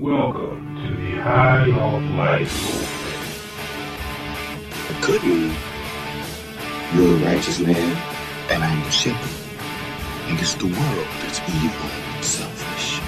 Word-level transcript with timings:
Welcome 0.00 0.76
to 0.76 0.94
the 0.94 1.20
High 1.20 1.72
Off 1.72 2.02
Life. 2.14 2.54
Good 5.04 5.24
news. 5.24 5.56
You're 6.94 7.16
a 7.16 7.18
righteous 7.26 7.58
man, 7.58 7.96
and 8.48 8.62
I'm 8.62 8.84
the 8.84 8.92
shepherd. 8.92 9.58
And 10.28 10.38
it's 10.38 10.54
the 10.54 10.66
world 10.66 11.06
that's 11.20 11.40
evil 11.48 11.90
and 11.90 12.24
selfish. 12.24 13.00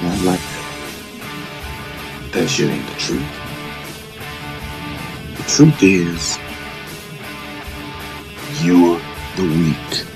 Not 0.00 0.22
like 0.22 0.38
that. 0.38 0.64
That 2.34 2.46
shit 2.48 2.70
ain't 2.70 2.86
the 2.86 2.94
truth. 2.94 3.26
The 5.38 5.42
truth 5.42 5.82
is, 5.82 6.38
you're 8.62 9.00
the 9.34 9.42
weak, 9.42 10.06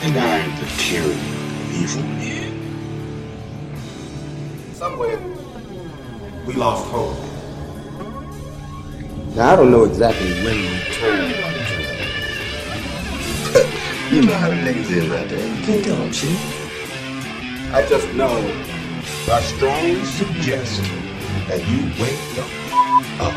and 0.00 0.16
I'm 0.16 0.50
the 0.60 0.66
tyranny 0.78 1.12
of 1.12 1.82
evil 1.82 2.02
men. 2.04 2.37
Somewhere, 4.88 5.20
we 6.46 6.54
lost 6.54 6.86
hope. 6.86 7.14
Now, 9.36 9.52
I 9.52 9.56
don't 9.56 9.70
know 9.70 9.84
exactly 9.84 10.32
when 10.42 10.56
you 10.56 10.78
told 10.96 11.28
You 14.12 14.22
know 14.22 14.32
how 14.32 14.48
the 14.48 14.54
niggas 14.54 14.90
is 14.90 15.12
out 15.12 15.28
there. 15.28 15.46
You 15.46 15.62
can't 15.66 15.84
tell 15.84 15.96
them 15.96 16.10
shit. 16.10 16.30
I 17.74 17.84
just 17.86 18.10
know 18.14 18.32
I 19.30 19.40
strongly 19.42 20.02
suggest 20.06 20.80
that 21.48 21.60
you 21.68 21.84
wake 22.00 22.18
the 22.34 22.44
up. 23.22 23.34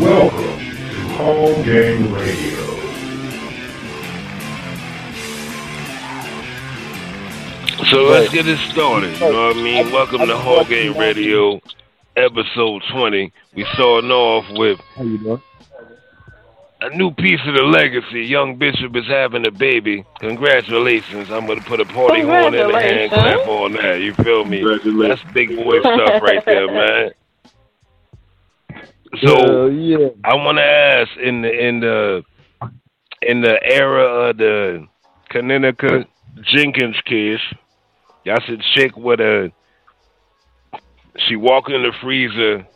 Welcome 0.00 0.58
to 0.58 1.08
HOL 1.18 1.62
Gang 1.62 2.12
Radio. 2.12 2.89
So 7.90 8.04
let's 8.04 8.32
get 8.32 8.46
it 8.46 8.58
started. 8.70 9.12
You 9.14 9.32
know 9.32 9.48
what 9.48 9.56
I 9.56 9.62
mean? 9.62 9.92
Welcome 9.92 10.20
to 10.20 10.36
HOL 10.36 10.64
Gang 10.64 10.96
Radio, 10.96 11.60
episode 12.14 12.82
20. 12.92 13.32
We 13.56 13.66
starting 13.74 14.12
off 14.12 14.44
with 14.56 14.78
How 14.94 15.02
you 15.02 15.18
doing? 15.18 15.42
a 16.82 16.96
new 16.96 17.10
piece 17.10 17.40
of 17.46 17.54
the 17.54 17.64
legacy. 17.64 18.22
Young 18.22 18.56
Bishop 18.56 18.94
is 18.94 19.06
having 19.08 19.44
a 19.44 19.50
baby. 19.50 20.04
Congratulations. 20.20 21.32
I'm 21.32 21.46
going 21.46 21.60
to 21.60 21.64
put 21.66 21.80
a 21.80 21.84
party 21.84 22.22
horn 22.22 22.54
in 22.54 22.68
the 22.68 22.78
hand 22.80 23.10
clap 23.10 23.48
on 23.48 23.72
that. 23.72 24.00
You 24.00 24.14
feel 24.14 24.44
me? 24.44 24.62
That's 24.62 25.22
big 25.34 25.56
boy 25.56 25.80
stuff 25.80 26.22
right 26.22 26.44
there, 26.44 26.66
man. 26.72 27.10
So 29.24 29.66
yeah. 29.66 30.08
I 30.22 30.36
want 30.36 30.58
to 30.58 30.64
ask 30.64 31.10
in 31.20 31.42
the 31.42 31.50
in 31.50 31.80
the 31.80 32.22
in 33.22 33.40
the 33.40 33.58
era 33.64 34.30
of 34.30 34.36
the 34.36 34.86
Kenneka 35.32 36.06
Jenkins 36.54 36.96
case, 37.04 37.40
y'all 38.24 38.40
said 38.46 38.60
chick 38.74 38.96
with 38.96 39.20
a 39.20 39.52
she 41.28 41.36
walk 41.36 41.68
in 41.68 41.82
the 41.82 41.92
freezer. 42.02 42.66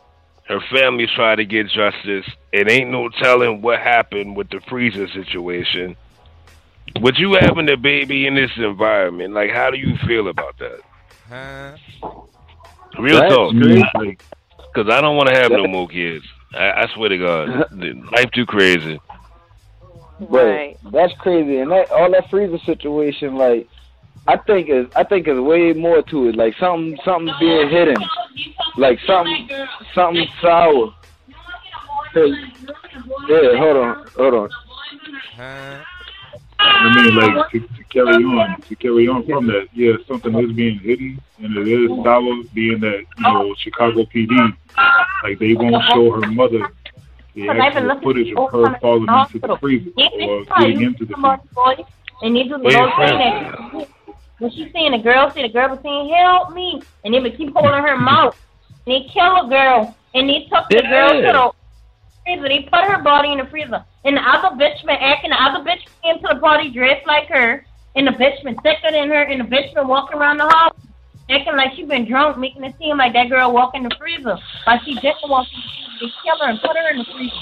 Her 0.47 0.59
family 0.71 1.07
try 1.15 1.35
to 1.35 1.45
get 1.45 1.67
justice. 1.67 2.25
It 2.53 2.69
ain't 2.69 2.91
no 2.91 3.09
telling 3.21 3.61
what 3.61 3.79
happened 3.79 4.35
with 4.35 4.49
the 4.49 4.61
freezer 4.69 5.07
situation. 5.07 5.95
With 7.01 7.15
you 7.17 7.35
having 7.39 7.69
a 7.69 7.77
baby 7.77 8.27
in 8.27 8.35
this 8.35 8.51
environment, 8.57 9.33
like 9.33 9.49
how 9.51 9.71
do 9.71 9.77
you 9.77 9.95
feel 10.07 10.27
about 10.29 10.57
that? 10.59 10.81
Huh? 11.27 11.77
Real 12.99 13.19
That's 13.19 13.33
talk, 13.33 13.51
crazy. 13.51 14.17
because 14.73 14.91
I 14.91 15.01
don't 15.01 15.17
want 15.17 15.29
to 15.29 15.35
have 15.35 15.51
no 15.51 15.67
more 15.67 15.87
kids. 15.87 16.23
I, 16.53 16.83
I 16.83 16.85
swear 16.93 17.09
to 17.09 17.17
God, 17.17 17.49
life 18.11 18.31
too 18.33 18.45
crazy. 18.45 18.99
But 20.19 20.29
Right. 20.29 20.77
that's 20.91 21.13
crazy, 21.19 21.57
and 21.57 21.71
that 21.71 21.91
all 21.91 22.09
that 22.11 22.29
freezer 22.29 22.59
situation, 22.65 23.35
like, 23.35 23.67
I 24.27 24.37
think 24.37 24.69
is 24.69 24.87
I 24.95 25.03
think 25.03 25.27
is 25.27 25.39
way 25.39 25.73
more 25.73 26.01
to 26.01 26.29
it. 26.29 26.35
Like 26.35 26.55
something 26.57 26.97
something 27.05 27.33
being 27.39 27.69
hidden, 27.69 27.97
like 28.77 28.99
something 29.05 29.49
something 29.93 30.27
sour. 30.41 30.93
Hey, 32.13 32.33
yeah, 33.27 33.57
hold 33.57 33.77
on, 33.77 34.07
hold 34.15 34.33
on. 34.33 34.49
I 36.57 36.95
mean, 36.95 37.15
like 37.15 37.51
to, 37.51 37.59
to 37.59 37.83
carry 37.89 38.23
on, 38.23 38.61
to 38.61 38.75
carry 38.75 39.07
on 39.07 39.25
from 39.27 39.47
that, 39.47 39.67
yeah, 39.73 39.93
something 40.07 40.33
is 40.39 40.53
being 40.53 40.79
hidden, 40.79 41.21
and 41.39 41.57
it 41.57 41.67
is 41.67 41.89
sour, 42.03 42.43
being 42.53 42.79
that 42.79 43.05
you 43.17 43.23
know 43.23 43.53
Chicago 43.55 44.05
PD, 44.05 44.57
like 45.23 45.37
they 45.37 45.53
won't 45.53 45.83
show 45.93 46.11
her 46.11 46.27
mother 46.31 46.71
the 47.35 47.49
actual 47.49 47.99
footage 47.99 48.33
of 48.35 48.51
her 48.51 48.79
falling 48.79 49.07
into 49.07 49.39
the 49.39 49.57
freezer 49.57 49.91
or 49.97 50.45
getting 50.59 50.81
into 50.81 51.05
the 51.05 51.15
freezer. 51.15 51.83
They 52.21 52.29
need 52.29 52.49
to 52.49 52.57
know 52.57 53.87
Where 54.39 54.49
your 54.51 54.67
saying 54.73 54.73
friends 54.73 54.73
that 54.73 54.73
when 54.73 54.73
she's 54.73 54.73
saying 54.73 54.91
the 54.91 54.97
girl 54.99 55.31
see 55.33 55.41
the 55.41 55.49
girl 55.49 55.69
was 55.69 55.79
saying, 55.83 56.09
Help 56.09 56.53
me 56.53 56.81
and 57.03 57.13
they 57.13 57.19
would 57.19 57.37
keep 57.37 57.53
holding 57.53 57.83
her 57.83 57.97
mouth. 57.97 58.35
And 58.85 58.95
they 58.95 59.07
kill 59.13 59.45
a 59.45 59.49
girl 59.49 59.95
and 60.13 60.29
they 60.29 60.47
took 60.51 60.69
the 60.69 60.81
girl 60.81 61.09
to 61.09 61.21
Yeah. 61.21 61.31
the 61.31 61.51
freezer. 62.25 62.47
They 62.49 62.61
put 62.63 62.83
her 62.83 63.01
body 63.03 63.31
in 63.31 63.37
the 63.39 63.45
freezer. 63.45 63.85
And 64.03 64.17
the 64.17 64.21
other 64.21 64.55
bitch 64.55 64.85
been 64.85 64.97
acting 64.97 65.31
the 65.31 65.41
other 65.41 65.63
bitch 65.63 65.81
came 66.03 66.19
to 66.19 66.27
the 66.33 66.39
party 66.39 66.71
dressed 66.71 67.07
like 67.07 67.27
her 67.29 67.65
and 67.95 68.07
the 68.07 68.11
bitch 68.11 68.43
been 68.43 68.55
thicker 68.57 68.91
than 68.91 69.09
her 69.09 69.23
and 69.23 69.39
the 69.41 69.45
bitch 69.45 69.73
been 69.73 69.87
walking 69.87 70.17
around 70.17 70.37
the 70.37 70.49
house 70.49 70.73
acting 71.29 71.55
like 71.55 71.73
she 71.75 71.85
been 71.85 72.05
drunk, 72.07 72.37
making 72.37 72.63
it 72.63 72.75
seem 72.77 72.97
like 72.97 73.13
that 73.13 73.29
girl 73.29 73.51
walked 73.51 73.75
in 73.75 73.83
the 73.83 73.95
freezer. 73.99 74.37
But 74.65 74.81
she 74.85 74.93
didn't 74.95 75.27
walk 75.27 75.47
in 75.53 75.59
the 75.59 75.65
freezer. 75.65 75.99
They 76.01 76.11
kill 76.23 76.37
her 76.39 76.49
and 76.51 76.61
put 76.61 76.77
her 76.77 76.89
in 76.91 76.97
the 76.99 77.05
freezer. 77.05 77.35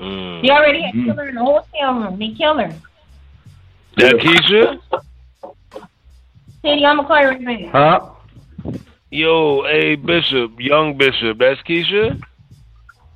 Mm. 0.00 0.42
They 0.42 0.50
already 0.50 0.82
had 0.82 0.94
Mhm. 0.94 1.04
killed 1.06 1.18
her 1.18 1.28
in 1.28 1.34
the 1.36 1.44
hotel 1.44 1.94
room. 1.94 2.18
They 2.18 2.28
killed 2.30 2.60
her. 2.60 2.74
That 3.96 4.16
Keisha? 4.16 4.80
Sadie, 6.62 6.84
I'm 6.84 6.96
gonna 6.96 7.08
call 7.08 7.20
you 7.20 7.28
right 7.28 7.72
back. 7.72 7.72
Huh? 7.72 8.80
Yo, 9.10 9.62
hey 9.64 9.96
Bishop, 9.96 10.52
young 10.58 10.96
Bishop, 10.96 11.38
that's 11.38 11.60
Keisha? 11.62 12.22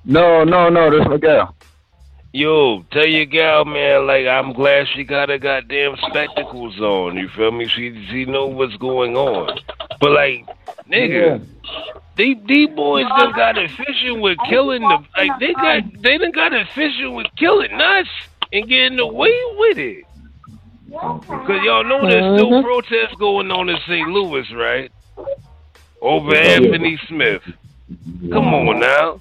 No, 0.05 0.44
no, 0.44 0.69
no, 0.71 0.91
that's 0.91 1.09
my 1.09 1.19
girl. 1.19 1.54
Yo, 2.33 2.83
tell 2.91 3.06
your 3.06 3.27
gal, 3.27 3.65
man, 3.65 4.06
like 4.06 4.27
I'm 4.27 4.54
glad 4.54 4.87
she 4.88 5.04
got 5.04 5.28
her 5.28 5.38
goddamn 5.38 5.97
spectacles 6.09 6.81
on. 6.81 7.16
You 7.16 7.28
feel 7.28 7.53
me? 7.53 7.69
She 7.69 8.06
she 8.10 8.25
know 8.25 8.47
what's 8.47 8.77
going 8.77 9.15
on. 9.15 9.60
But 10.00 10.10
like, 10.10 10.47
nigga, 10.91 11.47
they 12.16 12.34
these 12.47 12.71
boys 12.71 13.06
done 13.19 13.33
got 13.34 13.59
it 13.59 13.71
fishing 13.71 14.21
with 14.21 14.38
killing 14.49 14.83
the 14.83 15.04
like 15.16 15.38
they 15.38 15.53
got 15.53 16.03
they 16.03 16.19
done 16.19 16.33
got 16.33 16.53
it 16.54 16.66
fishing 16.75 17.15
with 17.15 17.27
killing 17.37 17.81
us 17.81 18.09
and 18.53 18.69
getting 18.69 18.99
away 18.99 19.38
with 19.59 19.78
it. 19.78 20.04
Cause 20.91 21.61
y'all 21.65 21.84
know 21.84 22.09
there's 22.09 22.22
mm-hmm. 22.22 22.37
still 22.37 22.62
protests 22.62 23.15
going 23.19 23.50
on 23.50 23.69
in 23.69 23.77
St. 23.87 24.09
Louis, 24.09 24.50
right? 24.53 24.93
Over 26.00 26.34
Anthony 26.34 26.99
Smith. 27.09 27.43
Come 28.31 28.55
on 28.55 28.81
now. 28.81 29.21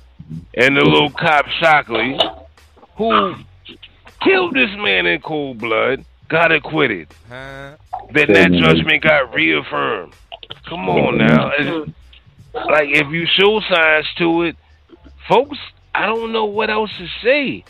And 0.56 0.78
the 0.78 0.82
little 0.82 1.10
cop 1.12 1.46
Stockley, 1.58 2.18
who 2.98 3.36
killed 4.22 4.54
this 4.56 4.70
man 4.78 5.06
in 5.06 5.22
cold 5.22 5.60
blood, 5.60 6.06
got 6.28 6.52
acquitted. 6.52 7.08
Then 7.30 7.78
that 8.34 8.52
judgment 8.52 9.04
got 9.04 9.34
reaffirmed. 9.34 10.14
Come 10.68 10.90
on 10.90 11.18
mm-hmm. 11.18 11.28
now. 11.28 11.52
It's- 11.60 11.94
like 12.54 12.90
if 12.90 13.12
you 13.12 13.26
show 13.26 13.60
signs 13.62 14.08
to 14.18 14.44
it, 14.44 14.56
folks, 15.28 15.58
I 15.94 16.06
don't 16.06 16.32
know 16.32 16.46
what 16.46 16.70
else 16.70 16.92
to 16.98 17.08
say. 17.24 17.64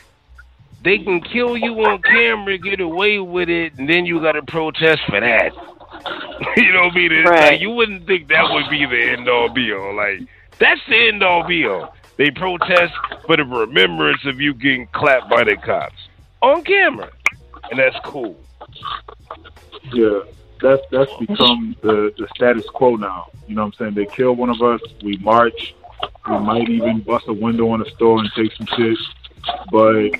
They 0.83 0.99
can 0.99 1.21
kill 1.21 1.55
you 1.55 1.73
on 1.85 2.01
camera, 2.01 2.57
get 2.57 2.81
away 2.81 3.19
with 3.19 3.49
it, 3.49 3.77
and 3.77 3.89
then 3.89 4.05
you 4.05 4.19
got 4.19 4.33
to 4.33 4.43
protest 4.43 5.01
for 5.07 5.19
that. 5.19 5.53
you 6.57 6.73
know 6.73 6.85
what 6.85 6.93
I 6.93 6.95
mean? 6.95 7.11
It's 7.11 7.29
Right. 7.29 7.51
Like 7.53 7.61
you 7.61 7.69
wouldn't 7.69 8.05
think 8.05 8.27
that 8.27 8.51
would 8.51 8.69
be 8.69 8.85
the 8.85 9.11
end 9.11 9.29
all 9.29 9.49
be 9.49 9.71
all. 9.73 9.95
Like 9.95 10.21
that's 10.59 10.81
the 10.89 11.07
end 11.07 11.23
all 11.23 11.47
be 11.47 11.65
all. 11.65 11.95
They 12.17 12.31
protest 12.31 12.93
for 13.25 13.37
the 13.37 13.45
remembrance 13.45 14.25
of 14.25 14.41
you 14.41 14.53
getting 14.53 14.87
clapped 14.87 15.29
by 15.29 15.43
the 15.43 15.55
cops 15.55 16.09
on 16.41 16.63
camera, 16.63 17.11
and 17.71 17.79
that's 17.79 17.97
cool. 18.03 18.35
Yeah, 19.93 20.19
that's 20.61 20.81
that's 20.91 21.11
become 21.17 21.75
the 21.81 22.13
the 22.17 22.27
status 22.35 22.65
quo 22.69 22.97
now. 22.97 23.29
You 23.47 23.55
know 23.55 23.65
what 23.65 23.75
I'm 23.79 23.93
saying? 23.93 23.93
They 23.93 24.05
kill 24.05 24.33
one 24.33 24.49
of 24.49 24.61
us, 24.61 24.81
we 25.01 25.17
march, 25.17 25.73
we 26.29 26.39
might 26.39 26.69
even 26.69 26.99
bust 27.01 27.25
a 27.27 27.33
window 27.33 27.73
in 27.73 27.81
a 27.81 27.89
store 27.91 28.19
and 28.19 28.29
take 28.35 28.51
some 28.53 28.67
shit, 28.67 28.97
but 29.71 30.11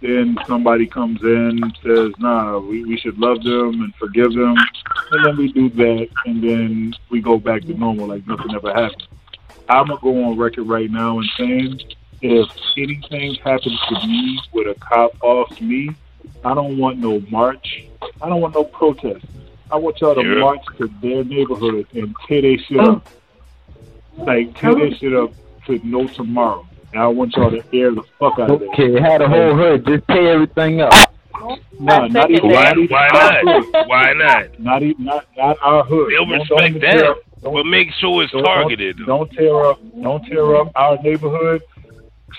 then 0.00 0.36
somebody 0.46 0.86
comes 0.86 1.22
in 1.22 1.72
says, 1.82 2.12
"Nah, 2.18 2.58
we 2.58 2.84
we 2.84 2.96
should 2.98 3.18
love 3.18 3.42
them 3.42 3.82
and 3.82 3.94
forgive 3.96 4.32
them," 4.32 4.56
and 5.12 5.24
then 5.24 5.36
we 5.36 5.52
do 5.52 5.68
that, 5.70 6.08
and 6.26 6.42
then 6.42 6.94
we 7.10 7.20
go 7.20 7.38
back 7.38 7.62
to 7.62 7.74
normal 7.74 8.08
like 8.08 8.26
nothing 8.26 8.54
ever 8.54 8.72
happened. 8.72 9.06
I'm 9.68 9.86
gonna 9.86 10.00
go 10.00 10.24
on 10.24 10.36
record 10.36 10.64
right 10.64 10.90
now 10.90 11.18
and 11.18 11.28
saying, 11.38 11.80
if 12.24 12.48
anything 12.76 13.34
happens 13.36 13.78
to 13.88 14.06
me 14.06 14.38
with 14.52 14.66
a 14.66 14.80
cop 14.80 15.12
off 15.22 15.60
me, 15.60 15.90
I 16.44 16.54
don't 16.54 16.78
want 16.78 16.98
no 16.98 17.20
march. 17.28 17.84
I 18.22 18.28
don't 18.28 18.40
want 18.40 18.54
no 18.54 18.64
protest. 18.64 19.24
I 19.70 19.76
want 19.76 20.00
y'all 20.00 20.14
to 20.14 20.22
Yeah. 20.22 20.40
march 20.40 20.64
to 20.78 20.88
their 21.02 21.24
neighborhood 21.24 21.86
and 21.94 22.14
tear 22.26 22.42
their 22.42 22.58
shit 22.58 22.80
up. 22.80 23.06
Oh. 24.18 24.24
Like 24.24 24.58
tear 24.58 24.74
their 24.74 24.86
oh. 24.86 24.94
shit 24.94 25.14
up 25.14 25.32
to 25.66 25.80
no 25.84 26.06
tomorrow. 26.06 26.66
And 26.94 27.02
I 27.02 27.08
want 27.08 27.34
y'all 27.36 27.50
to 27.50 27.56
air 27.76 27.90
the 27.92 28.02
fuck 28.20 28.38
out 28.38 28.50
of 28.52 28.60
there. 28.60 28.68
Okay, 28.68 29.00
had 29.00 29.20
a 29.20 29.28
whole 29.28 29.56
hood, 29.56 29.84
just 29.84 30.06
tear 30.06 30.34
everything 30.34 30.80
up. 30.80 30.92
No, 31.80 32.06
not 32.06 32.30
even, 32.30 32.48
Why, 32.50 32.62
not 32.62 32.78
even 32.78 32.88
why 32.88 33.08
our 33.08 33.42
not? 33.42 33.88
Why 33.88 34.12
not? 34.12 34.60
Not 34.60 34.82
even 34.84 35.04
not 35.04 35.26
not 35.36 35.56
our 35.60 35.82
hood. 35.82 36.10
They'll 36.12 36.24
Don't- 36.24 36.38
respect 36.38 36.74
don't 36.74 36.80
that, 36.82 37.04
up- 37.04 37.16
don't- 37.42 37.52
but 37.54 37.64
make 37.66 37.88
sure 37.98 38.22
it's 38.22 38.32
don't- 38.32 38.44
targeted. 38.44 38.96
Don't, 38.98 39.06
don't 39.08 39.32
tear 39.32 39.64
up. 39.66 39.80
Don't 40.02 40.24
tear 40.26 40.54
up 40.54 40.70
our 40.76 40.96
neighborhood. 41.02 41.62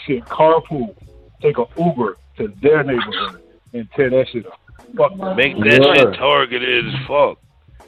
Shit, 0.07 0.24
carpool. 0.25 0.96
Take 1.42 1.58
a 1.58 1.66
Uber 1.78 2.16
to 2.38 2.48
their 2.62 2.84
neighborhood 2.84 3.42
and 3.74 3.90
tear 3.92 4.10
that 4.10 4.30
shit 4.30 4.46
up. 4.48 4.58
Fuck. 4.96 5.18
Make 5.36 5.58
that 5.60 5.84
shit 5.98 6.13
targeted 6.16 6.88
as 6.88 6.94
fuck. 7.08 7.40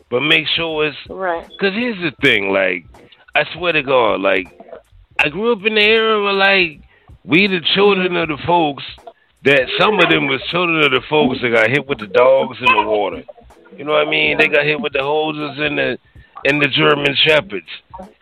But 0.09 0.19
make 0.19 0.45
sure 0.47 0.85
it's 0.85 0.97
Right. 1.09 1.45
Cause 1.61 1.73
here's 1.73 1.97
the 2.01 2.11
thing, 2.21 2.51
like, 2.51 2.83
I 3.35 3.45
swear 3.53 3.71
to 3.71 3.83
God, 3.83 4.19
like, 4.19 4.47
I 5.19 5.29
grew 5.29 5.51
up 5.53 5.65
in 5.65 5.75
the 5.75 5.81
era 5.81 6.23
where, 6.23 6.33
like, 6.33 6.81
we 7.23 7.47
the 7.47 7.61
children 7.75 8.15
of 8.15 8.29
the 8.29 8.37
folks 8.45 8.83
that 9.43 9.67
some 9.79 9.99
of 9.99 10.09
them 10.09 10.27
was 10.27 10.41
children 10.49 10.83
of 10.83 10.91
the 10.91 11.01
folks 11.09 11.41
that 11.41 11.49
got 11.49 11.69
hit 11.69 11.87
with 11.87 11.99
the 11.99 12.07
dogs 12.07 12.57
in 12.59 12.65
the 12.65 12.83
water. 12.83 13.23
You 13.77 13.85
know 13.85 13.91
what 13.91 14.07
I 14.07 14.09
mean? 14.09 14.37
They 14.37 14.47
got 14.47 14.65
hit 14.65 14.79
with 14.79 14.93
the 14.93 15.03
hoses 15.03 15.57
and 15.59 15.77
the 15.77 15.97
and 16.45 16.61
the 16.61 16.67
German 16.67 17.15
shepherds, 17.15 17.67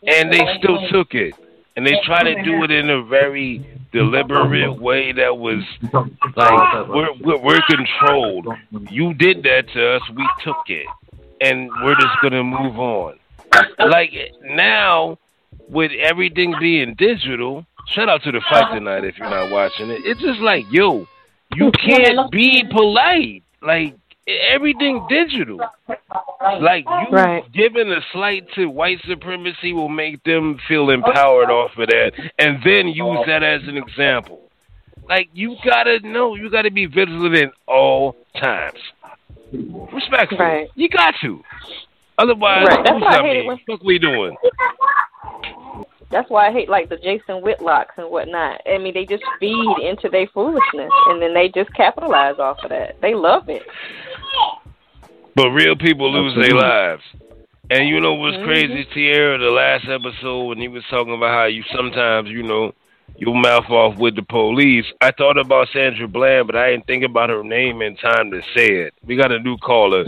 and 0.07 0.31
they 0.31 0.41
still 0.57 0.87
took 0.89 1.13
it, 1.13 1.35
and 1.75 1.85
they 1.85 1.93
tried 2.05 2.23
to 2.23 2.43
do 2.43 2.63
it 2.63 2.71
in 2.71 2.89
a 2.89 3.03
very 3.03 3.65
deliberate 3.91 4.79
way 4.79 5.11
that 5.13 5.37
was 5.37 5.63
like 6.35 6.87
we're 6.89 7.13
we're, 7.21 7.37
we're 7.37 7.61
controlled. 7.69 8.47
You 8.89 9.13
did 9.13 9.43
that 9.43 9.67
to 9.73 9.95
us, 9.95 10.01
we 10.15 10.27
took 10.43 10.63
it, 10.67 10.87
and 11.41 11.69
we're 11.83 11.95
just 11.95 12.15
gonna 12.21 12.43
move 12.43 12.79
on. 12.79 13.19
Like 13.79 14.11
now, 14.43 15.17
with 15.69 15.91
everything 15.91 16.55
being 16.59 16.95
digital, 16.95 17.65
shout 17.93 18.09
out 18.09 18.23
to 18.23 18.31
the 18.31 18.41
fight 18.49 18.73
tonight 18.73 19.03
if 19.05 19.17
you're 19.17 19.29
not 19.29 19.51
watching 19.51 19.89
it. 19.89 20.01
It's 20.05 20.21
just 20.21 20.39
like 20.39 20.65
yo, 20.71 21.07
you 21.55 21.71
can't 21.85 22.31
be 22.31 22.63
polite. 22.69 23.43
Like 23.61 23.95
everything 24.27 25.05
digital. 25.09 25.59
Like 26.59 26.85
you 26.85 27.07
Right. 27.15 27.43
giving 27.51 27.91
a 27.91 28.01
slight 28.11 28.47
to 28.55 28.67
white 28.67 28.99
supremacy 29.07 29.73
will 29.73 29.89
make 29.89 30.23
them 30.23 30.59
feel 30.67 30.89
empowered 30.89 31.49
off 31.49 31.77
of 31.77 31.87
that, 31.87 32.11
and 32.39 32.59
then 32.63 32.87
use 32.87 33.19
that 33.27 33.43
as 33.43 33.61
an 33.67 33.77
example. 33.77 34.41
Like 35.07 35.29
you 35.33 35.55
gotta 35.63 35.99
know, 36.07 36.35
you 36.35 36.49
gotta 36.49 36.71
be 36.71 36.85
vigilant 36.85 37.35
at 37.35 37.51
all 37.67 38.15
times. 38.39 38.79
Respectful. 39.93 40.37
Right. 40.39 40.67
You 40.75 40.89
got 40.89 41.13
to. 41.21 41.41
Otherwise, 42.17 42.67
Right. 42.67 42.83
That's 42.85 42.97
do 42.99 43.03
why 43.03 43.17
I 43.17 43.21
hate 43.21 43.37
it 43.37 43.45
when- 43.47 43.59
What 43.67 43.83
we 43.83 43.99
doing? 43.99 44.35
That's 46.11 46.29
why 46.29 46.47
I 46.47 46.51
hate 46.51 46.69
like 46.69 46.87
the 46.89 46.97
Jason 46.97 47.41
Whitlocks 47.41 47.97
and 47.97 48.09
whatnot. 48.09 48.61
I 48.65 48.77
mean, 48.77 48.93
they 48.93 49.05
just 49.05 49.23
feed 49.39 49.77
into 49.81 50.07
their 50.07 50.27
foolishness, 50.27 50.91
and 51.07 51.21
then 51.21 51.33
they 51.33 51.49
just 51.49 51.73
capitalize 51.73 52.39
off 52.39 52.63
of 52.63 52.69
that. 52.69 53.01
They 53.01 53.15
love 53.15 53.49
it. 53.49 53.63
But 55.35 55.49
real 55.49 55.75
people 55.75 56.11
lose 56.11 56.35
their 56.35 56.55
lives. 56.57 57.03
And 57.69 57.89
you 57.89 57.99
know 57.99 58.13
what's 58.13 58.37
Mhm. 58.37 58.45
crazy, 58.45 58.85
Tierra, 58.93 59.37
the 59.39 59.49
last 59.49 59.87
episode 59.89 60.43
when 60.43 60.59
he 60.59 60.67
was 60.67 60.85
talking 60.89 61.13
about 61.15 61.31
how 61.31 61.45
you 61.45 61.63
sometimes, 61.75 62.29
you 62.29 62.43
know, 62.43 62.73
you 63.17 63.33
mouth 63.33 63.69
off 63.69 63.97
with 63.97 64.15
the 64.15 64.21
police. 64.21 64.85
I 65.01 65.11
thought 65.11 65.37
about 65.37 65.69
Sandra 65.69 66.07
Bland, 66.07 66.47
but 66.47 66.55
I 66.55 66.71
didn't 66.71 66.85
think 66.85 67.03
about 67.03 67.29
her 67.29 67.43
name 67.43 67.81
in 67.81 67.95
time 67.95 68.29
to 68.31 68.41
say 68.55 68.67
it. 68.67 68.93
We 69.03 69.15
got 69.15 69.31
a 69.31 69.39
new 69.39 69.57
caller. 69.57 70.05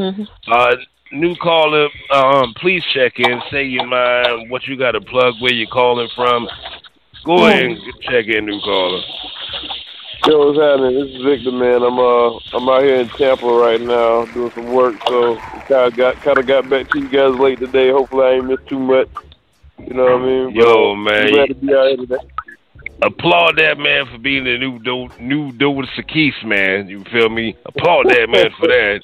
Uh 0.47 0.75
new 1.11 1.35
caller, 1.35 1.89
um, 2.11 2.53
please 2.55 2.83
check 2.93 3.13
in, 3.19 3.41
say 3.51 3.63
your 3.63 3.85
mind, 3.85 4.49
what 4.49 4.67
you 4.67 4.77
got 4.77 4.91
to 4.91 5.01
plug, 5.01 5.35
where 5.39 5.53
you're 5.53 5.67
calling 5.67 6.09
from. 6.15 6.47
Go 7.25 7.45
ahead 7.45 7.63
and 7.65 7.79
check 8.01 8.25
in, 8.27 8.45
new 8.45 8.59
caller. 8.61 9.01
Yo, 10.25 10.45
what's 10.45 10.59
happening? 10.59 10.99
This 10.99 11.15
is 11.15 11.21
Victor, 11.23 11.51
man. 11.51 11.83
I'm 11.83 11.99
uh, 11.99 12.35
I'm 12.53 12.67
out 12.67 12.83
here 12.83 12.99
in 12.99 13.07
Tampa 13.09 13.45
right 13.45 13.79
now 13.79 14.25
doing 14.33 14.51
some 14.51 14.73
work, 14.73 14.95
so 15.07 15.37
kind 15.37 15.87
of 15.87 15.95
got 15.95 16.15
kind 16.17 16.37
of 16.37 16.47
got 16.47 16.69
back 16.69 16.89
to 16.89 16.99
you 16.99 17.07
guys 17.09 17.39
late 17.39 17.59
today. 17.59 17.91
Hopefully, 17.91 18.25
I 18.25 18.31
ain't 18.33 18.45
missed 18.45 18.67
too 18.67 18.79
much. 18.79 19.07
You 19.79 19.93
know 19.93 20.03
what 20.03 20.21
I 20.21 20.25
mean? 20.25 20.45
But 20.55 20.63
Yo, 20.63 20.91
I'm 20.93 21.03
man. 21.03 21.29
glad 21.31 21.47
to 21.47 21.55
be 21.55 21.73
out 21.73 21.87
here 21.87 21.97
today. 21.97 22.17
applaud 23.03 23.57
that 23.57 23.77
man 23.77 24.05
for 24.11 24.17
being 24.17 24.43
the 24.43 24.57
new 24.57 24.79
do 24.79 25.07
new 25.19 25.51
Dover 25.53 25.87
Sakis 25.95 26.33
man. 26.43 26.89
You 26.89 27.03
feel 27.05 27.29
me? 27.29 27.55
Applaud 27.65 28.07
that 28.09 28.27
man 28.29 28.49
for 28.59 28.67
that. 28.67 29.01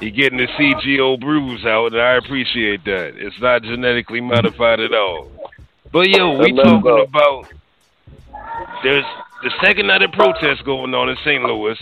He 0.00 0.10
getting 0.10 0.38
the 0.38 0.46
CGO 0.46 1.20
bruise 1.20 1.66
out, 1.66 1.92
and 1.92 2.00
I 2.00 2.14
appreciate 2.14 2.84
that. 2.86 3.12
It's 3.16 3.38
not 3.38 3.62
genetically 3.62 4.22
modified 4.22 4.80
at 4.80 4.94
all. 4.94 5.30
But 5.92 6.08
yo, 6.08 6.38
we 6.38 6.54
talking 6.54 7.04
about 7.06 7.46
there's 8.82 9.04
the 9.42 9.50
second 9.62 9.88
night 9.88 10.00
of 10.00 10.12
protest 10.12 10.64
going 10.64 10.94
on 10.94 11.10
in 11.10 11.16
St. 11.24 11.42
Louis. 11.42 11.78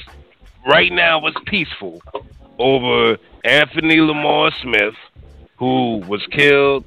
Right 0.67 0.91
now, 0.91 1.25
it's 1.27 1.37
peaceful 1.47 2.03
over 2.59 3.19
Anthony 3.45 4.01
Lamar 4.01 4.51
Smith, 4.63 4.95
who 5.57 5.99
was 6.09 6.27
killed, 6.33 6.85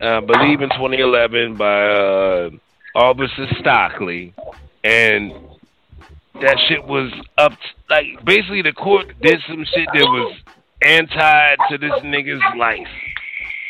I 0.00 0.18
believe, 0.18 0.60
in 0.60 0.70
2011 0.70 1.54
by 1.54 1.86
uh, 1.86 2.50
Officer 2.96 3.46
Stockley, 3.60 4.34
and 4.82 5.32
that 6.40 6.58
shit 6.68 6.84
was 6.84 7.12
up. 7.38 7.52
Like 7.88 8.24
basically, 8.24 8.62
the 8.62 8.72
court 8.72 9.14
did 9.20 9.40
some 9.46 9.64
shit 9.64 9.86
that 9.94 10.04
was 10.04 10.36
anti 10.84 11.56
to 11.70 11.78
this 11.78 11.92
nigga's 12.02 12.42
life. 12.56 12.88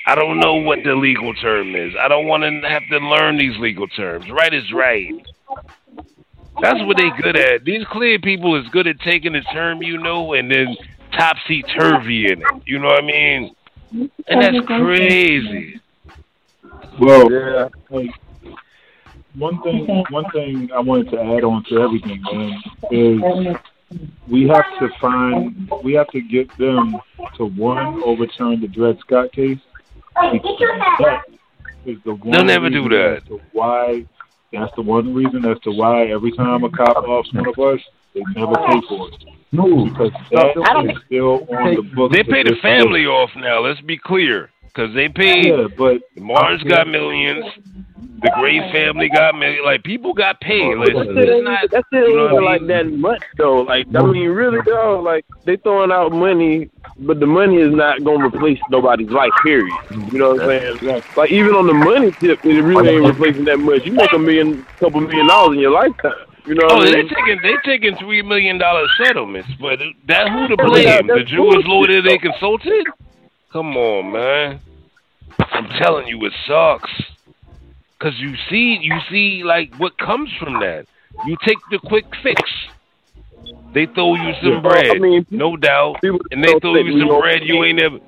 I 0.06 0.14
don't 0.14 0.38
know 0.38 0.56
what 0.56 0.80
the 0.84 0.94
legal 0.94 1.32
term 1.34 1.74
is. 1.74 1.94
I 1.98 2.08
don't 2.08 2.26
want 2.26 2.42
to 2.42 2.68
have 2.68 2.82
to 2.90 2.98
learn 2.98 3.38
these 3.38 3.58
legal 3.58 3.88
terms. 3.88 4.30
Right 4.30 4.52
is 4.52 4.70
right. 4.72 5.14
That's 6.60 6.78
what 6.84 6.96
they 6.96 7.10
good 7.22 7.36
at. 7.36 7.64
These 7.64 7.84
clear 7.90 8.18
people 8.18 8.54
is 8.60 8.68
good 8.68 8.86
at 8.86 9.00
taking 9.00 9.34
a 9.34 9.42
term 9.44 9.82
you 9.82 9.98
know 9.98 10.34
and 10.34 10.50
then 10.50 10.76
topsy 11.12 11.62
turvy 11.62 12.30
in 12.30 12.42
it. 12.42 12.62
You 12.66 12.78
know 12.78 12.88
what 12.88 13.02
I 13.02 13.06
mean? 13.06 13.56
And 13.92 14.42
that's 14.42 14.66
crazy. 14.66 15.80
Well, 17.00 17.30
yeah. 17.30 17.68
Like, 17.90 18.10
one 19.34 19.60
thing, 19.62 20.04
one 20.10 20.30
thing 20.30 20.70
I 20.72 20.80
wanted 20.80 21.10
to 21.10 21.20
add 21.20 21.44
on 21.44 21.64
to 21.64 21.80
everything, 21.80 22.22
man, 22.22 22.62
is 22.90 23.56
we 24.28 24.48
have 24.48 24.64
to 24.78 24.88
find, 25.00 25.70
we 25.82 25.92
have 25.94 26.08
to 26.08 26.20
get 26.20 26.56
them 26.58 26.96
to 27.36 27.46
one 27.46 28.02
overturn 28.02 28.60
the 28.60 28.68
Dred 28.68 28.98
Scott 29.00 29.32
case. 29.32 29.58
That 30.14 31.22
is 31.84 31.98
the 32.04 32.14
one. 32.14 32.30
They'll 32.30 32.44
never 32.44 32.70
do 32.70 32.88
that. 32.88 33.18
As 33.18 33.28
to 33.28 33.40
why? 33.52 34.06
That's 34.52 34.74
the 34.76 34.82
one 34.82 35.12
reason 35.12 35.44
as 35.44 35.58
to 35.60 35.70
why 35.72 36.06
every 36.06 36.30
time 36.32 36.62
a 36.64 36.70
cop 36.70 36.96
offs 37.08 37.32
one 37.32 37.48
of 37.48 37.58
us, 37.58 37.80
they 38.14 38.22
never 38.36 38.54
pay 38.54 38.80
for 38.88 39.08
it. 39.08 39.24
No, 39.50 39.84
because 39.84 40.12
that 40.30 40.86
is 40.88 40.96
still 41.06 41.46
on 41.50 41.74
the 41.74 41.82
books. 41.94 42.14
They 42.14 42.22
pay 42.22 42.42
the 42.42 42.50
this 42.50 42.60
family 42.60 43.06
off 43.06 43.30
now. 43.36 43.60
Let's 43.60 43.80
be 43.80 43.98
clear, 43.98 44.50
because 44.62 44.94
they 44.94 45.08
paid. 45.08 45.46
Yeah, 45.46 45.68
but 45.76 46.02
Mars 46.16 46.62
got 46.62 46.86
millions. 46.88 47.44
The 47.96 48.30
Gray 48.40 48.58
family 48.72 49.08
got 49.08 49.34
millions. 49.36 49.62
Like 49.64 49.84
people 49.84 50.14
got 50.14 50.40
paid. 50.40 50.62
Oh, 50.74 50.80
listen, 50.80 51.14
That's 51.14 51.28
it's 51.28 51.44
not. 51.44 51.70
That's 51.70 51.86
you 51.92 52.16
know 52.16 52.34
like 52.36 52.62
mean? 52.62 52.68
that 52.68 52.86
much 52.92 53.22
though. 53.36 53.60
Like 53.62 53.86
I 53.94 54.02
mean, 54.02 54.30
really 54.30 54.58
though, 54.64 55.00
like 55.00 55.24
they 55.44 55.56
throwing 55.56 55.92
out 55.92 56.10
money, 56.12 56.70
but 56.98 57.20
the 57.20 57.26
money 57.26 57.58
is 57.58 57.72
not 57.72 58.02
gonna 58.02 58.26
replace 58.26 58.58
nobody's 58.70 59.10
life. 59.10 59.30
Period. 59.44 59.72
You 60.10 60.18
know 60.18 60.34
what 60.34 60.42
I'm 60.50 60.78
saying? 60.80 61.02
Like 61.16 61.30
even 61.30 61.54
on 61.54 61.66
the 61.66 61.74
money 61.74 62.10
tip, 62.12 62.44
it 62.44 62.62
really 62.62 62.88
ain't 62.96 63.06
replacing 63.06 63.44
that 63.44 63.58
much. 63.58 63.84
You 63.84 63.92
make 63.92 64.12
a 64.12 64.18
million, 64.18 64.64
couple 64.80 65.00
million 65.00 65.28
dollars 65.28 65.54
in 65.56 65.60
your 65.60 65.70
lifetime. 65.72 66.12
You 66.46 66.54
know 66.56 66.66
Oh, 66.70 66.76
what 66.76 66.88
I 66.88 66.90
they 66.90 66.96
mean? 67.04 67.08
taking 67.08 67.40
they 67.42 67.54
taking 67.64 67.96
three 67.98 68.22
million 68.22 68.58
dollar 68.58 68.86
settlements, 69.02 69.48
but 69.60 69.78
that 70.08 70.30
who 70.30 70.48
to 70.48 70.56
Oh, 70.60 70.76
yeah, 70.76 71.00
blame? 71.00 71.18
The 71.18 71.24
Jewish 71.24 71.64
lawyer 71.66 72.02
they 72.02 72.18
consulted? 72.18 72.86
Come 73.52 73.76
on, 73.76 74.12
man. 74.12 74.60
I'm 75.38 75.68
telling 75.78 76.06
you, 76.08 76.24
it 76.24 76.32
sucks. 76.46 76.90
Cause 78.04 78.12
you 78.18 78.34
see, 78.50 78.78
you 78.82 78.92
see, 79.10 79.42
like 79.44 79.70
what 79.78 79.96
comes 79.96 80.28
from 80.38 80.58
that. 80.60 80.84
You 81.24 81.38
take 81.42 81.56
the 81.70 81.78
quick 81.78 82.04
fix. 82.22 82.38
They 83.72 83.86
throw 83.86 84.14
you 84.14 84.34
some 84.42 84.56
Yeah. 84.56 84.60
bread, 84.60 84.90
I 84.90 84.98
mean, 84.98 85.26
no 85.30 85.56
doubt, 85.56 85.96
and 86.02 86.44
they 86.44 86.52
throw 86.60 86.74
you 86.74 87.00
some 87.00 87.18
bread 87.18 87.44
you 87.44 87.64
ain't 87.64 87.80
never. 87.80 87.98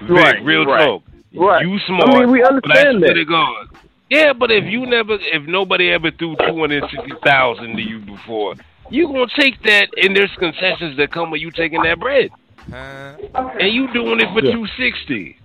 Vic, 0.00 0.08
Right, 0.08 0.42
real 0.42 0.64
right. 0.64 0.86
talk. 0.86 1.02
Right. 1.34 1.66
You 1.66 1.78
smart. 1.80 2.08
I 2.08 2.20
mean, 2.20 2.30
we 2.30 2.42
understand 2.42 3.00
swear 3.00 3.12
that. 3.12 3.24
God. 3.28 3.66
Yeah, 4.08 4.32
but 4.32 4.50
if 4.50 4.64
you 4.64 4.86
never, 4.86 5.18
if 5.20 5.42
nobody 5.46 5.92
ever 5.92 6.10
threw 6.10 6.34
two 6.48 6.58
hundred 6.58 6.82
sixty 6.90 7.12
thousand 7.22 7.76
to 7.76 7.82
you 7.82 7.98
before, 7.98 8.54
you 8.88 9.08
gonna 9.08 9.26
take 9.38 9.62
that, 9.64 9.88
and 9.98 10.16
there's 10.16 10.34
concessions 10.38 10.96
that 10.96 11.12
come 11.12 11.30
with 11.30 11.42
you 11.42 11.50
taking 11.50 11.82
that 11.82 12.00
bread, 12.00 12.30
and 12.72 13.74
you 13.74 13.92
doing 13.92 14.20
it 14.20 14.32
for 14.32 14.42
Yeah. 14.42 14.52
two 14.52 14.66
sixty. 14.78 15.36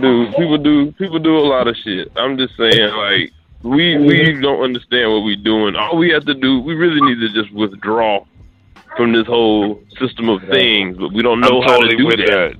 Dude, 0.00 0.30
people 0.36 0.58
do 0.58 0.92
people 0.92 1.18
do 1.18 1.36
a 1.36 1.40
lot 1.46 1.68
of 1.68 1.76
shit. 1.76 2.10
I'm 2.16 2.38
just 2.38 2.56
saying, 2.56 2.94
like 2.94 3.32
we 3.62 3.98
we 3.98 4.40
don't 4.40 4.62
understand 4.62 5.12
what 5.12 5.22
we're 5.24 5.36
doing. 5.36 5.76
All 5.76 5.96
we 5.96 6.10
have 6.10 6.24
to 6.26 6.34
do, 6.34 6.60
we 6.60 6.74
really 6.74 7.00
need 7.02 7.20
to 7.20 7.28
just 7.28 7.52
withdraw 7.54 8.24
from 8.96 9.12
this 9.12 9.26
whole 9.26 9.80
system 9.98 10.28
of 10.28 10.42
things, 10.50 10.96
but 10.98 11.12
we 11.12 11.22
don't 11.22 11.40
know 11.40 11.62
I'm 11.62 11.68
how 11.68 11.76
totally 11.76 11.96
to 11.96 11.96
do 11.96 12.06
with 12.06 12.26
that. 12.26 12.56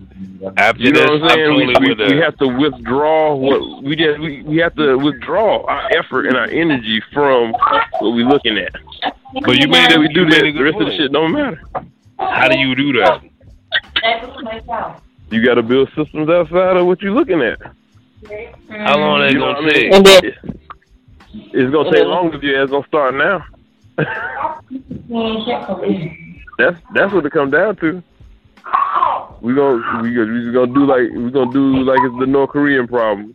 After 0.56 0.82
You 0.82 0.92
know 0.92 1.00
this, 1.00 1.08
what 1.10 1.16
I'm 1.16 1.22
I'm 1.22 1.28
saying? 1.30 1.74
totally 1.74 1.94
we, 1.94 1.94
we, 2.08 2.14
we 2.14 2.20
have 2.20 2.36
to 2.38 2.48
withdraw 2.48 3.34
what 3.34 3.82
we 3.82 3.96
just 3.96 4.18
we, 4.20 4.42
we 4.42 4.56
have 4.58 4.74
to 4.76 4.96
withdraw 4.96 5.64
our 5.66 5.90
effort 5.96 6.26
and 6.26 6.36
our 6.36 6.46
energy 6.46 7.02
from 7.12 7.52
what 7.52 8.12
we're 8.14 8.26
looking 8.26 8.56
at. 8.58 8.72
But 9.44 9.56
you 9.58 9.68
made 9.68 9.90
If 9.90 9.96
it. 9.96 9.98
we 10.00 10.08
do 10.08 10.28
that, 10.30 10.42
the 10.42 10.52
good 10.52 10.62
rest 10.62 10.80
of 10.80 10.86
the 10.86 10.96
shit 10.96 11.12
don't 11.12 11.32
matter. 11.32 11.60
How 12.18 12.48
do 12.48 12.58
you 12.58 12.74
do 12.74 12.92
that? 13.00 13.22
You 15.32 15.44
got 15.44 15.54
to 15.54 15.62
build 15.62 15.88
systems 15.96 16.28
outside 16.28 16.76
of 16.76 16.86
what 16.86 17.00
you're 17.00 17.14
looking 17.14 17.40
at. 17.40 17.58
How 18.68 18.98
long 18.98 19.20
they 19.20 19.30
You 19.32 19.38
know 19.38 19.54
gonna 19.54 19.62
what 19.62 19.64
I 19.64 19.70
take? 19.72 19.92
And 19.94 20.06
then- 20.06 20.58
It's 21.54 21.72
gonna 21.72 21.90
take 21.90 22.00
then- 22.00 22.08
longer 22.08 22.36
if 22.36 22.42
your 22.42 22.62
ass 22.62 22.70
gonna 22.70 22.86
start 22.86 23.14
now. 23.14 23.44
That's 26.58 26.78
that's 26.94 27.12
what 27.12 27.26
it 27.26 27.32
come 27.32 27.50
down 27.50 27.76
to. 27.76 28.02
We 29.40 29.54
gonna 29.54 30.02
we 30.02 30.14
gonna 30.14 30.32
we 30.32 30.52
gonna 30.52 30.72
do 30.72 30.86
like 30.86 31.10
we 31.10 31.30
gonna 31.30 31.52
do 31.52 31.82
like 31.82 31.98
it's 32.02 32.18
the 32.20 32.26
North 32.26 32.50
Korean 32.50 32.86
problem, 32.86 33.34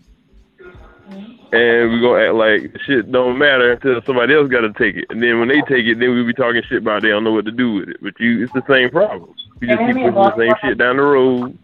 and 1.52 1.92
we 1.92 2.00
gonna 2.00 2.24
act 2.26 2.34
like 2.36 2.78
shit 2.86 3.12
don't 3.12 3.38
matter 3.38 3.74
until 3.74 4.02
somebody 4.04 4.34
else 4.36 4.48
got 4.50 4.62
to 4.62 4.72
take 4.74 4.96
it, 4.96 5.06
and 5.10 5.22
then 5.22 5.40
when 5.40 5.50
they 5.50 5.62
take 5.62 5.86
it, 5.86 6.00
then 6.00 6.14
we 6.16 6.24
be 6.24 6.34
talking 6.34 6.62
shit 6.70 6.82
about 6.84 7.02
they 7.02 7.10
don't 7.10 7.24
know 7.24 7.34
what 7.34 7.46
to 7.46 7.52
do 7.52 7.74
with 7.74 7.90
it. 7.90 7.98
But 8.02 8.14
you, 8.20 8.44
it's 8.44 8.54
the 8.54 8.64
same 8.70 8.90
problem. 8.90 9.34
You 9.62 9.68
just 9.68 9.80
keep 9.80 9.96
pushing 9.96 10.14
the 10.14 10.36
same 10.38 10.54
shit 10.62 10.78
down 10.78 10.98
the 10.98 11.04
road, 11.04 11.58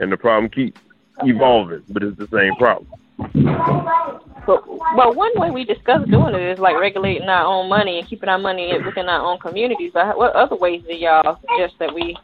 and 0.00 0.10
the 0.10 0.16
problem 0.16 0.50
keeps 0.50 0.80
evolving, 1.22 1.82
but 1.90 2.02
it's 2.02 2.18
the 2.18 2.26
same 2.28 2.54
problem. 2.56 2.88
But 4.46 4.66
well, 4.96 5.14
one 5.14 5.32
way 5.36 5.50
we 5.50 5.64
discuss 5.64 6.08
doing 6.08 6.34
it 6.34 6.42
is 6.42 6.58
like 6.58 6.78
regulating 6.80 7.28
our 7.28 7.44
own 7.44 7.68
money 7.68 7.98
and 7.98 8.08
keeping 8.08 8.28
our 8.28 8.38
money 8.38 8.72
within 8.84 9.08
our 9.08 9.24
own 9.24 9.38
communities. 9.38 9.92
But 9.94 10.16
what 10.16 10.34
other 10.34 10.56
ways 10.56 10.82
do 10.88 10.94
y'all 10.94 11.38
suggest 11.40 11.78
that 11.78 11.94
we 11.94 12.16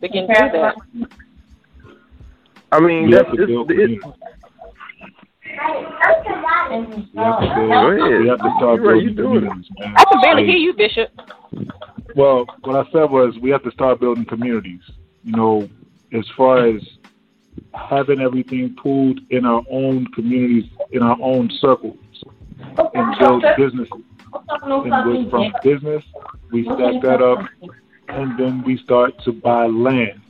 begin 0.00 0.26
to 0.26 0.34
do 0.34 0.50
that? 0.52 0.74
I 2.72 2.80
mean, 2.80 3.06
We 3.06 3.12
that's 3.12 3.28
have 3.28 3.36
to 3.36 3.42
it's, 3.42 3.70
it's, 3.70 4.04
We 5.54 5.58
have 6.00 6.24
to 6.24 7.66
build. 7.68 7.98
Go. 7.98 8.18
We 8.20 8.28
have 8.28 8.38
to 8.38 8.54
start 8.58 8.80
You're 8.80 9.12
building 9.12 9.16
communities, 9.16 9.70
man. 9.78 9.94
I 9.96 10.04
can 10.04 10.20
barely 10.20 10.46
hear 10.46 10.56
you, 10.56 10.72
Bishop. 10.74 11.10
Well, 12.14 12.46
what 12.62 12.86
I 12.86 12.90
said 12.90 13.10
was 13.10 13.38
we 13.40 13.50
have 13.50 13.62
to 13.64 13.70
start 13.70 14.00
building 14.00 14.24
communities. 14.24 14.82
You 15.24 15.36
know, 15.36 15.68
as 16.12 16.24
far 16.36 16.66
as 16.66 16.82
having 17.78 18.20
everything 18.20 18.74
pooled 18.74 19.20
in 19.30 19.44
our 19.44 19.62
own 19.70 20.06
communities, 20.08 20.70
in 20.90 21.02
our 21.02 21.16
own 21.20 21.50
circles, 21.50 21.96
and 22.94 23.18
build 23.18 23.44
businesses. 23.56 24.02
And 24.62 25.10
with, 25.10 25.30
from 25.30 25.52
business, 25.62 26.04
we 26.50 26.64
stack 26.64 27.02
that 27.02 27.22
up, 27.22 27.46
and 28.08 28.38
then 28.38 28.62
we 28.62 28.76
start 28.78 29.18
to 29.24 29.32
buy 29.32 29.66
land. 29.66 30.20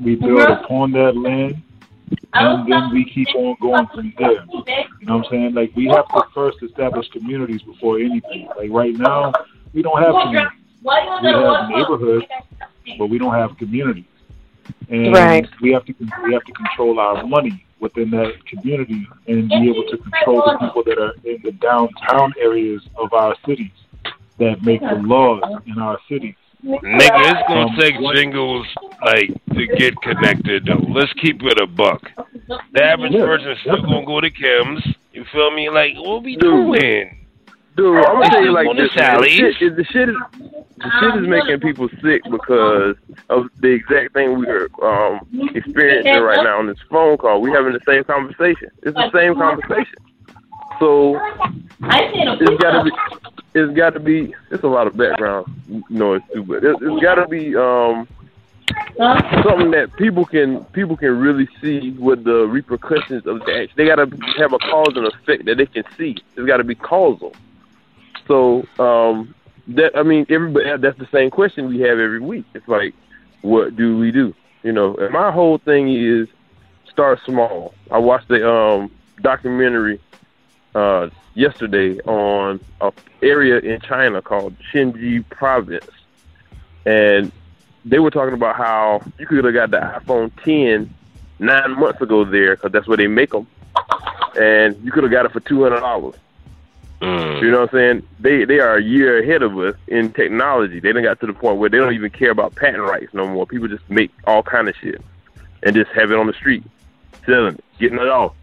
We 0.00 0.16
build 0.16 0.42
upon 0.42 0.92
that 0.92 1.16
land, 1.16 1.62
and 2.34 2.72
then 2.72 2.90
we 2.92 3.04
keep 3.04 3.28
on 3.34 3.56
going 3.60 3.86
from 3.88 4.12
there. 4.18 4.44
You 5.00 5.06
know 5.06 5.18
what 5.18 5.26
I'm 5.26 5.30
saying? 5.30 5.54
Like 5.54 5.74
we 5.74 5.86
have 5.86 6.06
to 6.08 6.22
first 6.34 6.62
establish 6.62 7.08
communities 7.08 7.62
before 7.62 7.98
anything. 7.98 8.48
Like 8.56 8.70
right 8.70 8.94
now, 8.94 9.32
we 9.72 9.82
don't 9.82 10.00
have 10.02 10.14
communities. 10.22 10.58
We 10.82 11.28
have 11.30 11.68
neighborhoods, 11.70 12.26
but 12.98 13.06
we 13.06 13.18
don't 13.18 13.34
have 13.34 13.56
communities. 13.56 14.04
And 14.90 15.12
Right. 15.12 15.46
we 15.60 15.72
have 15.72 15.84
to 15.86 15.94
we 16.24 16.32
have 16.32 16.44
to 16.44 16.52
control 16.52 16.98
our 17.00 17.24
money 17.26 17.64
within 17.80 18.10
that 18.10 18.32
community 18.46 19.06
and 19.26 19.48
be 19.48 19.68
able 19.68 19.84
to 19.90 19.96
control 19.98 20.42
the 20.46 20.58
people 20.66 20.82
that 20.84 20.98
are 20.98 21.14
in 21.24 21.38
the 21.42 21.52
downtown 21.52 22.32
areas 22.40 22.82
of 22.96 23.12
our 23.12 23.34
cities 23.46 23.72
that 24.38 24.62
make 24.62 24.80
the 24.80 24.94
laws 24.96 25.42
in 25.66 25.78
our 25.78 25.98
cities. 26.08 26.34
Nigga, 26.64 27.30
it's 27.30 27.48
gonna 27.48 27.66
Um, 27.68 27.76
take 27.78 27.94
jingles 28.14 28.66
like 29.04 29.30
to 29.54 29.66
get 29.76 30.00
connected 30.00 30.64
though. 30.64 30.82
Let's 30.88 31.12
keep 31.14 31.42
it 31.42 31.60
a 31.60 31.66
buck. 31.66 32.10
The 32.72 32.82
average 32.82 33.12
Yeah, 33.12 33.26
person's 33.26 33.60
still 33.60 33.82
gonna 33.82 34.04
go 34.06 34.20
to 34.20 34.30
Kim's. 34.30 34.82
You 35.12 35.24
feel 35.24 35.50
me? 35.50 35.68
Like, 35.68 35.94
what 35.96 36.22
we 36.22 36.36
Dude. 36.36 36.40
doing? 36.80 37.23
Dude, 37.76 37.96
I'm 37.96 38.14
gonna 38.14 38.30
tell 38.30 38.44
you 38.44 38.52
like 38.52 38.66
this. 38.76 38.90
man. 38.96 39.20
The 39.20 39.28
shit, 39.36 39.62
is- 39.62 39.76
the 39.76 39.84
shit 39.84 40.08
is 40.08 40.16
the 40.76 40.90
shit 41.00 41.22
is 41.22 41.28
making 41.28 41.60
people 41.60 41.88
sick 42.02 42.22
because 42.30 42.96
of 43.30 43.48
the 43.60 43.68
exact 43.68 44.12
thing 44.12 44.38
we 44.38 44.46
are 44.48 44.68
um, 44.82 45.20
experiencing 45.54 46.12
right 46.22 46.42
now 46.44 46.58
on 46.58 46.66
this 46.66 46.78
phone 46.90 47.16
call. 47.16 47.40
We're 47.40 47.56
having 47.56 47.72
the 47.72 47.80
same 47.86 48.04
conversation. 48.04 48.70
It's 48.82 48.94
the 48.94 49.10
same 49.12 49.34
conversation. 49.34 49.94
So 50.78 51.18
it's 52.40 52.62
got 52.62 52.72
to 52.72 52.84
be. 52.84 52.90
It's 53.54 53.76
got 53.76 53.90
to 53.94 54.00
be. 54.00 54.34
It's 54.50 54.62
a 54.64 54.68
lot 54.68 54.86
of 54.86 54.96
background 54.96 55.46
noise 55.88 56.22
too, 56.32 56.42
but 56.42 56.64
it, 56.64 56.76
it's 56.80 57.02
got 57.02 57.14
to 57.16 57.26
be 57.28 57.54
um, 57.56 58.06
something 59.44 59.70
that 59.70 59.90
people 59.96 60.24
can 60.24 60.64
people 60.66 60.96
can 60.96 61.18
really 61.18 61.48
see 61.60 61.92
what 61.92 62.24
the 62.24 62.46
repercussions 62.46 63.26
of 63.26 63.40
the 63.44 63.52
action. 63.54 63.70
They 63.76 63.86
got 63.86 63.96
to 63.96 64.06
have 64.38 64.52
a 64.52 64.58
cause 64.58 64.92
and 64.96 65.06
effect 65.06 65.44
that 65.46 65.56
they 65.58 65.66
can 65.66 65.84
see. 65.96 66.16
It's 66.36 66.46
got 66.46 66.56
to 66.58 66.64
be 66.64 66.74
causal. 66.74 67.32
So 68.26 68.66
um, 68.78 69.34
that 69.68 69.96
I 69.96 70.02
mean, 70.02 70.26
everybody 70.28 70.76
that's 70.78 70.98
the 70.98 71.08
same 71.12 71.30
question 71.30 71.68
we 71.68 71.80
have 71.80 71.98
every 71.98 72.20
week. 72.20 72.44
It's 72.54 72.68
like, 72.68 72.94
what 73.42 73.76
do 73.76 73.98
we 73.98 74.10
do? 74.10 74.34
You 74.62 74.72
know, 74.72 74.94
and 74.96 75.12
my 75.12 75.30
whole 75.30 75.58
thing 75.58 75.92
is 75.92 76.28
start 76.90 77.20
small. 77.24 77.74
I 77.90 77.98
watched 77.98 78.28
the 78.28 78.48
um, 78.48 78.90
documentary 79.20 80.00
uh, 80.74 81.10
yesterday 81.34 82.00
on 82.00 82.60
a 82.80 82.92
area 83.22 83.58
in 83.58 83.80
China 83.80 84.22
called 84.22 84.54
Shenzhen 84.72 85.28
Province, 85.28 85.90
and 86.86 87.30
they 87.84 87.98
were 87.98 88.10
talking 88.10 88.34
about 88.34 88.56
how 88.56 89.02
you 89.18 89.26
could 89.26 89.44
have 89.44 89.54
got 89.54 89.70
the 89.70 89.78
iPhone 89.78 90.30
10 90.42 90.94
nine 91.38 91.78
months 91.78 92.00
ago 92.00 92.24
there 92.24 92.56
because 92.56 92.72
that's 92.72 92.86
where 92.86 92.96
they 92.96 93.06
make 93.06 93.30
them, 93.30 93.46
and 94.40 94.82
you 94.84 94.92
could 94.92 95.02
have 95.02 95.12
got 95.12 95.26
it 95.26 95.32
for 95.32 95.40
two 95.40 95.62
hundred 95.62 95.80
dollars. 95.80 96.14
Mm. 97.00 97.42
You 97.42 97.50
know 97.50 97.60
what 97.60 97.74
I'm 97.74 97.78
saying? 97.78 98.08
They 98.20 98.44
they 98.44 98.60
are 98.60 98.76
a 98.76 98.82
year 98.82 99.22
ahead 99.22 99.42
of 99.42 99.58
us 99.58 99.74
in 99.88 100.12
technology. 100.12 100.80
They 100.80 100.92
done 100.92 101.02
got 101.02 101.20
to 101.20 101.26
the 101.26 101.32
point 101.32 101.58
where 101.58 101.68
they 101.68 101.78
don't 101.78 101.92
even 101.92 102.10
care 102.10 102.30
about 102.30 102.54
patent 102.54 102.82
rights 102.82 103.12
no 103.12 103.26
more. 103.26 103.46
People 103.46 103.68
just 103.68 103.88
make 103.90 104.10
all 104.26 104.42
kind 104.42 104.68
of 104.68 104.76
shit 104.76 105.02
and 105.62 105.74
just 105.74 105.90
have 105.92 106.10
it 106.10 106.18
on 106.18 106.26
the 106.26 106.32
street, 106.32 106.64
selling 107.26 107.54
it, 107.54 107.64
getting 107.78 107.98
it 107.98 108.08
off. 108.08 108.34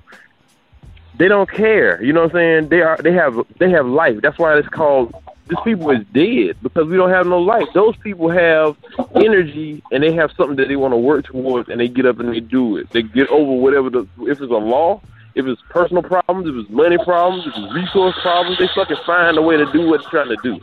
They 1.17 1.27
don't 1.27 1.49
care. 1.49 2.03
You 2.03 2.13
know 2.13 2.21
what 2.21 2.31
I'm 2.31 2.35
saying? 2.35 2.69
They 2.69 2.81
are 2.81 2.97
they 2.97 3.13
have 3.13 3.39
they 3.57 3.69
have 3.71 3.85
life. 3.85 4.21
That's 4.21 4.37
why 4.37 4.57
it's 4.57 4.67
called 4.67 5.13
this 5.47 5.59
people 5.63 5.91
is 5.91 6.05
dead 6.13 6.57
because 6.61 6.87
we 6.87 6.95
don't 6.95 7.09
have 7.09 7.27
no 7.27 7.39
life. 7.39 7.67
Those 7.73 7.95
people 7.97 8.29
have 8.29 8.77
energy 9.15 9.83
and 9.91 10.01
they 10.01 10.13
have 10.13 10.31
something 10.31 10.55
that 10.55 10.67
they 10.69 10.77
want 10.77 10.93
to 10.93 10.97
work 10.97 11.25
towards 11.25 11.69
and 11.69 11.79
they 11.79 11.89
get 11.89 12.05
up 12.05 12.19
and 12.19 12.33
they 12.33 12.39
do 12.39 12.77
it. 12.77 12.89
They 12.91 13.01
get 13.01 13.27
over 13.29 13.51
whatever 13.51 13.89
the 13.89 14.07
if 14.21 14.39
it's 14.39 14.51
a 14.51 14.55
law, 14.55 15.01
if 15.35 15.45
it's 15.45 15.61
personal 15.69 16.03
problems, 16.03 16.47
if 16.47 16.55
it's 16.55 16.69
money 16.69 16.97
problems, 17.03 17.45
if 17.47 17.53
it's 17.55 17.73
resource 17.73 18.15
problems, 18.21 18.57
they 18.59 18.67
fucking 18.75 18.97
find 19.05 19.37
a 19.37 19.41
way 19.41 19.57
to 19.57 19.71
do 19.71 19.87
what 19.87 20.01
they're 20.01 20.25
trying 20.25 20.35
to 20.35 20.41
do. 20.43 20.59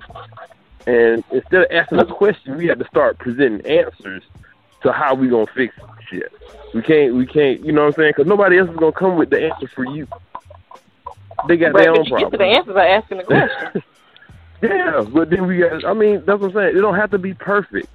And 0.87 1.25
instead 1.31 1.63
of 1.63 1.67
asking 1.71 1.99
a 2.01 2.07
question, 2.07 2.57
we 2.57 2.67
have 2.67 2.79
to 2.79 2.87
start 2.87 3.19
presenting 3.19 3.65
answers 3.67 4.23
to 4.83 4.93
how 4.93 5.15
we 5.15 5.29
gonna 5.29 5.47
fix 5.55 5.75
shit. 6.11 6.33
We 6.75 6.83
can't, 6.83 7.15
we 7.15 7.27
can't, 7.27 7.61
you 7.61 7.73
know 7.73 7.83
what 7.83 7.89
I'm 7.89 7.95
saying? 7.95 8.13
Because 8.17 8.29
nobody 8.29 8.59
else 8.59 8.71
is 8.71 8.77
gonna 8.77 8.93
come 8.93 9.17
with 9.17 9.31
the 9.31 9.43
answer 9.43 9.69
for 9.75 9.85
you. 9.85 10.07
They 11.49 11.57
got 11.57 11.73
Right, 11.73 11.85
their 11.85 11.93
but 11.93 11.99
own 12.01 12.05
you 12.07 12.19
get 12.19 12.31
to 12.31 12.37
the 12.37 12.45
answer 12.45 12.73
by 12.73 12.89
asking 12.89 13.19
the 13.19 13.25
question. 13.25 13.83
Yeah, 14.63 15.05
but 15.13 15.31
then 15.31 15.47
we 15.47 15.59
got. 15.59 15.85
I 15.85 15.93
mean, 15.95 16.23
that's 16.27 16.41
what 16.41 16.49
I'm 16.49 16.53
saying. 16.55 16.77
It 16.77 16.81
don't 16.81 16.97
have 16.97 17.11
to 17.13 17.19
be 17.19 17.35
perfect. 17.35 17.89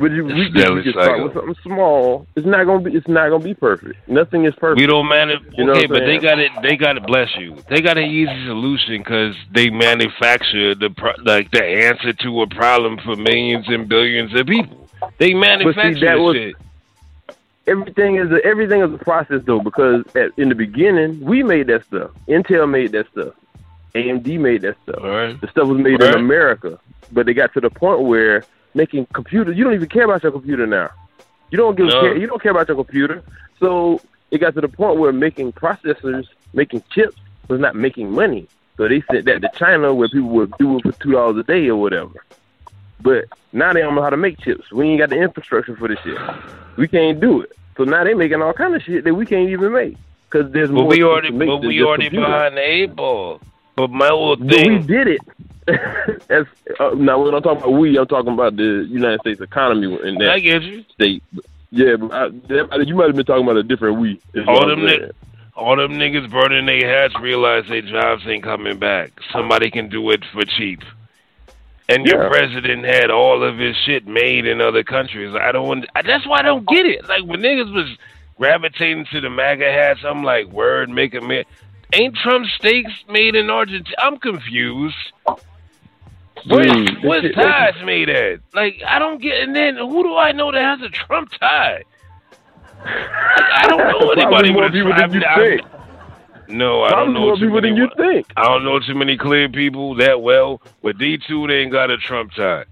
But 0.00 0.12
you, 0.12 0.24
we, 0.24 0.32
It's 0.32 0.52
can- 0.54 0.62
deadly 0.62 0.74
we 0.76 0.82
can 0.84 0.92
start 0.92 1.22
with 1.22 1.34
something 1.34 1.54
small. 1.62 2.26
It's 2.34 2.46
not 2.46 2.64
gonna 2.64 2.80
be. 2.80 2.92
It's 2.96 3.06
not 3.06 3.28
gonna 3.28 3.44
be 3.44 3.52
perfect. 3.54 4.08
Nothing 4.08 4.46
is 4.46 4.54
perfect. 4.54 4.80
We 4.80 4.86
don't 4.86 5.06
manage. 5.08 5.40
You 5.58 5.66
know 5.66 5.72
okay, 5.72 5.86
but 5.86 6.00
they 6.06 6.16
got 6.18 6.38
it. 6.38 6.50
They 6.62 6.76
got 6.76 6.94
to 6.94 7.02
bless 7.02 7.28
you. 7.36 7.56
They 7.68 7.82
got 7.82 7.98
an 7.98 8.04
easy 8.04 8.46
solution 8.46 8.98
because 8.98 9.36
they 9.54 9.68
manufacture 9.68 10.74
the 10.74 10.88
pro- 10.90 11.22
like 11.22 11.50
the 11.50 11.62
answer 11.62 12.14
to 12.14 12.42
a 12.42 12.46
problem 12.48 12.98
for 13.04 13.14
millions 13.14 13.66
and 13.68 13.88
billions 13.88 14.34
of 14.40 14.46
people. 14.46 14.88
They 15.18 15.34
manufacture 15.34 16.06
that 16.06 16.18
was- 16.18 16.34
shit. 16.36 16.54
everything 17.66 18.16
is 18.16 18.30
a, 18.30 18.44
everything 18.44 18.80
is 18.82 18.92
a 18.92 18.98
process 18.98 19.42
though 19.44 19.60
because 19.60 20.04
at, 20.16 20.30
in 20.38 20.48
the 20.48 20.54
beginning 20.54 21.20
we 21.20 21.42
made 21.42 21.66
that 21.66 21.84
stuff. 21.84 22.10
Intel 22.26 22.68
made 22.70 22.92
that 22.92 23.06
stuff. 23.12 23.34
AMD 23.94 24.38
made 24.38 24.62
that 24.62 24.76
stuff. 24.84 25.02
Right. 25.02 25.40
The 25.40 25.48
stuff 25.48 25.68
was 25.68 25.78
made 25.78 26.00
Right. 26.00 26.14
in 26.14 26.20
America, 26.20 26.78
but 27.12 27.26
they 27.26 27.34
got 27.34 27.52
to 27.54 27.60
the 27.60 27.70
point 27.70 28.00
where 28.02 28.44
making 28.74 29.06
computers. 29.12 29.56
You 29.56 29.64
don't 29.64 29.74
even 29.74 29.88
care 29.88 30.04
about 30.04 30.22
your 30.22 30.32
computer 30.32 30.66
now. 30.66 30.90
You 31.50 31.58
don't 31.58 31.76
give 31.76 31.86
No. 31.88 32.00
care. 32.00 32.16
You 32.16 32.26
don't 32.26 32.42
care 32.42 32.52
about 32.52 32.68
your 32.68 32.76
computer. 32.76 33.22
So 33.58 34.00
it 34.30 34.38
got 34.38 34.54
to 34.54 34.60
the 34.60 34.68
point 34.68 34.98
where 34.98 35.12
making 35.12 35.52
processors, 35.52 36.26
making 36.54 36.82
chips, 36.92 37.16
was 37.48 37.60
not 37.60 37.74
making 37.74 38.10
money. 38.12 38.46
So 38.76 38.88
they 38.88 39.02
sent 39.10 39.26
that 39.26 39.42
to 39.42 39.50
China 39.56 39.92
where 39.92 40.08
people 40.08 40.30
would 40.30 40.52
do 40.58 40.78
it 40.78 40.82
for 40.84 40.92
two 40.92 41.12
dollars 41.12 41.36
a 41.38 41.42
day 41.42 41.68
or 41.68 41.76
whatever. 41.76 42.24
But 43.02 43.24
now 43.52 43.72
they 43.72 43.80
don't 43.80 43.94
know 43.94 44.02
how 44.02 44.10
to 44.10 44.16
make 44.16 44.38
chips. 44.40 44.70
We 44.72 44.86
ain't 44.88 45.00
got 45.00 45.10
the 45.10 45.16
infrastructure 45.20 45.74
for 45.76 45.88
this 45.88 45.98
shit. 46.00 46.18
We 46.76 46.86
can't 46.88 47.20
do 47.20 47.40
it. 47.40 47.52
So 47.76 47.84
now 47.84 48.04
they 48.04 48.14
making 48.14 48.40
all 48.42 48.52
kind 48.52 48.74
of 48.74 48.82
shit 48.82 49.04
that 49.04 49.14
we 49.14 49.26
can't 49.26 49.48
even 49.50 49.72
make 49.72 49.96
because 50.30 50.52
there's 50.52 50.68
But 50.70 50.74
more 50.74 50.86
we 50.86 51.02
already, 51.02 51.30
but 51.30 51.58
we 51.58 51.82
already 51.82 52.04
computers. 52.04 52.26
behind 52.28 52.56
the 52.56 52.60
eight 52.60 52.94
ball. 52.96 53.40
But 53.76 53.90
my 53.90 54.08
whole 54.08 54.36
But 54.36 54.66
we 54.66 54.78
did 54.78 55.08
it. 55.08 55.20
Uh, 56.78 56.90
now, 56.94 57.22
when 57.22 57.34
I'm 57.34 57.42
talking 57.42 57.58
about 57.58 57.72
we, 57.72 57.98
I'm 57.98 58.06
talking 58.06 58.32
about 58.32 58.56
the 58.56 58.86
United 58.88 59.20
States 59.20 59.40
economy 59.40 59.98
in 60.06 60.14
that 60.16 60.30
I 60.30 60.38
get 60.38 60.62
you. 60.62 60.84
state. 60.94 61.22
Yeah, 61.70 61.96
but 61.96 62.12
I, 62.12 62.28
that, 62.28 62.84
you 62.86 62.94
might 62.94 63.06
have 63.08 63.16
been 63.16 63.26
talking 63.26 63.44
about 63.44 63.56
a 63.56 63.62
different 63.62 63.98
we. 64.00 64.20
All 64.46 64.66
them 64.66 64.80
niggas, 64.80 65.12
all 65.54 65.76
them 65.76 65.92
niggas 65.92 66.30
burning 66.30 66.66
their 66.66 66.88
hats 66.88 67.14
realize 67.20 67.64
their 67.68 67.82
jobs 67.82 68.22
ain't 68.26 68.42
coming 68.44 68.78
back. 68.78 69.12
Somebody 69.32 69.70
can 69.70 69.88
do 69.88 70.10
it 70.10 70.24
for 70.32 70.44
cheap, 70.44 70.80
and 71.88 72.06
your 72.06 72.22
Yeah. 72.24 72.28
president 72.28 72.84
had 72.84 73.10
all 73.10 73.42
of 73.42 73.58
his 73.58 73.76
shit 73.84 74.06
made 74.06 74.46
in 74.46 74.60
other 74.60 74.82
countries. 74.84 75.34
I 75.34 75.52
don't. 75.52 75.86
I- 75.94 76.02
That's 76.02 76.26
why 76.26 76.38
I 76.38 76.42
don't 76.42 76.66
get 76.68 76.86
it. 76.86 77.06
Like 77.08 77.24
when 77.24 77.40
niggas 77.40 77.72
was 77.74 77.96
gravitating 78.38 79.06
to 79.12 79.20
the 79.20 79.30
MAGA 79.30 79.70
hats, 79.70 80.00
I'm 80.04 80.22
like, 80.24 80.46
word, 80.46 80.88
make 80.88 81.14
a 81.14 81.20
man. 81.20 81.44
Ain't 81.92 82.16
Trump 82.16 82.46
steaks 82.58 82.92
made 83.08 83.34
in 83.34 83.50
Argentina? 83.50 83.96
I'm 84.00 84.16
confused. 84.18 84.94
Where's, 86.46 86.66
this 86.66 86.76
mm. 86.76 87.04
where's 87.04 87.22
shit- 87.22 87.34
ties 87.34 87.74
made 87.84 88.08
at? 88.08 88.40
Like 88.54 88.82
I 88.86 88.98
don't 88.98 89.20
get. 89.20 89.40
And 89.42 89.54
then 89.54 89.76
who 89.76 90.02
do 90.02 90.16
I 90.16 90.32
know 90.32 90.50
that 90.52 90.60
has 90.62 90.80
a 90.82 90.90
Trump 90.90 91.30
tie? 91.38 91.82
I 92.84 93.66
don't 93.68 93.78
know 94.00 94.10
anybody 94.10 94.50
with 94.52 94.72
a 94.74 94.78
Trump. 94.82 95.14
I've- 95.26 95.60
No, 96.48 96.82
I 96.84 96.88
Probably 96.90 97.14
don't 97.14 97.22
know 97.22 97.34
too 97.36 97.40
people 97.46 97.60
many. 97.60 97.76
you 97.76 97.88
think. 97.96 98.26
I 98.36 98.44
don't 98.44 98.64
know 98.64 98.80
too 98.80 98.94
many 98.94 99.16
clear 99.16 99.48
people 99.48 99.94
that 99.96 100.20
well. 100.20 100.60
But 100.82 100.98
D 100.98 101.18
two, 101.18 101.46
they 101.46 101.58
ain't 101.60 101.72
got 101.72 101.90
a 101.90 101.98
Trump 101.98 102.32
tie. 102.32 102.64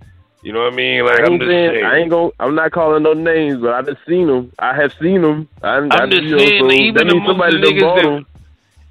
You 0.43 0.53
know 0.53 0.61
what 0.65 0.73
I 0.73 0.77
mean? 0.77 1.05
Like 1.05 1.21
I 1.21 1.25
I'm 1.25 1.33
ain't 1.33 1.43
just 1.43 1.51
saying, 1.51 1.71
saying. 1.73 1.85
I 1.85 1.97
ain't 1.99 2.11
gonna. 2.11 2.31
I'm 2.41 2.55
not 2.55 2.71
calling 2.73 3.03
no 3.03 3.13
names, 3.13 3.61
but 3.61 3.75
I 3.75 3.83
just 3.83 3.99
seen 4.07 4.29
them. 4.29 4.53
I 4.59 4.75
have 4.75 4.93
seen 5.01 5.23
them. 5.23 5.49
I, 5.63 5.69
I'm 5.77 5.93
I, 5.93 6.07
just 6.07 6.29
saying, 6.29 6.61
so 6.61 6.71
even 6.73 6.95
that 6.95 7.09
the 7.09 7.15
most 7.17 7.27
somebody 7.29 7.57
of 7.57 7.63
the 7.63 7.69
niggas 7.69 8.03
that-. 8.03 8.27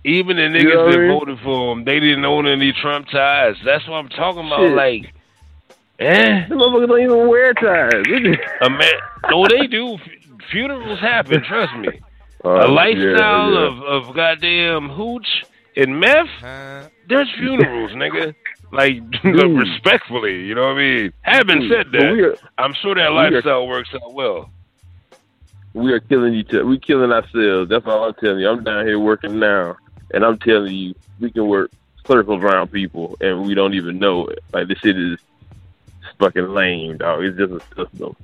Even 0.08 0.38
the 0.38 0.44
niggas 0.44 0.62
You 0.64 0.74
know 0.74 0.92
that 0.92 0.98
mean? 0.98 1.20
voted 1.20 1.40
for 1.44 1.74
him, 1.74 1.84
they 1.84 2.00
didn't 2.00 2.24
own 2.26 2.48
any 2.48 2.72
Trump 2.72 3.08
ties. 3.10 3.56
That's 3.66 3.86
what 3.88 3.96
I'm 3.98 4.10
talking 4.10 4.46
about. 4.48 4.60
Shit. 4.60 4.74
Like, 4.76 5.14
eh? 6.00 6.48
The 6.48 6.56
motherfuckers 6.56 6.88
don't 6.88 7.02
even 7.02 7.28
wear 7.28 7.54
ties. 7.54 8.06
A 8.62 8.70
man, 8.70 8.94
no, 9.30 9.46
they 9.48 9.68
do. 9.68 9.98
Funerals 10.52 11.00
happen. 11.00 11.44
Trust 11.44 11.76
me. 11.76 11.90
Uh, 12.46 12.68
a 12.68 12.68
lifestyle 12.70 13.52
yeah, 13.52 13.60
yeah. 13.60 13.68
of 13.68 14.08
of 14.08 14.16
goddamn 14.16 14.90
hooch 14.90 15.28
and 15.76 16.00
meth. 16.00 16.30
There's 17.10 17.30
funerals, 17.38 17.92
nigga. 17.92 18.34
Like, 18.72 19.02
respectfully, 19.24 20.46
you 20.46 20.56
know 20.56 20.68
what 20.68 20.76
I 20.76 20.78
mean. 20.78 21.14
Having 21.24 21.60
Dude, 21.62 21.72
said 21.72 21.92
that, 21.92 22.04
are- 22.04 22.38
I'm 22.58 22.74
sure 22.82 22.96
that 22.96 23.10
we 23.12 23.18
are- 23.18 23.32
lifestyle 23.32 23.68
works 23.68 23.90
out 23.94 24.14
well. 24.14 24.50
we 25.74 25.92
are 25.94 26.00
killing 26.00 26.34
each 26.36 26.50
other. 26.50 26.66
We 26.66 26.80
killing 26.80 27.12
ourselves. 27.12 27.70
That's 27.70 27.86
all 27.88 28.06
I'm 28.06 28.14
telling 28.16 28.40
you. 28.40 28.50
I'm 28.50 28.64
down 28.64 28.86
here 28.86 29.00
working 29.00 29.40
now, 29.40 29.76
and 30.14 30.24
I'm 30.26 30.38
telling 30.40 30.74
you, 30.74 30.96
we 31.20 31.32
can 31.32 31.48
work 31.48 31.72
circles 32.06 32.42
around 32.44 32.72
people, 32.72 33.18
and 33.22 33.46
we 33.46 33.54
don't 33.54 33.74
even 33.74 34.00
know 34.00 34.28
it. 34.28 34.40
Like 34.54 34.68
this 34.68 34.80
shit 34.80 34.98
is 34.98 35.20
fucking 36.20 36.50
lame, 36.50 36.98
dog. 36.98 37.24
It's 37.24 37.38
just 37.38 37.52
a 37.52 37.60
system. 37.76 38.16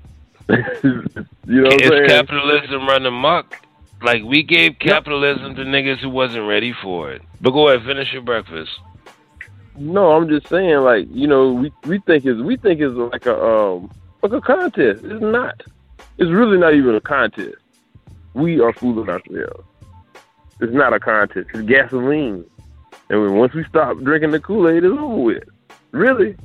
you 1.47 1.61
know 1.61 1.69
what 1.69 1.73
I'm 1.73 1.79
It's 1.79 1.87
saying? 1.87 2.07
capitalism 2.07 2.87
running 2.87 3.07
amok. 3.07 3.55
Like 4.01 4.23
we 4.23 4.43
gave 4.43 4.79
capitalism 4.79 5.55
to 5.55 5.63
niggas 5.63 5.99
who 5.99 6.09
wasn't 6.09 6.47
ready 6.47 6.73
for 6.73 7.11
it. 7.11 7.21
But 7.41 7.51
go 7.51 7.69
ahead, 7.69 7.85
finish 7.85 8.11
your 8.11 8.21
breakfast. 8.21 8.71
No, 9.77 10.11
I'm 10.11 10.27
just 10.29 10.47
saying, 10.49 10.79
like 10.81 11.07
you 11.11 11.27
know, 11.27 11.53
we 11.53 11.71
we 11.85 11.99
think 11.99 12.25
is 12.25 12.41
we 12.41 12.57
think 12.57 12.81
it's 12.81 12.93
like 12.95 13.25
a 13.25 13.41
um 13.43 13.91
like 14.21 14.33
a 14.33 14.41
contest. 14.41 15.03
It's 15.03 15.21
not. 15.21 15.61
It's 16.17 16.29
really 16.29 16.57
not 16.57 16.73
even 16.73 16.95
a 16.95 17.01
contest. 17.01 17.55
We 18.33 18.59
are 18.59 18.73
fooling 18.73 19.09
ourselves. 19.09 19.63
It's 20.63 20.73
not 20.73 20.93
a 20.93 20.99
contest. 20.99 21.49
It's 21.53 21.61
gasoline. 21.67 22.45
And 23.09 23.37
once 23.37 23.53
we 23.53 23.65
stop 23.65 23.97
drinking 23.99 24.31
the 24.31 24.39
Kool 24.39 24.69
Aid, 24.69 24.85
it's 24.85 24.97
over 24.97 25.15
with. 25.21 25.43
Really, 25.91 26.35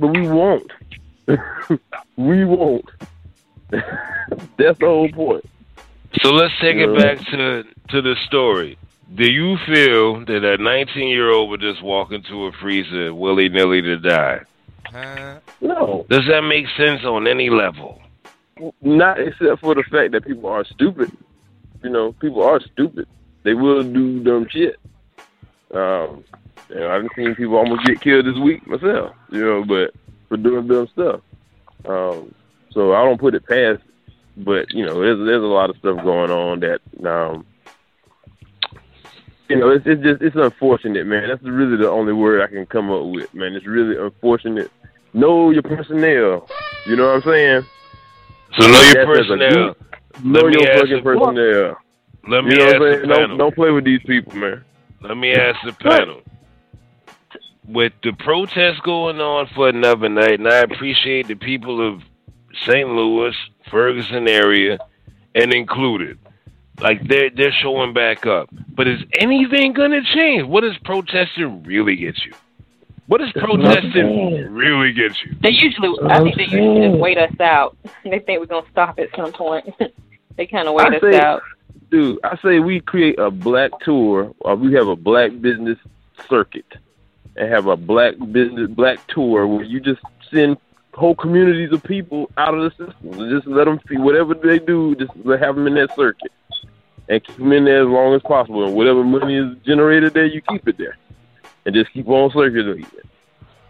but 0.00 0.08
we 0.08 0.28
won't. 0.28 0.70
we 2.16 2.44
won't. 2.44 2.84
That's 3.70 4.78
the 4.78 4.86
whole 4.86 5.08
point. 5.12 5.44
So 6.22 6.30
let's 6.30 6.52
take 6.60 6.76
Yeah. 6.76 6.88
it 6.90 6.98
back 6.98 7.18
to 7.30 7.64
to 7.90 8.02
the 8.02 8.16
story. 8.26 8.76
Do 9.14 9.30
you 9.30 9.56
feel 9.66 10.24
that 10.26 10.44
a 10.44 10.58
19 10.62 11.08
year 11.08 11.30
old 11.30 11.48
would 11.50 11.60
just 11.60 11.82
walk 11.82 12.10
into 12.12 12.46
a 12.46 12.52
freezer 12.52 13.14
willy 13.14 13.48
nilly 13.48 13.80
to 13.80 13.96
die? 13.96 14.40
No, 15.60 16.04
Does 16.10 16.26
that 16.28 16.42
make 16.42 16.66
sense 16.76 17.04
on 17.04 17.26
any 17.28 17.48
level? 17.50 18.02
not 18.82 19.20
except 19.20 19.60
for 19.60 19.72
the 19.76 19.84
fact 19.84 20.10
that 20.12 20.24
people 20.26 20.50
are 20.50 20.64
stupid. 20.64 21.12
You 21.84 21.90
know, 21.90 22.12
people 22.12 22.42
are 22.42 22.58
stupid. 22.60 23.06
They 23.48 23.54
will 23.54 23.82
do 23.82 24.22
dumb 24.22 24.46
shit. 24.50 24.78
Um, 25.72 26.22
you 26.68 26.74
know, 26.74 26.90
I've 26.90 27.08
seen 27.16 27.34
people 27.34 27.56
almost 27.56 27.86
get 27.86 27.98
killed 27.98 28.26
this 28.26 28.36
week 28.36 28.66
myself. 28.66 29.14
You 29.30 29.42
know, 29.42 29.64
but 29.64 29.94
for 30.28 30.36
doing 30.36 30.66
dumb 30.66 30.86
stuff. 30.88 31.22
Um, 31.86 32.34
so 32.72 32.92
I 32.92 33.02
don't 33.02 33.18
put 33.18 33.34
it 33.34 33.46
past. 33.46 33.80
But 34.36 34.70
you 34.74 34.84
know, 34.84 35.00
there's 35.00 35.16
there's 35.24 35.42
a 35.42 35.46
lot 35.46 35.70
of 35.70 35.78
stuff 35.78 35.96
going 36.04 36.30
on 36.30 36.60
that 36.60 36.82
um, 37.08 37.46
you 39.48 39.56
know, 39.56 39.70
it's 39.70 39.86
it's 39.86 40.02
just 40.02 40.20
it's 40.20 40.36
unfortunate, 40.36 41.06
man. 41.06 41.26
That's 41.28 41.42
really 41.42 41.78
the 41.78 41.88
only 41.88 42.12
word 42.12 42.42
I 42.42 42.48
can 42.48 42.66
come 42.66 42.90
up 42.90 43.06
with, 43.06 43.32
man. 43.32 43.54
It's 43.54 43.66
really 43.66 43.96
unfortunate. 43.96 44.70
Know 45.14 45.48
your 45.52 45.62
personnel. 45.62 46.46
You 46.86 46.96
know 46.96 47.06
what 47.06 47.14
I'm 47.14 47.22
saying? 47.22 47.64
So 48.58 48.70
know 48.70 48.80
your 48.82 49.06
personnel. 49.06 49.50
group. 49.50 49.96
Know 50.22 50.40
Let 50.40 50.46
me 50.48 50.60
your 50.60 50.70
ask 50.70 50.80
fucking 50.80 51.02
personnel. 51.02 51.78
Let 52.28 52.44
me 52.44 52.52
you 52.52 52.58
know 52.58 52.66
ask 52.66 52.80
what 52.80 52.92
I'm 52.92 53.00
the 53.00 53.06
panel. 53.08 53.28
Don't, 53.28 53.38
don't 53.38 53.54
play 53.54 53.70
with 53.70 53.84
these 53.84 54.02
people, 54.06 54.34
man. 54.36 54.64
Let 55.00 55.16
me 55.16 55.32
ask 55.32 55.58
the 55.64 55.72
panel. 55.72 56.20
With 57.66 57.92
the 58.02 58.12
protests 58.12 58.80
going 58.84 59.20
on 59.20 59.48
for 59.54 59.68
another 59.68 60.08
night, 60.08 60.38
and 60.38 60.48
I 60.48 60.58
appreciate 60.60 61.28
the 61.28 61.34
people 61.34 61.86
of 61.86 62.02
St. 62.66 62.88
Louis, 62.88 63.34
Ferguson 63.70 64.26
area, 64.28 64.78
and 65.34 65.52
included. 65.52 66.18
Like 66.80 67.06
they're 67.08 67.30
they're 67.30 67.52
showing 67.52 67.92
back 67.92 68.24
up. 68.26 68.48
But 68.74 68.86
is 68.88 69.00
anything 69.18 69.72
gonna 69.72 70.02
change? 70.14 70.46
What 70.46 70.60
does 70.62 70.78
protesting 70.84 71.62
really 71.64 71.96
get 71.96 72.24
you? 72.24 72.32
What 73.06 73.18
does 73.18 73.32
protesting 73.32 74.52
really 74.52 74.92
get 74.92 75.12
you? 75.24 75.34
They 75.42 75.50
usually, 75.50 75.88
I 76.08 76.22
think 76.22 76.36
they 76.36 76.42
usually 76.44 76.88
just 76.88 77.00
wait 77.00 77.18
us 77.18 77.32
out. 77.40 77.76
They 78.04 78.20
think 78.20 78.40
we're 78.40 78.46
gonna 78.46 78.66
stop 78.70 78.98
at 78.98 79.08
some 79.16 79.32
point. 79.32 79.74
they 80.36 80.46
kind 80.46 80.68
of 80.68 80.74
wait 80.74 80.86
I 80.88 80.96
us 80.96 81.02
say- 81.12 81.20
out. 81.20 81.42
Dude, 81.90 82.18
I 82.22 82.36
say 82.42 82.58
we 82.60 82.80
create 82.80 83.18
a 83.18 83.30
black 83.30 83.70
tour, 83.80 84.34
or 84.40 84.56
we 84.56 84.74
have 84.74 84.88
a 84.88 84.96
black 84.96 85.40
business 85.40 85.78
circuit, 86.28 86.66
and 87.36 87.50
have 87.50 87.66
a 87.66 87.76
black 87.76 88.14
business 88.30 88.68
black 88.68 89.06
tour 89.06 89.46
where 89.46 89.64
you 89.64 89.80
just 89.80 90.02
send 90.30 90.58
whole 90.92 91.14
communities 91.14 91.72
of 91.72 91.82
people 91.84 92.30
out 92.36 92.52
of 92.54 92.60
the 92.60 92.70
system. 92.70 93.30
Just 93.30 93.46
let 93.46 93.64
them 93.64 93.80
see 93.88 93.96
whatever 93.96 94.34
they 94.34 94.58
do. 94.58 94.94
Just 94.96 95.12
have 95.40 95.56
them 95.56 95.66
in 95.66 95.74
that 95.74 95.94
circuit, 95.96 96.32
and 97.08 97.24
keep 97.24 97.36
them 97.36 97.52
in 97.52 97.64
there 97.64 97.82
as 97.82 97.88
long 97.88 98.14
as 98.14 98.20
possible. 98.20 98.66
And 98.66 98.74
whatever 98.74 99.02
money 99.02 99.36
is 99.36 99.56
generated 99.64 100.12
there, 100.12 100.26
you 100.26 100.42
keep 100.42 100.68
it 100.68 100.76
there, 100.76 100.98
and 101.64 101.74
just 101.74 101.90
keep 101.92 102.06
on 102.08 102.30
circulating. 102.32 102.84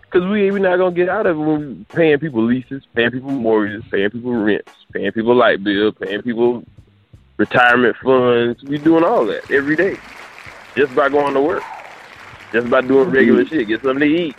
Because 0.03 0.27
we 0.29 0.51
we're 0.51 0.59
not 0.59 0.79
gonna 0.79 0.91
get 0.91 1.09
out 1.09 1.27
of 1.27 1.37
it 1.37 1.41
when 1.41 1.69
we 1.69 1.85
paying 1.85 2.19
people 2.19 2.43
leases, 2.43 2.83
paying 2.95 3.13
people 3.13 3.31
mortgages, 3.31 3.85
paying 3.91 4.11
people 4.11 4.33
rents, 4.33 4.73
paying 4.93 5.13
people 5.13 5.37
light 5.37 5.63
bills, 5.63 5.95
paying 6.01 6.23
people 6.23 6.65
retirement 7.39 7.97
funds. 8.03 8.63
We 8.65 8.77
doing 8.77 9.05
all 9.05 9.25
that 9.27 9.51
every 9.51 9.77
day, 9.77 9.97
just 10.77 10.95
by 10.95 11.09
going 11.09 11.33
to 11.35 11.41
work, 11.41 11.63
just 12.53 12.69
by 12.69 12.83
doing 12.83 13.09
regular 13.09 13.45
mm-hmm. 13.45 13.55
shit. 13.55 13.69
Get 13.69 13.83
something 13.83 14.07
to 14.07 14.15
eat. 14.15 14.37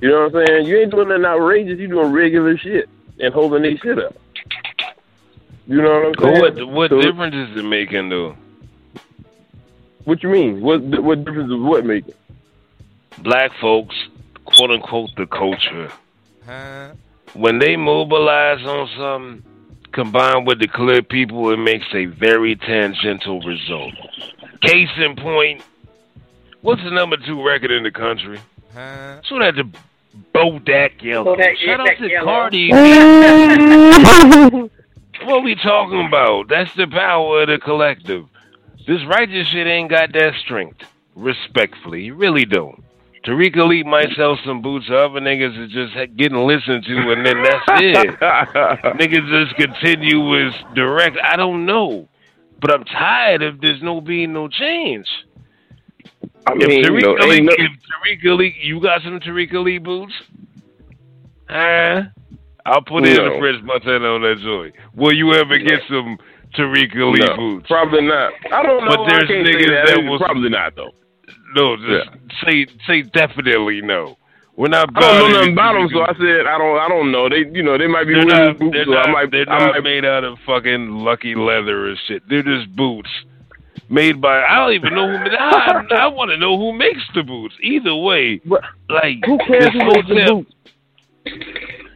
You 0.00 0.10
know 0.10 0.28
what 0.28 0.36
I'm 0.36 0.46
saying? 0.46 0.66
You 0.66 0.78
ain't 0.78 0.90
doing 0.90 1.08
nothing 1.08 1.24
outrageous. 1.24 1.78
You 1.78 1.88
doing 1.88 2.12
regular 2.12 2.58
shit 2.58 2.90
and 3.18 3.32
holding 3.32 3.62
their 3.62 3.78
shit 3.78 3.98
up. 3.98 4.14
You 5.66 5.80
know 5.80 6.00
what 6.00 6.06
I'm 6.06 6.34
saying? 6.34 6.40
What 6.42 6.68
what 6.68 6.90
So- 6.90 7.00
difference 7.00 7.34
is 7.34 7.56
it 7.56 7.64
making 7.64 8.10
though? 8.10 8.36
What 10.04 10.22
you 10.22 10.28
mean? 10.28 10.60
What 10.60 10.82
what 11.02 11.24
difference 11.24 11.50
is 11.50 11.58
what 11.58 11.84
making? 11.84 12.14
Black 13.18 13.50
folks, 13.60 13.96
quote 14.44 14.70
unquote, 14.70 15.10
the 15.16 15.26
culture. 15.26 15.90
When 17.32 17.58
they 17.58 17.76
mobilize 17.76 18.64
on 18.64 18.88
something, 18.96 19.42
combined 19.96 20.46
with 20.46 20.60
the 20.60 20.68
clear 20.68 21.02
people, 21.02 21.50
it 21.50 21.56
makes 21.56 21.86
a 21.92 22.04
very 22.04 22.54
tangential 22.54 23.40
result. 23.40 23.94
Case 24.60 24.90
in 24.98 25.16
point, 25.16 25.62
what's 26.60 26.84
the 26.84 26.90
number 26.90 27.16
two 27.16 27.44
record 27.44 27.72
in 27.72 27.82
the 27.82 27.90
country? 27.90 28.38
So 28.74 29.38
that 29.40 29.54
the 29.56 29.68
Bodak 30.34 31.02
Yellow. 31.02 31.34
Bodak- 31.34 31.56
Shout 31.56 31.80
out 31.80 31.96
to 31.98 32.08
Yellow. 32.08 32.26
Cardi. 32.26 32.70
what 35.24 35.42
we 35.42 35.54
talking 35.56 36.06
about? 36.06 36.48
That's 36.48 36.72
the 36.76 36.86
power 36.86 37.42
of 37.42 37.48
the 37.48 37.58
collective. 37.58 38.26
This 38.86 39.04
righteous 39.06 39.48
shit 39.48 39.66
ain't 39.66 39.90
got 39.90 40.12
that 40.12 40.34
strength. 40.44 40.82
Respectfully, 41.14 42.04
you 42.04 42.14
really 42.14 42.44
don't. 42.44 42.84
Tariq 43.26 43.56
Lee 43.68 43.82
might 43.82 44.08
sell 44.16 44.38
some 44.46 44.62
boots. 44.62 44.86
Other 44.88 45.20
niggas 45.20 45.66
is 45.66 45.72
just 45.72 46.16
getting 46.16 46.38
listened 46.46 46.84
to, 46.84 47.10
and 47.12 47.26
then 47.26 47.42
that's 47.42 47.64
it. 47.82 48.20
niggas 49.00 49.46
just 49.48 49.56
continuous 49.56 50.54
direct. 50.74 51.16
I 51.22 51.34
don't 51.36 51.66
know, 51.66 52.08
but 52.60 52.72
I'm 52.72 52.84
tired 52.84 53.42
of 53.42 53.60
there's 53.60 53.82
no 53.82 54.00
being 54.00 54.32
no 54.32 54.46
change. 54.48 55.06
I 56.46 56.52
if 56.54 56.68
mean, 56.68 56.84
Tariq 56.84 57.02
know, 57.02 57.26
Lee, 57.26 57.40
no- 57.40 57.52
if 57.58 57.72
Tariq 58.22 58.52
you 58.62 58.80
got 58.80 59.02
some 59.02 59.18
Tariq 59.18 59.52
Lee 59.64 59.78
boots? 59.78 60.12
Huh? 61.48 62.02
I'll 62.64 62.82
put 62.82 63.04
it 63.04 63.16
in 63.18 63.24
the 63.24 63.30
No. 63.30 63.38
fridge 63.38 63.64
by 63.66 63.78
then 63.84 64.02
on 64.02 64.22
that 64.22 64.38
joint. 64.42 64.74
Will 64.94 65.12
you 65.14 65.34
ever 65.34 65.58
get 65.58 65.80
some 65.88 66.16
Tariq 66.56 66.94
Lee 66.94 67.24
No, 67.26 67.36
boots? 67.36 67.66
Probably 67.68 68.02
not. 68.02 68.32
I 68.52 68.62
don't 68.62 68.84
know. 68.84 68.96
But 68.96 69.08
there's 69.08 69.28
niggas 69.30 69.68
that. 69.68 69.86
that 69.96 70.04
will 70.08 70.18
probably 70.18 70.48
not 70.48 70.76
though. 70.76 70.92
No, 71.54 71.76
just 71.76 72.10
say 72.44 72.66
say 72.86 73.02
definitely 73.02 73.80
no. 73.82 74.16
We're 74.56 74.68
not. 74.68 74.88
I 74.96 75.00
don't 75.00 75.30
know 75.32 75.38
nothing 75.38 75.52
about 75.52 75.74
them, 75.74 75.88
so 75.92 76.00
I 76.00 76.12
said 76.14 76.46
I 76.46 76.56
don't. 76.56 76.78
I 76.78 76.88
don't 76.88 77.12
know. 77.12 77.28
They, 77.28 77.44
you 77.52 77.62
know, 77.62 77.76
they 77.76 77.86
might 77.86 78.04
be 78.04 78.14
They're 78.14 78.24
not, 78.24 78.58
boots, 78.58 78.72
they're 78.72 78.84
so 78.86 78.90
not, 78.92 79.08
I 79.08 79.12
might. 79.12 79.30
they're 79.30 79.50
I 79.50 79.58
not 79.58 79.74
might 79.74 79.82
made 79.82 80.04
out 80.04 80.24
of 80.24 80.38
fucking 80.46 80.90
lucky 80.90 81.34
leather 81.34 81.90
or 81.90 81.94
shit. 82.08 82.22
They're 82.28 82.42
just 82.42 82.74
boots 82.74 83.10
made 83.90 84.20
by. 84.20 84.42
I 84.42 84.56
don't 84.56 84.72
even 84.72 84.94
know 84.94 85.08
who. 85.08 85.24
I, 85.36 85.84
I 85.98 86.06
want 86.06 86.30
to 86.30 86.38
know 86.38 86.56
who 86.56 86.72
makes 86.72 87.02
the 87.14 87.22
boots. 87.22 87.54
Either 87.62 87.94
way, 87.94 88.40
like 88.88 89.18
Who 89.26 89.38
cares 89.46 89.72
who 89.72 89.84
makes 89.84 90.08
the 90.08 90.24
boots? 90.26 90.52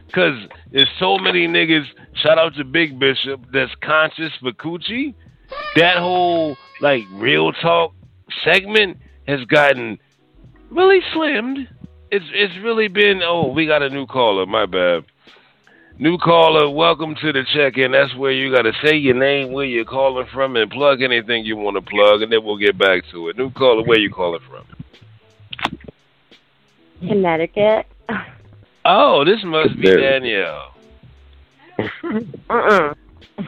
Because 0.05 0.37
there's 0.71 0.89
so 0.99 1.17
many 1.17 1.47
niggas. 1.47 1.85
Shout 2.21 2.37
out 2.37 2.53
to 2.55 2.63
Big 2.63 2.99
Bishop 2.99 3.41
that's 3.51 3.71
conscious 3.81 4.31
for 4.39 4.51
coochie. 4.51 5.15
That 5.75 5.97
whole 5.97 6.55
like 6.79 7.03
real 7.13 7.53
talk 7.53 7.93
segment 8.43 8.97
has 9.31 9.45
gotten 9.45 9.97
really 10.69 10.99
slimmed. 11.13 11.67
It's 12.11 12.25
it's 12.33 12.57
really 12.63 12.89
been. 12.89 13.21
Oh, 13.23 13.47
we 13.47 13.65
got 13.65 13.81
a 13.81 13.89
new 13.89 14.05
caller. 14.05 14.45
My 14.45 14.65
bad. 14.65 15.05
New 15.99 16.17
caller, 16.17 16.67
welcome 16.69 17.13
to 17.21 17.31
the 17.31 17.43
check-in. 17.53 17.91
That's 17.91 18.15
where 18.15 18.31
you 18.31 18.51
got 18.51 18.63
to 18.63 18.73
say 18.83 18.95
your 18.95 19.13
name, 19.13 19.51
where 19.51 19.65
you're 19.65 19.85
calling 19.85 20.25
from, 20.33 20.55
and 20.55 20.71
plug 20.71 21.03
anything 21.03 21.45
you 21.45 21.55
want 21.55 21.75
to 21.75 21.81
plug, 21.81 22.23
and 22.23 22.31
then 22.31 22.43
we'll 22.43 22.57
get 22.57 22.75
back 22.75 23.03
to 23.11 23.29
it. 23.29 23.37
New 23.37 23.51
caller, 23.51 23.83
where 23.83 23.99
you 23.99 24.09
calling 24.09 24.39
from? 24.49 24.65
Connecticut. 27.07 27.85
Oh, 28.83 29.23
this 29.23 29.43
must 29.43 29.75
be 29.79 29.91
Danielle. 29.91 30.73
Uh-uh. 32.49 32.95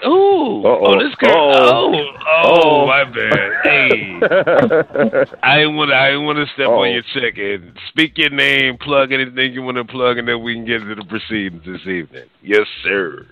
Ooh. 0.06 0.64
Uh-oh. 0.66 0.80
Oh, 0.86 1.00
this 1.00 1.16
girl. 1.16 1.52
Oh. 1.56 1.94
Oh. 1.94 2.44
Oh, 2.46 2.82
Oh. 2.84 2.88
my 2.88 3.04
bad. 3.04 3.52
Hey. 3.64 4.20
I 5.44 5.58
didn't 5.60 5.76
want 5.76 5.90
to. 5.92 5.96
I 5.96 6.10
didn't 6.10 6.26
want 6.26 6.38
to 6.38 6.46
step 6.54 6.68
Oh. 6.70 6.84
on 6.84 6.92
your 6.92 7.04
check 7.14 7.38
in. 7.38 7.74
Speak 7.90 8.18
your 8.18 8.30
name, 8.30 8.78
plug 8.78 9.12
anything 9.12 9.54
you 9.54 9.62
want 9.62 9.78
to 9.78 9.86
plug, 9.86 10.18
and 10.18 10.28
then 10.28 10.42
we 10.44 10.56
can 10.56 10.66
get 10.66 10.82
into 10.82 10.96
the 10.96 11.06
proceedings 11.06 11.64
this 11.66 11.82
evening. 11.88 12.26
Yes, 12.42 12.68
sir. 12.84 13.28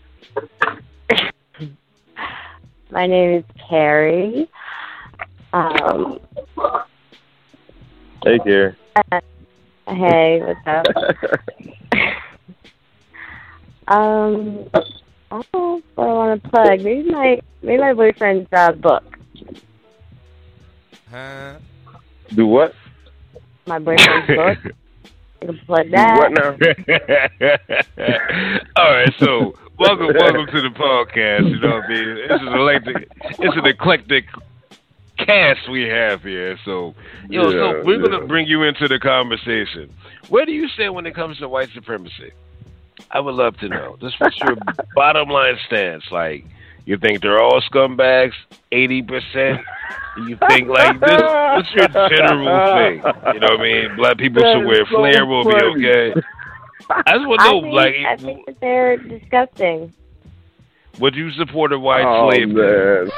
My 2.91 3.07
name 3.07 3.37
is 3.39 3.45
Carrie. 3.69 4.49
Um, 5.53 6.19
Hey, 8.23 8.37
Gary. 8.45 8.75
hey, 9.87 10.41
what's 10.43 10.67
up? 10.67 10.85
um, 13.87 14.69
oh, 15.31 15.81
what 15.95 16.07
I 16.07 16.13
want 16.13 16.43
to 16.43 16.49
plug? 16.49 16.81
Maybe 16.81 17.09
my 17.09 17.39
maybe 17.61 17.81
my 17.81 17.93
boyfriend's 17.93 18.47
uh, 18.51 18.73
book. 18.73 19.03
Huh? 21.09 21.55
Do 22.33 22.47
what? 22.47 22.73
My 23.65 23.79
boyfriend's 23.79 24.27
book. 24.35 24.57
I 25.41 25.45
can 25.45 25.57
plug 25.65 25.89
that. 25.91 26.17
what 26.17 26.31
now? 26.31 26.51
All 28.75 28.91
right, 28.91 29.13
so 29.17 29.55
welcome, 29.79 30.07
welcome 30.15 30.45
to 30.47 30.61
the 30.61 30.69
podcast. 30.69 31.49
You 31.49 31.59
know 31.59 31.75
what 31.77 31.85
I 31.85 31.89
mean? 31.89 32.15
This 32.27 32.41
is 32.41 32.47
eclectic. 32.47 33.09
It's 33.39 33.57
an 33.57 33.65
eclectic 33.65 34.25
cast 35.17 35.67
we 35.69 35.83
have 35.83 36.21
here. 36.21 36.57
So, 36.63 36.93
yo, 37.27 37.51
so 37.51 37.83
we're 37.83 37.99
gonna 37.99 38.25
bring 38.27 38.47
you 38.47 38.63
into 38.63 38.87
the 38.87 38.99
conversation. 38.99 39.89
Where 40.29 40.45
do 40.45 40.51
you 40.51 40.67
stand 40.69 40.93
when 40.93 41.05
it 41.05 41.15
comes 41.15 41.39
to 41.39 41.49
white 41.49 41.69
supremacy? 41.73 42.31
I 43.09 43.19
would 43.19 43.35
love 43.35 43.57
to 43.57 43.67
know. 43.69 43.97
Just 43.99 44.19
what's 44.19 44.37
your 44.39 44.55
bottom 44.95 45.29
line 45.29 45.57
stance? 45.67 46.03
Like, 46.11 46.45
you 46.85 46.97
think 46.97 47.21
they're 47.21 47.41
all 47.41 47.61
scumbags? 47.61 48.33
Eighty 48.71 49.01
percent? 49.01 49.61
You 50.27 50.37
think 50.47 50.67
like 50.67 50.99
this? 50.99 51.21
What's 51.21 51.71
your 51.73 51.87
general 52.09 52.75
thing? 52.75 52.97
You 53.33 53.39
know 53.39 53.47
what 53.51 53.59
I 53.59 53.63
mean? 53.63 53.95
Black 53.97 54.17
people 54.17 54.41
That 54.43 54.57
should 54.57 54.65
wear 54.67 54.85
so 54.89 54.95
flair. 54.97 55.25
We'll 55.25 55.43
be 55.43 55.55
okay. 55.55 56.21
I 56.89 57.13
just 57.15 57.27
want 57.27 57.39
to 57.41 57.45
I 57.47 57.51
know, 57.51 57.61
think, 57.61 57.73
like, 57.73 57.95
I 58.05 58.15
think 58.17 58.45
that 58.45 58.59
they're 58.59 58.97
disgusting. 58.97 59.93
would 60.99 61.15
you 61.15 61.31
support 61.31 61.71
a 61.71 61.79
white 61.79 62.03
Oh, 62.05 62.29
slave? 62.29 62.49
man. 62.49 63.09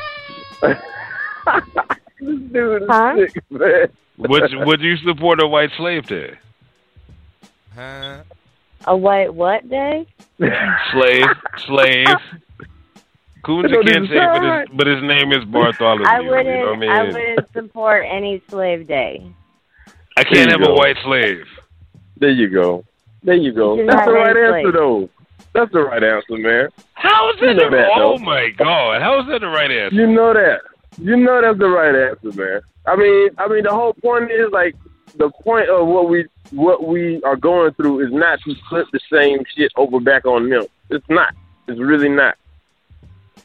this 2.19 2.39
dude 2.51 2.83
is 2.83 2.87
Huh? 2.89 3.15
sick, 3.17 3.43
man. 3.49 3.87
Would 4.17 4.53
would 4.65 4.81
you 4.81 4.95
support 4.97 5.41
a 5.41 5.47
white 5.47 5.71
slave 5.77 6.05
there? 6.07 6.39
A 8.85 8.95
white 8.95 9.33
what 9.33 9.67
day? 9.69 10.05
Slave, 10.39 11.25
slave. 11.65 12.07
Kunja 13.43 13.69
Don't 13.73 13.85
can't 13.87 14.07
say, 14.07 14.15
it, 14.15 14.29
but 14.31 14.43
his, 14.43 14.77
but 14.77 14.87
his 14.87 15.03
name 15.03 15.31
is 15.33 15.43
Bartholomew. 15.45 16.05
I 16.07 16.21
wouldn't. 16.21 16.47
know 16.47 16.73
I 16.73 16.77
mean? 16.77 16.89
I 16.89 17.03
wouldn't 17.03 17.51
support 17.51 18.05
any 18.09 18.41
slave 18.47 18.87
day. 18.87 19.25
I 20.15 20.23
can't 20.23 20.49
you 20.49 20.57
have 20.59 20.69
a 20.69 20.73
white 20.73 20.95
slave. 21.03 21.45
There 22.17 22.29
you 22.29 22.47
go. 22.49 22.85
There 23.21 23.35
you 23.35 23.51
go. 23.51 23.75
You 23.75 23.85
That's 23.85 24.05
the 24.05 24.13
right 24.13 24.29
any 24.29 24.39
answer, 24.39 24.61
slave. 24.61 24.73
though. 24.73 25.09
That's 25.53 25.71
the 25.73 25.81
right 25.83 26.03
answer, 26.03 26.37
man. 26.37 26.69
How 26.93 27.31
is 27.31 27.41
You 27.41 27.47
that? 27.47 27.53
know 27.55 27.69
the, 27.69 27.75
that, 27.77 27.89
oh 27.95 28.17
though. 28.17 28.23
my 28.23 28.49
god! 28.57 29.01
How 29.01 29.19
is 29.19 29.27
that 29.27 29.41
the 29.41 29.47
right 29.47 29.69
answer? 29.71 29.95
You 29.95 30.07
know 30.07 30.33
that. 30.33 30.61
You 30.97 31.17
know 31.17 31.41
that's 31.41 31.59
the 31.59 31.67
right 31.69 31.93
answer, 31.95 32.31
man. 32.39 32.61
I 32.87 32.95
mean, 32.95 33.29
I 33.37 33.47
mean, 33.49 33.63
the 33.63 33.71
whole 33.71 33.93
point 33.93 34.31
is 34.31 34.51
like 34.51 34.75
the 35.15 35.29
point 35.29 35.69
of 35.69 35.87
what 35.87 36.09
we 36.09 36.27
what 36.51 36.85
we 36.85 37.21
are 37.23 37.35
going 37.35 37.73
through 37.73 38.05
is 38.05 38.11
not 38.11 38.39
to 38.41 38.55
flip 38.69 38.87
the 38.91 38.99
same 39.11 39.43
shit 39.55 39.71
over 39.75 39.99
back 39.99 40.25
on 40.25 40.49
them. 40.49 40.65
It's 40.89 41.07
not. 41.09 41.33
It's 41.67 41.79
really 41.79 42.09
not. 42.09 42.37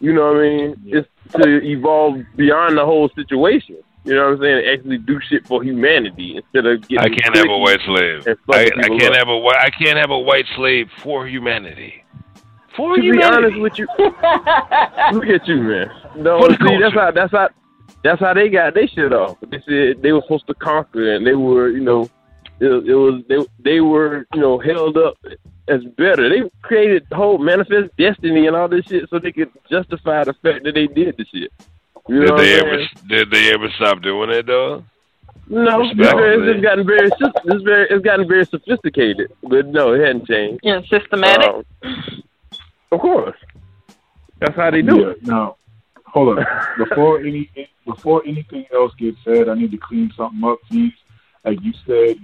You 0.00 0.12
know 0.12 0.32
what 0.32 0.36
I 0.36 0.48
mean? 0.48 0.82
It's 0.86 1.08
to 1.32 1.62
evolve 1.62 2.22
beyond 2.36 2.78
the 2.78 2.84
whole 2.84 3.08
situation. 3.10 3.76
You 4.04 4.14
know 4.14 4.24
what 4.30 4.34
I'm 4.34 4.40
saying? 4.40 4.66
Actually 4.72 4.98
do 4.98 5.20
shit 5.28 5.46
for 5.46 5.62
humanity 5.62 6.36
instead 6.36 6.66
of 6.66 6.86
getting. 6.88 7.12
I 7.12 7.14
can't 7.14 7.36
have 7.36 7.48
a 7.48 7.58
white 7.58 7.80
slave. 7.84 8.26
I, 8.26 8.70
I 8.78 8.88
can't 8.88 9.02
up. 9.02 9.16
have 9.16 9.28
a 9.28 9.36
white. 9.36 9.58
I 9.58 9.70
can't 9.70 9.98
have 9.98 10.10
a 10.10 10.18
white 10.18 10.46
slave 10.56 10.88
for 11.02 11.26
humanity. 11.26 12.04
For 12.76 12.94
to 12.94 13.02
be 13.02 13.22
honest 13.22 13.58
with 13.58 13.76
you, 13.76 13.86
look 13.98 15.26
at 15.26 15.48
you, 15.48 15.62
man. 15.62 15.90
No, 16.16 16.48
see, 16.48 16.78
that's 16.78 16.94
how 16.94 17.10
that's 17.10 17.32
how 17.32 17.48
that's 18.02 18.20
how 18.20 18.34
they 18.34 18.48
got 18.48 18.74
they 18.74 18.86
shit 18.86 19.12
off. 19.12 19.36
They 19.48 19.62
said 19.68 20.02
they 20.02 20.12
were 20.12 20.22
supposed 20.22 20.46
to 20.46 20.54
conquer, 20.54 21.14
and 21.14 21.26
they 21.26 21.34
were, 21.34 21.68
you 21.70 21.80
know, 21.80 22.08
it, 22.60 22.66
it 22.66 22.94
was 22.94 23.22
they 23.28 23.38
they 23.62 23.80
were, 23.80 24.26
you 24.34 24.40
know, 24.40 24.58
held 24.58 24.96
up 24.96 25.16
as 25.68 25.84
better. 25.96 26.28
They 26.28 26.48
created 26.62 27.06
the 27.10 27.16
whole 27.16 27.38
manifest 27.38 27.96
destiny 27.96 28.46
and 28.46 28.56
all 28.56 28.68
this 28.68 28.86
shit 28.86 29.08
so 29.10 29.18
they 29.18 29.32
could 29.32 29.50
justify 29.70 30.24
the 30.24 30.34
fact 30.34 30.64
that 30.64 30.74
they 30.74 30.86
did 30.86 31.16
the 31.16 31.24
shit. 31.26 31.52
You 32.08 32.22
did 32.22 32.38
they 32.38 32.60
ever? 32.60 32.76
saying? 32.76 32.88
Did 33.06 33.30
they 33.30 33.52
ever 33.52 33.68
stop 33.76 34.00
doing 34.02 34.30
it 34.30 34.46
though? 34.46 34.84
No, 35.50 35.82
it's, 35.82 35.96
very, 35.96 36.36
it's 36.36 36.52
just 36.52 36.62
gotten 36.62 36.86
very, 36.86 37.08
it's 37.08 37.64
very, 37.64 37.88
it's 37.88 38.04
gotten 38.04 38.28
very 38.28 38.44
sophisticated. 38.44 39.32
But 39.42 39.66
no, 39.66 39.94
it 39.94 40.00
hadn't 40.00 40.26
changed. 40.26 40.60
Yeah, 40.62 40.82
systematic. 40.90 41.64
Um, 41.82 42.22
of 42.92 43.00
course, 43.00 43.36
that's 44.40 44.54
how 44.56 44.70
they 44.70 44.82
do 44.82 45.00
Yeah, 45.00 45.10
it. 45.10 45.26
Now, 45.26 45.56
hold 46.12 46.38
on. 46.38 46.44
Before 46.78 47.20
any 47.20 47.50
before 47.86 48.22
anything 48.26 48.66
else 48.74 48.92
gets 48.98 49.16
said, 49.24 49.48
I 49.48 49.54
need 49.54 49.70
to 49.70 49.78
clean 49.78 50.12
something 50.16 50.42
up, 50.48 50.58
please. 50.68 50.92
Like 51.44 51.58
you 51.62 51.72
said, 51.86 52.16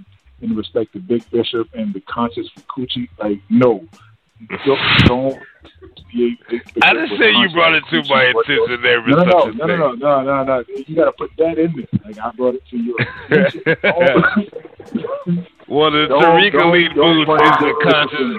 in 0.42 0.54
respect 0.54 0.92
to 0.92 0.98
Big 0.98 1.28
Bishop 1.30 1.68
and 1.74 1.94
the 1.94 2.00
conscious 2.00 2.48
for 2.50 2.60
Coochie, 2.62 3.08
like 3.18 3.40
no, 3.48 3.86
don't. 4.66 4.78
don't 5.06 5.38
be 6.12 6.36
a 6.38 6.50
Big 6.50 6.64
Bishop 6.64 6.84
I 6.84 6.92
just 6.94 7.18
say 7.18 7.30
you 7.32 7.48
brought 7.50 7.72
it 7.74 7.84
to 7.90 8.02
my 8.10 8.24
attention 8.24 8.82
there 8.82 9.00
was 9.00 9.10
No, 9.16 9.24
no, 9.24 9.30
no, 9.30 9.40
such 9.46 9.54
a 9.54 9.56
no, 9.56 9.66
no, 9.66 9.90
thing. 9.92 9.98
no, 10.00 10.22
no, 10.22 10.44
no, 10.44 10.44
no. 10.44 10.64
You 10.86 10.96
got 10.96 11.04
to 11.06 11.12
put 11.12 11.30
that 11.38 11.58
in 11.58 11.72
there. 11.74 12.00
Like 12.04 12.18
I 12.18 12.30
brought 12.32 12.56
it 12.56 12.62
to 12.70 12.76
your 12.76 12.96
attention. 13.30 13.62
Well, 15.66 15.90
the 15.90 16.06
Don't- 16.08 16.22
Tariq 16.22 16.52
don't- 16.52 16.74
Elite 16.74 16.94
don't 16.94 17.24
Boots 17.24 17.26
put 17.26 17.40
is 17.40 17.58
the 17.58 17.90
conscious. 17.90 18.36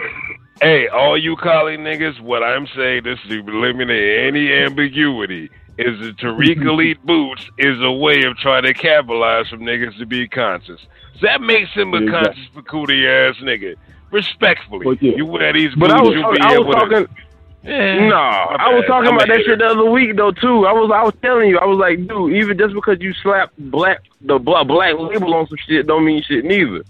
Hey, 0.61 0.87
all 0.87 1.17
you 1.17 1.35
collie 1.35 1.77
niggas, 1.77 2.19
what 2.21 2.41
I'm 2.43 2.65
saying, 2.75 3.03
this 3.03 3.19
to 3.27 3.39
eliminate 3.39 4.25
any 4.27 4.53
ambiguity, 4.53 5.49
is 5.77 5.99
the 5.99 6.13
Tariq 6.13 6.61
Elite 6.65 7.05
Boots 7.05 7.45
is 7.57 7.81
a 7.81 7.91
way 7.91 8.23
of 8.23 8.37
trying 8.37 8.63
to 8.63 8.73
capitalize 8.73 9.49
from 9.49 9.59
niggas 9.61 9.97
to 9.99 10.05
be 10.05 10.27
conscious. 10.27 10.79
So 11.19 11.27
that 11.27 11.41
makes 11.41 11.71
him 11.71 11.93
a 11.93 11.97
Exactly. 11.97 12.11
conscious 12.25 12.49
pecootie 12.55 13.05
ass 13.29 13.35
nigga. 13.41 13.75
Respectfully, 14.11 14.85
Well, 14.85 14.95
yeah. 15.01 15.13
you 15.17 15.25
wear 15.25 15.51
these 15.51 15.73
boots, 15.75 15.91
But 15.91 15.91
I 15.91 16.01
was, 16.01 16.13
you'll 16.15 16.31
be 16.31 16.39
I 16.41 16.53
able 16.53 16.65
was 16.65 16.75
to. 16.75 16.79
talking. 16.89 17.15
Yeah, 17.63 18.07
No, 18.07 18.15
I 18.15 18.73
was 18.75 18.85
talking 18.85 19.09
I'm 19.09 19.15
about 19.15 19.27
that 19.27 19.41
shit 19.43 19.57
the 19.59 19.65
other 19.65 19.89
week 19.89 20.15
though 20.15 20.31
too. 20.31 20.67
I 20.67 20.71
was 20.71 20.91
I 20.93 21.03
was 21.03 21.15
telling 21.21 21.49
you, 21.49 21.57
I 21.57 21.65
was 21.65 21.79
like, 21.79 22.07
dude, 22.07 22.33
even 22.33 22.57
just 22.59 22.75
because 22.75 23.01
you 23.01 23.11
slap 23.23 23.51
black 23.57 24.03
the 24.21 24.37
black, 24.37 24.67
black 24.67 24.93
label 24.99 25.33
on 25.33 25.47
some 25.47 25.57
shit 25.67 25.87
don't 25.87 26.05
mean 26.05 26.21
shit 26.23 26.45
neither. 26.45 26.83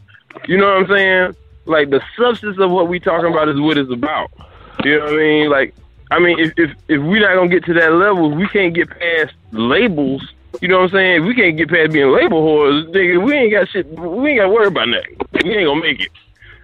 You 0.47 0.57
know 0.57 0.65
what 0.81 0.91
I'm 0.91 0.97
saying? 0.97 1.35
Like 1.65 1.89
the 1.89 2.01
substance 2.17 2.57
of 2.59 2.71
what 2.71 2.87
we 2.87 2.99
talking 2.99 3.31
about 3.31 3.49
is 3.49 3.59
what 3.59 3.77
it's 3.77 3.91
about. 3.91 4.31
You 4.83 4.99
know 4.99 5.05
what 5.05 5.13
I 5.13 5.17
mean? 5.17 5.49
Like, 5.49 5.75
I 6.11 6.19
mean, 6.19 6.39
if 6.39 6.53
if 6.57 6.71
if 6.87 7.01
we 7.01 7.19
not 7.19 7.35
gonna 7.35 7.47
get 7.49 7.65
to 7.65 7.73
that 7.75 7.93
level, 7.93 8.29
we 8.31 8.47
can't 8.49 8.73
get 8.73 8.89
past 8.89 9.33
labels. 9.51 10.21
You 10.61 10.67
know 10.69 10.77
what 10.77 10.83
I'm 10.85 10.89
saying? 10.91 11.21
If 11.21 11.27
we 11.27 11.35
can't 11.35 11.57
get 11.57 11.69
past 11.69 11.91
being 11.91 12.11
label 12.11 12.41
whores, 12.41 12.89
nigga, 12.93 13.23
we 13.23 13.33
ain't 13.33 13.51
got 13.51 13.67
shit. 13.69 13.87
We 13.87 14.29
ain't 14.31 14.39
got 14.39 14.43
to 14.45 14.49
worry 14.49 14.67
about 14.67 14.87
that. 14.87 15.43
We 15.43 15.55
ain't 15.57 15.67
gonna 15.67 15.81
make 15.81 15.99
it. 15.99 16.09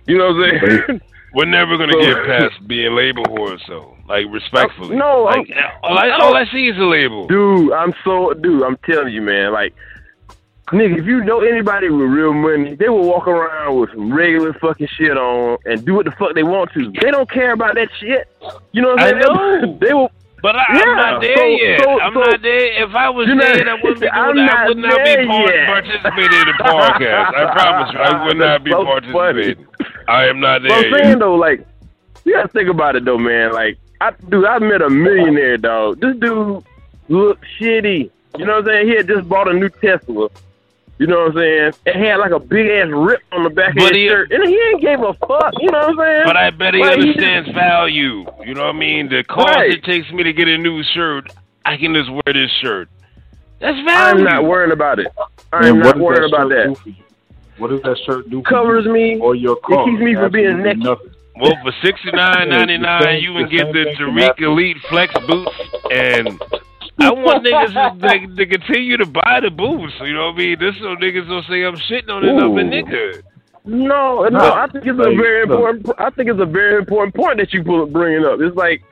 You 0.07 0.17
know 0.17 0.33
what 0.33 0.49
I'm 0.49 0.59
saying? 0.87 1.01
We're 1.33 1.45
never 1.45 1.77
gonna 1.77 1.93
So- 1.93 2.01
get 2.01 2.25
past 2.25 2.67
being 2.67 2.93
label 2.95 3.23
whores, 3.25 3.65
though. 3.67 3.97
Like 4.07 4.25
respectfully. 4.29 4.95
No, 4.97 5.23
like 5.23 5.49
all 5.83 5.97
I, 5.97 6.09
all 6.11 6.35
I 6.35 6.45
see 6.51 6.67
is 6.67 6.77
a 6.77 6.81
label. 6.83 7.27
Dude, 7.27 7.71
I'm 7.71 7.93
so 8.03 8.33
dude. 8.33 8.63
I'm 8.63 8.75
telling 8.85 9.13
you, 9.13 9.21
man. 9.21 9.53
Like 9.53 9.73
Nigga, 10.71 10.99
if 10.99 11.05
you 11.05 11.21
know 11.23 11.41
anybody 11.41 11.89
with 11.89 12.07
real 12.09 12.33
money, 12.33 12.75
they 12.75 12.87
will 12.87 13.05
walk 13.05 13.27
around 13.27 13.77
with 13.77 13.89
some 13.91 14.13
regular 14.13 14.53
fucking 14.53 14.87
shit 14.87 15.17
on 15.17 15.57
and 15.65 15.83
do 15.85 15.95
what 15.95 16.05
the 16.05 16.11
fuck 16.11 16.33
they 16.33 16.43
want 16.43 16.71
to. 16.73 16.89
They 17.01 17.11
don't 17.11 17.29
care 17.29 17.51
about 17.51 17.75
that 17.75 17.89
shit. 17.99 18.27
You 18.71 18.81
know 18.81 18.89
what 18.95 19.01
I'm 19.01 19.15
I 19.17 19.21
saying? 19.61 19.79
They 19.81 19.93
will. 19.93 20.11
But 20.41 20.55
I, 20.55 20.63
Yeah, 20.73 20.81
I'm 20.85 20.95
not 20.97 21.21
there 21.21 21.35
so- 21.37 21.43
yet. 21.45 21.83
so- 21.83 21.99
I'm 21.99 22.13
so- 22.13 22.19
not 22.21 22.41
there. 22.41 22.83
If 22.83 22.95
I 22.95 23.09
was 23.09 23.27
there, 23.27 23.69
I 23.69 23.73
wouldn't 23.83 23.99
be 23.99 24.07
doing 24.09 24.45
that. 24.45 24.55
I 24.55 24.67
would 24.67 24.77
not 24.77 25.05
be 25.05 25.27
part, 25.27 25.53
participating 25.67 26.39
in 26.39 26.47
the 26.47 26.53
podcast. 26.63 27.35
I 27.35 27.53
promise 27.53 27.93
you, 27.93 27.99
I 27.99 28.25
would 28.25 28.37
not 28.37 28.63
be 28.63 28.71
participating. 28.71 29.67
I 30.07 30.25
am 30.27 30.39
not 30.39 30.61
there 30.63 30.71
I'm 30.71 30.93
saying 31.03 31.19
though, 31.19 31.35
like, 31.35 31.67
you 32.25 32.33
gotta 32.33 32.47
think 32.47 32.69
about 32.69 32.95
it 32.95 33.03
though, 33.05 33.17
man. 33.19 33.51
Like, 33.51 33.77
I 33.99 34.11
dude, 34.29 34.45
I 34.45 34.57
met 34.59 34.81
a 34.81 34.89
millionaire 34.89 35.57
dog. 35.57 35.99
This 35.99 36.15
dude 36.17 36.63
looked 37.09 37.43
shitty. 37.59 38.09
You 38.37 38.45
know 38.45 38.53
what 38.53 38.59
I'm 38.59 38.65
saying? 38.65 38.87
He 38.87 38.95
had 38.95 39.07
just 39.07 39.27
bought 39.29 39.47
a 39.47 39.53
new 39.53 39.69
Tesla. 39.69 40.29
You 41.01 41.07
know 41.07 41.17
what 41.21 41.29
I'm 41.31 41.37
saying? 41.37 41.73
It 41.87 41.95
had 41.95 42.17
like 42.17 42.29
a 42.29 42.37
big 42.39 42.67
ass 42.69 42.85
rip 42.93 43.21
on 43.31 43.43
the 43.43 43.49
back 43.49 43.73
But 43.73 43.85
of 43.85 43.89
his 43.89 43.97
he- 43.97 44.07
shirt, 44.07 44.31
and 44.31 44.47
he 44.47 44.55
ain't 44.55 44.81
gave 44.81 44.99
a 45.01 45.13
fuck. 45.15 45.51
You 45.59 45.71
know 45.71 45.79
what 45.79 45.89
I'm 45.89 45.97
saying? 45.97 46.23
But 46.27 46.37
I 46.37 46.49
bet 46.51 46.75
he 46.75 46.79
Like, 46.81 46.95
just- 46.97 47.07
understands 47.07 47.49
value. 47.53 48.23
You 48.45 48.53
know 48.53 48.65
what 48.67 48.75
I 48.75 48.77
mean? 48.77 49.09
The 49.09 49.23
cost 49.23 49.55
Right. 49.55 49.71
it 49.71 49.83
takes 49.83 50.11
me 50.11 50.21
to 50.21 50.31
get 50.31 50.47
a 50.47 50.59
new 50.59 50.83
shirt, 50.93 51.31
I 51.65 51.77
can 51.77 51.95
just 51.95 52.11
wear 52.11 52.21
this 52.31 52.51
shirt. 52.61 52.87
That's 53.59 53.79
value. 53.79 54.19
I'm 54.19 54.23
not 54.23 54.43
worrying 54.43 54.71
about 54.71 54.99
it. 54.99 55.07
I'm 55.51 55.79
not 55.79 55.93
does 55.95 56.01
worried 56.03 56.31
about 56.31 56.49
that. 56.49 56.67
do 56.67 56.75
for 56.75 56.89
you? 56.89 56.95
What 57.57 57.71
does 57.71 57.81
that 57.81 57.97
shirt 58.05 58.29
do? 58.29 58.43
For 58.43 58.49
Covers 58.49 58.85
you 58.85 58.93
me. 58.93 59.17
or 59.19 59.33
your 59.33 59.55
car? 59.55 59.81
It 59.81 59.91
keeps 59.91 60.03
me 60.03 60.13
from 60.13 60.31
being 60.31 60.45
Absolutely 60.45 60.69
naked. 60.69 60.83
Nothing. 60.83 61.09
Well, 61.39 61.57
for 61.63 61.71
sixty 61.83 62.11
nine 62.11 62.49
ninety 62.49 62.77
nine, 62.77 63.21
you 63.21 63.33
can 63.33 63.49
get 63.49 63.73
the 63.73 63.85
Tariq 63.97 64.39
Elite 64.39 64.77
Flex 64.89 65.11
boots, 65.25 65.55
and 65.89 66.39
I 66.99 67.11
want 67.11 67.45
niggas 67.45 67.73
to, 68.01 68.27
to, 68.27 68.35
to 68.35 68.45
continue 68.45 68.97
to 68.97 69.05
buy 69.05 69.39
the 69.41 69.49
boots. 69.49 69.93
You 70.01 70.13
know 70.13 70.27
what 70.27 70.35
I 70.35 70.37
mean? 70.37 70.59
This 70.59 70.75
so 70.77 70.95
niggas 70.95 71.27
don't 71.27 71.45
say 71.47 71.63
I'm 71.63 71.75
shitting 71.75 72.09
on 72.09 72.23
another 72.23 72.63
nigga. 72.63 73.21
No, 73.65 74.23
no, 74.23 74.29
No. 74.29 74.53
I 74.53 74.67
think 74.67 74.85
it's 74.85 74.99
a 74.99 75.15
very 75.15 75.43
important. 75.43 75.89
I 75.99 76.09
think 76.11 76.29
it's 76.29 76.39
a 76.39 76.45
very 76.45 76.77
important 76.79 77.15
point 77.15 77.37
that 77.37 77.53
you 77.53 77.63
pull 77.63 77.85
bringing 77.87 78.25
up. 78.25 78.39
It's 78.41 78.55
like, 78.55 78.83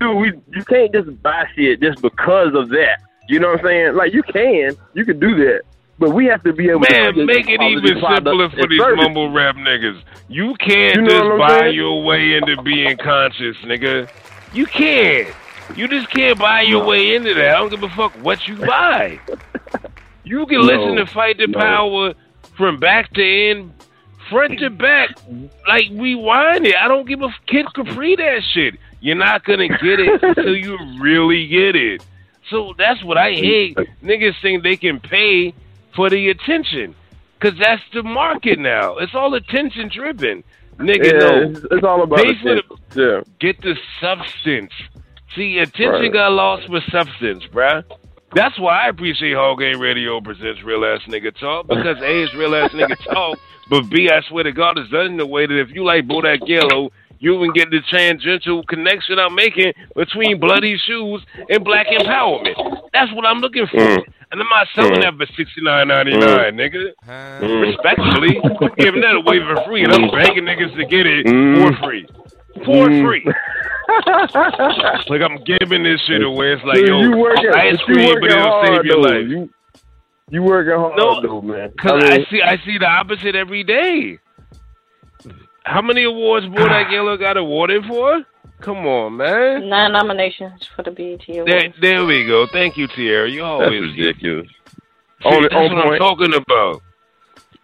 dude, 0.00 0.16
we 0.16 0.32
you 0.54 0.64
can't 0.64 0.92
just 0.92 1.22
buy 1.22 1.46
shit 1.54 1.80
just 1.80 2.02
because 2.02 2.54
of 2.54 2.68
that. 2.70 2.98
You 3.28 3.40
know 3.40 3.48
what 3.50 3.60
I'm 3.60 3.66
saying? 3.66 3.94
Like 3.96 4.12
you 4.12 4.22
can, 4.22 4.76
you 4.94 5.04
can 5.04 5.18
do 5.18 5.34
that, 5.44 5.62
but 5.98 6.10
we 6.10 6.26
have 6.26 6.42
to 6.44 6.52
be 6.52 6.68
able 6.70 6.80
Man, 6.80 7.14
to 7.14 7.24
make 7.26 7.48
it 7.48 7.60
even 7.60 8.00
simpler 8.00 8.48
for 8.50 8.68
these 8.68 8.80
service. 8.80 9.02
mumble 9.02 9.32
rap 9.32 9.56
niggas. 9.56 10.00
You 10.28 10.54
can't 10.60 10.96
You 10.96 11.02
know 11.02 11.36
just 11.36 11.38
buy 11.38 11.60
saying? 11.60 11.74
your 11.74 12.04
way 12.04 12.34
into 12.34 12.60
being 12.62 12.96
conscious, 12.98 13.56
nigga. 13.64 14.08
You 14.52 14.66
can't. 14.66 15.34
You 15.74 15.88
just 15.88 16.08
can't 16.10 16.38
buy 16.38 16.62
your 16.62 16.84
way 16.86 17.14
into 17.14 17.34
that. 17.34 17.48
I 17.56 17.58
don't 17.58 17.70
give 17.70 17.82
a 17.82 17.88
fuck 17.90 18.12
what 18.22 18.46
you 18.46 18.56
buy. 18.56 19.18
You 20.24 20.46
can 20.46 20.60
No. 20.60 20.66
listen 20.66 20.96
to 20.96 21.06
Fight 21.06 21.38
the 21.38 21.46
No. 21.48 21.58
Power 21.58 22.14
from 22.56 22.78
back 22.78 23.12
to 23.14 23.22
end, 23.50 23.72
front 24.30 24.58
to 24.60 24.70
back, 24.70 25.10
like 25.68 25.84
rewind 25.92 26.66
it. 26.66 26.74
I 26.80 26.88
don't 26.88 27.06
give 27.06 27.22
a 27.22 27.28
kid 27.46 27.66
Capri 27.74 28.16
that 28.16 28.42
shit. 28.52 28.74
You're 29.00 29.16
not 29.16 29.44
gonna 29.44 29.68
get 29.68 30.00
it 30.00 30.22
until 30.22 30.56
you 30.56 30.78
really 30.98 31.46
get 31.46 31.76
it. 31.76 32.04
So 32.50 32.74
that's 32.78 33.02
what 33.04 33.18
I 33.18 33.32
hate. 33.32 33.76
Niggas 34.02 34.40
think 34.40 34.62
they 34.62 34.76
can 34.76 35.00
pay 35.00 35.52
for 35.94 36.08
the 36.10 36.30
attention. 36.30 36.94
Cause 37.40 37.52
that's 37.60 37.82
the 37.92 38.02
market 38.02 38.58
now. 38.58 38.96
It's 38.96 39.14
all 39.14 39.34
attention 39.34 39.88
driven. 39.88 40.42
Nigga, 40.78 41.04
Yeah, 41.12 41.18
no. 41.18 41.42
it's, 41.50 41.60
it's 41.70 41.84
all 41.84 42.02
about 42.02 42.20
for 42.20 42.54
the, 42.54 42.62
yeah. 42.94 43.20
get 43.40 43.60
the 43.62 43.76
substance. 44.00 44.72
See, 45.36 45.58
attention 45.58 45.92
Right. 46.02 46.12
got 46.12 46.32
lost 46.32 46.68
with 46.68 46.82
substance, 46.90 47.44
bruh. 47.52 47.84
That's 48.34 48.58
why 48.58 48.84
I 48.84 48.88
appreciate 48.88 49.34
HOL 49.34 49.56
Gang 49.56 49.78
Radio 49.78 50.20
presents 50.20 50.62
Real 50.64 50.84
Ass 50.84 51.00
Nigga 51.08 51.38
Talk 51.38 51.68
because 51.68 51.96
A 52.02 52.22
is 52.24 52.34
Real 52.34 52.54
Ass 52.54 52.70
Nigga 52.72 52.96
Talk, 53.12 53.38
but 53.70 53.88
B, 53.88 54.10
I 54.10 54.20
swear 54.28 54.44
to 54.44 54.52
God, 54.52 54.78
is 54.78 54.88
done 54.90 55.06
in 55.12 55.20
a 55.20 55.26
way 55.26 55.46
that 55.46 55.58
if 55.58 55.70
you 55.70 55.84
like 55.84 56.06
Bodak 56.08 56.46
Yellow, 56.48 56.90
you 57.18 57.38
can 57.38 57.52
get 57.52 57.70
the 57.70 57.80
tangential 57.90 58.62
connection 58.64 59.18
I'm 59.18 59.34
making 59.34 59.72
between 59.94 60.38
Bloody 60.40 60.76
Shoes 60.78 61.22
and 61.48 61.64
Black 61.64 61.86
Empowerment. 61.86 62.56
That's 62.92 63.12
what 63.14 63.24
I'm 63.24 63.38
looking 63.38 63.66
for. 63.68 63.76
Mm. 63.78 64.02
And 64.32 64.40
I'm 64.42 64.48
not 64.48 64.66
selling 64.74 65.00
that 65.00 65.14
for 65.16 65.26
sixty 65.36 65.62
nine 65.62 65.88
ninety 65.88 66.12
nine, 66.16 66.56
nigga. 66.56 66.90
Mm. 67.08 67.62
Respectfully, 67.62 68.40
I'm 68.44 68.74
giving 68.76 69.00
that 69.02 69.14
away 69.14 69.38
for 69.40 69.62
free, 69.64 69.84
and 69.84 69.92
I'm 69.92 70.10
begging 70.10 70.44
niggas 70.44 70.76
to 70.76 70.84
get 70.84 71.06
it 71.06 71.26
Mm. 71.26 71.56
for 71.78 71.86
free. 71.86 72.06
For 72.64 72.88
Mm. 72.88 73.04
free. 73.04 73.24
Like 75.08 75.22
I'm 75.22 75.42
giving 75.44 75.82
this 75.84 76.00
shit 76.06 76.22
away. 76.22 76.52
It's 76.54 76.64
like, 76.64 76.78
So 76.78 76.84
yo, 76.86 77.00
you 77.00 77.16
working, 77.16 77.50
ice 77.54 77.76
but 77.78 77.88
you 77.88 77.94
cream, 77.94 78.08
but 78.14 78.22
working 78.22 78.30
it'll 78.38 78.50
hard 78.50 78.66
save 78.76 78.84
your 78.84 78.96
though. 78.96 79.08
life. 79.08 79.28
You, 79.28 79.50
you 80.30 80.42
working 80.42 80.74
hard 80.74 80.96
No, 80.96 81.20
though, 81.22 81.40
man. 81.42 81.72
Cause 81.80 82.02
I 82.04 82.14
I, 82.16 82.26
see, 82.30 82.42
I 82.42 82.56
see 82.64 82.78
the 82.78 82.86
opposite 82.86 83.34
every 83.36 83.62
day. 83.64 84.18
How 85.64 85.82
many 85.82 86.04
awards 86.04 86.46
Bodak 86.46 86.90
Yellow 86.92 87.16
got 87.16 87.36
awarded 87.36 87.84
for? 87.86 88.22
Come 88.60 88.86
on, 88.86 89.16
man. 89.18 89.68
Nine 89.68 89.92
nominations 89.92 90.66
for 90.74 90.82
the 90.82 90.90
BET 90.90 91.20
Awards. 91.28 91.50
There, 91.50 91.72
there 91.80 92.04
we 92.06 92.24
go. 92.26 92.46
Thank 92.52 92.76
you, 92.76 92.86
Tierra. 92.88 93.28
You 93.30 93.42
always 93.44 93.66
that's 93.70 93.74
always 93.76 93.96
ridiculous. 93.96 94.48
See, 95.22 95.28
On- 95.28 95.42
that's 95.42 95.54
on 95.54 95.74
what 95.76 95.86
I'm 95.92 95.98
talking 95.98 96.34
about. 96.34 96.82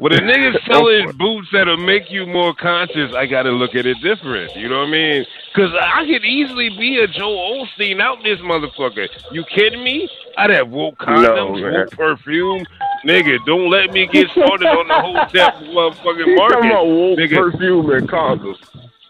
When 0.03 0.13
a 0.15 0.17
nigga's 0.19 0.57
On 0.57 0.63
selling 0.75 1.13
boots 1.17 1.47
that'll 1.53 1.77
make 1.77 2.11
you 2.11 2.27
more 2.27 2.53
conscious, 2.57 3.15
I 3.15 3.27
gotta 3.27 3.51
look 3.53 3.77
at 3.77 3.87
it 3.87 3.99
different. 4.03 4.57
You 4.57 4.69
know 4.69 4.81
what 4.81 4.89
I 4.89 4.91
mean? 4.91 5.27
Because 5.55 5.71
I 5.81 6.05
could 6.07 6.25
easily 6.25 6.71
be 6.71 6.99
a 6.99 7.07
Joel 7.07 7.65
Osteen 7.65 8.01
out 8.01 8.19
this 8.25 8.41
motherfucker. 8.41 9.09
You 9.31 9.45
kidding 9.45 9.85
me? 9.85 10.09
I'd 10.37 10.51
have 10.51 10.71
woke 10.71 10.99
condoms, 10.99 11.63
man. 11.63 11.73
woke 11.73 11.91
perfume. 11.93 12.65
Nigga, 13.05 13.39
don't 13.47 13.71
let 13.71 13.93
me 13.93 14.09
get 14.09 14.29
started 14.33 14.67
on 14.67 14.89
the 14.89 14.95
whole 15.01 15.15
tap 15.27 15.55
motherfucking 15.57 16.25
He's 16.25 16.39
talking 16.39 16.71
about 16.71 16.87
market. 16.87 16.89
woke 16.89 17.19
Nigga. 17.21 17.53
perfume 17.53 17.91
and 17.91 18.09
condoms. 18.09 18.59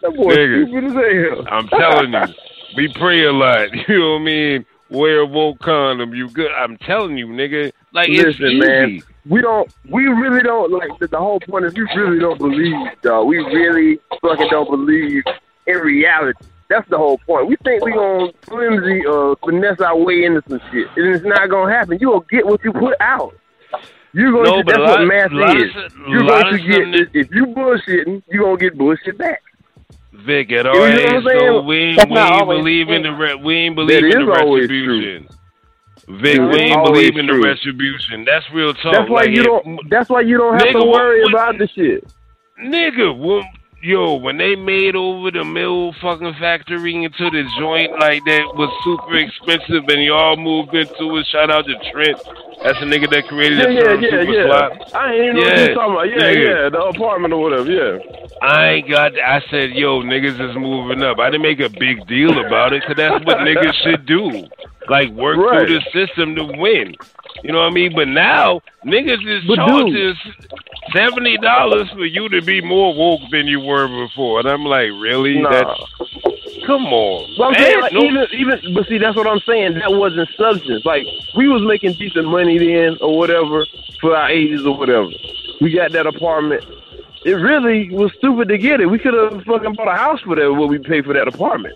That 0.03 0.15
boy 0.15 0.35
Nigga. 0.35 0.67
stupid 0.67 0.85
as 0.85 1.37
hell. 1.39 1.47
I'm 1.49 1.67
telling 1.69 2.13
you, 2.13 2.35
we 2.77 2.87
pray 2.93 3.23
a 3.25 3.31
lot. 3.33 3.69
You 3.87 3.99
know 3.99 4.11
what 4.13 4.21
I 4.21 4.23
mean? 4.25 4.65
Wear 4.91 5.21
a 5.21 5.25
woke 5.25 5.57
condom. 5.57 6.13
You 6.13 6.29
good? 6.29 6.51
I'm 6.51 6.77
telling 6.77 7.17
you, 7.17 7.25
nigga. 7.29 7.71
Like 7.93 8.09
it's 8.09 8.37
Listen, 8.39 8.45
easy. 8.45 8.59
man. 8.59 9.01
We 9.27 9.41
don't. 9.41 9.71
We 9.89 10.05
really 10.07 10.41
don't 10.43 10.71
like. 10.71 10.97
The, 10.99 11.07
the 11.07 11.17
whole 11.17 11.39
point 11.39 11.65
is 11.65 11.73
we 11.75 11.83
really 11.95 12.19
don't 12.19 12.37
believe, 12.37 12.75
dog. 13.01 13.27
We 13.27 13.37
really 13.37 13.99
fucking 14.21 14.47
don't 14.49 14.69
believe 14.69 15.23
in 15.67 15.77
reality. 15.77 16.45
That's 16.69 16.89
the 16.89 16.97
whole 16.97 17.17
point. 17.19 17.47
We 17.47 17.55
think 17.63 17.85
we 17.85 17.93
gonna 17.93 18.31
flimsy 18.41 19.05
uh 19.07 19.35
finesse 19.45 19.79
our 19.79 19.95
way 19.97 20.25
into 20.25 20.41
some 20.49 20.59
shit, 20.71 20.87
and 20.97 21.13
it's 21.15 21.23
not 21.25 21.49
gonna 21.49 21.71
happen. 21.71 21.99
You 22.01 22.09
gonna 22.11 22.25
get 22.29 22.45
what 22.45 22.63
you 22.63 22.73
put 22.73 22.95
out. 22.99 23.33
You're 24.15 24.31
going 24.31 24.43
No, 24.43 24.57
to. 24.57 24.63
but 24.63 24.75
That's 24.75 24.77
a 24.77 24.81
what 24.81 24.99
lot- 24.99 25.07
math 25.07 25.31
lot 25.31 25.55
of 25.55 25.63
is. 25.63 25.75
s- 25.75 25.91
You're 26.07 26.21
going 26.23 26.51
to 26.53 26.57
get. 26.59 26.73
something- 26.83 27.07
If 27.13 27.31
you 27.33 27.45
bullshitting, 27.47 28.23
you're 28.29 28.43
gonna 28.43 28.57
get 28.57 28.77
bullshit 28.77 29.17
back. 29.17 29.41
Vic, 30.13 30.51
it 30.51 30.57
You 30.57 30.63
know 30.63 30.69
what 30.71 30.79
always 30.79 31.05
I'm 31.11 31.23
so 31.23 31.29
saying? 31.29 31.65
we 31.65 31.77
ain't, 31.77 31.97
That's 31.97 32.09
we 32.09 32.13
not 32.15 32.31
ain't 32.33 32.41
always 32.43 32.57
believe 32.59 32.89
in 32.89 33.03
the 33.03 33.11
re- 33.11 33.35
we 33.35 33.55
ain't 33.55 33.75
That 33.75 33.85
believe 33.87 34.03
in 34.15 34.25
the 34.27 34.39
always 34.39 34.61
retribution. 34.69 35.27
Vic, 36.07 36.39
we 36.39 36.59
ain't 36.59 36.83
believe 36.85 37.17
in 37.17 37.27
the 37.27 37.33
true. 37.33 37.43
retribution. 37.43 38.25
That's 38.25 38.45
real 38.51 38.73
talk. 38.73 38.93
That's 38.93 39.09
why 39.09 39.21
Like, 39.21 39.29
you 39.31 39.41
if- 39.41 39.45
don't. 39.45 39.89
That's 39.89 40.09
why 40.09 40.21
you 40.21 40.37
don't 40.37 40.53
have 40.53 40.63
Nigga, 40.63 40.81
to 40.81 40.85
worry 40.85 41.23
about 41.29 41.57
the 41.57 41.67
shit. 41.67 42.03
Nigga, 42.61 43.17
when, 43.17 43.43
yo, 43.81 44.15
when 44.15 44.37
they 44.37 44.55
made 44.55 44.95
over 44.95 45.31
the 45.31 45.43
mill 45.43 45.93
fucking 46.01 46.33
factory 46.35 47.03
into 47.03 47.29
the 47.29 47.43
joint 47.57 47.91
like 47.99 48.23
that 48.25 48.43
was 48.55 48.69
super 48.83 49.15
expensive 49.17 49.83
and 49.89 50.03
y'all 50.03 50.35
moved 50.37 50.73
into 50.75 51.17
it. 51.17 51.25
Shout 51.27 51.49
out 51.49 51.65
to 51.65 51.75
Trent. 51.91 52.19
That's 52.63 52.79
the 52.79 52.85
nigga 52.85 53.09
that 53.09 53.27
created 53.27 53.57
Yeah, 53.59 53.65
the 53.67 53.73
yeah, 53.73 53.81
term 53.83 54.01
yeah, 54.03 54.09
super 54.09 54.23
yeah. 54.31 54.45
slot. 54.45 54.95
I 54.95 55.13
ain't 55.13 55.23
even 55.23 55.35
know 55.35 55.41
what 55.41 55.57
you're 55.57 55.73
talking 55.75 55.93
about. 55.93 56.09
Yeah, 56.09 56.17
nigga. 56.17 56.63
yeah, 56.63 56.69
the 56.69 56.81
apartment 56.83 57.33
or 57.33 57.41
whatever. 57.41 57.69
Yeah. 57.71 57.97
I 58.41 58.69
ain't 58.71 58.89
got. 58.89 59.19
I 59.19 59.41
said, 59.49 59.71
yo, 59.71 60.01
niggas 60.01 60.49
is 60.49 60.55
moving 60.55 61.01
up. 61.03 61.19
I 61.19 61.29
didn't 61.29 61.41
make 61.43 61.59
a 61.59 61.69
big 61.69 62.05
deal 62.07 62.45
about 62.45 62.71
it 62.73 62.83
because 62.83 62.95
that's 62.97 63.25
what 63.25 63.37
niggas 63.39 63.73
should 63.83 64.05
do. 64.05 64.47
Like 64.89 65.09
work 65.11 65.37
Right. 65.37 65.67
through 65.67 65.79
the 65.79 65.85
system 65.91 66.35
to 66.35 66.43
win. 66.43 66.95
You 67.43 67.51
know 67.51 67.59
what 67.59 67.67
I 67.71 67.73
mean? 67.73 67.93
But 67.95 68.07
now 68.09 68.61
niggas 68.85 69.25
is 69.27 69.43
But 69.47 69.55
charging 69.55 69.93
dude. 69.93 70.17
seventy 70.93 71.37
dollars 71.37 71.89
for 71.91 72.05
you 72.05 72.29
to 72.29 72.41
be 72.41 72.61
more 72.61 72.93
woke 72.93 73.21
than 73.31 73.47
you 73.47 73.59
were 73.59 73.87
before, 73.87 74.39
and 74.39 74.47
I'm 74.49 74.65
like, 74.65 74.89
really? 74.99 75.39
Nah. 75.39 75.49
That's 75.51 76.65
come 76.65 76.85
on. 76.87 77.29
But 77.37 77.43
I'm 77.45 77.55
saying, 77.55 77.81
like, 77.81 77.93
No- 77.93 78.03
even, 78.03 78.27
even, 78.33 78.73
but 78.73 78.87
see, 78.87 78.97
that's 78.97 79.15
what 79.17 79.27
I'm 79.27 79.39
saying. 79.41 79.73
That 79.75 79.91
wasn't 79.93 80.29
substance. 80.37 80.85
Like, 80.85 81.05
we 81.35 81.47
was 81.49 81.61
making 81.63 81.93
decent 81.93 82.25
money 82.27 82.57
then, 82.57 82.97
or 83.01 83.17
whatever, 83.17 83.65
for 83.99 84.15
our 84.15 84.29
ages 84.29 84.65
or 84.65 84.77
whatever. 84.77 85.09
We 85.59 85.71
got 85.73 85.91
that 85.91 86.07
apartment. 86.07 86.63
It 87.25 87.33
really 87.33 87.89
was 87.89 88.11
stupid 88.17 88.49
to 88.49 88.57
get 88.57 88.79
it. 88.81 88.85
We 88.87 88.99
could 88.99 89.13
have 89.13 89.43
fucking 89.43 89.73
bought 89.73 89.87
a 89.87 89.95
house 89.95 90.21
for 90.21 90.35
that. 90.35 90.53
What 90.53 90.69
we 90.69 90.77
paid 90.77 91.05
for 91.05 91.13
that 91.13 91.27
apartment. 91.27 91.75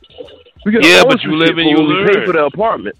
We 0.65 0.71
could 0.73 0.85
Yeah, 0.85 1.03
but 1.07 1.23
you 1.23 1.35
live 1.35 1.49
shit 1.49 1.59
and 1.59 1.69
you 1.69 1.77
what 1.77 1.87
We 1.87 2.05
paid 2.07 2.15
learn. 2.17 2.25
for 2.25 2.33
the 2.33 2.45
apartment. 2.45 2.95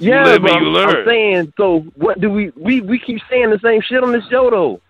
You 0.00 0.10
Yeah, 0.12 0.24
live 0.24 0.42
but 0.42 0.52
and 0.52 0.66
you 0.66 0.76
I'm, 0.78 0.88
I'm 0.88 1.04
saying. 1.06 1.52
So, 1.56 1.80
what 1.94 2.20
do 2.20 2.30
we? 2.30 2.50
We 2.56 2.80
we 2.80 2.98
keep 2.98 3.20
saying 3.30 3.50
the 3.50 3.58
same 3.60 3.80
shit 3.82 4.02
on 4.02 4.12
this 4.12 4.26
show 4.28 4.50
though. 4.50 4.80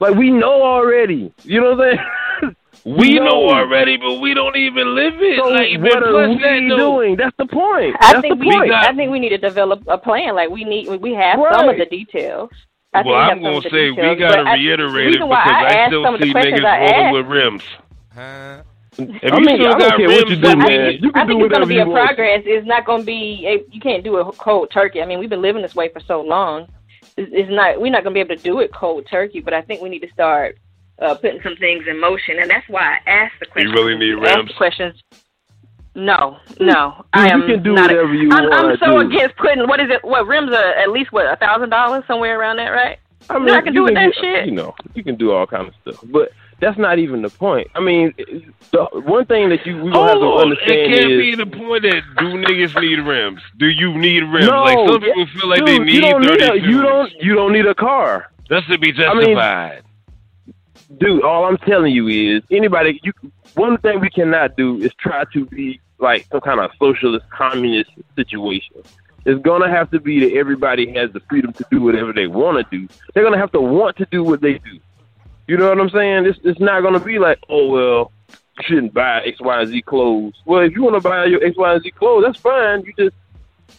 Like 0.00 0.14
we 0.16 0.30
know 0.30 0.62
already. 0.62 1.32
You 1.44 1.60
know 1.60 1.74
what 1.76 1.86
I'm 1.88 1.98
saying? 2.42 2.56
we 2.96 3.14
No. 3.18 3.24
know 3.26 3.48
already, 3.50 3.96
but 3.96 4.14
we 4.20 4.34
don't 4.34 4.56
even 4.56 4.94
live 4.94 5.14
it. 5.20 5.38
So 5.38 5.48
like, 5.50 5.78
what 5.80 6.02
are 6.02 6.28
we 6.28 6.38
that, 6.38 6.76
doing? 6.76 7.16
That's 7.16 7.36
the 7.36 7.46
point. 7.46 7.94
I 8.00 8.14
That's 8.14 8.20
think 8.22 8.40
the 8.40 8.46
we, 8.46 8.52
point. 8.56 8.72
I 8.72 8.92
think 8.94 9.10
we 9.12 9.20
need 9.20 9.28
to 9.28 9.38
develop 9.38 9.82
a 9.86 9.98
plan. 9.98 10.34
Like 10.34 10.50
we 10.50 10.64
need, 10.64 10.88
we 11.00 11.12
have 11.14 11.38
some 11.52 11.68
of 11.68 11.76
the 11.76 11.86
details. 11.86 12.50
I 12.92 13.02
well, 13.02 13.14
I'm 13.14 13.40
gonna 13.40 13.58
of 13.58 13.62
the 13.62 13.70
say 13.70 13.90
we 13.92 13.96
gotta 14.16 14.18
but 14.38 14.46
I- 14.48 14.54
reiterate 14.54 15.08
it 15.08 15.12
because 15.20 15.30
I 15.30 15.84
I 15.84 15.86
still 15.86 16.02
some 16.04 16.14
of 16.14 16.20
the 16.20 16.26
see 16.26 16.32
niggas 16.34 16.64
rolling 16.90 17.12
with 17.12 17.26
rims. 17.26 17.62
If 18.98 19.32
I 19.32 19.36
you 19.38 19.44
mean, 19.44 19.56
still 19.56 19.66
I 19.68 19.70
don't 19.70 19.78
got 19.78 19.96
care 19.96 20.08
what 20.08 20.16
rims, 20.18 20.30
you 20.30 20.36
do, 20.36 20.42
then 20.42 20.58
man. 20.58 20.66
I 20.66 20.88
think, 20.90 21.02
You 21.02 21.12
can 21.12 21.22
I 21.22 21.26
think 21.26 21.40
do 21.40 21.44
it's 21.46 21.52
going 21.54 21.62
to 21.62 21.66
be 21.68 21.78
a 21.78 21.84
progress. 21.86 22.42
It's 22.44 22.66
not 22.66 22.84
going 22.84 23.00
to 23.00 23.06
be. 23.06 23.46
A, 23.46 23.72
you 23.72 23.80
can't 23.80 24.02
do 24.04 24.18
it 24.18 24.24
cold 24.38 24.70
turkey. 24.72 25.00
I 25.00 25.06
mean, 25.06 25.18
we've 25.18 25.30
been 25.30 25.42
living 25.42 25.62
this 25.62 25.74
way 25.74 25.88
for 25.90 26.00
so 26.00 26.20
long. 26.20 26.66
It's, 27.16 27.30
it's 27.32 27.50
not. 27.50 27.80
We're 27.80 27.92
not 27.92 28.02
going 28.04 28.14
to 28.14 28.16
be 28.16 28.20
able 28.20 28.36
to 28.36 28.42
do 28.42 28.60
it 28.60 28.72
cold 28.74 29.06
turkey. 29.08 29.40
But 29.40 29.54
I 29.54 29.62
think 29.62 29.80
we 29.80 29.88
need 29.88 30.00
to 30.00 30.10
start 30.10 30.58
uh, 30.98 31.14
putting 31.14 31.40
some 31.42 31.56
things 31.56 31.84
in 31.88 32.00
motion, 32.00 32.38
and 32.40 32.50
that's 32.50 32.68
why 32.68 32.98
I 33.06 33.10
asked 33.10 33.34
the 33.40 33.46
question. 33.46 33.70
You 33.70 33.74
really 33.76 33.96
need 33.96 34.12
rims. 34.14 34.50
questions. 34.56 35.00
No, 35.94 36.36
no, 36.60 36.94
Dude, 36.98 37.04
I 37.14 37.36
you 37.36 37.42
can 37.46 37.62
do 37.64 37.72
not. 37.72 37.90
whatever 37.90 38.14
you 38.14 38.30
I'm, 38.30 38.52
I'm 38.52 38.76
so 38.78 39.00
do. 39.02 39.08
against 39.08 39.36
putting. 39.36 39.66
What 39.66 39.80
is 39.80 39.90
it? 39.90 40.04
What 40.04 40.24
rims 40.26 40.52
are 40.52 40.72
at 40.74 40.90
least 40.90 41.10
what 41.10 41.26
a 41.26 41.34
thousand 41.36 41.70
dollars 41.70 42.04
somewhere 42.06 42.38
around 42.38 42.56
that, 42.58 42.68
right? 42.68 42.98
I 43.28 43.34
You 43.34 43.40
mean, 43.40 43.48
know 43.48 43.54
I 43.58 43.60
can 43.60 43.72
do 43.72 43.80
you 43.80 43.84
with 43.86 43.94
that 43.94 44.12
get- 44.14 44.20
shit. 44.22 44.46
You 44.46 44.52
know, 44.52 44.74
you 44.94 45.02
can 45.02 45.16
do 45.16 45.32
all 45.32 45.46
kind 45.48 45.66
of 45.66 45.74
stuff, 45.82 46.04
but 46.10 46.30
that's 46.60 46.78
not 46.78 46.98
even 46.98 47.22
the 47.22 47.30
point. 47.30 47.68
I 47.74 47.80
mean, 47.80 48.14
the 48.70 48.84
one 49.04 49.24
thing 49.26 49.48
that 49.48 49.64
you 49.66 49.76
we 49.82 49.90
gonna 49.90 50.08
have 50.12 50.18
to 50.18 50.24
Oh, 50.24 50.38
understand 50.40 50.72
it 50.72 50.88
can't 51.00 51.12
is 51.12 51.18
be 51.20 51.34
the 51.36 51.46
point 51.46 51.82
that 51.82 52.02
do 52.18 52.24
niggas 52.26 52.80
need 52.80 53.00
rims? 53.00 53.40
Do 53.58 53.66
you 53.66 53.96
need 53.96 54.20
rims? 54.24 54.46
no. 54.46 54.62
like 54.62 54.76
some 54.88 55.00
people 55.00 55.26
feel 55.26 55.48
like 55.48 55.58
dude, 55.60 55.68
they 55.68 55.78
need 55.78 55.94
you 55.94 56.00
don't 56.02 56.20
need 56.22 56.40
a, 56.42 56.46
32. 56.48 56.66
you 56.68 56.82
don't 56.82 57.12
you 57.20 57.34
don't 57.34 57.52
need 57.52 57.66
a 57.66 57.74
car. 57.74 58.30
That's 58.48 58.66
to 58.66 58.78
be 58.78 58.92
I 58.98 59.14
mean, 59.14 59.36
justified. 59.36 59.82
dude. 60.98 61.22
All 61.22 61.44
I'm 61.44 61.56
telling 61.58 61.92
you 61.92 62.08
is 62.08 62.42
anybody. 62.50 63.00
You 63.02 63.12
one 63.54 63.78
thing 63.78 64.00
we 64.00 64.10
cannot 64.10 64.56
do 64.56 64.78
is 64.82 64.92
try 65.00 65.24
to 65.32 65.44
be 65.46 65.80
like 65.98 66.26
some 66.30 66.40
kind 66.40 66.60
of 66.60 66.70
socialist 66.78 67.26
communist 67.30 67.90
situation. 68.16 68.76
It's 69.26 69.40
gonna 69.42 69.68
have 69.68 69.90
to 69.90 70.00
be 70.00 70.20
that 70.20 70.34
everybody 70.36 70.92
has 70.94 71.12
the 71.12 71.20
freedom 71.28 71.52
to 71.54 71.64
do 71.70 71.80
whatever 71.82 72.12
they 72.12 72.26
want 72.26 72.56
to 72.58 72.78
do. 72.78 72.88
They're 73.14 73.22
gonna 73.24 73.38
have 73.38 73.52
to 73.52 73.60
want 73.60 73.96
to 73.98 74.06
do 74.10 74.24
what 74.24 74.40
they 74.40 74.54
do. 74.54 74.78
You 75.50 75.56
know 75.56 75.68
what 75.68 75.80
I'm 75.80 75.90
saying? 75.90 76.26
It's 76.26 76.38
it's 76.44 76.60
not 76.60 76.84
gonna 76.84 77.00
be 77.00 77.18
like, 77.18 77.40
oh 77.48 77.70
well, 77.70 78.12
you 78.28 78.62
shouldn't 78.62 78.94
buy 78.94 79.22
X, 79.22 79.40
Y, 79.40 79.64
Z 79.64 79.82
clothes. 79.82 80.34
Well, 80.44 80.60
if 80.60 80.76
you 80.76 80.84
want 80.84 80.94
to 80.94 81.00
buy 81.00 81.24
your 81.24 81.42
X, 81.44 81.56
Y, 81.56 81.78
Z 81.80 81.90
clothes, 81.90 82.22
that's 82.24 82.38
fine. 82.38 82.84
You 82.84 82.92
just 82.96 83.16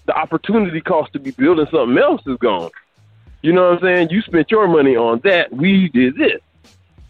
the 0.05 0.13
opportunity 0.13 0.81
cost 0.81 1.13
to 1.13 1.19
be 1.19 1.31
building 1.31 1.65
something 1.71 1.97
else 1.97 2.23
is 2.27 2.35
gone. 2.39 2.71
You 3.41 3.53
know 3.53 3.69
what 3.69 3.77
I'm 3.77 3.83
saying? 3.83 4.09
You 4.09 4.21
spent 4.21 4.51
your 4.51 4.67
money 4.67 4.97
on 4.97 5.21
that. 5.23 5.53
We 5.53 5.87
did 5.87 6.17
this. 6.17 6.41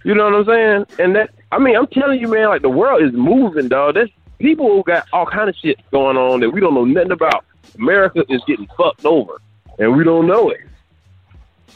You 0.03 0.13
know 0.13 0.25
what 0.25 0.35
I'm 0.35 0.45
saying? 0.45 0.85
And 0.99 1.15
that 1.15 1.31
I 1.51 1.57
mean, 1.57 1.75
I'm 1.75 1.87
telling 1.87 2.19
you, 2.19 2.27
man, 2.27 2.49
like 2.49 2.61
the 2.61 2.69
world 2.69 3.01
is 3.01 3.13
moving, 3.13 3.67
dog. 3.67 3.95
There's 3.95 4.11
people 4.37 4.67
who 4.67 4.83
got 4.83 5.07
all 5.11 5.25
kind 5.25 5.49
of 5.49 5.55
shit 5.55 5.79
going 5.89 6.17
on 6.17 6.39
that 6.41 6.51
we 6.51 6.61
don't 6.61 6.75
know 6.75 6.85
nothing 6.85 7.13
about. 7.13 7.45
America 7.79 8.23
is 8.29 8.43
getting 8.45 8.67
fucked 8.77 9.05
over, 9.05 9.41
and 9.79 9.97
we 9.97 10.03
don't 10.03 10.27
know 10.27 10.51
it. 10.51 10.61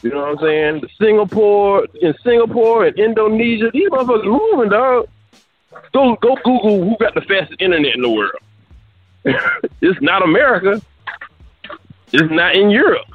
You 0.02 0.10
know 0.10 0.20
what 0.20 0.28
I'm 0.28 0.38
saying? 0.38 0.82
Singapore 1.00 1.86
in 2.00 2.14
Singapore 2.22 2.86
and 2.86 2.98
Indonesia, 2.98 3.70
these 3.72 3.88
motherfuckers 3.88 4.24
moving, 4.24 4.70
dog. 4.70 5.08
Go 5.92 6.16
go 6.16 6.36
Google 6.44 6.88
who 6.88 6.96
got 6.98 7.14
the 7.14 7.20
fastest 7.22 7.60
internet 7.60 7.94
in 7.94 8.02
the 8.02 8.10
world. 8.10 8.40
it's 9.80 10.00
not 10.00 10.22
America. 10.22 10.80
It's 12.12 12.30
not 12.30 12.54
in 12.54 12.70
Europe. 12.70 13.06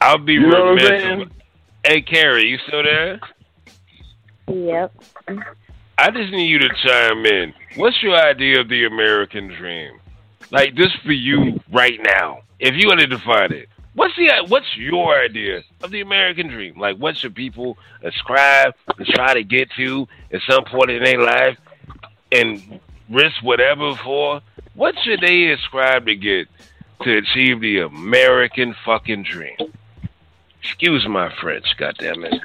I'll 0.00 0.18
be 0.18 0.34
You 0.34 0.48
know 0.48 0.74
what 0.74 0.82
I'm 0.82 0.86
saying? 0.86 1.30
Hey, 1.84 2.02
Carrie, 2.02 2.48
you 2.48 2.58
still 2.66 2.82
there? 2.82 3.20
Yep. 4.48 4.92
I 5.98 6.10
just 6.10 6.32
need 6.32 6.48
you 6.48 6.58
to 6.58 6.68
chime 6.84 7.24
in. 7.24 7.54
What's 7.76 8.02
your 8.02 8.16
idea 8.16 8.60
of 8.60 8.68
the 8.68 8.84
American 8.84 9.48
dream? 9.48 9.98
Like 10.50 10.76
this 10.76 10.92
for 11.04 11.12
you 11.12 11.60
right 11.72 11.98
now. 12.02 12.42
If 12.58 12.74
you 12.74 12.90
had 12.90 12.98
to 12.98 13.06
define 13.06 13.52
it, 13.52 13.68
what's 13.96 14.14
the 14.16 14.30
what's 14.48 14.76
your 14.76 15.18
idea 15.18 15.62
of 15.82 15.90
the 15.90 16.00
American 16.00 16.46
dream? 16.48 16.78
Like 16.78 16.96
what 16.98 17.16
should 17.16 17.34
people 17.34 17.76
ascribe 18.02 18.74
and 18.96 19.06
try 19.08 19.34
to 19.34 19.42
get 19.42 19.70
to 19.76 20.06
at 20.32 20.42
some 20.48 20.64
point 20.64 20.90
in 20.90 21.02
their 21.02 21.20
life 21.20 21.58
and 22.30 22.80
risk 23.10 23.42
whatever 23.42 23.96
for? 23.96 24.40
What 24.74 24.94
should 25.02 25.20
they 25.20 25.50
ascribe 25.50 26.06
to 26.06 26.14
get 26.14 26.46
to 27.02 27.16
achieve 27.16 27.60
the 27.60 27.78
American 27.80 28.74
fucking 28.84 29.24
dream? 29.24 29.56
Excuse 30.62 31.06
my 31.08 31.34
French, 31.40 31.66
goddammit. 31.78 32.38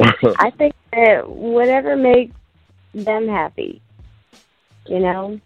I 0.38 0.50
think 0.50 0.74
that 0.92 1.28
whatever 1.28 1.96
makes 1.96 2.34
them 2.94 3.28
happy, 3.28 3.80
you 4.86 4.98
know, 4.98 5.40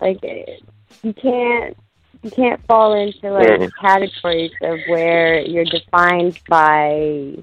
like 0.00 0.18
eh, 0.22 0.58
you 1.02 1.12
can't 1.12 1.76
you 2.22 2.30
can't 2.30 2.64
fall 2.66 2.94
into 2.94 3.30
like 3.30 3.70
categories 3.80 4.52
of 4.62 4.78
where 4.88 5.40
you're 5.40 5.64
defined 5.64 6.38
by 6.48 7.36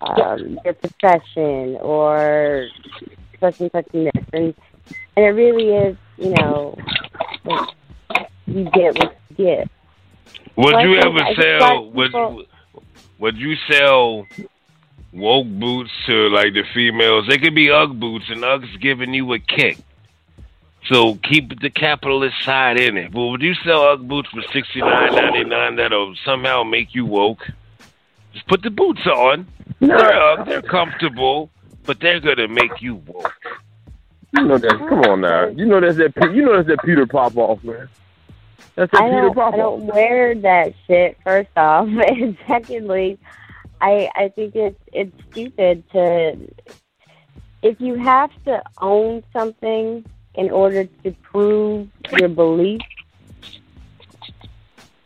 um, 0.00 0.58
your 0.64 0.74
profession 0.74 1.76
or 1.80 2.66
such 3.40 3.60
and 3.60 3.70
such 3.72 3.86
and 3.92 4.06
this, 4.06 4.24
and 4.32 4.54
and 5.16 5.24
it 5.26 5.30
really 5.30 5.68
is, 5.70 5.96
you 6.16 6.30
know, 6.30 6.76
like, 7.44 7.68
you 8.46 8.64
get 8.70 8.96
what 8.98 9.16
you 9.30 9.36
get. 9.36 9.70
Would 10.56 10.80
you 10.82 10.96
ever 10.98 11.34
sell? 11.40 11.90
Would 11.90 12.06
people- 12.12 12.44
Would 13.18 13.36
you 13.36 13.54
sell 13.70 14.26
woke 15.12 15.46
boots 15.46 15.90
to 16.06 16.28
like 16.30 16.54
the 16.54 16.64
females? 16.72 17.26
They 17.28 17.36
could 17.38 17.54
be 17.54 17.70
UGG 17.70 18.00
boots, 18.00 18.24
and 18.30 18.42
UGG's 18.42 18.76
giving 18.78 19.12
you 19.12 19.32
a 19.34 19.38
kick. 19.38 19.78
So 20.86 21.16
keep 21.16 21.60
the 21.60 21.70
capitalist 21.70 22.42
side 22.42 22.78
in 22.78 22.96
it. 22.96 23.12
But 23.12 23.26
would 23.26 23.42
you 23.42 23.54
sell 23.54 23.82
UGG 23.82 24.08
boots 24.08 24.28
for 24.30 24.42
sixty 24.52 24.80
nine 24.80 25.14
ninety 25.14 25.44
nine 25.44 25.76
that'll 25.76 26.14
somehow 26.24 26.62
make 26.62 26.94
you 26.94 27.04
woke? 27.04 27.46
Just 28.32 28.46
put 28.46 28.62
the 28.62 28.70
boots 28.70 29.06
on. 29.06 29.46
They're 29.80 30.22
UGG, 30.22 30.46
they're 30.46 30.62
comfortable, 30.62 31.50
but 31.84 32.00
they're 32.00 32.20
gonna 32.20 32.48
make 32.48 32.80
you 32.80 32.96
woke. 33.06 33.32
You 34.32 34.44
know 34.44 34.58
that. 34.58 34.78
Come 34.78 35.00
on 35.00 35.20
now. 35.20 35.48
You 35.48 35.66
know 35.66 35.80
that's 35.80 35.96
that. 35.98 36.14
You 36.32 36.44
know 36.44 36.56
that's 36.56 36.68
that 36.68 36.82
Peter 36.84 37.06
Popoff, 37.06 37.62
man. 37.62 37.88
That's 38.76 38.90
that 38.92 39.02
I 39.02 39.08
Peter 39.08 39.30
don't, 39.34 39.38
I 39.38 39.56
don't 39.56 39.84
wear 39.86 40.34
that 40.34 40.72
shit. 40.86 41.18
First 41.24 41.50
off, 41.56 41.88
and 42.08 42.38
secondly, 42.46 43.18
I 43.80 44.08
I 44.14 44.28
think 44.28 44.54
it's 44.54 44.80
it's 44.92 45.14
stupid 45.30 45.84
to 45.92 46.36
if 47.62 47.80
you 47.80 47.96
have 47.96 48.30
to 48.44 48.62
own 48.80 49.22
something 49.32 50.04
in 50.34 50.50
order 50.50 50.84
to 50.84 51.10
prove 51.22 51.88
your 52.18 52.28
belief. 52.28 52.80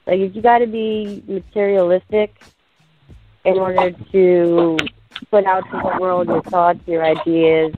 Like 0.06 0.20
if 0.20 0.36
you 0.36 0.42
got 0.42 0.58
to 0.58 0.66
be 0.66 1.22
materialistic 1.26 2.38
in 3.44 3.58
order 3.58 3.90
to 4.12 4.78
put 5.30 5.44
out 5.46 5.64
to 5.70 5.80
the 5.82 5.98
world 6.00 6.28
your 6.28 6.42
thoughts, 6.42 6.80
your 6.86 7.04
ideas, 7.04 7.74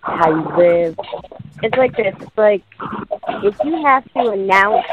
how 0.00 0.30
you 0.30 0.56
live. 0.56 0.98
It's 1.62 1.76
like 1.76 1.96
this. 1.96 2.14
It's 2.20 2.36
like 2.36 2.62
if 3.44 3.56
you 3.64 3.84
have 3.84 4.04
to 4.12 4.30
announce 4.30 4.84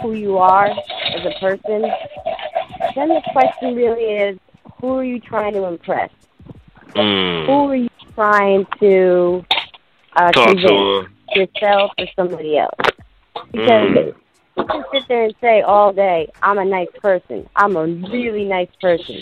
who 0.00 0.14
you 0.14 0.38
are 0.38 0.66
as 0.66 1.26
a 1.26 1.32
person, 1.40 1.82
then 2.94 3.08
the 3.08 3.22
question 3.32 3.74
really 3.74 4.04
is, 4.04 4.38
who 4.80 4.94
are 4.94 5.04
you 5.04 5.20
trying 5.20 5.52
to 5.52 5.64
impress? 5.64 6.10
Mm. 6.94 7.46
Who 7.46 7.70
are 7.70 7.76
you 7.76 7.88
trying 8.14 8.66
to 8.80 9.44
uh, 10.16 10.30
Talk 10.32 10.48
to 10.48 10.54
convince? 10.54 10.70
her. 10.70 11.06
Yourself 11.34 11.92
or 11.98 12.06
somebody 12.16 12.58
else? 12.58 12.74
Because 13.52 13.88
Mm. 13.90 14.14
you 14.56 14.64
can 14.64 14.84
sit 14.92 15.08
there 15.08 15.24
and 15.24 15.34
say 15.40 15.62
all 15.62 15.92
day, 15.92 16.28
I'm 16.42 16.58
a 16.58 16.64
nice 16.64 16.88
person. 17.00 17.48
I'm 17.56 17.76
a 17.76 17.86
really 17.86 18.44
nice 18.44 18.68
person. 18.80 19.20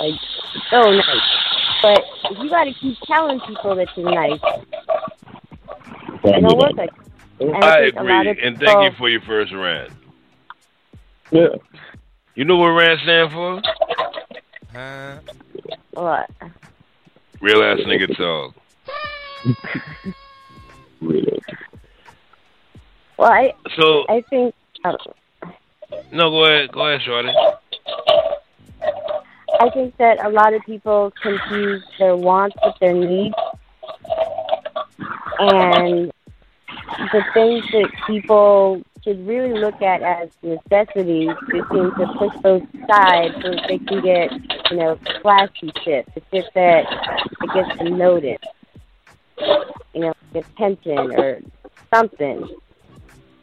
Like, 0.00 0.14
so 0.70 0.82
nice. 0.90 1.20
But 1.82 2.04
you 2.38 2.48
got 2.48 2.64
to 2.64 2.72
keep 2.74 2.96
telling 3.06 3.40
people 3.40 3.74
that 3.76 3.88
you're 3.96 4.10
nice, 4.10 4.40
it 6.24 6.40
don't 6.40 6.58
work 6.58 6.72
like. 6.76 6.90
And 7.38 7.54
I 7.56 7.90
think 7.90 7.96
a 7.96 8.02
lot 8.02 8.26
agree, 8.26 8.30
of 8.30 8.38
and 8.42 8.58
thank 8.58 8.82
you 8.92 8.96
for 8.98 9.08
your 9.10 9.20
first 9.22 9.52
rant. 9.52 9.92
Yeah. 11.30 11.48
You 12.34 12.44
know 12.44 12.56
what 12.56 12.68
rant 12.68 13.00
stands 13.00 13.32
for? 13.34 13.60
Huh? 14.72 15.18
What? 15.92 16.30
Real 17.40 17.62
ass 17.62 17.78
nigga 17.80 18.16
talk. 18.16 18.54
Well, 23.18 23.32
I 23.32 23.54
So 23.78 24.04
I 24.08 24.22
think 24.28 24.54
uh, 24.84 24.96
no, 26.12 26.30
go 26.30 26.44
ahead, 26.44 26.72
go 26.72 26.86
ahead, 26.86 27.02
Shorty. 27.02 27.30
I 29.58 29.70
think 29.70 29.96
that 29.96 30.24
a 30.24 30.28
lot 30.28 30.52
of 30.52 30.62
people 30.62 31.12
confuse 31.22 31.82
their 31.98 32.16
wants 32.16 32.56
with 32.62 32.74
their 32.80 32.92
needs, 32.92 33.34
and 35.38 36.12
the 37.12 37.24
things 37.32 37.64
that 37.72 37.90
people 38.06 38.82
should 39.02 39.26
really 39.26 39.58
look 39.58 39.80
at 39.80 40.02
as 40.02 40.28
necessities, 40.42 41.30
they 41.52 41.60
seem 41.72 41.90
to 41.94 42.14
push 42.18 42.42
those 42.42 42.62
aside 42.82 43.32
so 43.40 43.50
that 43.50 43.64
they 43.68 43.78
can 43.78 44.02
get, 44.02 44.32
you 44.70 44.76
know, 44.76 44.98
flashy 45.22 45.72
shit, 45.84 46.06
the 46.14 46.22
shit 46.30 46.44
that 46.54 46.84
that 47.40 47.54
gets 47.54 47.78
them 47.78 47.96
noticed, 47.96 48.44
you 49.38 50.00
know, 50.00 50.14
attention 50.34 50.98
or 50.98 51.40
something. 51.92 52.48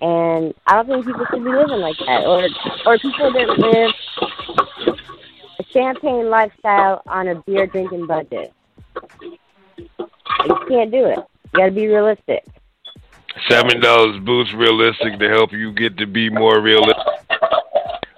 And 0.02 0.54
I 0.68 0.76
don't 0.76 0.88
think 0.88 1.06
people 1.06 1.26
should 1.32 1.44
be 1.44 1.50
living 1.50 1.80
like 1.80 1.98
that, 2.00 2.26
or 2.26 2.48
or 2.86 2.98
people 2.98 3.32
that 3.32 3.58
live 3.58 4.98
a 5.60 5.64
champagne 5.72 6.30
lifestyle 6.30 7.02
on 7.08 7.28
a 7.30 7.36
beer 7.44 7.68
drinking 7.68 8.08
budget. 8.08 8.54
You 8.98 10.60
can't 10.68 10.92
do 10.92 11.06
it. 11.06 11.20
You 11.20 11.60
got 11.60 11.66
to 11.68 11.72
be 11.72 11.88
realistic. 11.88 12.44
Seven 13.50 13.80
dollars 13.80 14.20
boots 14.24 14.54
realistic 14.54 15.20
to 15.20 15.30
help 15.30 15.54
you 15.54 15.72
get 15.72 15.98
to 15.98 16.06
be 16.06 16.30
more 16.30 16.60
realistic. 16.60 16.98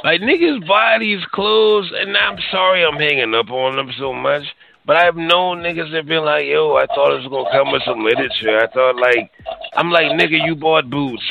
Like 0.03 0.21
niggas 0.21 0.67
buy 0.67 0.97
these 0.99 1.23
clothes, 1.31 1.91
and 1.95 2.15
I'm 2.17 2.37
sorry 2.51 2.83
I'm 2.83 2.99
hanging 2.99 3.33
up 3.33 3.49
on 3.49 3.75
them 3.75 3.91
so 3.97 4.13
much, 4.13 4.43
but 4.85 4.97
I've 4.97 5.15
known 5.15 5.63
niggas 5.63 5.91
that 5.91 6.05
been 6.05 6.23
like, 6.23 6.45
yo, 6.45 6.75
I 6.75 6.85
thought 6.85 7.13
it 7.13 7.23
was 7.23 7.27
gonna 7.27 7.49
come 7.51 7.71
with 7.71 7.83
some 7.83 8.03
literature. 8.03 8.59
I 8.59 8.67
thought 8.67 8.95
like, 8.95 9.31
I'm 9.75 9.89
like, 9.89 10.11
nigga, 10.11 10.45
you 10.45 10.55
bought 10.55 10.89
boots. 10.89 11.23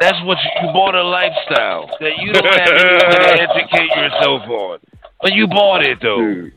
That's 0.00 0.22
what 0.24 0.38
you, 0.44 0.66
you 0.66 0.72
bought 0.72 0.94
a 0.94 1.02
lifestyle 1.02 1.90
that 2.00 2.18
you 2.18 2.32
don't 2.32 2.44
have 2.44 2.68
anything 2.68 3.10
to 3.10 3.42
educate 3.50 3.96
yourself 3.96 4.42
on, 4.42 4.78
but 5.20 5.32
you 5.32 5.46
bought 5.48 5.84
it 5.84 5.98
though. 6.02 6.50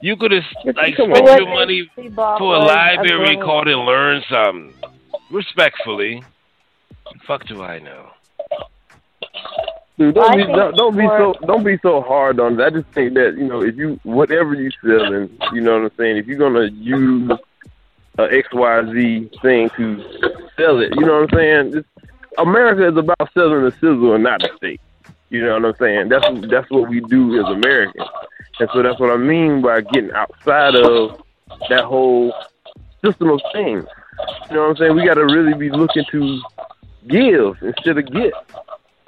You 0.00 0.16
could 0.16 0.30
have 0.30 0.44
like 0.76 0.94
spent 0.94 1.12
on. 1.12 1.38
your 1.38 1.48
money 1.48 1.90
She 1.96 2.08
bought 2.08 2.38
for 2.38 2.54
a 2.54 2.60
library 2.60 3.36
a 3.36 3.44
card 3.44 3.68
and 3.68 3.80
learn 3.84 4.22
something. 4.30 4.72
Respectfully, 5.30 6.22
fuck 7.26 7.46
do 7.46 7.62
I 7.62 7.80
know? 7.80 8.10
Dude, 9.98 10.14
don't 10.14 10.36
be 10.36 10.44
don't, 10.44 10.76
don't 10.76 10.96
be 10.96 11.06
so 11.08 11.34
don't 11.44 11.64
be 11.64 11.76
so 11.78 12.00
hard 12.00 12.38
on 12.38 12.58
it. 12.58 12.64
I 12.64 12.70
just 12.70 12.88
think 12.90 13.14
that 13.14 13.36
you 13.36 13.48
know 13.48 13.62
if 13.62 13.76
you 13.76 13.98
whatever 14.04 14.54
you 14.54 14.70
selling, 14.80 15.28
you 15.52 15.60
know 15.60 15.80
what 15.80 15.90
I'm 15.90 15.96
saying. 15.96 16.16
If 16.18 16.26
you're 16.28 16.38
gonna 16.38 16.66
use 16.66 17.32
a 18.16 18.22
X 18.22 18.48
Y 18.52 18.92
Z 18.92 19.30
thing 19.42 19.68
to 19.70 20.00
sell 20.56 20.78
it, 20.80 20.92
you 20.96 21.04
know 21.04 21.20
what 21.20 21.32
I'm 21.32 21.36
saying. 21.36 21.76
It's, 21.78 21.88
America 22.38 22.86
is 22.86 22.96
about 22.96 23.32
selling 23.34 23.64
a 23.64 23.72
sizzle 23.72 24.14
and 24.14 24.22
not 24.22 24.40
a 24.44 24.56
steak. 24.56 24.80
You 25.30 25.44
know 25.44 25.54
what 25.54 25.64
I'm 25.64 25.74
saying? 25.80 26.08
That's 26.10 26.26
that's 26.48 26.70
what 26.70 26.88
we 26.88 27.00
do 27.00 27.40
as 27.40 27.52
Americans, 27.52 28.08
and 28.60 28.68
so 28.72 28.82
that's 28.82 29.00
what 29.00 29.10
I 29.10 29.16
mean 29.16 29.60
by 29.60 29.80
getting 29.80 30.12
outside 30.12 30.76
of 30.76 31.20
that 31.70 31.84
whole 31.84 32.32
system 33.04 33.30
of 33.30 33.40
things. 33.52 33.84
You 34.48 34.54
know 34.54 34.62
what 34.62 34.70
I'm 34.70 34.76
saying? 34.76 34.94
We 34.94 35.04
got 35.04 35.14
to 35.14 35.24
really 35.24 35.54
be 35.54 35.70
looking 35.70 36.04
to 36.12 36.42
give 37.08 37.56
instead 37.62 37.98
of 37.98 38.12
get 38.12 38.32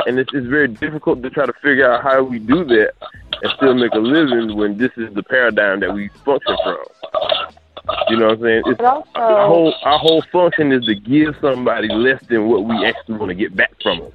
and 0.07 0.19
it's, 0.19 0.31
it's 0.35 0.47
very 0.47 0.69
difficult 0.69 1.23
to 1.23 1.31
try 1.31 1.47
to 1.47 1.53
figure 1.55 1.91
out 1.91 2.03
how 2.03 2.23
we 2.23 2.39
do 2.39 2.65
that 2.65 2.93
and 3.43 3.53
still 3.57 3.75
make 3.75 3.93
a 3.95 3.99
living 3.99 4.57
when 4.57 4.77
this 4.77 4.91
is 4.97 5.13
the 5.15 5.23
paradigm 5.23 5.81
that 5.81 5.93
we 5.93 6.09
function 6.25 6.57
from. 6.65 6.79
You 8.09 8.17
know 8.17 8.27
what 8.27 8.35
I'm 8.35 8.43
saying? 8.43 8.63
It's, 8.67 8.81
also- 8.81 9.11
our 9.15 9.47
whole 9.47 9.75
our 9.85 9.99
whole 9.99 10.23
function 10.33 10.73
is 10.73 10.85
to 10.87 10.95
give 10.95 11.35
somebody 11.41 11.89
less 11.89 12.23
than 12.29 12.49
what 12.49 12.65
we 12.65 12.85
actually 12.85 13.17
want 13.17 13.31
to 13.31 13.35
get 13.35 13.55
back 13.57 13.73
from 13.83 13.99
them. 14.01 14.13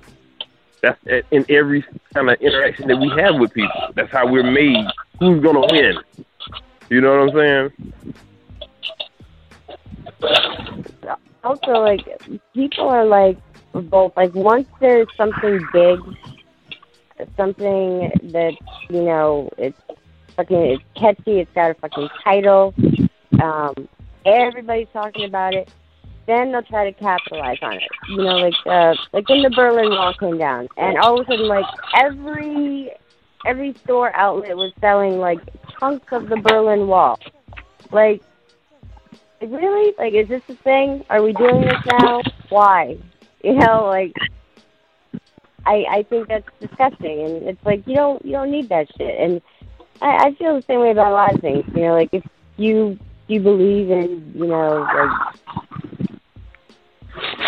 That's 0.82 1.00
in 1.32 1.46
every 1.50 1.84
kind 2.14 2.30
of 2.30 2.40
interaction 2.42 2.88
that 2.90 2.98
we 2.98 3.10
have 3.22 3.40
with 3.40 3.54
people. 3.54 3.92
That's 3.96 4.12
how 4.12 4.28
we're 4.32 4.50
made. 4.50 4.86
Who's 5.20 5.42
gonna 5.42 5.66
win? 5.72 5.98
You 6.90 7.02
know 7.02 7.26
what 7.26 7.36
I'm 7.36 7.72
saying? 7.72 7.94
also 11.44 11.72
like 11.74 12.02
people 12.54 12.88
are 12.90 13.06
like 13.06 13.38
both 13.82 14.14
like 14.16 14.34
once 14.34 14.68
there's 14.80 15.08
something 15.16 15.66
big 15.74 16.00
something 17.38 18.12
that 18.24 18.54
you 18.90 19.02
know 19.02 19.50
it's 19.58 19.80
fucking 20.36 20.58
it's 20.58 20.84
catchy 20.96 21.40
it's 21.40 21.52
got 21.54 21.72
a 21.72 21.74
fucking 21.76 22.10
title 22.24 22.74
um 23.42 23.88
everybody's 24.26 24.88
talking 24.92 25.26
about 25.26 25.54
it 25.54 25.70
then 26.28 26.52
they'll 26.52 26.64
try 26.64 26.90
to 26.90 27.00
capitalize 27.00 27.58
on 27.62 27.74
it 27.74 27.90
you 28.10 28.18
know 28.18 28.38
like 28.38 28.54
uh 28.66 28.94
like 29.14 29.28
when 29.30 29.42
the 29.42 29.50
berlin 29.50 29.90
wall 29.90 30.14
came 30.20 30.38
down 30.38 30.68
and 30.78 30.98
all 30.98 31.20
of 31.20 31.26
a 31.28 31.32
sudden 31.32 31.48
like 31.48 31.66
every 31.96 32.92
every 33.46 33.74
store 33.84 34.16
outlet 34.16 34.56
was 34.56 34.72
selling 34.82 35.20
like 35.20 35.40
chunks 35.80 36.08
of 36.12 36.28
the 36.30 36.38
berlin 36.38 36.88
wall 36.88 37.20
like 37.92 38.22
like, 39.42 39.52
really? 39.52 39.94
Like, 39.98 40.14
is 40.14 40.28
this 40.28 40.42
a 40.50 40.56
thing? 40.64 41.04
Are 41.10 41.22
we 41.22 41.34
doing 41.34 41.62
this 41.62 41.86
now? 42.00 42.22
Why? 42.50 42.98
You 43.46 43.54
know, 43.54 43.86
like, 43.86 44.12
I 45.68 45.86
I 45.88 46.04
think 46.10 46.30
that's 46.30 46.48
disgusting, 46.60 47.22
and 47.22 47.44
it's 47.44 47.64
like 47.64 47.86
you 47.86 47.94
don't 47.94 48.26
you 48.26 48.32
don't 48.32 48.50
need 48.50 48.70
that 48.70 48.88
shit. 48.98 49.20
And 49.20 49.40
I, 50.02 50.30
I 50.30 50.34
feel 50.34 50.56
the 50.56 50.64
same 50.64 50.80
way 50.80 50.90
about 50.90 51.12
a 51.12 51.14
lot 51.14 51.36
of 51.36 51.42
things. 51.42 51.64
You 51.76 51.84
know, 51.84 51.94
like 51.94 52.10
if 52.12 52.24
you 52.58 52.98
you 53.28 53.40
believe 53.40 53.92
in 53.92 54.34
you 54.34 54.48
know 54.48 54.80
like 54.82 55.36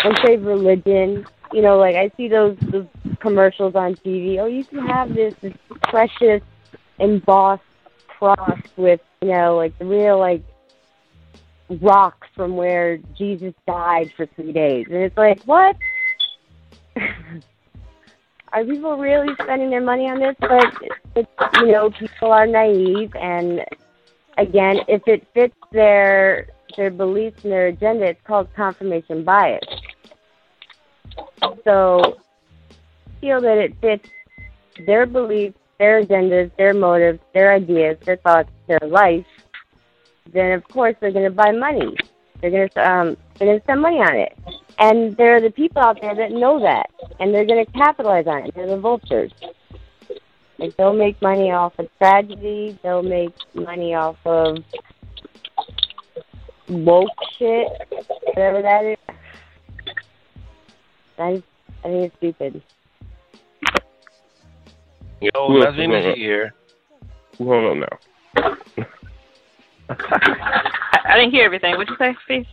let's 0.04 0.22
say 0.24 0.36
religion. 0.36 1.26
You 1.52 1.62
know, 1.62 1.78
like 1.78 1.96
I 1.96 2.12
see 2.16 2.28
those 2.28 2.56
those 2.70 2.86
commercials 3.18 3.74
on 3.74 3.96
TV. 3.96 4.38
Oh, 4.38 4.46
you 4.46 4.64
can 4.64 4.86
have 4.86 5.12
this 5.12 5.34
this 5.42 5.54
precious 5.82 6.42
embossed 7.00 7.62
cross 8.06 8.60
with 8.76 9.00
you 9.20 9.30
know 9.30 9.56
like 9.56 9.76
the 9.80 9.84
real 9.84 10.16
like 10.20 10.44
rock 11.80 12.26
from 12.34 12.56
where 12.56 12.98
Jesus 13.16 13.54
died 13.66 14.12
for 14.16 14.26
three 14.26 14.52
days. 14.52 14.86
And 14.90 14.96
it's 14.96 15.16
like, 15.16 15.42
what? 15.44 15.76
are 18.52 18.64
people 18.64 18.96
really 18.96 19.34
spending 19.42 19.70
their 19.70 19.82
money 19.82 20.08
on 20.08 20.18
this? 20.20 20.36
But 20.40 20.74
it's 21.14 21.30
you 21.60 21.72
know, 21.72 21.90
people 21.90 22.32
are 22.32 22.46
naive 22.46 23.14
and 23.14 23.64
again, 24.38 24.78
if 24.88 25.02
it 25.06 25.26
fits 25.34 25.56
their 25.72 26.48
their 26.76 26.90
beliefs 26.90 27.42
and 27.42 27.52
their 27.52 27.66
agenda, 27.68 28.06
it's 28.06 28.20
called 28.24 28.48
confirmation 28.54 29.24
bias. 29.24 29.64
So 31.64 32.18
feel 33.20 33.40
that 33.40 33.58
it 33.58 33.74
fits 33.80 34.08
their 34.86 35.06
beliefs, 35.06 35.58
their 35.78 36.02
agendas, 36.02 36.50
their 36.56 36.74
motives, 36.74 37.18
their 37.34 37.52
ideas, 37.52 37.98
their 38.04 38.16
thoughts, 38.16 38.50
their 38.66 38.80
life, 38.86 39.26
then 40.32 40.52
of 40.52 40.64
course 40.68 40.94
they're 41.00 41.12
going 41.12 41.24
to 41.24 41.30
buy 41.30 41.52
money. 41.52 41.96
They're 42.40 42.50
going 42.50 42.68
to 42.68 42.90
um, 42.90 43.16
they're 43.38 43.48
going 43.48 43.58
to 43.58 43.64
spend 43.64 43.80
money 43.80 43.96
on 43.96 44.16
it, 44.16 44.38
and 44.78 45.16
there 45.16 45.36
are 45.36 45.40
the 45.40 45.50
people 45.50 45.82
out 45.82 46.00
there 46.00 46.14
that 46.14 46.30
know 46.30 46.60
that, 46.60 46.90
and 47.20 47.34
they're 47.34 47.46
going 47.46 47.64
to 47.64 47.72
capitalize 47.72 48.26
on 48.26 48.46
it. 48.46 48.54
They're 48.54 48.68
the 48.68 48.78
vultures. 48.78 49.32
Like 50.58 50.76
they'll 50.76 50.92
make 50.92 51.20
money 51.22 51.52
off 51.52 51.78
of 51.78 51.88
tragedy. 51.98 52.78
They'll 52.82 53.02
make 53.02 53.34
money 53.54 53.94
off 53.94 54.16
of 54.24 54.58
woke 56.68 57.08
shit, 57.38 57.68
whatever 58.24 58.62
that 58.62 58.84
is. 58.84 58.96
I 61.18 61.42
I 61.84 61.88
think 61.88 62.12
it's 62.12 62.16
stupid. 62.16 62.62
Yo, 65.20 65.48
Who 65.48 65.60
that's 65.60 65.68
else 65.68 65.74
is 65.74 65.84
on 65.86 65.94
energy 65.94 66.10
it? 66.10 66.18
here. 66.18 66.54
Hold 67.38 67.64
on 67.64 67.80
now. 67.80 67.98
I, 69.88 71.00
I 71.04 71.16
didn't 71.16 71.32
hear 71.32 71.44
everything. 71.44 71.76
What'd 71.76 71.88
you 71.88 71.96
say, 71.98 72.16
Steve? 72.24 72.46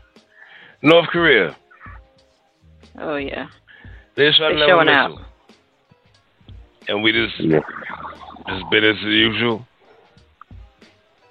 North 0.82 1.08
Korea. 1.10 1.56
Oh 3.00 3.16
yeah. 3.16 3.48
They're 4.16 4.34
shutting 4.34 4.60
They're 4.60 4.68
down 4.68 4.86
showing 4.86 4.90
out. 4.90 5.20
And 6.88 7.04
we 7.04 7.12
just 7.12 7.38
just 7.38 8.70
business 8.72 8.98
as 9.00 9.06
usual. 9.06 9.66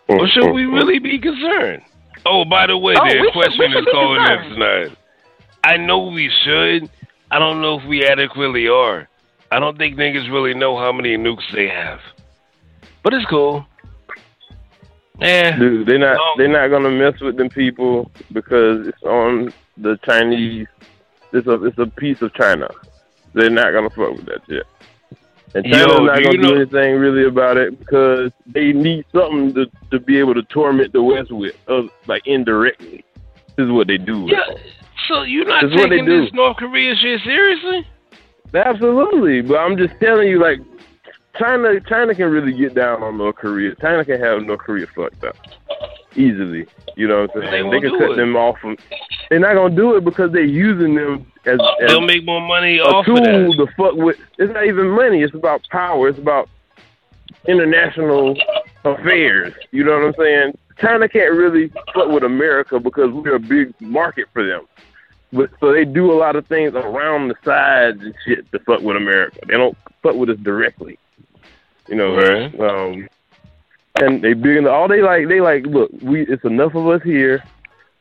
Mm, 0.08 0.18
or 0.18 0.28
should 0.28 0.42
mm, 0.42 0.54
we 0.54 0.62
mm. 0.64 0.74
really 0.74 0.98
be 0.98 1.18
concerned? 1.18 1.82
Oh, 2.26 2.44
by 2.44 2.66
the 2.66 2.76
way, 2.76 2.94
Oh, 2.96 3.04
the 3.04 3.30
question 3.32 3.70
should 3.70 3.78
is 3.80 3.84
be 3.84 3.92
calling 3.92 4.20
in 4.20 4.50
tonight. 4.50 4.96
I 5.62 5.76
know 5.76 6.06
we 6.06 6.30
should. 6.44 6.90
I 7.30 7.38
don't 7.38 7.62
know 7.62 7.78
if 7.78 7.86
we 7.88 8.06
adequately 8.06 8.68
are. 8.68 9.08
I 9.50 9.60
don't 9.60 9.78
think 9.78 9.96
niggas 9.96 10.30
really 10.30 10.54
know 10.54 10.76
how 10.76 10.92
many 10.92 11.16
nukes 11.16 11.44
they 11.54 11.68
have. 11.68 12.00
But 13.02 13.14
it's 13.14 13.26
cool. 13.26 13.66
Yeah. 15.20 15.56
Dude, 15.58 15.86
they're 15.86 15.98
not 15.98 16.18
they're 16.36 16.48
not 16.48 16.68
gonna 16.68 16.90
mess 16.90 17.20
with 17.20 17.36
them 17.36 17.48
people 17.48 18.10
because 18.32 18.86
it's 18.88 19.02
on 19.02 19.52
the 19.76 19.98
Chinese. 20.04 20.66
It's 21.32 21.46
a 21.46 21.64
it's 21.64 21.78
a 21.78 21.86
piece 21.86 22.20
of 22.22 22.34
China. 22.34 22.68
They're 23.32 23.50
not 23.50 23.72
gonna 23.72 23.90
fuck 23.90 24.16
with 24.16 24.26
that 24.26 24.40
shit. 24.48 24.66
And 25.54 25.64
Yo, 25.66 25.72
China's 25.72 26.00
not 26.00 26.22
gonna 26.24 26.38
know- 26.38 26.48
do 26.48 26.54
anything 26.56 26.96
really 26.96 27.26
about 27.26 27.56
it 27.56 27.78
because 27.78 28.32
they 28.46 28.72
need 28.72 29.04
something 29.12 29.54
to 29.54 29.66
to 29.92 30.00
be 30.00 30.18
able 30.18 30.34
to 30.34 30.42
torment 30.44 30.92
the 30.92 31.02
West 31.02 31.30
with, 31.30 31.54
uh, 31.68 31.82
like 32.06 32.26
indirectly. 32.26 33.04
This 33.56 33.66
is 33.66 33.70
what 33.70 33.86
they 33.86 33.98
do. 33.98 34.26
Yeah. 34.28 34.38
So 35.08 35.22
you're 35.22 35.44
not 35.44 35.70
they 35.70 35.76
taking 35.76 36.06
this 36.06 36.32
North 36.32 36.56
Korea 36.56 36.94
shit 36.96 37.20
seriously? 37.22 37.86
Absolutely, 38.54 39.42
but 39.42 39.58
I'm 39.58 39.76
just 39.76 39.94
telling 40.00 40.28
you, 40.28 40.40
like 40.40 40.58
China, 41.38 41.80
China 41.80 42.14
can 42.14 42.30
really 42.30 42.52
get 42.52 42.74
down 42.74 43.02
on 43.02 43.18
North 43.18 43.36
Korea. 43.36 43.74
China 43.76 44.04
can 44.04 44.20
have 44.20 44.42
North 44.42 44.60
Korea 44.60 44.86
fucked 44.94 45.24
up 45.24 45.36
easily. 46.16 46.66
You 46.96 47.08
know 47.08 47.22
what 47.22 47.34
I'm 47.34 47.40
They 47.40 47.50
saying? 47.50 47.66
won't 47.66 47.82
They, 47.82 47.88
can 47.90 47.98
cut 47.98 48.10
it. 48.12 48.16
them 48.16 48.36
off. 48.36 48.58
From, 48.60 48.76
they're 49.30 49.40
not 49.40 49.54
gonna 49.54 49.74
do 49.74 49.96
it 49.96 50.04
because 50.04 50.30
they're 50.32 50.42
using 50.44 50.94
them 50.94 51.26
as, 51.44 51.58
as 51.82 51.88
They'll 51.90 52.00
make 52.00 52.24
more 52.24 52.40
money 52.40 52.78
a 52.78 52.84
off 52.84 53.04
tool 53.04 53.18
of 53.18 53.24
that. 53.24 53.54
to 53.56 53.66
fuck 53.76 53.94
with. 53.94 54.16
It's 54.38 54.52
not 54.52 54.64
even 54.66 54.88
money. 54.90 55.22
It's 55.22 55.34
about 55.34 55.62
power. 55.70 56.08
It's 56.08 56.18
about 56.18 56.48
international 57.48 58.36
affairs. 58.84 59.52
You 59.70 59.84
know 59.84 59.92
what 59.98 60.04
I'm 60.06 60.14
saying? 60.18 60.58
China 60.80 61.08
can't 61.08 61.32
really 61.34 61.68
fuck 61.94 62.08
with 62.08 62.22
America 62.24 62.78
because 62.80 63.10
we're 63.12 63.36
a 63.36 63.40
big 63.40 63.74
market 63.80 64.26
for 64.32 64.44
them. 64.46 64.66
but 65.32 65.50
so 65.60 65.72
they 65.72 65.84
do 65.84 66.12
a 66.12 66.16
lot 66.18 66.36
of 66.36 66.46
things 66.46 66.74
around 66.74 67.28
the 67.28 67.34
sides 67.44 68.00
and 68.02 68.14
shit 68.24 68.50
to 68.52 68.58
fuck 68.60 68.80
with 68.80 68.96
America. 68.96 69.40
They 69.46 69.54
don't 69.54 69.76
fuck 70.02 70.14
with 70.14 70.30
us 70.30 70.38
directly. 70.42 70.98
You 71.88 71.96
know, 71.96 72.16
Right. 72.16 72.60
um, 72.60 73.08
and 74.00 74.22
they 74.22 74.32
big 74.32 74.56
in 74.56 74.66
all 74.66 74.88
they 74.88 75.02
like. 75.02 75.28
They 75.28 75.40
like, 75.40 75.66
look, 75.66 75.90
we 76.02 76.22
it's 76.22 76.44
enough 76.44 76.74
of 76.74 76.88
us 76.88 77.02
here. 77.02 77.42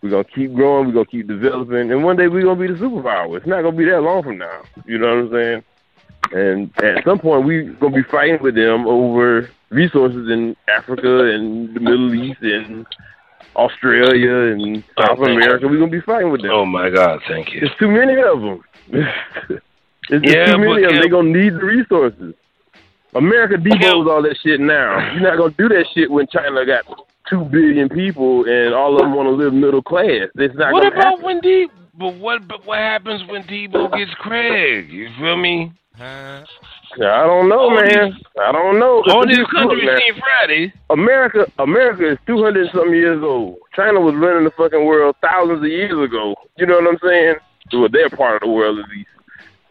We're 0.02 0.10
gonna 0.10 0.24
keep 0.24 0.54
growing. 0.54 0.88
We're 0.88 0.94
gonna 0.94 1.06
keep 1.06 1.28
developing, 1.28 1.92
and 1.92 2.04
one 2.04 2.16
day 2.18 2.28
we're 2.28 2.44
gonna 2.44 2.60
be 2.60 2.68
the 2.68 2.74
superpower. 2.80 3.38
It's 3.38 3.46
not 3.48 3.62
gonna 3.62 3.76
be 3.78 3.86
that 3.86 4.02
long 4.02 4.24
from 4.24 4.38
now. 4.38 4.62
You 4.86 4.98
know 4.98 5.16
what 5.24 5.26
I'm 5.26 5.32
saying? 5.32 5.64
And 6.32 6.72
at 6.84 7.04
some 7.04 7.20
point, 7.20 7.46
we're 7.46 7.72
gonna 7.74 7.96
be 7.96 8.04
fighting 8.04 8.42
with 8.42 8.56
them 8.56 8.88
over 8.88 9.50
resources 9.70 10.30
in 10.30 10.56
Africa 10.68 11.26
and 11.34 11.74
the 11.76 11.80
Middle 11.80 12.14
East 12.16 12.42
and 12.42 12.86
Australia 13.56 14.34
and 14.54 14.84
South 15.00 15.20
Oh, 15.20 15.26
America. 15.26 15.68
We're 15.68 15.80
gonna 15.80 15.92
be 15.92 16.02
fighting 16.02 16.32
with 16.32 16.42
them. 16.42 16.52
Oh 16.52 16.66
my 16.66 16.90
God, 16.90 17.22
thank 17.28 17.54
you. 17.54 17.60
There's 17.62 17.76
too 17.78 17.90
many 17.92 18.16
of 18.22 18.42
them. 18.42 18.64
It's 20.10 20.30
Yeah, 20.34 20.48
too 20.48 20.58
many 20.58 20.74
but- 20.74 20.78
of 20.78 20.82
them. 20.84 20.96
yeah. 20.96 21.00
They're 21.00 21.10
gonna 21.10 21.30
need 21.30 21.54
the 21.54 21.64
resources. 21.66 22.34
America 23.16 23.56
deboes 23.56 24.10
all 24.10 24.22
that 24.24 24.38
shit 24.44 24.60
now. 24.60 25.14
You're 25.14 25.22
not 25.22 25.38
gonna 25.38 25.54
do 25.58 25.70
that 25.70 25.86
shit 25.94 26.10
when 26.12 26.28
China 26.28 26.66
got 26.66 26.86
two 27.30 27.46
billion 27.46 27.90
people 27.90 28.46
and 28.46 28.74
all 28.74 28.96
of 28.96 29.02
them 29.02 29.16
want 29.16 29.28
to 29.28 29.32
live 29.32 29.54
middle 29.54 29.82
class. 29.82 30.28
It's 30.36 30.56
not 30.56 30.74
What 30.74 30.86
about 30.88 31.04
happen. 31.04 31.24
when 31.24 31.40
D? 31.42 31.68
But 31.98 32.16
what? 32.16 32.48
But 32.48 32.66
what 32.66 32.80
happens 32.80 33.22
when 33.30 33.44
Debo 33.44 33.96
gets 33.96 34.12
Craig? 34.16 34.90
You 34.90 35.10
feel 35.20 35.38
me? 35.38 35.72
I 36.00 36.44
don't 36.98 37.50
know, 37.50 37.60
All 37.60 37.70
man. 37.76 38.14
I 38.42 38.52
don't 38.52 38.80
know. 38.80 39.04
All 39.10 39.28
these 39.28 39.38
Look, 39.38 39.50
countries 39.52 39.90
seen 40.00 40.20
Friday. 40.20 40.74
America, 40.90 41.46
America 41.60 42.12
is 42.12 42.18
two 42.26 42.44
hundred 42.44 42.70
something 42.72 42.94
years 42.94 43.24
old. 43.24 43.58
China 43.76 44.00
was 44.00 44.16
running 44.16 44.44
the 44.44 44.52
fucking 44.52 44.86
world 44.86 45.16
thousands 45.22 45.60
of 45.60 45.68
years 45.70 45.92
ago. 46.04 46.36
You 46.58 46.66
know 46.66 46.76
what 46.80 46.88
I'm 46.88 47.00
saying? 47.04 47.36
Well, 47.72 47.90
their 47.90 48.10
part 48.10 48.36
of 48.36 48.42
the 48.48 48.54
world 48.54 48.80
at 48.80 48.90
least, 48.90 49.10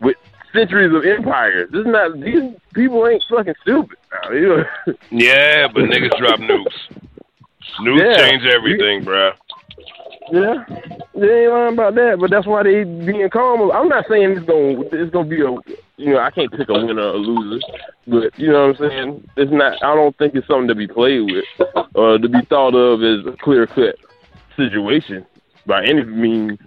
with 0.01 0.16
centuries 0.53 0.94
of 0.94 1.05
empires. 1.05 1.70
This 1.70 1.80
is 1.80 1.86
not 1.86 2.20
these 2.20 2.53
people 2.74 3.07
ain't 3.07 3.24
fucking 3.28 3.55
stupid. 3.62 3.98
Now. 4.12 4.64
Yeah, 5.11 5.68
but 5.68 5.84
niggas 5.84 6.16
drop 6.18 6.40
nukes. 6.40 6.66
Nukes 7.80 8.00
Yeah. 8.00 8.28
change 8.28 8.44
everything, 8.44 9.05
bruh. 9.05 9.32
Yeah, 10.30 10.64
they 11.14 11.42
ain't 11.44 11.53
lying 11.53 11.72
about 11.74 11.94
that, 11.96 12.18
but 12.20 12.30
that's 12.30 12.46
why 12.46 12.62
they 12.62 12.84
being 12.84 13.28
calm. 13.28 13.70
I'm 13.72 13.88
not 13.88 14.07
saying 14.09 14.30
it's 14.32 14.46
gonna 14.46 14.80
it's 14.92 15.11
gonna 15.12 15.28
be 15.28 15.42
a 15.42 15.50
you 15.96 16.12
know 16.14 16.18
I 16.20 16.30
can't 16.30 16.50
pick 16.50 16.68
a 16.68 16.72
winner 16.72 17.03
or 17.03 17.09
a 17.14 17.16
loser, 17.16 17.61
but 18.07 18.38
you 18.38 18.50
know 18.50 18.68
what 18.68 18.80
I'm 18.80 18.88
saying. 18.88 19.28
It's 19.36 19.50
not. 19.53 19.82
I 19.82 19.94
don't 19.94 20.16
think 20.18 20.34
it's 20.34 20.46
something 20.46 20.68
to 20.68 20.74
be 20.74 20.86
played 20.86 21.22
with 21.30 21.44
or 21.94 22.18
to 22.18 22.28
be 22.28 22.40
thought 22.42 22.74
of 22.74 23.03
as 23.03 23.26
a 23.26 23.36
clear 23.38 23.66
cut 23.66 23.96
situation 24.57 25.26
by 25.66 25.84
any 25.84 26.05
means. 26.05 26.59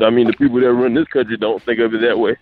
I 0.00 0.08
mean, 0.10 0.26
the 0.28 0.32
people 0.32 0.60
that 0.60 0.72
run 0.72 0.94
this 0.94 1.06
country 1.08 1.36
don't 1.36 1.62
think 1.62 1.78
of 1.80 1.94
it 1.94 2.00
that 2.00 2.18
way. 2.18 2.36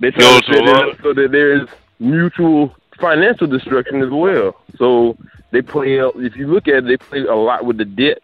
They 0.00 0.10
try 0.10 0.22
to 0.40 0.46
so 0.46 0.52
set 0.52 0.62
it 0.62 0.68
up 0.68 0.96
so 1.02 1.12
that 1.14 1.30
there 1.30 1.62
is 1.62 1.68
mutual 1.98 2.74
financial 2.98 3.46
destruction 3.46 4.02
as 4.02 4.10
well. 4.10 4.56
So 4.76 5.16
they 5.52 5.62
play. 5.62 5.98
If 5.98 6.36
you 6.36 6.46
look 6.48 6.68
at 6.68 6.78
it, 6.78 6.84
they 6.86 6.96
play 6.96 7.20
a 7.20 7.34
lot 7.34 7.64
with 7.64 7.78
the 7.78 7.84
debt. 7.84 8.22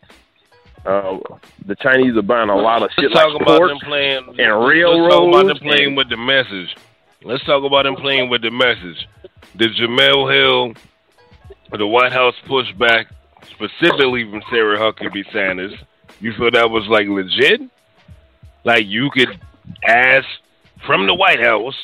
Uh, 0.85 1.19
the 1.67 1.75
Chinese 1.77 2.17
are 2.17 2.23
buying 2.23 2.49
a 2.49 2.57
lot 2.57 2.83
of 2.83 2.91
shit 2.93 3.11
Let's 3.11 3.15
talk 3.15 3.33
like 3.33 3.43
about 3.43 3.59
pork 3.59 3.71
them 3.71 3.79
playing 3.81 4.25
and 4.39 4.67
railroads. 4.67 5.03
Let's 5.03 5.15
talk 5.15 5.29
about 5.29 5.47
them 5.47 5.59
playing 5.59 5.87
and- 5.89 5.97
with 5.97 6.09
the 6.09 6.17
message. 6.17 6.77
Let's 7.25 7.45
talk 7.45 7.65
about 7.65 7.83
them 7.83 7.97
playing 7.97 8.31
with 8.31 8.43
the 8.43 8.51
message. 8.53 9.09
Did 9.57 9.75
Jemele 9.75 10.33
Hill, 10.33 10.75
the 11.77 11.87
White 11.87 12.13
House 12.13 12.37
pushback, 12.47 13.07
specifically 13.51 14.31
from 14.31 14.43
Sarah 14.49 14.79
Huckabee 14.79 15.31
Sanders? 15.33 15.75
You 16.21 16.33
feel 16.35 16.53
that 16.53 16.71
was 16.71 16.87
like 16.87 17.09
legit? 17.09 17.63
Like 18.65 18.87
you 18.87 19.11
could 19.11 19.41
ask 19.85 20.27
from 20.87 21.07
the 21.07 21.15
White 21.15 21.41
House 21.41 21.77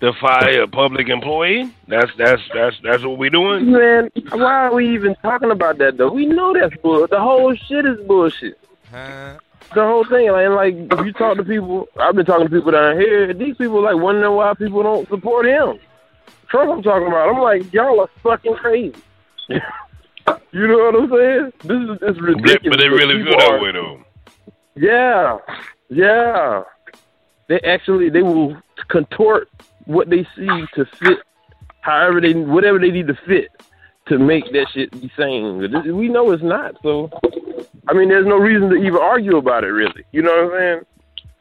to 0.00 0.12
fire 0.14 0.62
a 0.62 0.68
public 0.68 1.08
employee? 1.08 1.72
That's 1.88 2.10
that's 2.16 2.42
that's 2.54 2.76
that's 2.82 3.02
what 3.04 3.18
we're 3.18 3.30
doing. 3.30 3.70
Man, 3.70 4.10
why 4.32 4.66
are 4.66 4.74
we 4.74 4.94
even 4.94 5.14
talking 5.16 5.50
about 5.50 5.78
that 5.78 5.96
though? 5.96 6.12
We 6.12 6.26
know 6.26 6.54
that's 6.54 6.74
bull. 6.82 7.06
The 7.06 7.20
whole 7.20 7.54
shit 7.54 7.86
is 7.86 7.98
bullshit. 8.06 8.58
The 8.92 9.38
whole 9.76 10.04
thing, 10.04 10.32
like, 10.32 10.48
like 10.48 10.74
if 10.74 11.06
you 11.06 11.12
talk 11.12 11.36
to 11.36 11.44
people, 11.44 11.86
I've 12.00 12.16
been 12.16 12.26
talking 12.26 12.48
to 12.48 12.52
people 12.52 12.72
down 12.72 12.98
here. 12.98 13.32
These 13.32 13.56
people 13.56 13.82
like 13.82 13.96
wondering 13.96 14.34
why 14.34 14.52
people 14.54 14.82
don't 14.82 15.08
support 15.08 15.46
him. 15.46 15.78
Trump, 16.48 16.70
I'm 16.72 16.82
talking 16.82 17.06
about. 17.06 17.28
I'm 17.28 17.40
like, 17.40 17.72
y'all 17.72 18.00
are 18.00 18.10
fucking 18.22 18.54
crazy. 18.56 18.96
you 19.48 20.66
know 20.66 20.78
what 20.78 20.96
I'm 20.96 21.10
saying? 21.10 21.52
This 21.62 21.90
is 21.90 21.98
it's 22.02 22.20
ridiculous. 22.20 22.76
But 22.76 22.80
they 22.80 22.88
really 22.88 23.18
People 23.18 23.38
feel 23.38 23.50
that 23.50 23.62
way 23.62 23.72
though. 23.72 24.04
Yeah, 24.74 25.38
yeah. 25.88 26.62
They 27.50 27.58
actually 27.62 28.10
they 28.10 28.22
will 28.22 28.56
contort 28.86 29.48
what 29.86 30.08
they 30.08 30.22
see 30.36 30.46
to 30.76 30.84
fit, 30.84 31.18
however 31.80 32.20
they 32.20 32.32
whatever 32.32 32.78
they 32.78 32.92
need 32.92 33.08
to 33.08 33.18
fit 33.26 33.50
to 34.06 34.18
make 34.20 34.44
that 34.52 34.68
shit 34.72 34.92
be 34.92 35.10
sane. 35.16 35.58
We 35.96 36.08
know 36.08 36.30
it's 36.30 36.44
not. 36.44 36.76
So, 36.84 37.10
I 37.88 37.92
mean, 37.92 38.08
there's 38.08 38.24
no 38.26 38.36
reason 38.36 38.70
to 38.70 38.76
even 38.76 39.00
argue 39.00 39.36
about 39.36 39.64
it. 39.64 39.72
Really, 39.72 40.04
you 40.12 40.22
know 40.22 40.30
what 40.30 40.54
I'm 40.54 40.58
saying? 40.60 40.80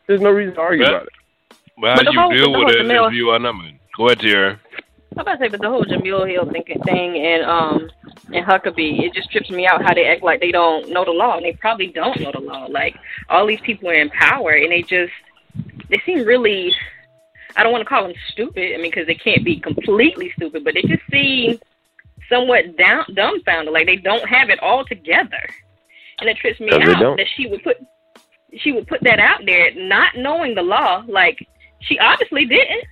There's 0.07 0.21
no 0.21 0.31
reason 0.31 0.55
to 0.55 0.61
argue 0.61 0.83
But- 0.83 0.93
about 0.95 1.03
it. 1.03 1.13
But 1.79 1.89
how 1.91 1.95
But 2.03 2.13
you 2.13 2.19
whole- 2.19 2.31
deal 2.31 2.51
with 2.65 2.75
it 2.75 2.81
Jemele- 2.87 3.07
if 3.09 3.13
you 3.13 3.29
are 3.29 3.39
numbered? 3.39 3.75
Go 3.95 4.07
ahead, 4.07 4.19
Tierra. 4.19 4.59
I'm 5.13 5.19
about 5.21 5.33
to 5.33 5.45
say, 5.45 5.47
but 5.47 5.61
the 5.61 5.69
whole 5.69 5.85
Jemele 5.85 6.27
Hill 6.29 6.45
thinking 6.51 6.81
thing 6.83 7.17
and 7.17 7.43
um 7.43 7.89
and 8.33 8.43
Huckabee, 8.45 9.03
it 9.05 9.13
just 9.13 9.31
trips 9.31 9.49
me 9.51 9.67
out 9.67 9.83
how 9.83 9.93
they 9.93 10.05
act 10.07 10.23
like 10.23 10.39
they 10.41 10.51
don't 10.51 10.89
know 10.89 11.05
the 11.05 11.11
law, 11.11 11.35
and 11.37 11.45
they 11.45 11.53
probably 11.53 11.87
don't 11.87 12.19
know 12.19 12.31
the 12.31 12.39
law. 12.41 12.65
Like 12.65 12.95
all 13.29 13.45
these 13.45 13.61
people 13.61 13.89
are 13.89 13.93
in 13.93 14.09
power, 14.09 14.51
and 14.51 14.71
they 14.71 14.81
just 14.81 15.13
they 15.89 16.01
seem 16.05 16.25
really. 16.25 16.73
I 17.55 17.63
don't 17.63 17.71
want 17.71 17.81
to 17.81 17.89
call 17.89 18.03
them 18.03 18.13
stupid. 18.31 18.73
I 18.73 18.77
mean, 18.77 18.91
because 18.91 19.07
they 19.07 19.15
can't 19.15 19.43
be 19.43 19.59
completely 19.59 20.31
stupid, 20.35 20.63
but 20.63 20.75
they 20.75 20.83
just 20.83 21.01
seem 21.11 21.59
somewhat 22.29 22.77
down 22.77 23.05
dumbfounded, 23.13 23.73
like 23.73 23.87
they 23.87 23.97
don't 23.97 24.27
have 24.27 24.49
it 24.49 24.59
all 24.61 24.85
together. 24.85 25.49
And 26.19 26.29
it 26.29 26.37
trips 26.37 26.59
me 26.59 26.67
No, 26.67 26.77
out 26.77 27.17
that 27.17 27.27
she 27.35 27.47
would 27.47 27.63
put 27.63 27.77
she 28.57 28.71
would 28.71 28.87
put 28.87 29.01
that 29.03 29.19
out 29.19 29.41
there, 29.45 29.73
not 29.75 30.15
knowing 30.15 30.55
the 30.55 30.61
law. 30.61 31.03
Like 31.07 31.45
she 31.79 31.97
obviously 31.99 32.45
didn't, 32.45 32.83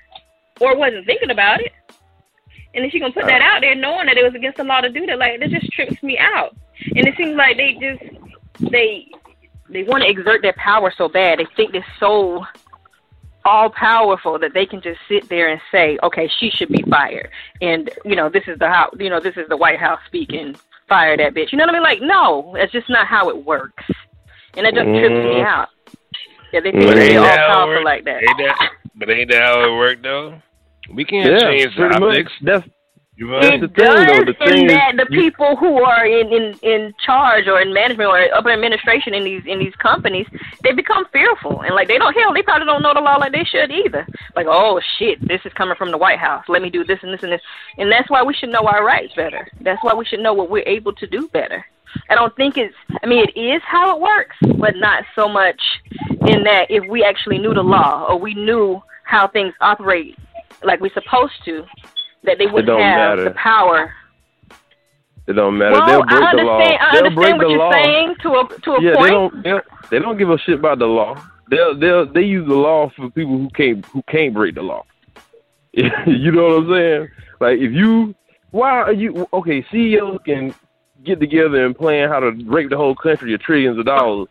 or 0.59 0.75
wasn't 0.75 1.05
thinking 1.05 1.29
about 1.29 1.61
it. 1.61 1.71
And 2.73 2.83
then 2.83 2.91
she 2.91 2.99
gonna 2.99 3.13
put 3.13 3.25
that 3.27 3.41
uh. 3.41 3.45
out 3.45 3.61
there, 3.61 3.75
knowing 3.75 4.07
that 4.07 4.17
it 4.17 4.23
was 4.23 4.35
against 4.35 4.57
the 4.57 4.63
law 4.63 4.81
to 4.81 4.89
do 4.89 5.05
that. 5.05 5.19
Like 5.19 5.39
that 5.39 5.49
just 5.49 5.71
trips 5.71 6.01
me 6.03 6.17
out. 6.17 6.55
And 6.95 7.07
it 7.07 7.15
seems 7.15 7.35
like 7.35 7.57
they 7.57 7.73
just 7.73 8.71
they 8.71 9.07
they 9.69 9.83
want 9.83 10.03
to 10.03 10.09
exert 10.09 10.41
their 10.41 10.53
power 10.53 10.91
so 10.95 11.07
bad. 11.09 11.39
They 11.39 11.45
think 11.55 11.71
they're 11.71 11.85
so 11.99 12.45
all 13.45 13.69
powerful 13.69 14.37
that 14.39 14.53
they 14.53 14.65
can 14.65 14.81
just 14.81 14.99
sit 15.07 15.27
there 15.29 15.49
and 15.49 15.61
say, 15.71 15.97
okay, 16.03 16.29
she 16.39 16.49
should 16.49 16.69
be 16.69 16.83
fired. 16.89 17.29
And 17.61 17.89
you 18.05 18.15
know, 18.15 18.29
this 18.29 18.43
is 18.47 18.59
the 18.59 18.67
how 18.67 18.89
you 18.99 19.09
know 19.09 19.19
this 19.19 19.37
is 19.37 19.47
the 19.49 19.57
White 19.57 19.79
House 19.79 19.99
speaking. 20.07 20.55
Fire 20.87 21.17
that 21.17 21.33
bitch. 21.33 21.51
You 21.51 21.57
know 21.57 21.65
what 21.65 21.71
I 21.75 21.79
mean? 21.79 21.83
Like, 21.83 22.01
no, 22.01 22.53
that's 22.55 22.71
just 22.71 22.89
not 22.89 23.07
how 23.07 23.29
it 23.29 23.45
works. 23.45 23.83
And 24.55 24.65
it 24.65 24.73
just 24.73 24.87
trips 24.99 25.21
me 25.23 25.41
Mhm. 25.41 25.43
out. 25.43 25.69
Yeah, 26.53 26.61
they 26.61 26.71
But 26.71 26.79
think 26.79 26.95
ain't 26.97 27.11
they're 27.11 27.19
all 27.19 27.27
that 27.27 27.39
how 27.39 27.69
it 27.71 27.75
powerful 27.75 27.83
like 27.83 28.05
that. 28.05 28.23
Ain't 28.23 28.37
that? 28.37 28.71
But 28.95 29.09
ain't 29.09 29.29
that 29.31 29.41
how 29.41 29.63
it 29.63 29.75
worked 29.77 30.03
though? 30.03 30.41
We 30.93 31.03
can't 31.03 31.37
Yeah, 31.37 31.39
change 31.39 31.75
the 31.75 31.83
pretty 31.87 31.99
much. 31.99 32.15
optics. 32.17 32.31
That's 32.41 32.65
You 33.17 33.27
know? 33.27 33.41
That's 33.41 33.59
the 33.59 33.65
It 33.65 33.75
thing, 33.75 33.85
does 33.85 34.05
though. 34.05 34.25
The 34.25 34.33
thing 34.45 34.57
in 34.65 34.65
is, 34.65 34.71
that 34.73 34.93
the 34.95 35.07
you- 35.09 35.21
people 35.21 35.55
who 35.55 35.83
are 35.83 36.05
in, 36.05 36.31
in, 36.31 36.53
in 36.61 36.93
charge 37.03 37.47
or 37.47 37.59
in 37.59 37.73
management 37.73 38.07
or 38.07 38.19
upper 38.35 38.51
administration 38.51 39.15
in 39.15 39.23
these 39.23 39.43
in 39.47 39.57
these 39.57 39.73
companies, 39.75 40.27
they 40.63 40.71
become 40.71 41.03
fearful 41.11 41.61
and 41.61 41.73
like 41.73 41.87
they 41.87 41.97
don't 41.97 42.13
hell 42.13 42.31
they 42.31 42.43
probably 42.43 42.67
don't 42.67 42.83
know 42.83 42.93
the 42.93 43.01
law 43.01 43.15
like 43.17 43.31
they 43.31 43.43
should 43.43 43.71
either. 43.71 44.05
Like 44.35 44.45
oh 44.47 44.79
shit, 44.99 45.25
this 45.27 45.41
is 45.45 45.53
coming 45.53 45.75
from 45.75 45.89
the 45.89 45.97
White 45.97 46.19
House. 46.19 46.45
Let 46.47 46.61
me 46.61 46.69
do 46.69 46.83
this 46.83 46.99
and 47.01 47.11
this 47.11 47.23
and 47.23 47.31
this, 47.31 47.41
and 47.79 47.91
that's 47.91 48.09
why 48.09 48.21
we 48.21 48.35
should 48.35 48.49
know 48.49 48.67
our 48.67 48.85
rights 48.85 49.13
better. 49.15 49.47
That's 49.61 49.83
why 49.83 49.95
we 49.95 50.05
should 50.05 50.19
know 50.19 50.33
what 50.33 50.51
we're 50.51 50.67
able 50.67 50.93
to 50.93 51.07
do 51.07 51.27
better. 51.29 51.65
I 52.11 52.15
don't 52.15 52.35
think 52.35 52.55
it's. 52.57 52.75
I 53.01 53.07
mean, 53.07 53.25
it 53.33 53.39
is 53.39 53.63
how 53.65 53.95
it 53.95 53.99
works, 54.01 54.35
but 54.59 54.75
not 54.75 55.05
so 55.15 55.27
much 55.27 55.59
in 56.27 56.43
that 56.43 56.69
if 56.69 56.85
we 56.87 57.03
actually 57.03 57.39
knew 57.39 57.55
the 57.55 57.63
law 57.63 58.05
or 58.07 58.19
we 58.19 58.35
knew 58.35 58.83
how 59.05 59.27
things 59.27 59.55
operate 59.59 60.15
like 60.63 60.81
we're 60.81 60.93
supposed 60.93 61.33
to, 61.45 61.65
that 62.23 62.37
they 62.37 62.47
wouldn't 62.47 62.69
have 62.69 62.79
matter. 62.79 63.23
the 63.25 63.31
power 63.31 63.93
it 65.27 65.33
don't 65.33 65.57
matter. 65.57 65.73
well, 65.73 65.85
They'll 65.87 66.03
break 66.05 66.31
the 66.31 66.43
law. 66.43 66.57
understand. 66.59 66.79
I 66.81 66.93
They'll 66.93 67.05
understand 67.05 67.15
break 67.15 67.35
what 67.35 67.43
the 67.43 67.49
you're 67.49 67.59
law. 67.59 67.71
saying 67.71 68.15
to 68.21 68.29
a 68.29 68.59
to 68.61 68.71
a 68.71 68.81
yeah, 68.81 68.95
point. 68.95 69.03
they 69.03 69.09
don't. 69.09 69.43
They, 69.43 69.97
they 69.97 69.99
don't 69.99 70.17
give 70.17 70.29
a 70.29 70.37
shit 70.39 70.55
about 70.59 70.79
the 70.79 70.85
law. 70.85 71.21
They'll 71.49 71.77
they'll 71.77 72.05
they 72.11 72.21
use 72.23 72.47
the 72.47 72.55
law 72.55 72.89
for 72.95 73.09
people 73.09 73.37
who 73.37 73.49
can't 73.49 73.85
who 73.87 74.01
can't 74.09 74.33
break 74.33 74.55
the 74.55 74.61
law. 74.61 74.83
you 75.73 76.31
know 76.31 76.43
what 76.43 76.63
I'm 76.63 76.69
saying? 76.71 77.09
Like 77.41 77.59
if 77.59 77.71
you 77.73 78.15
why 78.51 78.69
are 78.69 78.93
you 78.93 79.27
okay? 79.33 79.65
CEOs 79.69 80.19
can 80.25 80.55
get 81.03 81.19
together 81.19 81.65
and 81.65 81.75
plan 81.77 82.09
how 82.09 82.19
to 82.21 82.31
rape 82.45 82.69
the 82.69 82.77
whole 82.77 82.95
country 82.95 83.33
of 83.33 83.41
trillions 83.41 83.77
of 83.77 83.85
dollars, 83.85 84.29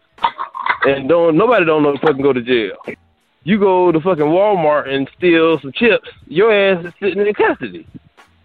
and 0.87 1.09
don't 1.09 1.37
nobody 1.37 1.65
don't 1.67 1.83
know 1.83 1.97
fucking 1.99 2.23
go 2.23 2.33
to 2.33 2.41
jail. 2.43 2.77
You 3.47 3.61
go 3.61 3.93
to 3.93 4.01
fucking 4.01 4.25
Walmart 4.25 4.89
and 4.89 5.09
steal 5.17 5.61
some 5.61 5.71
chips, 5.73 6.09
your 6.27 6.53
ass 6.53 6.85
is 6.85 6.93
sitting 7.01 7.25
in 7.25 7.33
custody. 7.33 7.87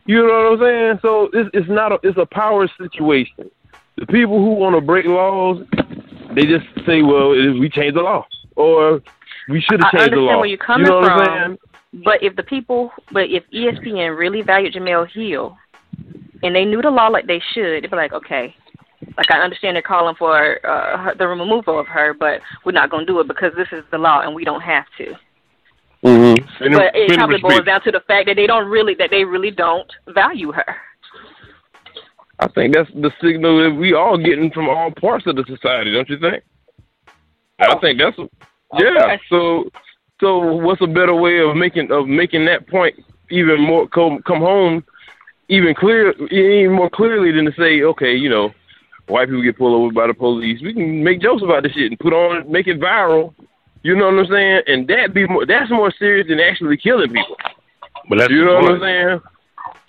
You 0.05 0.17
know 0.27 0.51
what 0.51 0.53
I'm 0.53 0.59
saying? 0.59 0.99
So 1.01 1.29
it's 1.33 1.49
it's 1.53 1.69
not 1.69 1.91
a 1.91 1.99
it's 2.03 2.17
a 2.17 2.25
power 2.25 2.67
situation. 2.77 3.49
The 3.97 4.05
people 4.05 4.37
who 4.37 4.51
want 4.51 4.75
to 4.75 4.81
break 4.81 5.05
laws, 5.05 5.65
they 6.35 6.43
just 6.43 6.67
say, 6.85 7.01
"Well, 7.01 7.33
if 7.33 7.59
we 7.59 7.69
change 7.69 7.95
the 7.95 8.01
law." 8.01 8.25
or 8.55 9.01
we 9.49 9.61
should 9.61 9.81
have 9.83 9.91
changed 9.91 10.13
the 10.13 10.17
understand 10.17 10.25
law. 10.25 10.37
where 10.39 10.45
you're 10.45 10.57
coming 10.57 10.87
you 10.87 10.91
know 10.91 11.03
from. 11.03 11.57
But 11.93 12.23
if 12.23 12.35
the 12.35 12.43
people, 12.43 12.91
but 13.11 13.29
if 13.29 13.43
ESPN 13.51 14.17
really 14.17 14.41
valued 14.41 14.73
Jemele 14.73 15.09
Hill, 15.11 15.57
and 16.43 16.55
they 16.55 16.63
knew 16.63 16.81
the 16.81 16.89
law 16.89 17.07
like 17.07 17.27
they 17.27 17.41
should, 17.53 17.83
they'd 17.83 17.89
be 17.89 17.95
like, 17.95 18.13
okay, 18.13 18.55
like 19.17 19.31
I 19.31 19.39
understand 19.39 19.75
they're 19.75 19.81
calling 19.81 20.15
for 20.15 20.65
uh, 20.65 20.97
her- 20.97 21.15
the 21.15 21.27
removal 21.27 21.79
of 21.79 21.87
her, 21.87 22.13
but 22.13 22.41
we're 22.65 22.71
not 22.71 22.89
going 22.89 23.05
to 23.05 23.11
do 23.11 23.19
it 23.19 23.27
because 23.27 23.53
this 23.55 23.67
is 23.71 23.83
the 23.91 23.97
law 23.97 24.21
and 24.21 24.33
we 24.35 24.43
don't 24.43 24.61
have 24.61 24.85
to. 24.97 25.15
saying? 26.03 26.37
But 26.59 26.95
it 26.95 27.07
Freedom 27.07 27.17
probably 27.17 27.35
of 27.35 27.41
boils 27.41 27.53
speech. 27.55 27.65
down 27.65 27.81
to 27.83 27.91
the 27.91 28.01
fact 28.01 28.27
that 28.27 28.35
they 28.35 28.47
don't 28.47 28.67
really, 28.69 28.95
that 28.95 29.09
they 29.11 29.23
really 29.23 29.51
don't 29.51 29.91
value 30.07 30.51
her. 30.51 30.75
I 32.39 32.47
think 32.47 32.73
that's 32.73 32.89
the 32.95 33.11
signal 33.21 33.63
that 33.63 33.75
we 33.75 33.93
all 33.93 34.17
getting 34.17 34.49
from 34.51 34.67
all 34.67 34.91
parts 34.91 35.27
of 35.27 35.35
the 35.35 35.45
society, 35.47 35.93
don't 35.93 36.09
you 36.09 36.17
think? 36.19 36.43
I 37.59 37.75
think 37.79 37.99
that's 37.99 38.17
yeah. 38.79 39.17
So 39.29 39.69
so 40.19 40.55
what's 40.55 40.81
a 40.81 40.87
better 40.87 41.13
way 41.13 41.39
of 41.39 41.55
making 41.55 41.91
of 41.91 42.07
making 42.07 42.45
that 42.45 42.67
point 42.67 42.95
even 43.29 43.61
more 43.61 43.87
come 43.87 44.21
come 44.23 44.39
home 44.39 44.83
even 45.49 45.75
clear 45.75 46.11
even 46.29 46.71
more 46.73 46.89
clearly 46.89 47.31
than 47.31 47.45
to 47.45 47.53
say 47.53 47.83
okay 47.83 48.15
you 48.15 48.29
know 48.29 48.51
white 49.07 49.27
people 49.27 49.41
get 49.43 49.57
pulled 49.57 49.73
over 49.75 49.93
by 49.93 50.07
the 50.07 50.13
police. 50.13 50.61
We 50.61 50.73
can 50.73 51.03
make 51.03 51.21
jokes 51.21 51.43
about 51.43 51.63
this 51.63 51.73
shit 51.73 51.91
and 51.91 51.99
put 51.99 52.13
on 52.13 52.49
make 52.51 52.67
it 52.67 52.79
viral. 52.79 53.33
You 53.83 53.95
know 53.95 54.05
what 54.05 54.19
I'm 54.25 54.27
saying? 54.31 54.61
And 54.67 54.87
that 54.87 55.13
be 55.13 55.27
more 55.27 55.45
that's 55.45 55.69
more 55.71 55.91
serious 55.97 56.27
than 56.27 56.39
actually 56.39 56.77
killing 56.77 57.09
people. 57.09 57.35
But 58.09 58.19
that's 58.19 58.31
you 58.31 58.45
know 58.45 58.55
what 58.55 58.71
I'm 58.73 58.79
saying? 58.79 59.21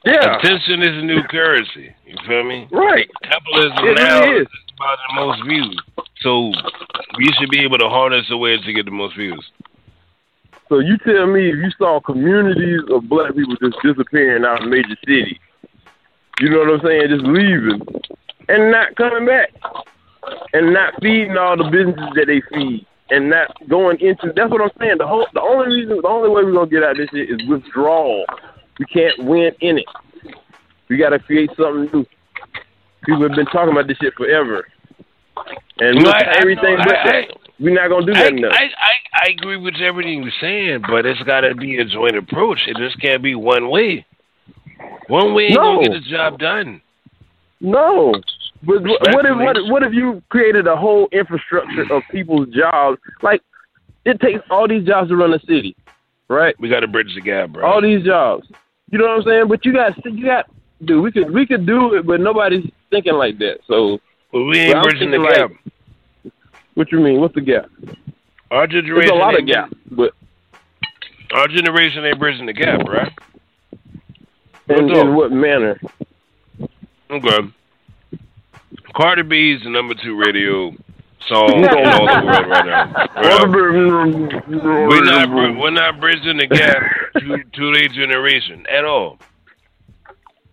Yeah. 0.04 0.38
Attention 0.38 0.82
is 0.82 0.98
a 1.02 1.04
new 1.04 1.22
currency. 1.30 1.94
You 2.06 2.16
feel 2.26 2.44
me? 2.44 2.66
right. 2.72 3.08
Capitalism 3.22 3.72
It 3.86 3.94
now 3.98 4.20
really 4.20 4.42
is. 4.42 4.48
is 4.48 4.72
about 4.76 4.98
the 5.08 5.14
most 5.14 5.46
views. 5.46 5.78
So 6.22 6.52
we 7.18 7.28
should 7.38 7.50
be 7.50 7.60
able 7.60 7.78
to 7.78 7.88
harness 7.88 8.26
a 8.30 8.36
way 8.36 8.56
to 8.60 8.72
get 8.72 8.84
the 8.84 8.90
most 8.90 9.16
views. 9.16 9.44
So 10.68 10.78
you 10.78 10.96
tell 10.98 11.26
me 11.26 11.50
if 11.50 11.56
you 11.56 11.70
saw 11.78 12.00
communities 12.00 12.80
of 12.90 13.08
black 13.08 13.34
people 13.34 13.54
just 13.56 13.76
disappearing 13.82 14.44
out 14.44 14.62
of 14.62 14.68
major 14.68 14.96
cities, 15.06 15.36
you 16.40 16.48
know 16.48 16.60
what 16.60 16.80
I'm 16.80 16.80
saying, 16.86 17.08
just 17.08 17.24
leaving 17.24 17.80
and 18.52 18.70
not 18.70 18.94
coming 18.96 19.26
back 19.26 19.50
and 20.52 20.72
not 20.72 20.94
feeding 21.02 21.36
all 21.36 21.56
the 21.56 21.64
businesses 21.70 22.12
that 22.14 22.26
they 22.26 22.40
feed 22.54 22.86
and 23.10 23.28
not 23.30 23.48
going 23.68 23.98
into 24.00 24.32
that's 24.36 24.50
what 24.50 24.60
I'm 24.62 24.70
saying. 24.78 24.98
The 24.98 25.06
whole 25.06 25.26
the 25.34 25.40
only 25.40 25.76
reason 25.76 25.98
the 26.02 26.08
only 26.08 26.28
way 26.28 26.44
we're 26.44 26.52
gonna 26.52 26.70
get 26.70 26.84
out 26.84 26.92
of 26.92 26.96
this 26.98 27.08
shit 27.10 27.30
is 27.30 27.48
withdrawal. 27.48 28.24
We 28.78 28.84
can't 28.86 29.24
win 29.24 29.52
in 29.60 29.78
it. 29.78 29.86
We 30.88 30.96
gotta 30.96 31.18
create 31.18 31.50
something 31.56 31.90
new. 31.92 32.06
People 33.04 33.22
have 33.22 33.36
been 33.36 33.46
talking 33.46 33.72
about 33.72 33.88
this 33.88 33.96
shit 34.00 34.14
forever. 34.14 34.66
And 35.80 36.06
I- 36.06 36.10
I 36.10 36.36
everything 36.40 36.76
but 36.78 36.94
I- 36.96 37.04
that. 37.10 37.36
We're 37.60 37.74
not 37.74 37.88
gonna 37.90 38.06
do 38.06 38.12
I, 38.14 38.22
nothing 38.30 38.44
else. 38.44 38.54
I, 38.58 38.64
I, 38.64 39.26
I 39.26 39.30
agree 39.30 39.56
with 39.56 39.74
everything 39.76 40.22
you're 40.22 40.32
saying, 40.40 40.82
but 40.88 41.06
it's 41.06 41.22
got 41.22 41.42
to 41.42 41.54
be 41.54 41.76
a 41.78 41.84
joint 41.84 42.16
approach. 42.16 42.58
It 42.66 42.76
just 42.76 42.98
can't 43.00 43.22
be 43.22 43.36
one 43.36 43.70
way. 43.70 44.04
One 45.06 45.32
way 45.32 45.44
ain't 45.44 45.54
No. 45.54 45.76
gonna 45.76 45.88
get 45.88 45.92
the 45.92 46.10
job 46.10 46.38
done. 46.40 46.80
No. 47.60 48.14
But 48.64 48.82
what 48.82 49.26
if 49.26 49.36
what 49.36 49.56
what 49.70 49.82
if 49.82 49.92
you 49.92 50.22
created 50.28 50.66
a 50.66 50.76
whole 50.76 51.08
infrastructure 51.10 51.92
of 51.92 52.02
people's 52.10 52.48
jobs? 52.54 52.98
Like 53.20 53.42
it 54.04 54.20
takes 54.20 54.40
all 54.50 54.68
these 54.68 54.86
jobs 54.86 55.08
to 55.08 55.16
run 55.16 55.34
a 55.34 55.40
city, 55.40 55.76
right? 56.28 56.54
We 56.60 56.68
got 56.68 56.80
to 56.80 56.88
bridge 56.88 57.12
the 57.14 57.20
gap, 57.20 57.50
bro. 57.50 57.66
All 57.66 57.82
these 57.82 58.04
jobs. 58.04 58.46
You 58.90 58.98
know 58.98 59.06
what 59.06 59.18
I'm 59.18 59.22
saying? 59.24 59.48
But 59.48 59.64
you 59.64 59.72
got 59.72 60.04
you 60.04 60.24
got 60.24 60.46
dude, 60.84 61.02
we 61.02 61.10
could 61.10 61.32
we 61.32 61.44
could 61.46 61.66
do 61.66 61.94
it, 61.94 62.06
but 62.06 62.20
nobody's 62.20 62.70
thinking 62.90 63.14
like 63.14 63.38
that. 63.38 63.58
So 63.66 63.98
But 64.30 64.44
we 64.44 64.58
ain't 64.58 64.82
bridging 64.82 65.10
the 65.10 65.18
gap. 65.18 65.50
like- 65.50 66.32
what 66.74 66.90
you 66.90 67.00
mean? 67.00 67.20
What's 67.20 67.34
the 67.34 67.42
gap? 67.42 67.66
Our 68.50 68.66
There's 68.66 68.84
generation, 68.84 69.14
a 69.14 69.18
lot 69.18 69.38
of 69.38 69.46
gap, 69.46 69.70
but 69.90 70.12
Our 71.32 71.48
generation 71.48 72.04
ain't 72.04 72.18
bridging 72.18 72.46
the 72.46 72.52
gap, 72.52 72.80
right? 72.86 73.12
in, 74.68 74.88
in 74.90 75.14
what 75.14 75.32
manner? 75.32 75.80
Okay. 77.10 77.52
Cardi 78.94 79.22
B 79.22 79.52
is 79.52 79.62
the 79.62 79.70
number 79.70 79.94
two 79.94 80.16
radio 80.18 80.72
song 81.28 81.50
all 81.50 81.60
the 81.60 81.92
world 81.92 82.08
right 82.48 82.66
now. 82.66 83.06
We're 84.88 85.04
not 85.04 85.30
we're 85.58 85.70
not 85.70 86.00
bridging 86.00 86.38
the 86.38 86.46
gap 86.46 86.82
to 87.18 87.42
to 87.44 87.72
their 87.74 87.88
generation 87.88 88.66
at 88.70 88.84
all. 88.84 89.18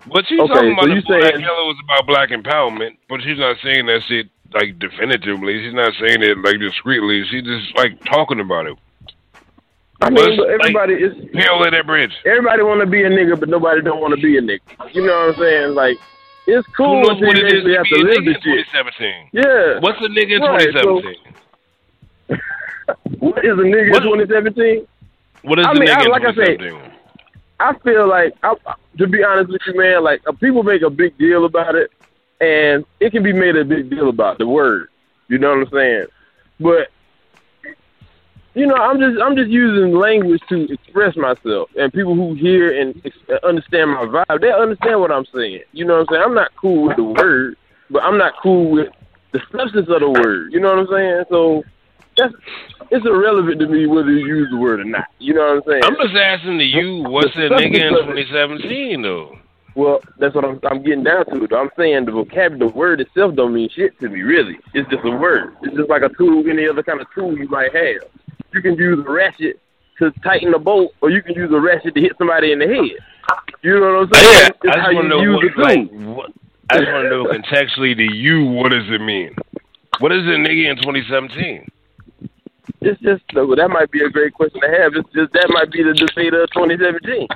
What 0.07 0.25
she's 0.27 0.39
Okay, 0.39 0.53
talking 0.53 0.71
about 0.73 0.85
so 0.85 1.13
Bodak 1.13 1.39
Yellow 1.41 1.67
was 1.67 1.77
about 1.83 2.07
black 2.07 2.29
empowerment, 2.29 2.97
but 3.09 3.21
she's 3.21 3.37
not 3.37 3.57
saying 3.63 3.85
that 3.87 4.01
shit 4.07 4.27
like 4.53 4.79
definitively. 4.79 5.61
She's 5.63 5.73
not 5.73 5.93
saying 5.99 6.23
it 6.23 6.37
like 6.39 6.59
discreetly. 6.59 7.25
She's 7.29 7.43
just 7.43 7.75
like 7.77 8.01
talking 8.05 8.39
about 8.39 8.67
it. 8.67 8.77
I 10.01 10.09
mean, 10.09 10.37
but 10.37 10.47
everybody 10.49 10.93
is 10.93 11.13
Hell 11.33 11.65
at 11.65 11.71
that 11.71 11.85
bridge. 11.85 12.13
everybody 12.25 12.63
want 12.63 12.79
to 12.79 12.85
be 12.87 13.03
a 13.03 13.09
nigga, 13.09 13.37
but 13.37 13.49
nobody 13.49 13.81
don't 13.81 13.99
want 13.99 14.15
to 14.15 14.21
be 14.21 14.37
a 14.37 14.41
nigga. 14.41 14.61
You 14.93 15.05
know 15.05 15.27
what 15.27 15.35
I'm 15.35 15.41
saying? 15.41 15.75
Like 15.75 15.97
it's 16.57 16.67
cool 16.75 17.01
Who 17.01 17.13
knows 17.13 17.21
what 17.21 17.37
it 17.37 17.45
is 17.53 17.63
to 17.63 17.65
be 17.65 17.75
a 17.75 17.83
nigga 17.83 18.35
in 18.35 18.41
2017? 18.41 19.29
Yeah. 19.33 19.79
What's 19.79 19.99
a 19.99 20.09
nigga 20.09 20.35
in 20.37 20.41
Right, 20.41 20.73
so- 20.73 21.01
2017? 21.01 21.35
What 23.19 23.45
is 23.45 23.51
a 23.51 23.61
nigga 23.61 23.91
What- 23.91 24.03
in 24.03 24.27
2017? 24.27 24.87
what 25.43 25.59
is 25.59 25.65
I 25.67 25.73
mean, 25.73 25.83
nigga 25.87 25.97
I- 25.97 26.05
in 26.05 26.11
like 26.11 26.21
I 26.25 26.33
say, 26.33 26.57
2017? 26.57 26.91
I 27.61 27.73
feel 27.83 28.07
like, 28.07 28.33
I, 28.41 28.55
to 28.99 29.07
be 29.07 29.21
honest 29.23 29.51
with 29.51 29.61
you, 29.67 29.75
man, 29.77 30.01
like 30.03 30.21
uh, 30.27 30.31
people 30.31 30.63
make 30.63 30.81
a 30.81 30.89
big 30.89 31.17
deal 31.17 31.43
about 31.45 31.75
it, 31.75 31.91
and 32.39 32.85
it 33.01 33.11
can 33.11 33.21
be 33.21 33.33
made 33.33 33.57
a 33.57 33.65
big 33.65 33.89
deal 33.89 34.07
about 34.09 34.37
the 34.37 34.47
word. 34.47 34.87
You 35.27 35.39
know 35.39 35.49
what 35.49 35.67
I'm 35.67 35.73
saying? 35.73 36.05
But 36.59 36.87
you 38.55 38.65
know, 38.65 38.75
I'm 38.75 38.99
just 38.99 39.21
I'm 39.21 39.35
just 39.35 39.49
using 39.49 39.93
language 39.93 40.41
to 40.49 40.71
express 40.71 41.15
myself, 41.15 41.69
and 41.77 41.93
people 41.93 42.15
who 42.15 42.33
hear 42.33 42.79
and 42.79 42.99
ex- 43.05 43.17
uh, 43.29 43.45
understand 43.47 43.91
my 43.91 44.05
vibe, 44.05 44.41
they 44.41 44.51
understand 44.51 44.99
what 45.01 45.11
I'm 45.11 45.25
saying. 45.33 45.61
You 45.71 45.85
know 45.85 45.99
what 45.99 46.09
I'm 46.09 46.15
saying? 46.15 46.23
I'm 46.25 46.33
not 46.33 46.55
cool 46.55 46.87
with 46.87 46.97
the 46.97 47.03
word, 47.03 47.57
but 47.89 48.03
I'm 48.03 48.17
not 48.17 48.33
cool 48.41 48.71
with 48.71 48.89
the 49.31 49.41
substance 49.51 49.87
of 49.89 49.99
the 49.99 50.09
word. 50.09 50.51
You 50.51 50.59
know 50.59 50.69
what 50.75 50.79
I'm 50.79 50.87
saying? 50.87 51.23
So 51.29 51.63
that's 52.17 52.33
it's 52.91 53.05
irrelevant 53.05 53.59
to 53.59 53.67
me 53.67 53.85
whether 53.85 54.11
you 54.11 54.25
use 54.25 54.49
the 54.49 54.57
word 54.57 54.79
or 54.79 54.85
not. 54.85 55.07
You 55.19 55.33
know 55.35 55.41
what 55.41 55.57
I'm 55.57 55.63
saying? 55.67 55.83
I'm 55.83 55.95
just 55.95 56.15
asking 56.15 56.57
to 56.57 56.65
you, 56.65 57.03
what's 57.03 57.35
a 57.35 57.49
The 57.49 57.55
nigga 57.55 57.75
in 57.75 57.93
substance 57.93 58.09
of 58.09 58.17
it. 58.17 58.27
2017 58.27 59.01
though? 59.03 59.37
Well, 59.75 60.01
that's 60.17 60.33
what 60.33 60.43
I'm 60.43 60.59
I'm 60.69 60.81
getting 60.83 61.03
down 61.03 61.25
to. 61.27 61.47
Though. 61.47 61.59
I'm 61.61 61.69
saying 61.77 62.05
the 62.05 62.11
vocabulary, 62.11 62.59
the 62.59 62.67
word 62.75 62.99
itself 63.01 63.35
don't 63.35 63.53
mean 63.53 63.69
shit 63.69 63.97
to 63.99 64.09
me, 64.09 64.21
really. 64.21 64.57
It's 64.73 64.89
just 64.89 65.05
a 65.05 65.11
word. 65.11 65.55
It's 65.61 65.75
just 65.77 65.89
like 65.89 66.01
a 66.01 66.09
tool, 66.09 66.43
any 66.49 66.67
other 66.67 66.83
kind 66.83 66.99
of 66.99 67.07
tool 67.13 67.37
you 67.37 67.47
might 67.47 67.73
have. 67.75 68.01
You 68.53 68.61
can 68.61 68.75
use 68.75 68.99
a 69.05 69.09
ratchet 69.09 69.59
to 69.99 70.11
tighten 70.23 70.53
a 70.53 70.59
bolt, 70.59 70.93
or 71.01 71.09
you 71.09 71.21
can 71.21 71.35
use 71.35 71.51
a 71.51 71.59
ratchet 71.59 71.93
to 71.95 72.01
hit 72.01 72.13
somebody 72.17 72.51
in 72.51 72.59
the 72.59 72.67
head. 72.67 72.97
You 73.61 73.79
know 73.79 73.95
what 73.99 74.07
I'm 74.07 74.13
saying? 74.13 74.37
Yeah, 74.41 74.47
It's 74.47 74.57
I 74.63 74.75
just 74.75 74.95
want 74.95 74.95
to 74.95 75.01
you 75.03 75.09
know 75.09 75.21
use 75.41 75.53
what, 75.55 75.55
the 75.55 75.61
like, 75.61 75.91
what, 76.17 76.31
I 76.71 76.77
just 76.79 76.91
want 76.91 77.03
to 77.05 77.09
know 77.09 77.25
contextually 77.25 77.95
to 77.97 78.03
you, 78.15 78.45
what 78.45 78.71
does 78.71 78.89
it 78.89 79.01
mean? 79.01 79.35
What 79.99 80.11
is 80.11 80.23
a 80.23 80.37
nigga 80.39 80.69
in 80.71 80.77
2017? 80.77 81.67
It's 82.81 82.99
just 83.01 83.23
uh, 83.35 83.45
that 83.55 83.69
might 83.69 83.91
be 83.91 84.01
a 84.03 84.09
great 84.09 84.33
question 84.33 84.61
to 84.61 84.67
have. 84.69 84.93
It's 84.95 85.09
just 85.13 85.33
that 85.33 85.49
might 85.49 85.69
be 85.71 85.83
the 85.83 85.93
debate 85.93 86.33
of 86.33 86.49
2017. 86.51 87.27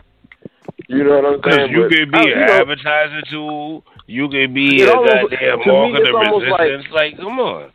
You 0.87 1.03
know 1.03 1.15
what 1.21 1.25
I'm 1.25 1.35
Because 1.41 1.55
saying? 1.55 1.71
you 1.71 1.81
But, 1.83 1.91
could 1.91 2.11
be 2.11 2.17
I- 2.17 2.21
an 2.23 2.45
know, 2.47 2.53
advertising 2.61 3.21
tool. 3.29 3.83
You 4.07 4.29
could 4.29 4.53
be 4.53 4.83
a 4.83 4.87
goddamn 4.87 5.27
to 5.29 5.65
me, 5.65 5.91
market 5.91 6.01
it's 6.01 6.07
of 6.09 6.13
like- 6.49 6.61
resistance. 6.61 6.93
Like, 6.93 7.17
come 7.17 7.39
on. 7.39 7.71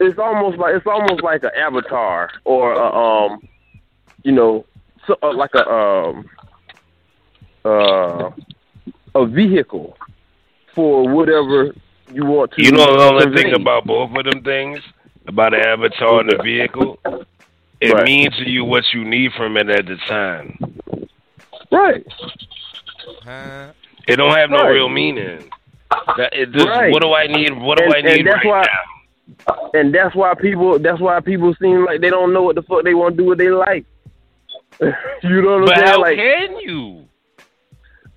It's 0.00 0.18
almost 0.18 0.58
like 0.58 0.74
it's 0.74 0.86
almost 0.86 1.22
like 1.22 1.42
an 1.44 1.50
avatar 1.56 2.30
or 2.44 2.72
a, 2.72 2.92
um 2.96 3.40
you 4.24 4.32
know 4.32 4.64
so, 5.06 5.14
uh, 5.22 5.34
like 5.34 5.50
a 5.54 5.68
um 5.68 6.24
uh 7.64 8.30
a 9.14 9.26
vehicle 9.26 9.96
for 10.74 11.08
whatever 11.14 11.74
you 12.12 12.24
want 12.24 12.50
to 12.52 12.62
You 12.62 12.72
know 12.72 12.96
the 12.96 13.02
only 13.02 13.36
thing 13.36 13.52
about 13.54 13.86
both 13.86 14.10
of 14.16 14.24
them 14.24 14.42
things, 14.42 14.80
about 15.28 15.52
the 15.52 15.58
avatar 15.58 16.20
and 16.20 16.30
the 16.30 16.42
vehicle, 16.42 16.98
it 17.80 17.94
Right. 17.94 18.04
means 18.04 18.36
to 18.38 18.48
you 18.48 18.64
what 18.64 18.84
you 18.92 19.04
need 19.04 19.32
from 19.36 19.56
it 19.56 19.68
at 19.68 19.86
the 19.86 19.96
time. 20.08 20.56
right 21.70 22.04
It 24.06 24.16
don't 24.16 24.36
have 24.36 24.50
no 24.50 24.62
Right. 24.62 24.70
real 24.72 24.88
meaning. 24.88 25.50
That 26.16 26.32
it 26.32 26.54
Right. 26.54 26.92
What 26.92 27.02
do 27.02 27.12
I 27.12 27.26
need? 27.26 27.52
What 27.52 27.78
do 27.78 27.84
and, 27.84 27.94
I 27.94 28.00
need 28.02 28.26
that's 28.26 28.36
right 28.36 28.46
why 28.46 28.62
now? 28.62 28.99
And 29.74 29.94
that's 29.94 30.14
why 30.14 30.34
people 30.34 30.78
that's 30.78 31.00
why 31.00 31.20
people 31.20 31.54
seem 31.60 31.84
like 31.84 32.00
they 32.00 32.10
don't 32.10 32.32
know 32.32 32.42
what 32.42 32.54
the 32.56 32.62
fuck 32.62 32.84
they 32.84 32.94
want 32.94 33.16
to 33.16 33.22
do 33.22 33.28
what 33.28 33.38
they 33.38 33.50
like 33.50 33.84
you 34.80 35.40
don't 35.42 35.64
know 35.64 35.66
what 35.66 35.66
But 35.66 35.78
I'm 35.78 35.86
saying 35.86 35.86
how 35.86 36.00
like 36.00 36.16
can 36.16 36.56
you? 36.58 37.04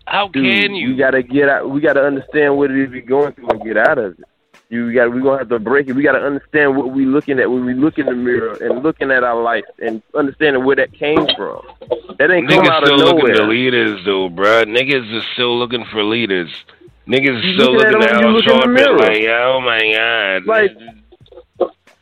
How 0.05 0.27
Dude, 0.27 0.43
can 0.43 0.75
you? 0.75 0.89
We 0.89 0.95
gotta 0.97 1.23
get 1.23 1.49
out. 1.49 1.69
We 1.69 1.81
gotta 1.81 2.01
understand 2.03 2.57
what 2.57 2.71
it 2.71 2.77
is 2.77 2.89
we're 2.91 3.01
going 3.01 3.33
through 3.33 3.49
and 3.49 3.63
get 3.63 3.77
out 3.77 3.97
of 3.97 4.13
it. 4.19 4.25
You 4.69 4.93
got. 4.93 5.11
We're 5.11 5.21
gonna 5.21 5.37
have 5.39 5.49
to 5.49 5.59
break 5.59 5.87
it. 5.87 5.93
We 5.93 6.03
gotta 6.03 6.19
understand 6.19 6.75
what 6.75 6.91
we 6.91 7.05
looking 7.05 7.39
at 7.39 7.49
when 7.49 7.63
we 7.65 7.73
look 7.73 7.97
in 7.99 8.05
the 8.07 8.13
mirror 8.13 8.57
and 8.61 8.83
looking 8.83 9.11
at 9.11 9.23
our 9.23 9.41
life 9.41 9.63
and 9.81 10.01
understanding 10.15 10.65
where 10.65 10.75
that 10.75 10.91
came 10.93 11.25
from. 11.37 11.61
That 12.19 12.31
ain't 12.31 12.49
come 12.49 12.65
Niggas 12.65 12.69
out 12.69 12.83
of 12.83 12.87
still 12.89 12.97
looking 12.97 13.17
nowhere. 13.19 13.35
for 13.37 13.47
leaders, 13.47 14.03
though, 14.05 14.29
bruh. 14.29 14.65
Niggas 14.65 15.15
is 15.15 15.23
still 15.33 15.57
looking 15.57 15.85
for 15.91 16.03
leaders. 16.03 16.49
Niggas 17.07 17.37
is 17.43 17.55
still 17.55 17.73
looking 17.73 17.87
at 17.87 17.91
looking 17.93 17.99
them 17.99 18.01
at 18.01 18.23
Al 18.23 18.31
look 18.31 18.45
in 18.45 18.45
the 18.45 18.51
Sharpton 18.51 18.99
like, 18.99 19.23
oh 19.29 19.61
my 19.61 19.79
god. 19.93 20.45
Like, 20.45 20.71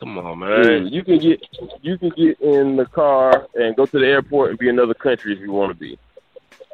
Come 0.02 0.18
on, 0.18 0.40
Dude, 0.40 0.82
man. 0.82 0.92
you 0.92 1.04
can 1.04 1.18
get 1.18 1.46
you 1.80 1.96
can 1.96 2.08
get 2.08 2.40
in 2.40 2.74
the 2.74 2.86
car 2.86 3.46
and 3.54 3.76
go 3.76 3.86
to 3.86 3.98
the 4.00 4.04
airport 4.06 4.50
and 4.50 4.58
be 4.58 4.68
in 4.68 4.76
another 4.76 4.94
country 4.94 5.32
if 5.32 5.38
you 5.38 5.52
want 5.52 5.70
to 5.70 5.78
be, 5.78 5.96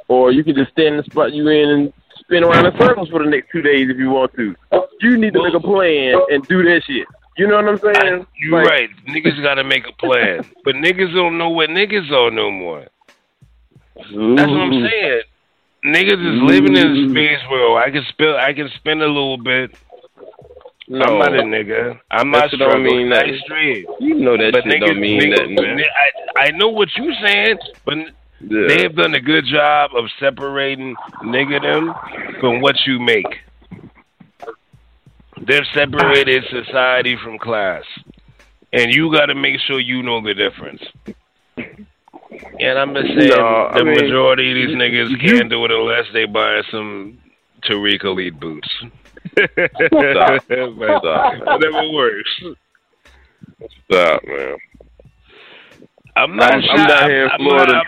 or 0.09 0.33
you 0.33 0.43
can 0.43 0.55
just 0.55 0.71
stand 0.73 0.95
in 0.95 0.97
the 0.97 1.03
spot 1.03 1.35
you 1.35 1.47
in 1.49 1.69
and 1.69 1.93
spin 2.21 2.43
around 2.43 2.65
in 2.65 2.73
circles 2.81 3.11
for 3.11 3.23
the 3.23 3.29
next 3.29 3.51
two 3.53 3.61
days 3.61 3.91
if 3.91 3.99
you 3.99 4.09
want 4.09 4.33
to. 4.37 4.57
You 5.03 5.19
need 5.19 5.35
to 5.35 5.43
make 5.43 5.53
a 5.53 5.61
plan 5.61 6.19
and 6.31 6.43
do 6.49 6.63
that 6.63 6.85
shit. 6.87 7.07
You 7.37 7.49
know 7.49 7.57
what 7.57 7.69
I'm 7.69 7.95
saying? 7.95 8.27
You 8.41 8.53
Like, 8.53 8.67
right. 8.67 8.91
Niggas 9.07 9.43
gotta 9.43 9.63
make 9.63 9.87
a 9.87 9.93
plan. 9.93 10.47
But 10.65 10.77
niggas 10.77 11.15
don't 11.15 11.37
know 11.37 11.51
what 11.51 11.69
niggas 11.69 12.11
are 12.11 12.31
no 12.31 12.51
more. 12.51 12.87
That's 13.95 14.11
what 14.11 14.39
I'm 14.41 14.89
saying. 14.89 15.23
Niggas 15.85 16.35
is 16.35 16.43
living 16.43 16.77
in 16.79 16.87
a 16.87 17.11
space 17.11 17.39
where 17.51 17.77
I 17.77 17.91
can 17.91 18.05
spend 18.09 18.37
I 18.37 18.55
can 18.55 18.71
spend 18.77 19.03
a 19.03 19.07
little 19.07 19.37
bit. 19.37 19.77
No. 20.91 21.05
I'm 21.05 21.19
not 21.19 21.35
a 21.35 21.43
nigga. 21.43 22.01
I'm 22.11 22.31
That 22.33 22.39
not 22.39 22.51
shit 22.51 22.59
don't 22.61 22.83
mean 22.83 23.13
straight. 23.45 23.87
You 24.01 24.15
know 24.15 24.37
that 24.39 24.53
but 24.53 24.65
shit 24.65 24.73
niggas, 24.81 24.87
don't 24.87 25.01
mean 25.01 25.21
niggas, 25.21 25.51
nothing, 25.55 25.77
man. 25.77 25.81
I, 26.37 26.41
I 26.47 26.51
know 26.53 26.69
what 26.69 26.89
you 26.97 27.13
saying, 27.23 27.59
but 27.85 27.99
Yeah. 28.41 28.67
they 28.69 28.83
have 28.85 28.95
done 28.97 29.15
a 29.15 29.21
good 29.21 29.45
job 29.45 29.91
of 29.95 30.07
separating 30.19 30.95
nigga 31.25 31.61
them 31.61 31.95
from 32.41 32.61
what 32.63 32.77
you 32.87 32.99
make. 33.01 33.27
They've 35.41 35.67
separated 35.75 36.45
society 36.51 37.17
from 37.23 37.39
class. 37.39 37.85
And 38.73 38.93
you 38.93 39.11
got 39.13 39.27
to 39.27 39.35
make 39.35 39.61
sure 39.61 39.81
you 39.81 40.03
know 40.03 40.21
the 40.21 40.35
difference. 40.35 40.83
And 41.57 42.79
I'm 42.79 42.95
just 42.95 43.09
saying, 43.09 43.31
No, 43.31 43.69
I 43.71 43.79
the 43.79 43.85
mean, 43.85 43.95
majority 43.95 44.51
of 44.51 44.69
these 44.69 44.77
niggas 44.77 45.21
can't 45.21 45.49
do 45.49 45.65
it 45.65 45.71
unless 45.71 46.05
they 46.13 46.25
buy 46.27 46.63
some 46.71 47.19
Tariq 47.63 48.05
Elite 48.05 48.39
boots. 48.39 48.69
Stop. 49.33 50.45
But 50.79 50.99
Stop. 51.01 51.47
Whatever 51.47 51.91
works. 51.93 52.43
Stop, 53.91 54.23
man. 54.25 54.57
I'm 56.17 56.37
not. 56.37 56.53
I'm- 56.53 56.63
I'm 56.71 56.89
down 56.89 57.11
here 57.11 57.25
in 57.27 57.31
I'm 57.31 57.41
Florida. 57.41 57.73
not- 57.73 57.87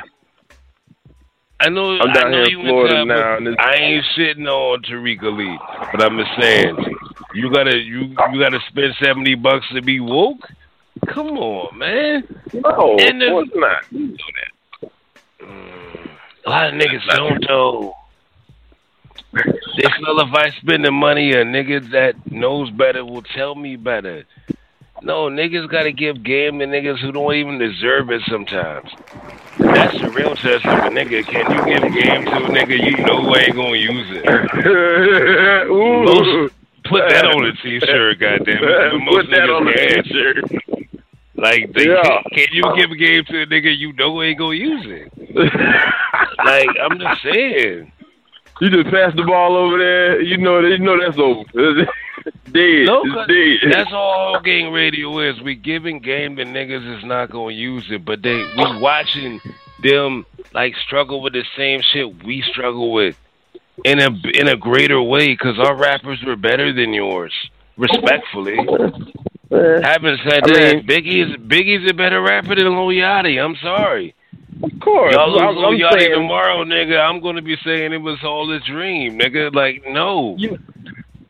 I 1.62 1.68
know. 1.68 1.98
I'm 2.00 2.12
down 2.14 2.26
I 2.26 2.30
know 2.30 2.44
here 2.44 2.58
in 2.58 2.66
Florida 2.66 3.00
into, 3.02 3.14
now, 3.14 3.36
and 3.36 3.56
I 3.58 3.74
ain't 3.74 4.04
sitting 4.16 4.46
on 4.46 4.80
Tariq 4.82 5.22
Elite, 5.22 5.60
but 5.92 6.02
I'm 6.02 6.16
just 6.16 6.30
saying, 6.40 6.74
you 7.34 7.52
gotta 7.52 7.76
you 7.78 8.00
you 8.32 8.38
gotta 8.40 8.60
spend 8.70 8.94
seventy 9.02 9.34
bucks 9.34 9.66
to 9.74 9.82
be 9.82 10.00
woke. 10.00 10.48
Come 11.08 11.36
on, 11.38 11.76
man. 11.76 12.24
No, 12.54 12.96
And 12.98 13.22
of 13.22 13.30
course 13.30 13.48
not. 13.54 13.84
You 13.90 14.08
know 14.08 14.16
that. 14.80 14.90
A 16.46 16.50
lot 16.50 16.66
of 16.68 16.74
niggas 16.80 17.06
don't 17.14 17.44
though. 17.46 17.94
They 19.32 19.42
feel 19.98 20.18
if 20.20 20.34
I 20.34 20.50
spend 20.60 20.84
the 20.84 20.90
money, 20.90 21.30
a 21.32 21.44
nigga 21.44 21.90
that 21.92 22.14
knows 22.30 22.70
better 22.70 23.04
will 23.04 23.22
tell 23.22 23.54
me 23.54 23.76
better. 23.76 24.24
No, 25.02 25.28
niggas 25.30 25.70
gotta 25.70 25.92
give 25.92 26.22
game 26.22 26.58
to 26.58 26.66
niggas 26.66 26.98
who 26.98 27.12
don't 27.12 27.32
even 27.34 27.58
deserve 27.58 28.10
it 28.10 28.22
sometimes. 28.28 28.90
That's 29.58 29.98
the 30.00 30.10
real 30.10 30.34
test 30.34 30.66
of 30.66 30.78
a 30.78 30.90
nigga. 30.90 31.24
Can 31.26 31.50
you 31.50 31.64
give 31.64 31.82
game 32.02 32.24
to 32.26 32.36
a 32.44 32.48
nigga 32.48 32.76
you 32.84 32.96
know 33.04 33.34
ain't 33.36 33.54
gonna 33.54 33.76
use 33.76 34.06
it? 34.10 34.24
Most, 35.68 36.52
put 36.84 37.08
that 37.08 37.24
on 37.24 37.46
a 37.46 37.52
t-shirt, 37.62 38.18
goddamn. 38.20 38.58
it. 38.62 39.00
Most 39.04 39.14
Put 39.16 39.30
that 39.30 39.48
niggas 39.48 39.60
on 39.60 39.68
a 39.68 40.02
t-shirt. 40.02 40.44
Like, 41.36 41.72
they, 41.72 41.86
Yeah. 41.88 42.22
can, 42.34 42.46
you 42.52 42.62
give 42.76 42.90
a 42.90 42.96
game 42.96 43.24
to 43.26 43.42
a 43.42 43.46
nigga 43.46 43.74
you 43.76 43.92
know 43.94 44.20
ain't 44.22 44.38
gonna 44.38 44.56
use 44.56 44.84
it? 44.86 45.12
Like, 46.44 46.68
I'm 46.82 46.98
just 46.98 47.22
saying. 47.22 47.92
You 48.60 48.68
just 48.70 48.90
pass 48.90 49.14
the 49.16 49.22
ball 49.24 49.56
over 49.56 49.78
there. 49.78 50.20
You 50.20 50.36
know, 50.36 50.60
you 50.60 50.78
know 50.78 50.98
that's 51.00 51.18
over. 51.18 51.44
dead. 52.52 52.86
No, 52.86 53.02
it's 53.04 53.14
'cause 53.14 53.26
dead. 53.28 53.72
that's 53.72 53.92
all 53.92 54.38
gang 54.40 54.70
radio 54.72 55.18
is. 55.20 55.40
We 55.40 55.54
giving 55.54 56.00
game 56.00 56.36
to 56.36 56.44
niggas 56.44 56.98
is 56.98 57.04
not 57.04 57.30
gonna 57.30 57.54
use 57.54 57.86
it, 57.90 58.04
but 58.04 58.22
they 58.22 58.36
we 58.56 58.78
watching 58.80 59.40
them 59.82 60.26
like 60.52 60.74
struggle 60.86 61.22
with 61.22 61.32
the 61.32 61.44
same 61.56 61.80
shit 61.80 62.22
we 62.24 62.42
struggle 62.42 62.92
with 62.92 63.16
in 63.84 63.98
a 63.98 64.10
in 64.34 64.48
a 64.48 64.56
greater 64.56 65.00
way 65.00 65.28
because 65.28 65.58
our 65.58 65.74
rappers 65.74 66.22
were 66.26 66.36
better 66.36 66.72
than 66.72 66.92
yours, 66.92 67.32
respectfully. 67.78 68.56
Having 69.50 70.18
said 70.28 70.44
I 70.44 70.52
that, 70.52 70.74
mean- 70.76 70.86
Biggie 70.86 71.30
is 71.30 71.36
Biggie's 71.38 71.90
a 71.90 71.94
better 71.94 72.20
rapper 72.20 72.54
than 72.54 72.66
Lil 72.66 72.88
Yachty. 72.88 73.42
I'm 73.42 73.56
sorry. 73.56 74.14
Of 74.62 74.78
course. 74.80 75.14
Y'all 75.14 75.30
lose 75.32 75.40
I'm- 75.40 75.58
I'm 75.58 75.78
Yachty 75.78 75.98
saying- 76.00 76.12
tomorrow, 76.12 76.64
nigga. 76.64 77.00
I'm 77.00 77.20
gonna 77.20 77.42
be 77.42 77.56
saying 77.64 77.92
it 77.92 78.02
was 78.02 78.22
all 78.24 78.50
a 78.52 78.60
dream, 78.60 79.18
nigga. 79.18 79.54
Like 79.54 79.84
no. 79.88 80.36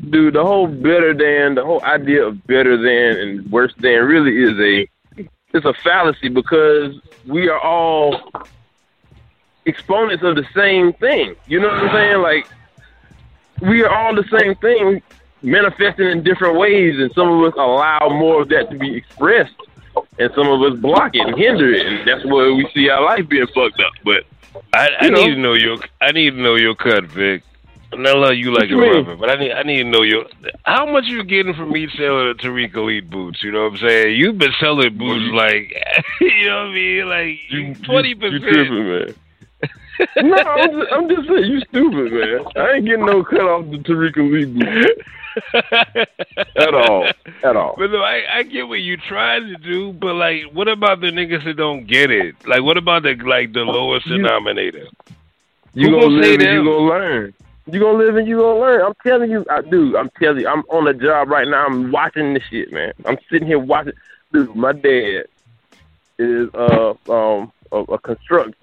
Dude, 0.09 0.35
the 0.35 0.43
whole 0.43 0.67
better 0.67 1.13
than, 1.13 1.55
the 1.55 1.65
whole 1.65 1.83
idea 1.85 2.25
of 2.27 2.47
better 2.47 2.77
than 2.77 3.21
and 3.21 3.53
worse 3.53 3.75
than 3.79 4.03
really 4.05 4.37
is 4.43 4.59
a, 4.59 5.27
it's 5.53 5.67
a 5.67 5.75
fallacy 5.75 6.29
because 6.29 6.99
we 7.27 7.49
are 7.51 7.61
all 7.61 8.19
exponents 9.67 10.25
of 10.25 10.37
the 10.37 10.47
same 10.55 10.93
thing. 10.95 11.35
You 11.47 11.61
know 11.61 11.69
what 11.69 11.77
I'm 11.85 11.91
saying? 11.95 12.23
Like, 12.23 12.47
we 13.61 13.83
are 13.85 13.91
all 13.95 14.15
the 14.15 14.25
same 14.41 14.55
thing, 14.57 15.03
manifesting 15.43 16.09
in 16.09 16.23
different 16.23 16.57
ways, 16.59 16.99
and 16.99 17.13
some 17.13 17.29
of 17.31 17.53
us 17.53 17.55
allow 17.59 18.09
more 18.11 18.41
of 18.43 18.49
that 18.49 18.71
to 18.71 18.79
be 18.79 18.97
expressed, 18.97 19.55
and 20.19 20.31
some 20.35 20.49
of 20.49 20.61
us 20.63 20.79
block 20.79 21.15
it 21.15 21.27
and 21.27 21.37
hinder 21.37 21.73
it, 21.73 21.87
and 21.87 22.07
that's 22.09 22.25
where 22.25 22.55
we 22.55 22.69
see 22.75 22.89
our 22.89 23.03
life 23.05 23.29
being 23.29 23.47
fucked 23.49 23.81
up. 23.81 23.93
But 24.05 24.25
I, 24.75 24.89
I 25.01 25.05
You 25.07 25.11
know? 25.13 25.23
need 25.25 25.35
to 25.35 25.41
know 25.41 25.55
your 25.55 25.79
I 26.01 26.13
need 26.13 26.31
to 26.31 26.37
know 26.43 26.55
your 26.57 26.75
cut, 26.75 27.05
Vic. 27.05 27.43
And 27.93 28.07
I 28.07 28.13
love 28.13 28.35
you 28.35 28.55
like 28.55 28.71
a 28.71 28.75
mean? 28.77 29.19
but 29.19 29.31
I 29.31 29.35
need 29.35 29.51
I 29.53 29.63
need 29.65 29.83
to 29.83 29.89
know 29.89 30.03
your 30.03 30.25
how 30.65 30.87
much 30.87 31.07
you 31.07 31.25
getting 31.25 31.55
from 31.55 31.73
me 31.73 31.89
selling 31.97 32.29
the 32.29 32.35
Tariq 32.35 32.73
Elite 32.77 33.11
boots. 33.11 33.43
You 33.43 33.51
know 33.51 33.65
what 33.65 33.73
I'm 33.73 33.79
saying? 33.79 34.17
You've 34.17 34.39
been 34.39 34.53
selling 34.61 34.97
boots 34.97 35.33
like 35.35 35.75
you 36.21 36.47
know 36.47 36.57
what 36.59 36.67
I 36.67 36.73
mean, 36.73 37.09
like 37.09 37.83
twenty 37.83 38.15
percent. 38.15 39.17
No, 40.17 40.37
I'm 40.37 40.71
just, 40.71 40.93
I'm 40.93 41.09
just 41.09 41.29
saying, 41.29 41.45
you 41.45 41.61
stupid, 41.61 42.13
man. 42.13 42.47
I 42.57 42.73
ain't 42.75 42.87
getting 42.87 43.07
no 43.07 43.23
cut 43.25 43.41
off 43.41 43.71
the 43.71 43.79
Tariq 43.79 44.17
Lee 44.17 44.95
at 46.57 46.75
all. 46.75 47.07
At 47.45 47.57
all. 47.57 47.75
But 47.77 47.91
no, 47.91 48.03
I, 48.03 48.23
I 48.33 48.43
get 48.43 48.69
what 48.69 48.81
you're 48.81 48.97
trying 48.97 49.47
to 49.49 49.57
do, 49.57 49.93
but 49.93 50.15
like, 50.15 50.45
what 50.53 50.69
about 50.69 51.01
the 51.01 51.09
niggas 51.09 51.45
that 51.45 51.57
don't 51.57 51.87
get 51.87 52.11
it? 52.11 52.35
Like, 52.47 52.63
what 52.63 52.77
about 52.77 53.03
the 53.03 53.15
like 53.15 53.53
the 53.53 53.61
lowest 53.61 54.09
denominator? 54.09 54.87
You 55.75 55.89
Who 55.89 55.93
gonna 55.93 56.07
gonna 56.07 56.17
live 56.17 56.41
and 56.41 56.43
them? 56.43 56.55
you 56.55 56.65
gonna 56.65 56.87
learn. 56.87 57.35
You 57.67 57.81
gonna 57.81 57.99
live 57.99 58.17
and 58.17 58.27
you 58.29 58.39
gonna 58.39 58.59
learn. 58.61 58.83
I'm 58.83 58.95
telling 59.07 59.31
you, 59.31 59.45
I, 59.51 59.61
do. 59.61 59.97
I'm 59.97 60.11
telling 60.21 60.41
you, 60.41 60.49
I'm 60.49 60.63
on 60.71 60.89
a 60.89 60.95
job 60.95 61.29
right 61.29 61.47
now. 61.47 61.67
I'm 61.67 61.93
watching 61.93 62.35
this 62.35 62.43
shit, 62.51 62.73
man. 62.73 62.93
I'm 63.05 63.19
sitting 63.31 63.47
here 63.47 63.59
watching. 63.59 63.93
Dude, 64.33 64.55
my 64.57 64.73
dad 64.73 65.27
is 66.19 66.49
uh 66.55 66.95
um 67.09 67.53
a, 67.73 67.79
a 67.79 67.99
construction 67.99 68.55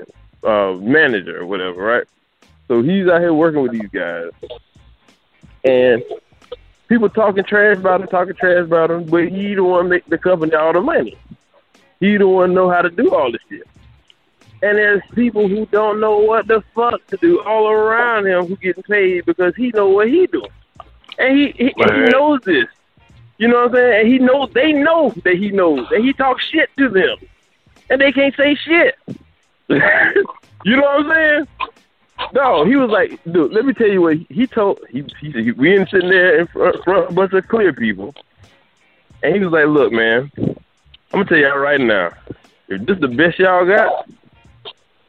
uh 0.48 0.74
manager 0.80 1.41
or 1.41 1.45
whatever, 1.45 1.84
right? 1.84 2.08
So 2.68 2.82
he's 2.82 3.08
out 3.08 3.22
here 3.22 3.34
working 3.34 3.62
with 3.62 3.74
these 3.74 3.89
guys, 3.91 4.32
and 5.64 6.04
people 6.88 7.10
talking 7.10 7.43
trash 7.43 7.78
about 7.78 8.02
him, 8.02 8.08
talking 8.08 8.34
trash 8.36 8.64
about 8.64 8.91
him, 8.91 9.06
but 9.06 9.28
he 9.28 9.56
the 9.56 9.64
one 9.64 9.89
make 9.89 10.06
the 10.06 10.18
company 10.18 10.54
all 10.56 10.74
the 10.74 10.82
money. 10.82 11.18
He 12.00 12.18
the 12.18 12.28
one 12.28 12.54
know 12.54 12.70
how 12.70 12.82
to 12.82 12.89
do 12.89 13.14
all 13.14 13.32
this 13.32 13.41
shit. 13.50 13.68
And 14.64 14.78
there's 14.78 15.04
people 15.14 15.48
who 15.48 15.68
don't 15.68 16.00
know 16.00 16.18
what 16.18 16.48
the 16.48 16.64
fuck 16.74 17.06
to 17.08 17.18
do 17.18 17.41
all 17.41 17.70
around 17.70 18.26
him 18.26 18.48
who 18.48 18.56
getting 18.56 18.84
paid 18.84 19.26
because 19.26 19.56
he 19.56 19.70
know 19.70 19.89
what 19.89 20.08
he 20.08 20.26
doing. 20.28 20.50
And 21.20 21.38
he 21.38 21.52
he, 21.52 21.74
he 21.78 22.02
knows 22.12 22.41
this. 22.41 22.68
You 23.38 23.48
know 23.48 23.68
what 23.68 23.70
I'm 23.70 23.76
saying? 23.76 24.00
And 24.00 24.08
he 24.08 24.20
knows 24.20 24.50
they 24.54 24.74
know 24.74 25.14
that 25.24 25.36
he 25.36 25.52
knows. 25.52 25.88
And 25.91 26.04
he 26.04 26.14
talks 26.14 26.43
shit 26.45 26.70
to 26.78 26.89
them. 26.89 27.18
And 27.89 28.02
they 28.02 28.12
can't 28.12 28.36
say 28.36 28.56
shit. 28.56 28.95
you 29.70 30.76
know 30.76 30.82
what 30.82 31.05
I'm 31.05 31.09
saying? 31.09 31.47
No, 32.34 32.65
he 32.65 32.76
was 32.76 32.89
like, 32.89 33.20
dude, 33.32 33.51
let 33.51 33.65
me 33.65 33.74
tell 33.74 33.88
you 33.88 34.01
what 34.01 34.18
he, 34.18 34.28
he 34.30 34.47
told 34.47 34.80
he, 34.89 35.05
he 35.22 35.32
said 35.32 35.57
we 35.57 35.76
in 35.76 35.88
sitting 35.88 36.09
there 36.09 36.39
in 36.39 36.47
front, 36.47 36.84
front 36.84 37.05
of 37.05 37.11
a 37.11 37.13
bunch 37.13 37.34
of 37.34 37.47
clear 37.47 37.74
people. 37.74 38.15
And 39.24 39.36
he 39.36 39.39
was 39.41 39.51
like, 39.51 39.68
Look, 39.68 39.91
man, 39.91 40.32
I'm 40.38 40.55
gonna 41.11 41.26
tell 41.26 41.38
y'all 41.38 41.57
right 41.57 41.80
now, 41.80 42.11
if 42.68 42.86
this 42.86 42.95
is 42.95 43.01
the 43.01 43.07
best 43.07 43.39
y'all 43.39 43.65
got, 43.65 44.09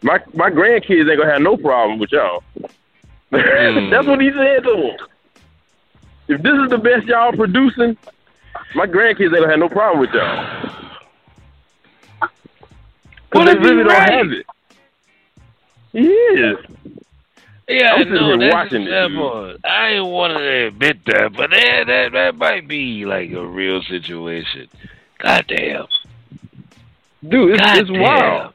my 0.02 0.20
my 0.34 0.50
grandkids 0.50 1.10
ain't 1.10 1.20
gonna 1.20 1.32
have 1.32 1.42
no 1.42 1.56
problem 1.56 1.98
with 1.98 2.12
y'all. 2.12 2.42
Hmm. 3.30 3.90
That's 3.90 4.06
what 4.06 4.22
he 4.22 4.30
said 4.30 4.62
to 4.62 4.96
them. 4.96 5.08
If 6.28 6.40
this 6.40 6.54
is 6.54 6.70
the 6.70 6.78
best 6.78 7.06
y'all 7.06 7.30
producing, 7.30 7.94
my 8.74 8.86
grandkids 8.86 9.24
ain't 9.24 9.32
gonna 9.34 9.50
have 9.50 9.58
no 9.58 9.68
problem 9.68 10.00
with 10.00 10.10
y'all. 10.14 10.87
Because 13.30 13.46
they 13.46 13.54
What 13.54 13.56
if 13.56 13.58
he 13.62 13.68
really 13.68 13.84
don't 13.84 13.92
right? 13.92 14.12
have 14.12 14.32
it. 14.32 14.46
Yeah. 15.92 16.54
Yeah, 17.68 17.94
I'm 17.94 18.08
no, 18.10 18.38
that's 18.38 18.54
watching 18.54 18.82
it, 18.82 18.90
that 18.90 19.10
part. 19.14 19.56
I 19.64 19.88
ain't 19.90 20.06
want 20.06 20.38
to 20.38 20.66
admit 20.68 21.04
that, 21.04 21.34
but 21.34 21.50
that, 21.50 21.84
that 21.86 22.12
that 22.12 22.36
might 22.36 22.66
be 22.66 23.04
like 23.04 23.30
a 23.32 23.44
real 23.46 23.82
situation. 23.82 24.68
Goddamn. 25.18 25.86
Dude, 27.28 27.50
it's, 27.54 27.60
it's 27.78 27.90
Goddamn. 27.90 28.00
wild. 28.00 28.54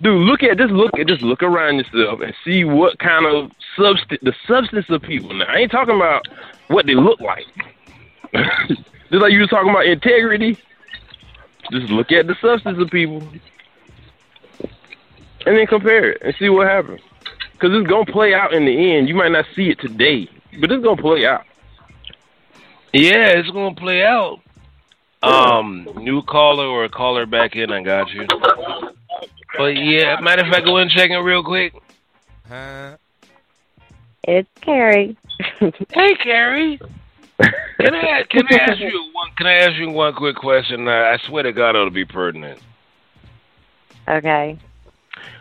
Dude, 0.00 0.26
look 0.26 0.42
at 0.42 0.56
just 0.56 0.72
look 0.72 0.98
at 0.98 1.06
just 1.06 1.22
look 1.22 1.42
around 1.42 1.76
yourself 1.78 2.20
and 2.20 2.34
see 2.44 2.64
what 2.64 2.98
kind 2.98 3.26
of 3.26 3.50
substance 3.76 4.20
the 4.22 4.34
substance 4.46 4.88
of 4.88 5.02
people. 5.02 5.34
Now 5.34 5.46
I 5.48 5.58
ain't 5.58 5.70
talking 5.70 5.96
about 5.96 6.26
what 6.68 6.86
they 6.86 6.94
look 6.94 7.20
like. 7.20 7.46
just 8.34 8.80
like 9.12 9.32
you 9.32 9.40
was 9.40 9.50
talking 9.50 9.70
about 9.70 9.84
integrity. 9.86 10.56
Just 11.70 11.90
look 11.90 12.12
at 12.12 12.26
the 12.26 12.36
substance 12.40 12.78
of 12.78 12.90
people, 12.90 13.22
and 15.46 15.56
then 15.56 15.66
compare 15.66 16.10
it 16.12 16.22
and 16.22 16.34
see 16.38 16.48
what 16.48 16.66
happens. 16.66 17.00
Because 17.52 17.70
it's 17.72 17.88
gonna 17.88 18.04
play 18.04 18.34
out 18.34 18.52
in 18.52 18.66
the 18.66 18.94
end. 18.94 19.08
You 19.08 19.14
might 19.14 19.32
not 19.32 19.46
see 19.54 19.70
it 19.70 19.80
today, 19.80 20.28
but 20.60 20.70
it's 20.70 20.84
gonna 20.84 21.00
play 21.00 21.24
out. 21.26 21.44
Yeah, 22.92 23.28
it's 23.28 23.50
gonna 23.50 23.74
play 23.74 24.02
out. 24.04 24.40
Um, 25.22 25.88
new 25.96 26.22
caller 26.22 26.66
or 26.66 26.84
a 26.84 26.88
caller 26.88 27.24
back 27.26 27.56
in, 27.56 27.72
I 27.72 27.82
got 27.82 28.10
you. 28.12 28.26
But 29.56 29.76
yeah, 29.76 30.20
matter 30.20 30.42
of 30.42 30.52
fact, 30.52 30.66
go 30.66 30.76
and 30.76 30.90
check 30.90 31.10
it 31.10 31.16
real 31.18 31.42
quick. 31.42 31.72
Huh? 32.48 32.96
It's 34.24 34.48
Carrie. 34.60 35.16
Hey, 35.92 36.14
Carrie. 36.16 36.78
Can 37.38 37.94
I 37.94 38.24
can 38.28 38.46
I 38.50 38.56
ask 38.56 38.78
you 38.80 39.10
one? 39.12 39.30
Can 39.36 39.46
I 39.46 39.54
ask 39.54 39.74
you 39.76 39.90
one 39.90 40.14
quick 40.14 40.36
question? 40.36 40.88
Uh, 40.88 40.90
I 40.90 41.18
swear 41.26 41.42
to 41.42 41.52
God, 41.52 41.70
it'll 41.76 41.90
be 41.90 42.04
pertinent. 42.04 42.58
okay. 44.08 44.58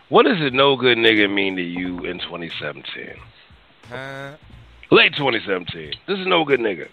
What 0.09 0.23
does 0.25 0.39
a 0.39 0.49
no 0.51 0.75
good 0.75 0.97
nigga 0.97 1.31
mean 1.33 1.55
to 1.55 1.61
you 1.63 2.05
in 2.05 2.19
2017? 2.19 3.15
Late 4.91 5.13
2017. 5.15 5.93
This 6.07 6.19
is 6.19 6.27
no 6.27 6.43
good 6.45 6.59
nigga. 6.59 6.87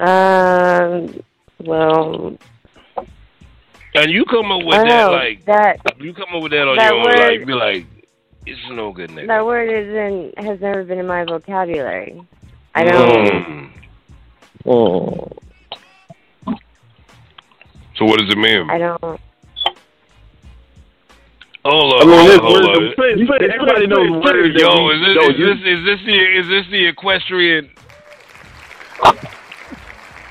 Um. 0.00 1.22
Well, 1.64 2.36
And 3.94 4.10
you 4.10 4.24
come 4.24 4.50
up 4.50 4.64
with 4.64 4.76
that 4.76 4.86
know 4.86 5.10
like 5.12 5.44
that 5.44 5.80
you 6.00 6.12
come 6.14 6.34
up 6.34 6.42
with 6.42 6.50
that 6.52 6.66
on 6.66 6.76
that 6.76 6.90
your 6.92 6.98
own. 7.00 7.04
word- 7.04 7.38
Like 7.38 7.46
be 7.46 7.52
like, 7.52 7.86
it's 8.46 8.60
no 8.70 8.92
good 8.92 9.10
nigga. 9.10 9.28
that 9.28 9.44
word 9.46 9.68
isn't 9.68 10.38
has 10.44 10.60
never 10.60 10.82
been 10.84 10.98
in 10.98 11.06
my 11.06 11.24
vocabulary. 11.24 12.20
I 12.74 12.84
don't. 12.84 13.26
Mm. 13.28 13.70
Oh. 14.66 15.28
So 17.96 18.04
what 18.06 18.18
does 18.18 18.30
it 18.30 18.38
mean? 18.38 18.68
I 18.70 18.78
don't. 18.78 19.20
Hold 21.64 22.02
I 22.02 22.04
mean, 22.04 22.18
hold 22.18 22.28
this 22.28 22.38
on, 22.40 22.44
hold 22.44 22.64
on. 22.66 22.94
say- 22.98 23.26
say- 23.26 23.54
everybody 23.54 23.86
knows 23.86 24.06
the 24.08 24.18
word 24.18 24.58
Yo, 24.58 24.90
is 24.90 25.00
this, 25.00 25.16
is 25.28 25.36
this 25.38 25.58
is 25.64 25.84
this 25.84 26.00
the 26.06 26.38
is 26.40 26.48
this 26.48 26.66
the 26.72 26.86
equestrian? 26.86 27.70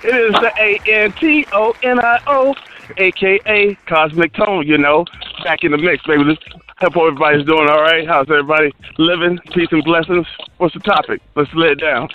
It 0.03 0.15
is 0.15 0.33
the 0.33 0.51
A 0.59 0.79
N 0.91 1.11
T 1.13 1.45
O 1.53 1.73
N 1.83 1.99
I 1.99 2.19
O, 2.27 2.53
aka 2.97 3.75
Cosmic 3.87 4.33
Tone. 4.33 4.67
You 4.67 4.77
know, 4.77 5.05
back 5.43 5.63
in 5.63 5.71
the 5.71 5.77
mix, 5.77 6.03
baby. 6.05 6.23
Let's 6.25 6.41
hope 6.79 6.97
everybody's 6.97 7.45
doing 7.45 7.69
all 7.69 7.81
right. 7.81 8.05
How's 8.05 8.29
everybody 8.29 8.73
living? 8.97 9.37
Peace 9.53 9.69
and 9.71 9.83
blessings. 9.85 10.27
What's 10.57 10.73
the 10.73 10.79
topic? 10.81 11.21
Let's 11.35 11.53
lay 11.53 11.69
it 11.69 11.79
down. 11.79 12.09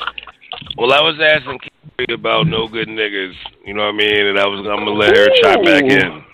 Well, 0.77 0.93
I 0.93 1.01
was 1.01 1.19
asking 1.21 1.61
Carrie 1.61 2.15
about 2.15 2.49
no 2.49 2.67
good 2.69 2.89
niggas. 2.89 3.35
You 3.65 3.73
know 3.73 3.85
what 3.87 3.95
I 3.95 3.99
mean? 3.99 4.27
And 4.27 4.39
I 4.39 4.47
was 4.47 4.61
I'm 4.61 4.85
gonna 4.85 4.91
let 4.91 5.17
her 5.17 5.29
chime 5.43 5.63
back 5.65 5.85
in. 5.85 6.25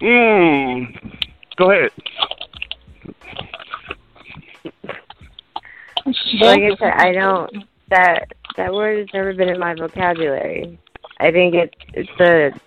Mmm. 0.00 1.19
Go 1.60 1.70
ahead. 1.70 1.90
Like 6.40 6.62
I 6.62 6.76
said, 6.78 6.92
I 6.96 7.12
don't. 7.12 7.64
That 7.90 8.32
that 8.56 8.72
word 8.72 9.00
has 9.00 9.08
never 9.12 9.34
been 9.34 9.50
in 9.50 9.60
my 9.60 9.74
vocabulary. 9.74 10.78
I 11.18 11.30
think 11.30 11.54
it's 11.54 11.74
it's 11.92 12.08
a 12.18 12.58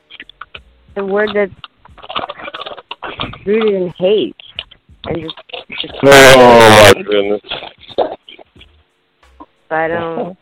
the 0.93 1.03
word 1.03 1.29
that's 1.33 1.51
rooted 3.47 3.73
in 3.73 3.89
hate 3.97 4.35
and 5.05 5.21
just. 5.23 5.35
just 5.81 5.93
Oh 6.03 6.93
my 6.93 7.01
goodness. 7.01 7.41
I 9.71 9.87
don't. 9.87 10.37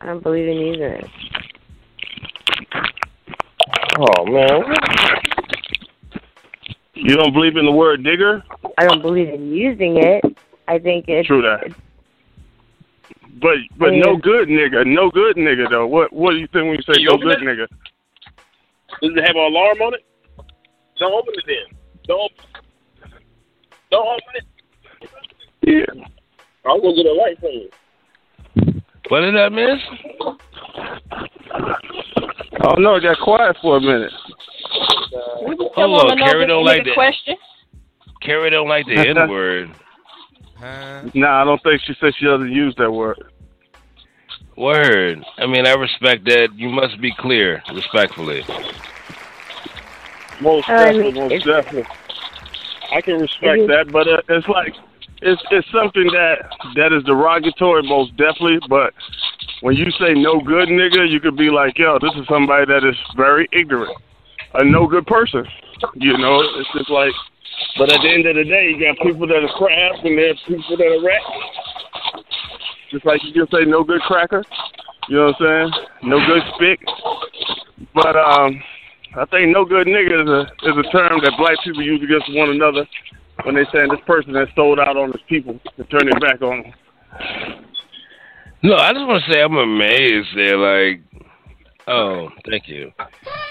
I 0.00 0.06
don't 0.06 0.22
believe 0.22 0.46
in 0.46 0.80
it. 0.80 1.10
Oh 3.98 4.26
man. 4.26 5.15
You 7.06 7.16
don't 7.16 7.32
believe 7.32 7.56
in 7.56 7.64
the 7.64 7.70
word 7.70 8.02
digger? 8.02 8.42
I 8.78 8.86
don't 8.86 9.00
believe 9.00 9.28
in 9.28 9.52
using 9.52 9.96
it. 9.96 10.24
I 10.66 10.80
think 10.80 11.04
it's 11.06 11.28
True 11.28 11.40
that. 11.40 11.72
But 13.40 13.58
but 13.78 13.88
I 13.88 13.90
mean, 13.92 14.00
no 14.00 14.16
good 14.16 14.48
nigga, 14.48 14.84
no 14.84 15.08
good 15.10 15.36
nigga 15.36 15.70
though. 15.70 15.86
What 15.86 16.12
what 16.12 16.32
do 16.32 16.38
you 16.38 16.48
think 16.48 16.64
when 16.66 16.74
you 16.74 16.82
say 16.82 17.00
You 17.00 17.10
no 17.10 17.18
good 17.18 17.40
it? 17.40 17.46
nigga? 17.46 17.68
Does 19.00 19.12
it 19.14 19.24
have 19.24 19.36
an 19.36 19.52
alarm 19.52 19.82
on 19.82 19.94
it? 19.94 20.04
Don't 20.98 21.12
open 21.12 21.34
it 21.36 21.44
then. 21.46 21.78
Don't. 22.08 22.32
Don't 23.92 24.06
open 24.08 24.34
it. 24.34 24.44
Yeah. 25.62 26.04
I'm 26.68 26.80
gonna 26.80 26.96
get 26.96 27.06
a 27.06 27.12
light 27.12 27.38
from 27.38 27.50
you. 27.52 27.70
What 29.10 29.20
did 29.20 29.36
I 29.36 29.48
miss? 29.48 29.80
Oh 32.64 32.74
no, 32.78 32.96
it 32.96 33.02
got 33.02 33.18
quiet 33.22 33.56
for 33.62 33.76
a 33.76 33.80
minute. 33.80 34.12
We 35.46 35.56
just 35.56 35.74
Hold 35.74 36.10
on, 36.10 36.18
Carrie 36.18 36.46
don't 36.46 36.64
like 36.64 36.82
nigga 36.82 36.86
that. 36.86 36.94
question. 36.94 37.36
Carrie 38.22 38.50
don't 38.50 38.68
like 38.68 38.86
the 38.86 39.08
N 39.08 39.28
word. 39.28 39.70
Nah, 41.14 41.42
I 41.42 41.44
don't 41.44 41.62
think 41.62 41.80
she 41.86 41.94
said 42.00 42.12
she 42.18 42.24
doesn't 42.24 42.50
use 42.50 42.74
that 42.78 42.90
word. 42.90 43.22
Word. 44.56 45.22
I 45.38 45.46
mean, 45.46 45.66
I 45.66 45.74
respect 45.74 46.24
that. 46.24 46.48
You 46.54 46.68
must 46.70 47.00
be 47.00 47.12
clear, 47.18 47.62
respectfully. 47.74 48.42
Most 50.40 50.68
Uh, 50.68 50.78
definitely, 50.78 51.12
mean, 51.12 51.28
most 51.28 51.44
definitely. 51.46 51.84
I 52.92 53.00
can 53.02 53.20
respect 53.20 53.58
Mhm. 53.58 53.66
that, 53.68 53.92
but 53.92 54.08
uh, 54.08 54.22
it's 54.28 54.48
like 54.48 54.74
it's 55.22 55.42
it's 55.50 55.70
something 55.70 56.06
that 56.12 56.48
that 56.76 56.92
is 56.92 57.02
derogatory, 57.04 57.82
most 57.82 58.16
definitely. 58.16 58.58
But 58.68 58.94
when 59.60 59.76
you 59.76 59.90
say 59.92 60.14
no 60.14 60.40
good 60.40 60.68
nigga, 60.68 61.08
you 61.08 61.20
could 61.20 61.36
be 61.36 61.50
like, 61.50 61.78
yo, 61.78 61.98
this 61.98 62.14
is 62.16 62.26
somebody 62.28 62.64
that 62.66 62.84
is 62.84 62.96
very 63.16 63.48
ignorant, 63.52 63.96
a 64.58 64.64
no 64.64 64.86
good 64.86 65.06
person. 65.06 65.46
You 65.94 66.16
know, 66.18 66.40
it's 66.40 66.68
just 66.76 66.90
like. 66.90 67.12
But 67.78 67.92
at 67.92 68.00
the 68.02 68.08
end 68.08 68.26
of 68.26 68.36
the 68.36 68.44
day, 68.44 68.72
you 68.72 68.80
got 68.80 69.02
people 69.04 69.26
that 69.26 69.44
are 69.44 69.56
crabs 69.56 69.98
and 70.04 70.18
there's 70.18 70.40
people 70.46 70.76
that 70.76 70.86
are 70.86 71.04
rats. 71.04 72.24
Just 72.90 73.04
like 73.06 73.20
you 73.24 73.32
can 73.32 73.46
say 73.50 73.64
no 73.64 73.82
good 73.82 74.00
cracker. 74.02 74.44
You 75.08 75.16
know 75.16 75.26
what 75.26 75.48
I'm 75.48 75.70
saying? 75.70 75.84
No 76.02 76.18
good 76.26 76.42
spick. 76.54 76.80
But 77.94 78.16
um, 78.16 78.60
I 79.16 79.24
think 79.26 79.52
no 79.52 79.64
good 79.64 79.86
nigga 79.86 80.22
is 80.22 80.28
a 80.28 80.42
is 80.68 80.76
a 80.76 80.90
term 80.90 81.20
that 81.24 81.32
black 81.38 81.56
people 81.64 81.82
use 81.82 82.02
against 82.02 82.32
one 82.36 82.50
another 82.50 82.86
when 83.44 83.54
they 83.54 83.64
saying 83.72 83.88
this 83.90 84.00
person 84.06 84.34
has 84.34 84.48
sold 84.54 84.78
out 84.78 84.96
on 84.96 85.12
his 85.12 85.22
people 85.28 85.58
and 85.76 85.90
turn 85.90 86.08
it 86.08 86.20
back 86.20 86.42
on 86.42 86.62
them. 86.62 86.72
No, 88.62 88.76
I 88.76 88.92
just 88.92 89.06
want 89.06 89.22
to 89.24 89.32
say 89.32 89.40
I'm 89.40 89.56
amazed 89.56 90.28
there. 90.34 90.56
Like, 90.58 91.02
oh, 91.86 92.28
thank 92.48 92.68
you. 92.68 92.92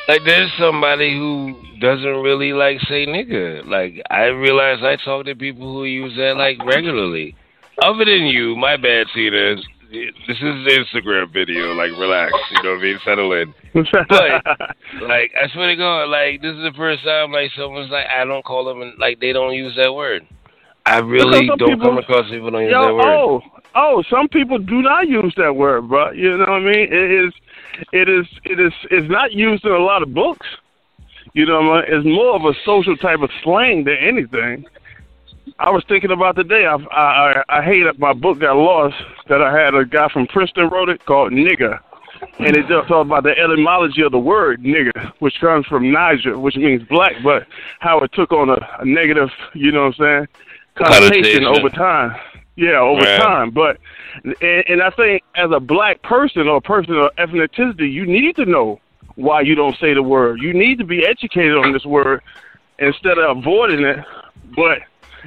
Like, 0.07 0.21
there's 0.25 0.51
somebody 0.59 1.13
who 1.15 1.55
doesn't 1.79 2.21
really 2.21 2.53
like 2.53 2.79
say 2.81 3.05
nigga. 3.05 3.65
Like, 3.65 4.01
I 4.09 4.25
realize 4.25 4.79
I 4.83 4.97
talk 5.03 5.25
to 5.25 5.35
people 5.35 5.71
who 5.73 5.85
use 5.85 6.15
that 6.17 6.35
like 6.37 6.63
regularly. 6.65 7.35
Other 7.81 8.05
than 8.05 8.25
you, 8.25 8.55
my 8.55 8.77
bad, 8.77 9.07
Tina. 9.13 9.55
This 9.91 10.37
is 10.37 10.65
the 10.65 10.83
Instagram 10.85 11.31
video. 11.31 11.73
Like, 11.73 11.91
relax. 11.91 12.33
You 12.51 12.63
know 12.63 12.71
what 12.71 12.79
I 12.79 12.83
mean? 12.83 12.99
Settle 13.05 13.31
in. 13.33 13.53
But 13.73 14.45
like, 15.07 15.31
I 15.41 15.47
swear 15.53 15.67
to 15.69 15.75
God, 15.75 16.09
like 16.09 16.41
this 16.41 16.51
is 16.55 16.63
the 16.63 16.73
first 16.75 17.03
time 17.03 17.31
like 17.31 17.51
someone's 17.57 17.91
like, 17.91 18.05
I 18.07 18.25
don't 18.25 18.43
call 18.43 18.65
them, 18.65 18.81
and 18.81 18.97
like 18.99 19.19
they 19.19 19.31
don't 19.31 19.53
use 19.53 19.75
that 19.77 19.93
word. 19.93 20.27
I 20.85 20.99
really 20.99 21.47
don't 21.47 21.57
people- 21.69 21.85
come 21.85 21.97
across 21.97 22.29
people 22.29 22.45
who 22.45 22.51
don't 22.51 22.63
use 22.63 22.71
Yo, 22.71 22.81
that 22.87 22.93
word. 22.93 23.05
oh, 23.05 23.41
oh, 23.75 24.03
some 24.09 24.27
people 24.27 24.57
do 24.57 24.81
not 24.81 25.07
use 25.07 25.33
that 25.37 25.55
word, 25.55 25.89
bro. 25.89 26.11
You 26.11 26.37
know 26.37 26.45
what 26.45 26.49
I 26.49 26.59
mean? 26.59 26.93
It 26.93 27.11
is, 27.11 27.33
it 27.91 28.09
is, 28.09 28.25
it 28.43 28.59
is, 28.59 28.73
it's 28.89 29.09
not 29.09 29.33
used 29.33 29.65
in 29.65 29.71
a 29.71 29.79
lot 29.79 30.01
of 30.01 30.13
books. 30.13 30.47
You 31.33 31.45
know 31.45 31.61
what 31.61 31.85
I 31.85 31.89
mean? 31.89 31.99
It's 31.99 32.05
more 32.05 32.35
of 32.35 32.45
a 32.45 32.53
social 32.65 32.95
type 32.97 33.19
of 33.19 33.29
slang 33.43 33.83
than 33.83 33.97
anything. 33.97 34.65
I 35.59 35.69
was 35.69 35.83
thinking 35.87 36.11
about 36.11 36.35
today. 36.35 36.65
I 36.65 36.75
I 36.75 37.31
I, 37.31 37.43
I 37.59 37.61
hate 37.61 37.83
that 37.83 37.99
my 37.99 38.13
book 38.13 38.39
got 38.39 38.55
lost. 38.55 38.95
That 39.29 39.41
I 39.41 39.57
had 39.57 39.75
a 39.75 39.85
guy 39.85 40.09
from 40.09 40.27
Princeton 40.27 40.69
wrote 40.69 40.89
it 40.89 41.05
called 41.05 41.31
nigger, 41.31 41.79
and 42.39 42.55
it 42.57 42.67
just 42.67 42.87
talks 42.87 43.05
about 43.05 43.23
the 43.23 43.37
etymology 43.37 44.01
of 44.01 44.11
the 44.11 44.19
word 44.19 44.63
nigger, 44.63 45.11
which 45.19 45.39
comes 45.39 45.65
from 45.67 45.91
Niger, 45.91 46.37
which 46.39 46.55
means 46.55 46.83
black, 46.89 47.13
but 47.23 47.47
how 47.79 47.99
it 47.99 48.11
took 48.13 48.31
on 48.31 48.49
a, 48.49 48.57
a 48.79 48.85
negative, 48.85 49.29
you 49.53 49.71
know 49.71 49.85
what 49.85 49.99
I'm 49.99 50.27
saying, 50.27 50.27
Connotation. 50.75 51.45
over 51.45 51.69
time. 51.69 52.15
Yeah, 52.55 52.79
over 52.79 53.01
Right. 53.01 53.19
time. 53.21 53.51
But 53.51 53.77
and, 54.23 54.63
and 54.67 54.81
I 54.81 54.89
think 54.91 55.23
as 55.35 55.51
a 55.51 55.59
black 55.59 56.01
person 56.03 56.47
or 56.47 56.57
a 56.57 56.61
person 56.61 56.95
of 56.95 57.13
ethnicity, 57.17 57.91
you 57.91 58.05
need 58.05 58.35
to 58.37 58.45
know 58.45 58.79
why 59.15 59.41
you 59.41 59.55
don't 59.55 59.77
say 59.77 59.93
the 59.93 60.03
word. 60.03 60.41
You 60.41 60.53
need 60.53 60.77
to 60.79 60.85
be 60.85 61.05
educated 61.05 61.57
on 61.57 61.73
this 61.73 61.85
word 61.85 62.21
instead 62.79 63.17
of 63.17 63.37
avoiding 63.37 63.83
it. 63.83 63.99
But 64.55 64.79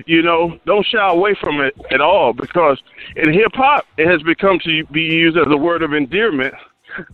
you 0.07 0.22
know, 0.22 0.59
don't 0.64 0.87
shy 0.87 1.07
away 1.11 1.35
from 1.35 1.61
it 1.61 1.74
at 1.91 2.01
all 2.01 2.33
because 2.33 2.81
in 3.16 3.33
hip 3.33 3.53
hop 3.55 3.85
it 3.97 4.07
has 4.07 4.22
become 4.22 4.59
to 4.61 4.85
be 4.87 5.03
used 5.03 5.37
as 5.37 5.47
a 5.49 5.57
word 5.57 5.83
of 5.83 5.93
endearment 5.93 6.55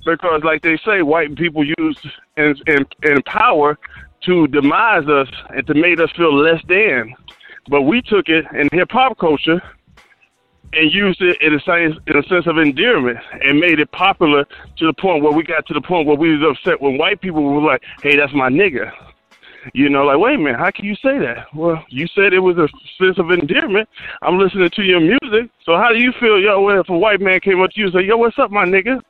because, 0.04 0.42
like 0.44 0.62
they 0.62 0.76
say, 0.84 1.02
white 1.02 1.34
people 1.34 1.64
use 1.64 1.98
in, 2.36 2.54
in, 2.66 2.86
in 3.02 3.22
power 3.22 3.78
to 4.22 4.46
demise 4.48 5.06
us 5.08 5.28
and 5.50 5.66
to 5.66 5.74
make 5.74 5.98
us 5.98 6.10
feel 6.16 6.34
less 6.34 6.62
than. 6.68 7.14
But 7.68 7.82
we 7.82 8.00
took 8.02 8.28
it 8.28 8.44
in 8.54 8.68
hip 8.72 8.90
hop 8.92 9.18
culture 9.18 9.62
and 10.76 10.92
used 10.92 11.20
it 11.20 11.40
in 11.40 11.54
a 11.54 11.60
sense 11.60 11.96
in 12.06 12.16
a 12.16 12.22
sense 12.24 12.46
of 12.46 12.58
endearment 12.58 13.18
and 13.42 13.58
made 13.58 13.80
it 13.80 13.90
popular 13.92 14.44
to 14.76 14.86
the 14.86 14.92
point 14.92 15.22
where 15.22 15.32
we 15.32 15.42
got 15.42 15.66
to 15.66 15.74
the 15.74 15.80
point 15.80 16.06
where 16.06 16.16
we 16.16 16.36
was 16.36 16.56
upset 16.56 16.80
when 16.80 16.98
white 16.98 17.20
people 17.20 17.42
were 17.42 17.62
like, 17.62 17.82
"Hey, 18.02 18.16
that's 18.16 18.32
my 18.32 18.48
nigga." 18.48 18.92
You 19.72 19.88
know, 19.88 20.04
like, 20.04 20.18
wait 20.18 20.34
a 20.34 20.38
minute, 20.38 20.58
how 20.58 20.70
can 20.70 20.84
you 20.84 20.94
say 20.96 21.18
that? 21.18 21.46
Well, 21.54 21.82
you 21.88 22.06
said 22.08 22.34
it 22.34 22.40
was 22.40 22.58
a 22.58 22.68
sense 23.02 23.18
of 23.18 23.30
endearment. 23.30 23.88
I'm 24.20 24.38
listening 24.38 24.68
to 24.68 24.82
your 24.82 25.00
music, 25.00 25.50
so 25.64 25.76
how 25.76 25.88
do 25.88 25.98
you 25.98 26.12
feel, 26.20 26.38
yo? 26.38 26.68
If 26.68 26.90
a 26.90 26.98
white 26.98 27.22
man 27.22 27.40
came 27.40 27.62
up 27.62 27.70
to 27.70 27.80
you 27.80 27.86
and 27.86 27.94
said, 27.94 28.04
"Yo, 28.04 28.16
what's 28.16 28.38
up, 28.38 28.50
my 28.50 28.66
nigga?" 28.66 29.00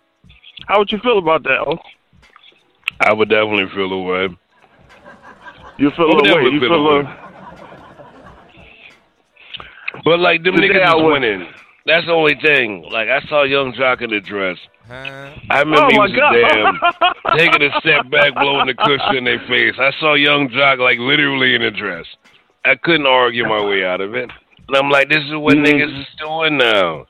How 0.67 0.79
would 0.79 0.93
you 0.93 0.99
feel 0.99 1.19
about 1.19 1.43
that? 1.45 1.59
Oh? 1.67 1.79
I 3.01 3.13
would 3.13 3.29
definitely 3.29 3.69
feel 3.75 3.93
away. 3.93 4.29
You 5.77 5.91
feel 5.91 6.13
away. 6.13 6.45
You 6.45 6.61
feel 6.61 6.69
feel 6.69 6.87
away. 6.87 7.24
Away. 10.05 10.17
But 10.17 10.21
like 10.21 10.43
them 10.45 10.57
Today 10.57 10.69
niggas 10.75 10.85
I 10.87 10.97
is 10.97 11.03
was- 11.03 11.13
winning. 11.13 11.47
That's 11.87 12.07
the 12.07 12.13
only 12.13 12.35
thing. 12.41 12.83
Like 12.91 13.09
I 13.09 13.21
saw 13.29 13.43
Yung 13.43 13.75
Joc 13.75 14.01
in 14.01 14.09
the 14.11 14.21
dress. 14.21 14.57
I 14.89 15.61
remember 15.61 15.85
Oh, 15.85 15.89
he 15.91 15.99
was 15.99 16.13
God. 16.13 16.33
damn 16.33 17.37
taking 17.37 17.61
a 17.63 17.79
step 17.81 18.09
back, 18.11 18.33
blowing 18.35 18.67
the 18.67 18.75
cushion 18.75 19.17
in 19.17 19.25
their 19.25 19.41
face. 19.49 19.75
I 19.79 19.93
saw 20.01 20.15
Yung 20.15 20.49
Joc 20.49 20.79
like 20.79 20.99
literally 20.99 21.55
in 21.55 21.61
a 21.63 21.71
dress. 21.71 22.07
I 22.65 22.77
couldn't 22.77 23.07
argue 23.07 23.45
my 23.47 23.63
way 23.65 23.85
out 23.85 24.01
of 24.01 24.15
it. 24.15 24.31
And 24.69 24.77
I'm 24.77 24.89
like, 24.89 25.11
this 25.11 25.23
is 25.25 25.35
what 25.37 25.57
Mm. 25.57 25.67
niggas 25.67 26.01
is 26.01 26.07
doing 26.19 26.57
now. 26.57 27.05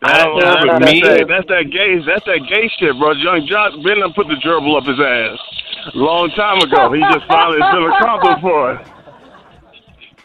That's, 0.00 0.24
Oh, 0.24 0.40
that's, 0.40 0.60
for 0.60 0.66
that's 0.80 0.92
me? 0.92 1.00
that, 1.02 1.28
that's 1.28 1.48
that 1.48 1.64
gay. 1.70 1.98
That's 2.00 2.24
that 2.24 2.40
gay 2.48 2.70
shit, 2.78 2.96
bro. 2.98 3.12
Yung 3.12 3.46
Joc 3.46 3.82
been 3.84 4.00
done 4.00 4.14
put 4.14 4.28
the 4.28 4.36
gerbil 4.40 4.78
up 4.78 4.86
his 4.86 4.98
ass 4.98 5.92
long 5.94 6.30
time 6.30 6.58
ago. 6.62 6.92
He 6.92 7.00
just 7.12 7.26
finally 7.28 7.60
feeling 7.60 7.92
comfortable 8.00 8.40
for 8.40 8.72
it. 8.72 8.86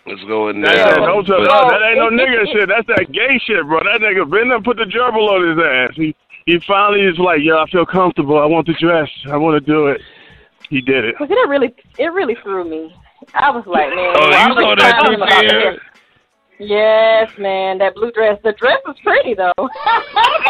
Let's 0.07 0.23
go 0.23 0.49
in 0.49 0.61
there. 0.61 0.73
that, 0.73 0.95
don't 0.97 1.25
tell- 1.25 1.39
But- 1.45 1.69
that 1.69 1.81
ain't 1.83 1.97
no 1.97 2.09
nigga 2.09 2.51
shit. 2.51 2.67
That's 2.69 2.87
that 2.87 3.11
gay 3.11 3.39
shit, 3.45 3.63
bro. 3.65 3.79
That 3.83 4.01
nigga 4.01 4.29
been 4.29 4.49
done 4.49 4.63
put 4.63 4.77
the 4.77 4.85
gerbil 4.85 5.29
on 5.29 5.49
his 5.57 5.63
ass. 5.63 5.95
He 5.95 6.15
he 6.47 6.59
finally 6.59 7.01
is 7.01 7.19
like, 7.19 7.41
yo, 7.43 7.59
I 7.61 7.65
feel 7.69 7.85
comfortable. 7.85 8.39
I 8.39 8.45
want 8.45 8.65
the 8.65 8.73
dress. 8.73 9.09
I 9.31 9.37
want 9.37 9.63
to 9.63 9.71
do 9.71 9.87
it. 9.87 10.01
He 10.69 10.81
did 10.81 11.05
it. 11.05 11.15
Because 11.19 11.29
it 11.29 11.47
really, 11.49 11.73
it 11.99 12.11
really 12.13 12.35
threw 12.41 12.63
me. 12.67 12.95
I 13.35 13.51
was 13.51 13.63
like, 13.67 13.89
man. 13.89 14.15
Oh, 14.17 14.29
I 14.31 14.47
you 14.47 14.55
was 14.55 14.63
saw 14.63 14.75
that 14.75 14.99
clowning 14.99 15.17
too, 15.19 15.23
about 15.23 15.41
Tia? 15.41 15.49
that. 15.71 15.79
Yes, 16.61 17.31
man, 17.39 17.79
that 17.79 17.95
blue 17.95 18.11
dress. 18.11 18.37
The 18.43 18.51
dress 18.53 18.77
was 18.85 18.95
pretty 19.03 19.33
though. 19.33 19.51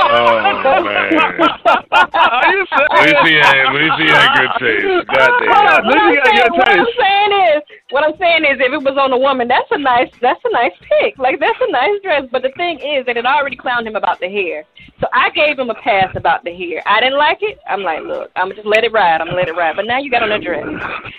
Oh 0.04 0.44
man. 0.84 1.16
Are 1.32 2.52
you 2.52 2.66
At 2.68 3.72
least 3.72 3.96
he 3.96 4.08
had, 4.12 4.28
at 4.28 4.36
had 4.36 4.36
good 4.36 4.52
taste. 4.60 5.08
Hold 5.08 5.68
on, 5.72 5.88
Goddamn. 5.88 5.88
what, 5.88 5.98
I'm 5.98 6.16
saying, 6.26 6.52
what 6.52 6.68
I'm 6.68 6.86
saying 7.00 7.32
is, 7.32 7.62
what 7.92 8.04
I'm 8.04 8.18
saying 8.18 8.44
is, 8.44 8.58
if 8.60 8.74
it 8.74 8.84
was 8.84 8.98
on 9.00 9.14
a 9.14 9.18
woman, 9.18 9.48
that's 9.48 9.70
a 9.72 9.78
nice, 9.78 10.10
that's 10.20 10.42
a 10.44 10.52
nice 10.52 10.74
pick. 10.82 11.18
Like 11.18 11.40
that's 11.40 11.58
a 11.62 11.72
nice 11.72 12.02
dress. 12.04 12.24
But 12.32 12.42
the 12.42 12.52
thing 12.58 12.80
is 12.80 13.06
that 13.06 13.16
it 13.16 13.26
already 13.26 13.56
clowned 13.56 13.88
him 13.88 13.96
about 13.96 14.20
the 14.20 14.28
hair. 14.28 14.66
So 15.00 15.08
I 15.14 15.30
gave 15.30 15.58
him 15.58 15.70
a 15.70 15.76
pass 15.76 16.12
about 16.16 16.44
the 16.44 16.52
hair. 16.52 16.84
I 16.86 17.00
didn't 17.00 17.18
like 17.18 17.40
it. 17.42 17.60
I'm 17.70 17.84
like, 17.84 18.04
look, 18.04 18.32
I'm 18.36 18.50
gonna 18.50 18.56
just 18.56 18.68
let 18.68 18.84
it 18.84 18.92
ride. 18.92 19.22
I'm 19.22 19.28
gonna 19.28 19.38
let 19.38 19.48
it 19.48 19.56
ride. 19.56 19.76
But 19.78 19.86
now 19.86 20.00
you 20.00 20.12
got 20.12 20.24
on 20.24 20.32
a 20.32 20.40
dress, 20.42 20.68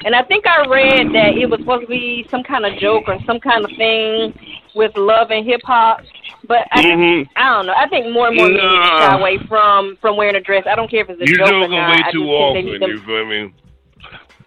and 0.04 0.14
I 0.14 0.22
think 0.24 0.46
I 0.46 0.68
read 0.68 1.08
that 1.14 1.38
it 1.38 1.48
was 1.48 1.60
supposed 1.60 1.82
to 1.82 1.88
be 1.88 2.26
some 2.30 2.42
kind 2.42 2.66
of 2.66 2.78
joke 2.78 3.04
or 3.08 3.16
some 3.24 3.40
kind 3.40 3.64
of 3.64 3.70
thing 3.78 4.34
with 4.74 4.96
love 4.96 5.30
and 5.30 5.44
hip 5.46 5.60
hop. 5.64 6.00
But 6.46 6.66
I, 6.72 6.82
Mhm. 6.82 7.28
I 7.36 7.54
don't 7.54 7.66
know. 7.66 7.74
I 7.76 7.86
think 7.88 8.12
more 8.12 8.26
and 8.28 8.36
more 8.36 8.46
men 8.46 8.54
need 8.56 8.60
to 8.60 8.66
Nah. 8.66 8.98
shy 9.10 9.18
away 9.18 9.38
from 9.48 9.96
from 10.00 10.16
wearing 10.16 10.34
a 10.34 10.40
dress. 10.40 10.64
I 10.66 10.74
don't 10.74 10.90
care 10.90 11.02
if 11.02 11.10
it's 11.10 11.20
a 11.20 11.26
You 11.26 11.36
joke 11.38 11.48
or 11.52 11.68
not. 11.68 11.70
way 11.70 12.02
I 12.04 12.10
too 12.10 12.12
just 12.12 12.14
think 12.14 12.26
they 12.26 12.34
often. 12.34 12.64
need 12.66 12.78
to 12.80 12.88
You 12.88 12.98
feel 12.98 13.24
me? 13.26 13.52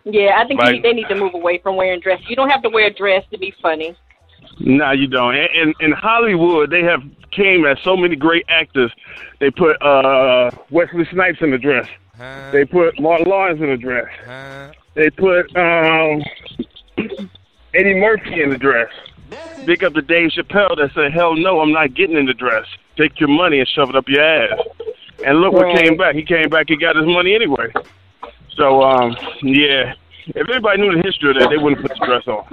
yeah, 0.04 0.38
I 0.38 0.46
think 0.46 0.60
Like- 0.60 0.82
they, 0.84 0.90
they 0.90 0.94
need 0.94 1.08
to 1.08 1.16
move 1.16 1.34
away 1.34 1.58
from 1.60 1.76
wearing 1.78 2.00
dress. 2.02 2.20
You 2.28 2.36
don't 2.36 2.50
have 2.50 2.62
to 2.64 2.70
wear 2.70 2.88
a 2.88 2.94
dress 2.94 3.24
to 3.32 3.38
be 3.38 3.52
funny. 3.62 3.96
No, 4.60 4.92
you 4.92 5.08
don't. 5.08 5.36
And 5.36 5.50
in, 5.54 5.74
in 5.80 5.92
Hollywood, 5.92 6.70
they 6.70 6.82
have 6.84 7.02
came 7.32 7.66
as 7.66 7.78
so 7.82 7.98
many 7.98 8.16
great 8.16 8.46
actors. 8.50 8.92
They 9.40 9.52
put 9.52 9.82
uh, 9.82 10.50
Wesley 10.70 11.06
Snipes 11.12 11.42
in 11.42 11.52
a 11.54 11.58
dress. 11.58 11.88
They 12.52 12.64
put 12.66 12.98
Martin 13.00 13.28
Lawrence 13.28 13.60
in 13.62 13.70
the 13.70 13.76
dress. 13.78 14.06
They 14.94 15.10
put 15.10 15.54
um, 15.58 16.24
Eddie 17.74 17.96
Murphy 17.96 18.42
in 18.42 18.52
a 18.54 18.58
dress. 18.58 18.90
Big 19.66 19.84
up 19.84 19.94
to 19.94 20.02
Dave 20.02 20.30
Chappelle 20.32 20.78
that 20.78 20.92
said, 20.94 21.12
"Hell 21.14 21.36
no, 21.36 21.60
I'm 21.60 21.72
not 21.72 21.94
getting 21.94 22.18
in 22.18 22.26
the 22.26 22.34
dress. 22.34 22.66
Take 22.98 23.20
your 23.20 23.30
money 23.30 23.60
and 23.60 23.68
shove 23.68 23.90
it 23.90 23.96
up 23.96 24.08
your 24.08 24.22
ass." 24.24 24.60
And 25.26 25.40
look 25.40 25.54
what 25.54 25.76
came 25.76 25.98
back. 25.98 26.14
He 26.16 26.24
came 26.24 26.50
back. 26.50 26.66
He 26.68 26.76
got 26.78 26.96
his 26.96 27.06
money 27.06 27.34
anyway. 27.34 27.72
So 28.56 28.84
um, 28.84 29.16
yeah. 29.42 29.94
If 30.28 30.50
anybody 30.50 30.82
knew 30.82 30.96
the 30.96 31.04
history 31.04 31.32
of 31.32 31.38
that, 31.40 31.50
they 31.50 31.58
wouldn't 31.58 31.82
put 31.82 31.98
the 31.98 32.06
dress 32.06 32.28
on. 32.28 32.46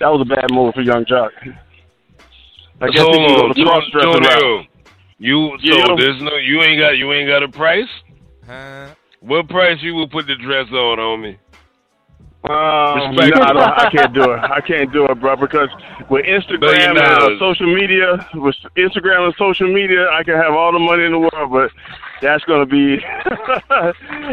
That 0.00 0.08
was 0.08 0.20
a 0.22 0.24
bad 0.34 0.50
move 0.52 0.74
for 0.74 0.82
Yung 0.82 1.04
Joc. 1.04 1.30
I 2.80 2.88
guess 2.90 2.98
so, 2.98 3.12
he 3.12 3.18
can 3.18 3.28
go 3.28 3.48
the 3.48 3.54
Tonio, 3.54 3.70
cross 3.70 3.84
dressing 3.90 4.10
route. 4.10 4.22
Tonio, 4.22 4.66
you 5.18 5.58
so 5.58 5.76
Yeah. 5.76 5.94
there's 5.98 6.22
no 6.22 6.36
you 6.36 6.62
ain't 6.62 6.80
got 6.80 6.90
you 6.96 7.12
ain't 7.12 7.28
got 7.28 7.42
a 7.42 7.48
price. 7.48 7.88
What 9.20 9.48
price 9.48 9.82
you 9.82 9.94
will 9.94 10.08
put 10.08 10.26
the 10.26 10.36
dress 10.36 10.68
on, 10.70 10.98
homie? 10.98 11.38
Um, 12.44 13.16
no, 13.16 13.42
I, 13.42 13.86
I 13.86 13.90
can't 13.90 14.14
do 14.14 14.30
it. 14.30 14.38
I 14.38 14.60
can't 14.60 14.92
do 14.92 15.04
it, 15.06 15.20
bro. 15.20 15.34
Because 15.34 15.68
with 16.08 16.24
Instagram 16.24 16.90
and 16.90 16.98
uh, 16.98 17.38
social 17.38 17.66
media, 17.66 18.26
with 18.34 18.54
Instagram 18.76 19.26
and 19.26 19.34
social 19.36 19.66
media, 19.72 20.08
I 20.10 20.22
can 20.22 20.36
have 20.36 20.54
all 20.54 20.72
the 20.72 20.78
money 20.78 21.04
in 21.04 21.12
the 21.12 21.18
world, 21.18 21.50
but 21.50 21.72
that's 22.22 22.44
gonna 22.44 22.64
be, 22.64 23.04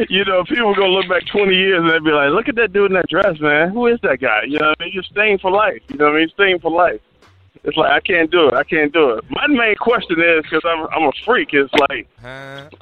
you 0.10 0.24
know, 0.24 0.44
people 0.44 0.68
are 0.68 0.76
gonna 0.76 0.94
look 0.94 1.10
back 1.10 1.26
20 1.26 1.56
years 1.56 1.82
and 1.82 1.90
they'll 1.90 2.00
be 2.00 2.12
like, 2.12 2.30
"Look 2.30 2.48
at 2.48 2.56
that 2.56 2.74
dude 2.74 2.92
in 2.92 2.94
that 2.94 3.10
dress, 3.10 3.40
man. 3.40 3.72
Who 3.72 3.88
is 3.88 4.00
that 4.04 4.20
guy?" 4.22 4.44
You 4.44 4.60
know, 4.60 4.70
what 4.70 4.82
I 4.82 4.84
mean, 4.86 4.94
you're 4.94 5.04
staying 5.04 5.40
for 5.40 5.50
life. 5.50 5.82
You 5.90 5.98
know, 5.98 6.06
what 6.06 6.16
I 6.16 6.20
mean, 6.20 6.30
staying 6.30 6.60
for 6.60 6.70
life. 6.70 7.02
It's 7.68 7.76
like 7.78 7.92
I 7.92 8.00
can't 8.00 8.30
do 8.30 8.48
it. 8.48 8.54
I 8.54 8.64
can't 8.64 8.94
do 8.94 9.10
it. 9.12 9.26
My 9.32 9.48
main 9.48 9.76
question 9.76 10.22
is 10.22 10.44
because 10.44 10.62
I'm 10.66 10.88
I'm 10.94 11.10
a 11.10 11.12
freak. 11.26 11.50
It's 11.54 11.74
like, 11.90 12.08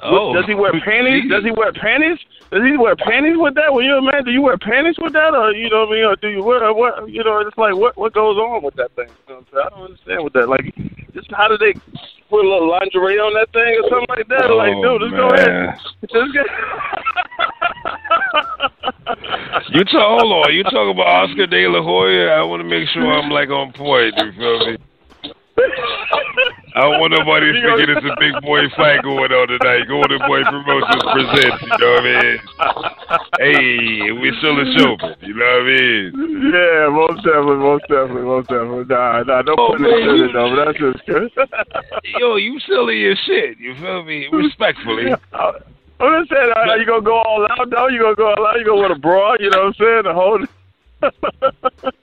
Oh. 0.00 0.34
does 0.34 0.44
he 0.46 0.54
wear 0.54 0.74
oh. 0.74 0.80
panties? 0.84 1.24
Does 1.30 1.42
he 1.44 1.50
wear 1.50 1.72
panties? 1.72 2.18
Does 2.50 2.62
he 2.62 2.76
wear 2.76 2.94
panties 2.94 3.36
with 3.36 3.54
that? 3.54 3.72
When 3.72 3.84
you're 3.86 3.98
a 3.98 4.02
man, 4.02 4.24
do 4.24 4.30
you 4.30 4.42
wear 4.42 4.56
panties 4.58 4.96
with 5.00 5.12
that, 5.14 5.34
or 5.34 5.52
you 5.52 5.68
know 5.70 5.86
what 5.86 5.88
I 5.88 5.92
mean? 5.92 6.04
Or 6.04 6.16
do 6.16 6.28
you 6.28 6.42
wear 6.44 6.72
what? 6.72 7.08
You 7.10 7.24
know, 7.24 7.38
it's 7.40 7.56
like 7.56 7.74
what 7.74 7.96
what 7.96 8.12
goes 8.12 8.36
on 8.36 8.62
with 8.62 8.74
that 8.76 8.92
thing? 8.94 9.08
You 9.28 9.34
know? 9.34 9.60
I 9.64 9.68
don't 9.70 9.84
understand 9.84 10.22
with 10.24 10.32
that. 10.34 10.48
Like, 10.48 10.74
just 11.14 11.30
how 11.32 11.48
do 11.48 11.56
they 11.58 11.72
put 12.28 12.44
a 12.44 12.48
little 12.48 12.68
lingerie 12.68 13.18
on 13.18 13.32
that 13.34 13.50
thing 13.52 13.80
or 13.82 13.88
something 13.88 14.06
like 14.08 14.28
that? 14.28 14.50
like, 14.54 14.74
Oh, 14.76 14.98
dude, 14.98 15.10
just 15.10 15.16
go 15.16 15.28
man. 15.30 15.68
ahead. 15.68 15.78
Just 16.12 16.32
get. 16.34 16.46
You 19.70 19.84
talk, 19.84 20.20
hold 20.20 20.46
on. 20.46 20.54
You 20.54 20.62
talk 20.64 20.90
about 20.92 21.06
Oscar 21.06 21.46
De 21.46 21.66
La 21.66 21.82
Hoya. 21.82 22.30
I 22.30 22.42
want 22.42 22.60
to 22.60 22.68
make 22.68 22.88
sure 22.88 23.02
I'm 23.02 23.30
like 23.30 23.48
on 23.50 23.72
point. 23.72 24.14
You 24.16 24.32
feel 24.32 24.66
me? 24.66 24.76
I 26.74 26.80
don't 26.82 26.98
want 26.98 27.14
nobody 27.14 27.54
thinking 27.54 27.86
it's 27.94 28.02
a 28.02 28.18
big 28.18 28.34
boy 28.42 28.66
fight 28.74 29.02
going 29.06 29.30
on 29.30 29.46
tonight. 29.46 29.86
Golden 29.86 30.18
Boy 30.26 30.42
Promotions 30.42 31.06
presents. 31.06 31.62
You 31.62 31.78
know 31.78 31.90
what 31.94 32.02
I 32.02 32.10
mean? 32.10 32.36
Hey, 33.38 34.10
we 34.10 34.34
still 34.42 34.58
a 34.58 34.66
showman. 34.74 35.14
You 35.22 35.34
know 35.38 35.46
what 35.46 35.62
I 35.62 35.70
mean? 35.70 36.10
Yeah, 36.50 36.90
most 36.90 37.22
definitely, 37.22 37.62
most 37.62 37.86
definitely, 37.86 38.26
most 38.26 38.48
definitely. 38.50 38.84
Nah, 38.90 39.22
nah, 39.22 39.42
don't 39.42 39.58
Oh, 39.58 39.78
put 39.78 39.86
man, 39.86 39.94
it 39.94 40.02
in 40.02 40.24
it 40.26 40.32
though. 40.34 40.50
That's 40.58 40.78
just 40.78 41.06
good. 41.06 41.30
Yo, 42.18 42.36
you 42.36 42.58
silly 42.66 43.06
as 43.06 43.18
shit. 43.22 43.58
You 43.58 43.74
feel 43.78 44.02
me? 44.02 44.26
Respectfully. 44.32 45.14
I'm 46.00 46.22
just 46.22 46.32
saying, 46.32 46.50
are 46.56 46.78
you 46.78 46.86
gonna 46.86 47.02
go 47.02 47.16
all 47.16 47.46
out 47.50 47.68
though? 47.70 47.88
You 47.88 48.00
gonna 48.02 48.16
go 48.16 48.34
all 48.34 48.46
out? 48.46 48.58
You 48.58 48.64
gonna 48.64 48.80
wear 48.80 48.92
a 48.92 48.98
bra? 48.98 49.36
You 49.38 49.50
know 49.50 49.58
what 49.58 49.66
I'm 49.66 49.74
saying? 49.74 50.04
The 50.04 50.14
whole. 50.14 50.42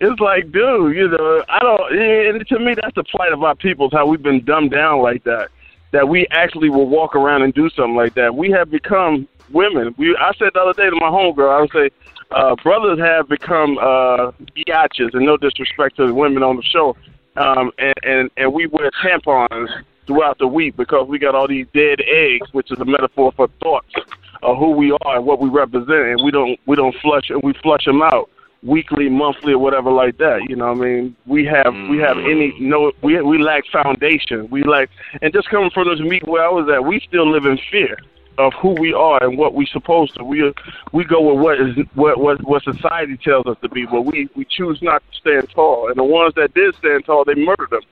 it's 0.00 0.20
like, 0.20 0.52
dude, 0.52 0.96
you 0.96 1.08
know, 1.08 1.44
I 1.48 1.58
don't. 1.58 1.92
And 1.92 2.46
to 2.48 2.58
me, 2.58 2.74
that's 2.74 2.94
the 2.94 3.04
plight 3.04 3.32
of 3.32 3.42
our 3.42 3.54
peoples. 3.54 3.92
How 3.92 4.06
we've 4.06 4.22
been 4.22 4.42
dumbed 4.44 4.70
down 4.70 5.02
like 5.02 5.24
that. 5.24 5.48
That 5.92 6.08
we 6.08 6.26
actually 6.30 6.70
will 6.70 6.88
walk 6.88 7.14
around 7.16 7.42
and 7.42 7.52
do 7.54 7.70
something 7.70 7.96
like 7.96 8.14
that. 8.14 8.34
We 8.34 8.50
have 8.50 8.70
become 8.70 9.28
women. 9.52 9.94
We. 9.98 10.16
I 10.16 10.32
said 10.38 10.50
the 10.54 10.60
other 10.60 10.72
day 10.72 10.88
to 10.88 10.96
my 10.96 11.08
homegirl, 11.08 11.50
I 11.50 11.60
would 11.60 11.72
say, 11.72 11.90
uh, 12.30 12.56
brothers 12.62 12.98
have 12.98 13.28
become 13.28 13.78
uh, 13.78 14.32
biatches, 14.56 15.14
and 15.14 15.24
no 15.24 15.36
disrespect 15.36 15.96
to 15.96 16.06
the 16.06 16.14
women 16.14 16.42
on 16.42 16.56
the 16.56 16.62
show. 16.62 16.96
Um, 17.36 17.70
and, 17.78 17.94
and 18.02 18.30
and 18.36 18.52
we 18.52 18.66
wear 18.66 18.90
tampons 19.02 19.68
throughout 20.08 20.38
the 20.38 20.48
week 20.48 20.76
because 20.76 21.06
we 21.06 21.18
got 21.20 21.36
all 21.36 21.46
these 21.46 21.66
dead 21.72 22.00
eggs, 22.08 22.52
which 22.52 22.72
is 22.72 22.78
a 22.80 22.84
metaphor 22.84 23.30
for 23.36 23.46
thoughts 23.62 23.94
of 24.42 24.56
who 24.56 24.70
we 24.70 24.90
are 25.02 25.16
and 25.16 25.26
what 25.26 25.38
we 25.38 25.48
represent, 25.48 25.90
and 25.90 26.24
we 26.24 26.32
don't 26.32 26.58
we 26.66 26.74
don't 26.74 26.96
flush 26.96 27.30
and 27.30 27.40
we 27.44 27.52
flush 27.62 27.84
them 27.84 28.02
out 28.02 28.28
weekly, 28.64 29.08
monthly, 29.08 29.52
or 29.52 29.58
whatever 29.58 29.92
like 29.92 30.18
that. 30.18 30.40
You 30.48 30.56
know, 30.56 30.72
what 30.72 30.78
I 30.78 30.90
mean, 30.90 31.16
we 31.26 31.44
have 31.44 31.72
we 31.90 31.98
have 31.98 32.18
any 32.18 32.54
no 32.58 32.90
we 33.02 33.20
we 33.20 33.38
lack 33.38 33.64
foundation. 33.66 34.48
We 34.50 34.64
lack, 34.64 34.88
and 35.22 35.32
just 35.32 35.48
coming 35.50 35.70
from 35.70 35.88
this 35.88 36.00
meet 36.00 36.26
where 36.26 36.44
I 36.44 36.48
was 36.48 36.68
at, 36.74 36.84
we 36.84 37.00
still 37.06 37.30
live 37.30 37.44
in 37.44 37.58
fear 37.70 37.96
of 38.38 38.52
who 38.54 38.70
we 38.80 38.94
are 38.94 39.22
and 39.22 39.36
what 39.36 39.52
we 39.52 39.66
supposed 39.66 40.14
to. 40.14 40.24
We 40.24 40.52
we 40.92 41.04
go 41.04 41.20
with 41.20 41.42
what 41.42 41.60
is 41.60 41.76
what 41.94 42.18
what 42.18 42.42
what 42.44 42.62
society 42.62 43.18
tells 43.18 43.46
us 43.46 43.58
to 43.60 43.68
be, 43.68 43.84
but 43.84 44.02
we 44.02 44.28
we 44.34 44.46
choose 44.46 44.80
not 44.80 45.02
to 45.10 45.18
stand 45.18 45.50
tall. 45.50 45.88
And 45.88 45.96
the 45.96 46.04
ones 46.04 46.32
that 46.36 46.54
did 46.54 46.74
stand 46.76 47.04
tall, 47.04 47.24
they 47.24 47.34
murdered 47.34 47.70
them. 47.70 47.82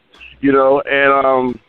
You 0.40 0.52
know, 0.52 0.80
and 0.80 1.12
um. 1.12 1.60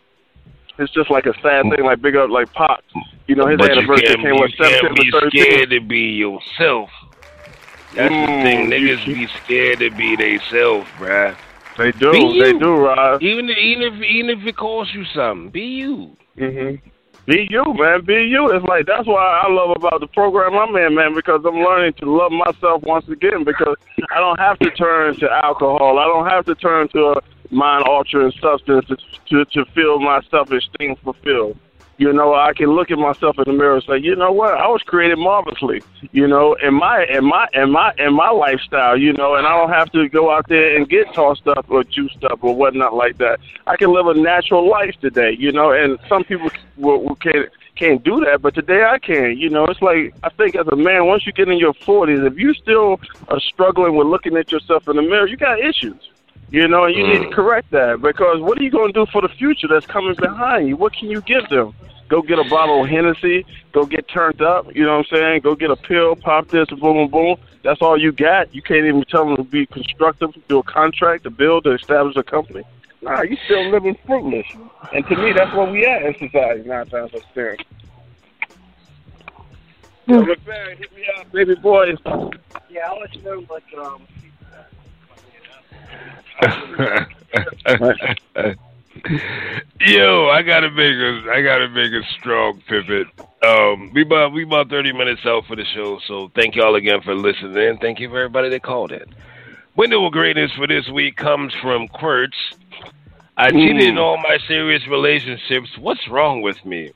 It's 0.80 0.93
just 0.93 1.09
like 1.09 1.25
a 1.25 1.34
sad 1.41 1.63
thing, 1.75 1.86
like 1.86 2.01
big 2.01 2.15
up, 2.15 2.30
like 2.30 2.51
Pop. 2.53 2.80
You 3.28 3.36
know, 3.36 3.47
his 3.47 3.59
but 3.59 3.71
you 3.73 3.78
anniversary 3.78 4.07
can't, 4.07 4.21
came 4.21 4.36
you 4.36 4.39
what 4.39 4.51
can't 4.57 4.82
September 4.82 5.01
be 5.01 5.11
13th. 5.11 5.32
scared 5.32 5.69
to 5.71 5.82
be 5.82 5.97
yourself. 5.97 6.89
That's 7.95 8.13
the 8.13 8.28
Mm, 8.28 8.43
thing. 8.43 8.69
Niggas 8.69 9.05
be 9.05 9.28
scared 9.43 9.80
to 9.80 9.89
be 9.97 10.15
theyself, 10.15 10.86
bruh. 10.99 11.36
They 11.78 11.91
do. 11.91 12.11
Be 12.11 12.19
you. 12.19 12.43
They 12.43 12.59
do, 12.59 12.75
Rob. 12.75 13.21
Even 13.21 13.49
even 13.49 13.84
if 13.84 13.93
even 14.03 14.30
if 14.30 14.45
it 14.47 14.57
costs 14.57 14.93
you 14.93 15.03
something, 15.13 15.49
be 15.51 15.61
you. 15.61 16.15
hmm 16.38 16.75
Be 17.28 17.45
you, 17.49 17.61
man. 17.73 18.05
Be 18.05 18.23
you. 18.23 18.49
It's 18.51 18.65
like 18.65 18.86
that's 18.86 19.05
why 19.05 19.41
I 19.43 19.51
love 19.51 19.75
about 19.75 19.99
the 19.99 20.07
program 20.07 20.55
I'm 20.55 20.73
in, 20.78 20.95
man, 20.95 21.13
because 21.13 21.41
I'm 21.45 21.59
learning 21.59 21.93
to 21.99 22.05
love 22.09 22.32
myself 22.32 22.82
once 22.84 23.07
again. 23.09 23.43
Because 23.43 23.75
I 24.15 24.19
don't 24.19 24.39
have 24.39 24.57
to 24.59 24.71
turn 24.71 25.17
to 25.17 25.30
alcohol. 25.30 25.99
I 25.99 26.05
don't 26.05 26.30
have 26.30 26.45
to 26.45 26.55
turn 26.55 26.88
to 26.89 27.17
a 27.17 27.21
mind 27.51 27.84
altering 27.84 28.32
substance 28.41 28.86
to, 28.88 28.95
to 29.30 29.43
to 29.43 29.65
feel 29.73 29.99
my 29.99 30.21
selfish 30.32 30.69
thing 30.78 30.95
fulfilled. 31.03 31.59
You 31.98 32.14
know, 32.14 32.36
I 32.36 32.54
can 32.54 32.72
look 32.72 32.91
at 32.91 33.00
myself 33.00 33.38
in 33.39 33.45
the 33.45 33.54
mirror 33.54 33.76
and 33.76 33.84
say, 33.84 33.98
you 33.98 34.16
know 34.16 34.32
what, 34.32 34.54
I 34.54 34.68
was 34.68 34.84
created 34.84 35.18
marvelously. 35.18 35.82
You 36.12 36.28
know, 36.28 36.54
in 36.56 36.76
my 36.76 37.06
in 37.06 37.26
my 37.26 37.48
in 37.54 37.72
my 37.72 37.91
in 37.98 38.14
my 38.14 38.30
lifestyle. 38.30 38.95
You 38.95 39.14
know, 39.14 39.36
and 39.36 39.48
I 39.48 39.58
don't 39.58 39.70
have 39.70 39.91
to 39.93 40.08
go 40.08 40.32
out 40.32 40.48
there 40.48 40.76
and 40.76 40.88
get 40.88 41.12
tossed 41.14 41.48
up 41.48 41.66
or 41.70 41.84
juiced 41.84 42.24
up 42.24 42.43
or 42.43 42.56
whatnot 42.56 42.93
like 42.93 43.18
that. 43.18 43.39
I 43.66 43.78
can 43.78 43.91
live 43.91 44.08
a 44.08 44.14
natural 44.14 44.70
life 44.70 44.95
today. 45.02 45.36
You 45.38 45.52
know, 45.52 45.72
and 45.72 45.98
some 46.08 46.24
people 46.24 46.52
will, 46.78 47.04
will 47.04 47.16
can't 47.16 47.50
can't 47.76 48.04
do 48.04 48.20
that, 48.26 48.41
but 48.41 48.56
today 48.56 48.84
I 48.84 49.00
can. 49.00 49.38
You 49.38 49.50
know, 49.50 49.66
it's 49.66 49.82
like 49.82 50.14
I 50.24 50.30
think 50.30 50.56
as 50.56 50.68
a 50.68 50.76
man, 50.76 51.08
once 51.08 51.26
you 51.26 51.32
get 51.32 51.48
in 51.50 51.58
your 51.58 51.74
forties, 51.74 52.20
if 52.22 52.38
you 52.38 52.54
still 52.54 53.00
are 53.30 53.39
struggling 53.39 53.95
with 53.95 54.08
looking 54.08 54.38
at 54.38 54.52
yourself 54.52 54.88
in 54.88 54.98
the 54.98 55.02
mirror, 55.02 55.28
you 55.28 55.38
got 55.38 55.60
issues. 55.60 56.10
You 56.50 56.68
know, 56.68 56.86
and 56.86 56.95
you 56.95 57.06
need 57.06 57.30
to 57.30 57.36
correct 57.36 57.72
that 57.72 58.02
because 58.02 58.39
what 58.39 58.58
are 58.58 58.64
you 58.64 58.72
going 58.72 58.93
to 58.93 59.06
do 59.06 59.06
for 59.12 59.22
the 59.22 59.28
future 59.28 59.68
that's 59.68 59.86
coming 59.88 60.16
behind 60.16 60.68
you? 60.70 60.78
What 60.78 60.93
can 60.93 61.10
you 61.10 61.22
give 61.22 61.50
them? 61.50 61.74
Go 62.10 62.22
get 62.22 62.39
a 62.39 62.50
bottle 62.50 62.84
of 62.84 62.89
Hennessy, 62.89 63.45
go 63.74 63.86
get 63.86 64.08
turned 64.08 64.41
up, 64.41 64.74
you 64.74 64.86
know 64.86 64.98
what 64.98 65.08
I'm 65.12 65.18
saying? 65.18 65.41
Go 65.41 65.56
get 65.56 65.72
a 65.72 65.76
pill, 65.76 66.16
pop 66.16 66.50
this, 66.50 66.70
boom, 66.70 66.80
boom, 66.80 67.10
boom. 67.12 67.36
That's 67.66 67.82
all 67.82 68.00
you 68.00 68.14
got. 68.14 68.56
You 68.56 68.62
can't 68.62 68.86
even 68.86 69.04
tell 69.12 69.26
them 69.26 69.36
to 69.36 69.43
be 69.43 69.66
constructive, 69.66 70.30
do 70.48 70.60
a 70.60 70.64
contract, 70.64 71.26
to 71.26 71.30
build, 71.30 71.66
to 71.66 71.74
establish 71.74 72.16
a 72.16 72.24
company. 72.24 72.64
Nah, 73.02 73.24
you 73.24 73.36
still 73.43 73.70
living 73.70 73.98
fruitless. 74.06 74.45
And 74.93 75.06
to 75.08 75.16
me, 75.18 75.34
that's 75.34 75.54
where 75.54 75.70
we 75.70 75.86
at 75.86 76.04
in 76.04 76.14
society 76.18 76.68
nine 76.68 76.88
times 76.88 77.12
out 77.14 77.16
of 77.16 77.24
ten. 77.34 77.58
So, 80.08 80.14
McFerrin, 80.24 80.78
hit 80.78 80.95
me 80.95 81.04
up, 81.20 81.30
baby 81.34 81.56
boy. 81.56 81.88
Yeah, 82.70 82.88
I'll 82.88 83.00
let 83.02 83.14
you 83.14 83.22
know, 83.24 83.41
but 83.41 83.64
um, 83.78 84.08
Yo, 89.80 90.30
I 90.30 90.44
gotta 90.44 90.70
make 90.70 90.96
a 90.96 91.32
I 91.32 91.42
gotta 91.42 91.68
make 91.70 91.92
a 91.92 92.04
strong 92.20 92.62
pivot. 92.68 93.08
Um, 93.44 93.92
we 93.94 94.04
about 94.04 94.34
we 94.34 94.44
about 94.44 94.70
thirty 94.70 94.94
minutes 94.94 95.22
out 95.26 95.46
for 95.48 95.56
the 95.56 95.66
show, 95.66 96.00
so 96.08 96.30
thank 96.36 96.56
y'all 96.56 96.76
again 96.76 97.02
for 97.02 97.16
listening. 97.16 97.80
Thank 97.80 98.00
you 98.00 98.10
for 98.10 98.18
everybody 98.18 98.50
that 98.50 98.62
called 98.62 98.92
in. 98.92 99.06
Window 99.76 100.06
of 100.06 100.12
greatness 100.12 100.52
for 100.54 100.68
this 100.68 100.88
week 100.90 101.16
comes 101.16 101.54
from 101.62 101.88
Quirts. 101.88 102.38
I 103.36 103.50
cheated 103.50 103.84
in 103.84 103.98
all 103.98 104.18
my 104.18 104.38
serious 104.48 104.86
relationships. 104.88 105.70
What's 105.80 106.08
wrong 106.08 106.42
with 106.42 106.64
me? 106.66 106.92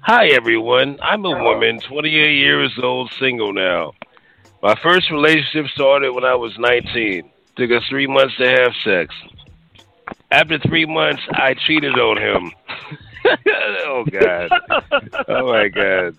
Hi 0.00 0.28
everyone. 0.28 0.98
I'm 1.02 1.24
a 1.26 1.42
woman, 1.42 1.80
28 1.80 2.34
years 2.34 2.72
old, 2.82 3.12
single 3.18 3.52
now. 3.52 3.92
My 4.62 4.74
first 4.82 5.10
relationship 5.10 5.66
started 5.68 6.12
when 6.12 6.24
I 6.24 6.34
was 6.34 6.58
19. 6.58 7.30
Took 7.56 7.70
us 7.70 7.82
three 7.88 8.06
months 8.06 8.36
to 8.36 8.48
have 8.48 8.72
sex. 8.84 9.14
After 10.30 10.58
three 10.58 10.84
months, 10.84 11.22
I 11.30 11.54
cheated 11.54 11.98
on 11.98 12.18
him. 12.18 12.52
oh 13.86 14.04
God! 14.10 14.50
Oh 15.28 15.52
my 15.52 15.68
God! 15.68 16.16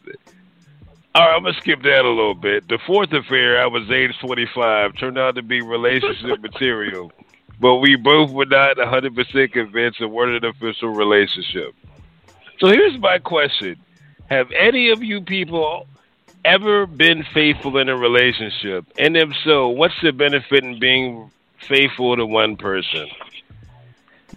All 1.14 1.26
right, 1.26 1.36
I'm 1.36 1.44
gonna 1.44 1.60
skip 1.62 1.82
that 1.84 2.06
a 2.06 2.10
little 2.10 2.36
bit. 2.36 2.68
The 2.68 2.80
fourth 2.86 3.14
affair, 3.14 3.62
I 3.62 3.68
was 3.68 3.90
age 3.90 4.12
25, 4.20 4.98
turned 4.98 5.18
out 5.18 5.36
to 5.36 5.42
be 5.42 5.62
relationship 5.62 6.42
material, 6.42 7.12
but 7.60 7.76
we 7.76 7.96
both 7.96 8.32
were 8.32 8.46
not 8.46 8.78
100% 8.78 9.52
convinced 9.52 10.02
it 10.02 10.06
wasn't 10.06 10.44
an 10.44 10.46
official 10.46 10.90
relationship. 10.90 11.76
So 12.60 12.68
here's 12.68 13.00
my 13.00 13.20
question: 13.20 13.78
Have 14.30 14.52
any 14.52 14.90
of 14.90 15.04
you 15.04 15.22
people 15.22 15.88
ever 16.48 16.86
been 16.88 17.24
faithful 17.34 17.78
in 17.78 17.90
a 17.90 17.96
relationship? 17.98 18.86
And 18.98 19.16
if 19.18 19.30
so, 19.44 19.70
what's 19.70 19.94
the 20.02 20.12
benefit 20.12 20.64
in 20.64 20.80
being 20.80 21.30
faithful 21.68 22.16
to 22.16 22.26
one 22.26 22.56
person? 22.56 23.08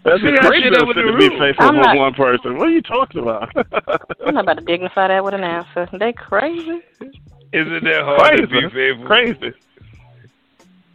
That's 0.02 0.20
See, 0.22 0.28
a 0.28 0.36
great 0.40 0.64
benefit 0.64 0.94
the 0.96 1.02
to 1.02 1.16
be 1.18 1.28
faithful 1.38 1.66
I'm 1.66 1.76
with 1.76 1.86
not- 1.86 1.96
one 1.96 2.14
person. 2.14 2.56
What 2.58 2.68
are 2.68 2.72
you 2.72 2.82
talking 2.82 3.20
about? 3.22 3.50
I'm 4.26 4.34
not 4.34 4.44
about 4.44 4.58
to 4.58 4.64
dignify 4.64 5.08
that 5.08 5.24
with 5.24 5.34
an 5.34 5.44
answer. 5.44 5.88
They 5.98 6.12
crazy. 6.12 6.80
Isn't 7.52 7.84
that 7.84 8.02
hard 8.04 8.36
to 8.38 8.46
be 8.46 8.60
Crazy. 8.60 8.74
faithful? 8.74 9.06
Crazy. 9.06 9.46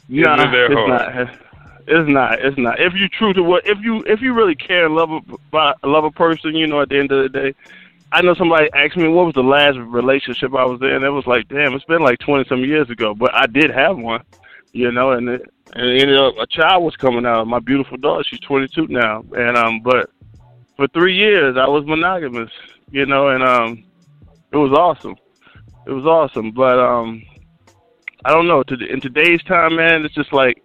Isn't 0.09 0.23
Nah, 0.23 0.37
that 0.37 0.53
it's 0.53 0.73
hard? 0.73 0.89
not. 0.89 1.39
It's 1.87 2.09
not. 2.09 2.39
It's 2.45 2.57
not. 2.57 2.79
If 2.79 2.93
you're 2.93 3.09
true 3.09 3.33
to 3.33 3.43
what, 3.43 3.65
if 3.67 3.77
you 3.81 4.03
if 4.07 4.21
you 4.21 4.33
really 4.33 4.55
care 4.55 4.85
and 4.85 4.95
love 4.95 5.09
a 5.11 5.75
love 5.87 6.03
a 6.03 6.11
person, 6.11 6.55
you 6.55 6.65
know, 6.65 6.81
at 6.81 6.89
the 6.89 6.97
end 6.97 7.11
of 7.11 7.23
the 7.23 7.29
day, 7.29 7.53
I 8.11 8.21
know 8.21 8.33
somebody 8.35 8.69
asked 8.73 8.97
me 8.97 9.07
what 9.07 9.25
was 9.25 9.33
the 9.33 9.43
last 9.43 9.77
relationship 9.77 10.53
I 10.55 10.65
was 10.65 10.79
in. 10.81 11.03
It 11.03 11.09
was 11.09 11.27
like, 11.27 11.47
damn, 11.47 11.73
it's 11.73 11.85
been 11.85 12.01
like 12.01 12.19
twenty 12.19 12.47
some 12.47 12.63
years 12.63 12.89
ago, 12.89 13.13
but 13.13 13.33
I 13.33 13.47
did 13.47 13.71
have 13.71 13.97
one, 13.97 14.23
you 14.71 14.91
know, 14.91 15.11
and 15.11 15.27
it, 15.27 15.41
and 15.73 15.89
it 15.89 16.01
ended 16.01 16.17
up 16.17 16.35
a 16.39 16.47
child 16.47 16.83
was 16.83 16.95
coming 16.95 17.25
out. 17.25 17.47
My 17.47 17.59
beautiful 17.59 17.97
daughter, 17.97 18.23
she's 18.23 18.39
twenty 18.39 18.67
two 18.67 18.87
now, 18.87 19.23
and 19.35 19.57
um, 19.57 19.81
but 19.81 20.09
for 20.77 20.87
three 20.89 21.15
years 21.15 21.57
I 21.57 21.67
was 21.67 21.85
monogamous, 21.85 22.51
you 22.91 23.05
know, 23.05 23.29
and 23.29 23.43
um, 23.43 23.83
it 24.51 24.57
was 24.57 24.71
awesome. 24.71 25.15
It 25.85 25.91
was 25.91 26.05
awesome, 26.05 26.51
but 26.51 26.79
um, 26.79 27.23
I 28.23 28.31
don't 28.31 28.47
know. 28.47 28.63
To, 28.63 28.75
in 28.75 29.01
today's 29.01 29.43
time, 29.43 29.75
man, 29.75 30.05
it's 30.05 30.15
just 30.15 30.33
like 30.33 30.63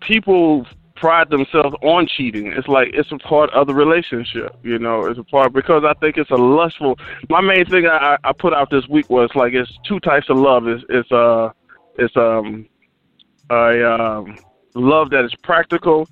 people 0.00 0.66
pride 0.96 1.30
themselves 1.30 1.76
on 1.82 2.06
cheating. 2.06 2.48
It's 2.48 2.68
like 2.68 2.88
it's 2.92 3.10
a 3.12 3.18
part 3.18 3.50
of 3.50 3.66
the 3.66 3.74
relationship, 3.74 4.56
you 4.62 4.78
know. 4.78 5.06
It's 5.06 5.18
a 5.18 5.24
part 5.24 5.52
because 5.52 5.84
I 5.84 5.94
think 5.94 6.16
it's 6.16 6.30
a 6.30 6.36
lustful. 6.36 6.98
My 7.28 7.40
main 7.40 7.64
thing 7.66 7.86
I, 7.86 8.16
I 8.24 8.32
put 8.32 8.52
out 8.52 8.70
this 8.70 8.86
week 8.88 9.08
was 9.10 9.30
like 9.34 9.52
it's 9.52 9.70
two 9.86 10.00
types 10.00 10.28
of 10.28 10.36
love. 10.36 10.66
It's 10.66 10.84
it's 10.88 11.12
uh 11.12 11.50
it's 11.98 12.16
um 12.16 12.66
a 13.50 13.88
um 13.88 14.38
love 14.74 15.10
that 15.10 15.24
is 15.24 15.34
practical 15.42 16.08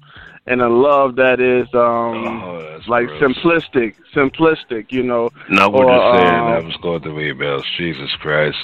and 0.46 0.60
a 0.60 0.68
love 0.68 1.16
that 1.16 1.40
is 1.40 1.66
um 1.74 2.42
like 2.86 3.08
simplistic, 3.20 3.94
simplistic, 4.14 4.92
you 4.92 5.02
know. 5.02 5.30
Not 5.48 5.72
what 5.72 5.86
or, 5.86 5.92
you're 5.92 6.14
saying. 6.14 6.38
um, 6.38 6.46
I 6.46 6.58
was 6.60 6.76
going 6.82 7.02
to 7.02 7.08
through 7.08 7.34
emails. 7.34 7.62
Jesus 7.78 8.10
Christ. 8.20 8.58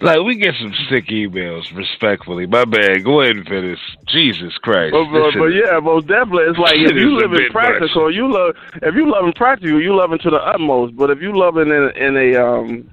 Like, 0.00 0.20
we 0.22 0.36
get 0.36 0.54
some 0.58 0.72
sick 0.88 1.06
emails, 1.08 1.74
respectfully. 1.74 2.46
My 2.46 2.64
bad. 2.64 3.04
Go 3.04 3.20
ahead 3.20 3.36
and 3.36 3.46
finish. 3.46 3.78
Jesus 4.08 4.56
Christ. 4.58 4.92
But, 4.92 5.10
but, 5.12 5.34
but 5.38 5.46
yeah, 5.46 5.78
most 5.80 6.06
definitely, 6.06 6.44
it's 6.44 6.58
like 6.58 6.76
if 6.76 6.96
you 6.96 7.16
live 7.16 7.32
in 7.32 7.50
practical, 7.50 8.12
you 8.12 8.32
love. 8.32 8.56
If 8.82 8.94
you 8.94 9.10
love 9.10 9.26
in 9.26 9.32
practical, 9.32 9.80
you 9.80 9.94
love 9.94 10.12
it 10.12 10.22
to 10.22 10.30
the 10.30 10.38
utmost. 10.38 10.96
But 10.96 11.10
if 11.10 11.20
you 11.20 11.36
love 11.36 11.58
it 11.58 11.68
in 11.68 11.90
in 11.96 12.16
a 12.16 12.36
um 12.36 12.90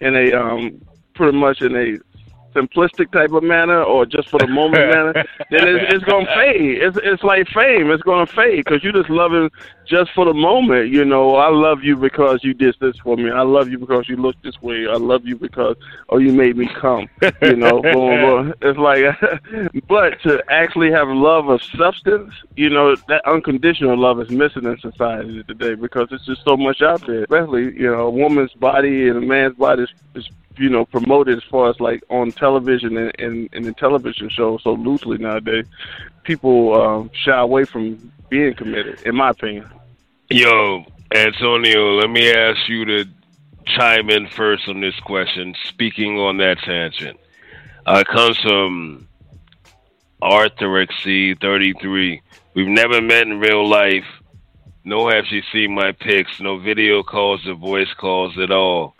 in 0.00 0.16
a 0.16 0.32
um 0.32 0.82
pretty 1.14 1.36
much 1.36 1.62
in 1.62 1.74
a 1.76 1.98
simplistic 2.54 3.10
type 3.12 3.32
of 3.32 3.42
manner 3.42 3.82
or 3.82 4.06
just 4.06 4.28
for 4.28 4.38
the 4.38 4.46
moment 4.46 4.90
manner, 4.94 5.12
then 5.50 5.68
it's, 5.68 5.94
it's 5.94 6.04
gonna 6.04 6.26
fade. 6.26 6.78
It's 6.82 6.98
it's 7.02 7.22
like 7.22 7.48
fame. 7.48 7.90
It's 7.90 8.02
gonna 8.02 8.26
fade 8.26 8.64
because 8.64 8.84
you 8.84 8.92
just 8.92 9.10
love 9.10 9.32
it 9.32 9.52
just 9.86 10.12
for 10.12 10.24
the 10.24 10.34
moment. 10.34 10.90
You 10.90 11.04
know, 11.04 11.36
I 11.36 11.48
love 11.50 11.82
you 11.82 11.96
because 11.96 12.42
you 12.42 12.54
did 12.54 12.76
this 12.80 12.96
for 12.98 13.16
me. 13.16 13.30
I 13.30 13.42
love 13.42 13.68
you 13.68 13.78
because 13.78 14.08
you 14.08 14.16
look 14.16 14.40
this 14.42 14.60
way. 14.62 14.86
I 14.88 14.96
love 14.96 15.26
you 15.26 15.36
because 15.36 15.76
oh 16.08 16.18
you 16.18 16.32
made 16.32 16.56
me 16.56 16.68
come. 16.80 17.08
You 17.42 17.56
know, 17.56 17.82
boom, 17.82 18.20
boom. 18.20 18.54
it's 18.62 18.78
like, 18.78 19.04
but 19.88 20.20
to 20.22 20.42
actually 20.48 20.90
have 20.92 21.08
love 21.08 21.48
of 21.48 21.62
substance, 21.62 22.32
you 22.56 22.70
know, 22.70 22.96
that 23.08 23.22
unconditional 23.26 23.98
love 23.98 24.20
is 24.20 24.30
missing 24.30 24.64
in 24.64 24.78
society 24.78 25.42
today 25.44 25.74
because 25.74 26.08
it's 26.12 26.26
just 26.26 26.44
so 26.44 26.56
much 26.56 26.82
out 26.82 27.06
there. 27.06 27.24
Especially, 27.24 27.74
you 27.76 27.90
know, 27.90 28.06
a 28.06 28.10
woman's 28.10 28.52
body 28.54 29.08
and 29.08 29.18
a 29.18 29.20
man's 29.20 29.56
body 29.56 29.82
is, 29.82 29.90
is 30.14 30.28
you 30.60 30.68
know 30.68 30.84
promoted 30.84 31.38
as 31.38 31.44
far 31.44 31.70
as 31.70 31.80
like 31.80 32.04
on 32.10 32.30
television 32.30 32.96
and, 32.98 33.12
and, 33.18 33.48
and 33.52 33.66
in 33.66 33.74
television 33.74 34.28
shows 34.28 34.62
so 34.62 34.74
loosely 34.74 35.16
nowadays. 35.16 35.64
People 36.22 36.80
um, 36.80 37.10
shy 37.14 37.38
away 37.40 37.64
from 37.64 38.12
being 38.28 38.54
committed, 38.54 39.00
in 39.02 39.16
my 39.16 39.30
opinion. 39.30 39.68
Yo, 40.28 40.84
Antonio, 41.14 41.94
let 41.96 42.10
me 42.10 42.30
ask 42.30 42.68
you 42.68 42.84
to 42.84 43.04
chime 43.66 44.10
in 44.10 44.28
first 44.28 44.68
on 44.68 44.80
this 44.80 44.94
question, 45.00 45.54
speaking 45.64 46.18
on 46.18 46.36
that 46.36 46.58
tangent. 46.58 47.18
Uh, 47.86 48.04
comes 48.04 48.38
from 48.40 49.08
Arthur 50.20 50.86
XC33. 50.86 52.20
We've 52.52 52.68
never 52.68 53.00
met 53.00 53.26
in 53.26 53.40
real 53.40 53.66
life, 53.66 54.04
No 54.84 55.08
have 55.08 55.24
she 55.26 55.42
seen 55.52 55.74
my 55.74 55.92
pics, 55.92 56.38
no 56.40 56.58
video 56.58 57.02
calls 57.02 57.46
or 57.46 57.54
voice 57.54 57.92
calls 57.96 58.38
at 58.38 58.50
all. 58.50 58.94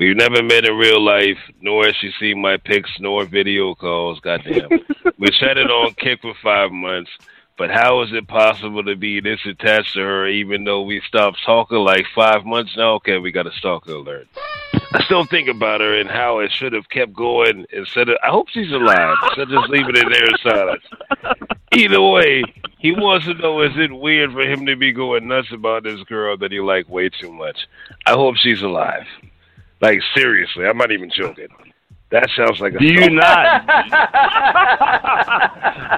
We've 0.00 0.16
never 0.16 0.42
met 0.42 0.64
in 0.64 0.78
real 0.78 0.98
life, 0.98 1.36
nor 1.60 1.84
has 1.84 1.94
she 1.94 2.10
seen 2.18 2.40
my 2.40 2.56
pics 2.56 2.90
nor 3.00 3.26
video 3.26 3.74
calls. 3.74 4.18
Goddamn. 4.20 4.70
we 5.18 5.28
chatted 5.28 5.70
on 5.70 5.92
Kik 5.92 6.22
for 6.22 6.32
five 6.42 6.72
months, 6.72 7.10
but 7.58 7.70
how 7.70 8.00
is 8.00 8.10
it 8.14 8.26
possible 8.26 8.82
to 8.82 8.96
be 8.96 9.20
this 9.20 9.40
attached 9.44 9.92
to 9.92 10.00
her 10.00 10.26
even 10.26 10.64
though 10.64 10.80
we 10.80 11.02
stopped 11.06 11.36
talking 11.44 11.76
like 11.76 12.06
five 12.14 12.46
months 12.46 12.74
now? 12.78 12.94
Okay, 12.94 13.18
we 13.18 13.30
got 13.30 13.46
a 13.46 13.52
stalker 13.52 13.92
alert. 13.92 14.26
I 14.72 15.04
still 15.04 15.26
think 15.26 15.48
about 15.48 15.82
her 15.82 16.00
and 16.00 16.08
how 16.08 16.38
it 16.38 16.50
should 16.50 16.72
have 16.72 16.88
kept 16.88 17.12
going 17.12 17.66
instead 17.70 18.08
of. 18.08 18.16
I 18.22 18.30
hope 18.30 18.48
she's 18.48 18.72
alive. 18.72 19.18
Of 19.36 19.50
just 19.50 19.68
leave 19.68 19.86
it 19.86 19.98
in 19.98 20.10
there 20.10 20.24
in 20.24 20.36
silence. 20.42 20.82
Either 21.74 22.00
way, 22.00 22.42
he 22.78 22.92
wants 22.92 23.26
to 23.26 23.34
know: 23.34 23.60
Is 23.60 23.76
it 23.76 23.92
weird 23.92 24.32
for 24.32 24.50
him 24.50 24.64
to 24.64 24.76
be 24.76 24.92
going 24.92 25.28
nuts 25.28 25.52
about 25.52 25.82
this 25.82 26.02
girl 26.04 26.38
that 26.38 26.52
he 26.52 26.60
liked 26.60 26.88
way 26.88 27.10
too 27.10 27.30
much? 27.30 27.68
I 28.06 28.12
hope 28.12 28.36
she's 28.36 28.62
alive. 28.62 29.04
Like 29.80 30.00
seriously, 30.14 30.66
I'm 30.66 30.76
not 30.76 30.92
even 30.92 31.10
joking. 31.10 31.48
That 32.10 32.28
sounds 32.36 32.60
like 32.60 32.74
a. 32.74 32.78
Do 32.78 32.86
you 32.86 33.08
not? 33.10 33.64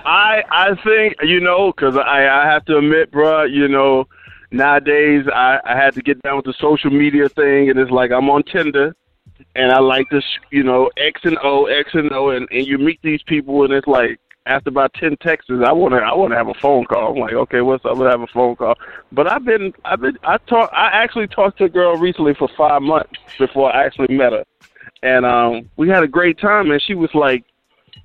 I 0.05 0.43
I 0.51 0.75
think 0.85 1.17
you 1.23 1.41
know 1.41 1.73
because 1.73 1.97
I 1.97 2.27
I 2.29 2.47
have 2.47 2.65
to 2.67 2.77
admit, 2.79 3.11
bro. 3.11 3.45
You 3.45 3.67
know, 3.69 4.07
nowadays 4.51 5.25
I 5.35 5.59
I 5.65 5.75
had 5.75 5.95
to 5.95 6.03
get 6.03 6.21
down 6.23 6.37
with 6.37 6.45
the 6.45 6.55
social 6.61 6.91
media 6.91 7.29
thing, 7.31 7.71
and 7.71 7.79
it's 7.79 7.91
like 7.91 8.11
I'm 8.13 8.29
on 8.29 8.43
Tinder, 8.45 8.95
and 9.57 9.73
I 9.73 9.81
like 9.81 10.09
this, 10.11 10.25
you 10.51 10.63
know, 10.63 10.91
X 10.97 11.23
and 11.25 11.39
O, 11.43 11.65
X 11.67 11.91
and 11.95 12.13
O, 12.13 12.31
and 12.31 12.47
and 12.51 12.67
you 12.67 12.79
meet 12.79 13.01
these 13.03 13.23
people, 13.23 13.65
and 13.65 13.73
it's 13.73 13.87
like 13.87 14.21
after 14.47 14.71
about 14.71 14.93
ten 14.95 15.17
texts, 15.19 15.51
I 15.51 15.73
want 15.73 15.95
to 15.95 15.99
I 15.99 16.15
want 16.15 16.33
to 16.33 16.37
have 16.37 16.49
a 16.49 16.55
phone 16.55 16.85
call. 16.85 17.13
I'm 17.13 17.19
like, 17.19 17.33
okay, 17.33 17.61
what's 17.61 17.85
up? 17.85 17.93
i 17.93 17.95
Let's 17.95 18.13
have 18.13 18.23
a 18.23 18.27
phone 18.29 18.57
call. 18.57 18.75
But 19.13 19.27
I've 19.27 19.45
been 19.45 19.73
I've 19.85 20.01
been 20.01 20.19
I 20.25 20.39
talk 20.39 20.71
I 20.73 20.89
actually 20.89 21.29
talked 21.29 21.59
to 21.59 21.65
a 21.65 21.69
girl 21.69 21.97
recently 21.97 22.35
for 22.35 22.49
five 22.57 22.83
months 22.83 23.13
before 23.39 23.75
I 23.75 23.85
actually 23.85 24.15
met 24.15 24.33
her, 24.33 24.45
and 25.03 25.25
um 25.25 25.71
we 25.77 25.89
had 25.89 26.03
a 26.03 26.09
great 26.09 26.39
time. 26.39 26.71
And 26.71 26.83
she 26.83 26.95
was 26.95 27.11
like, 27.15 27.45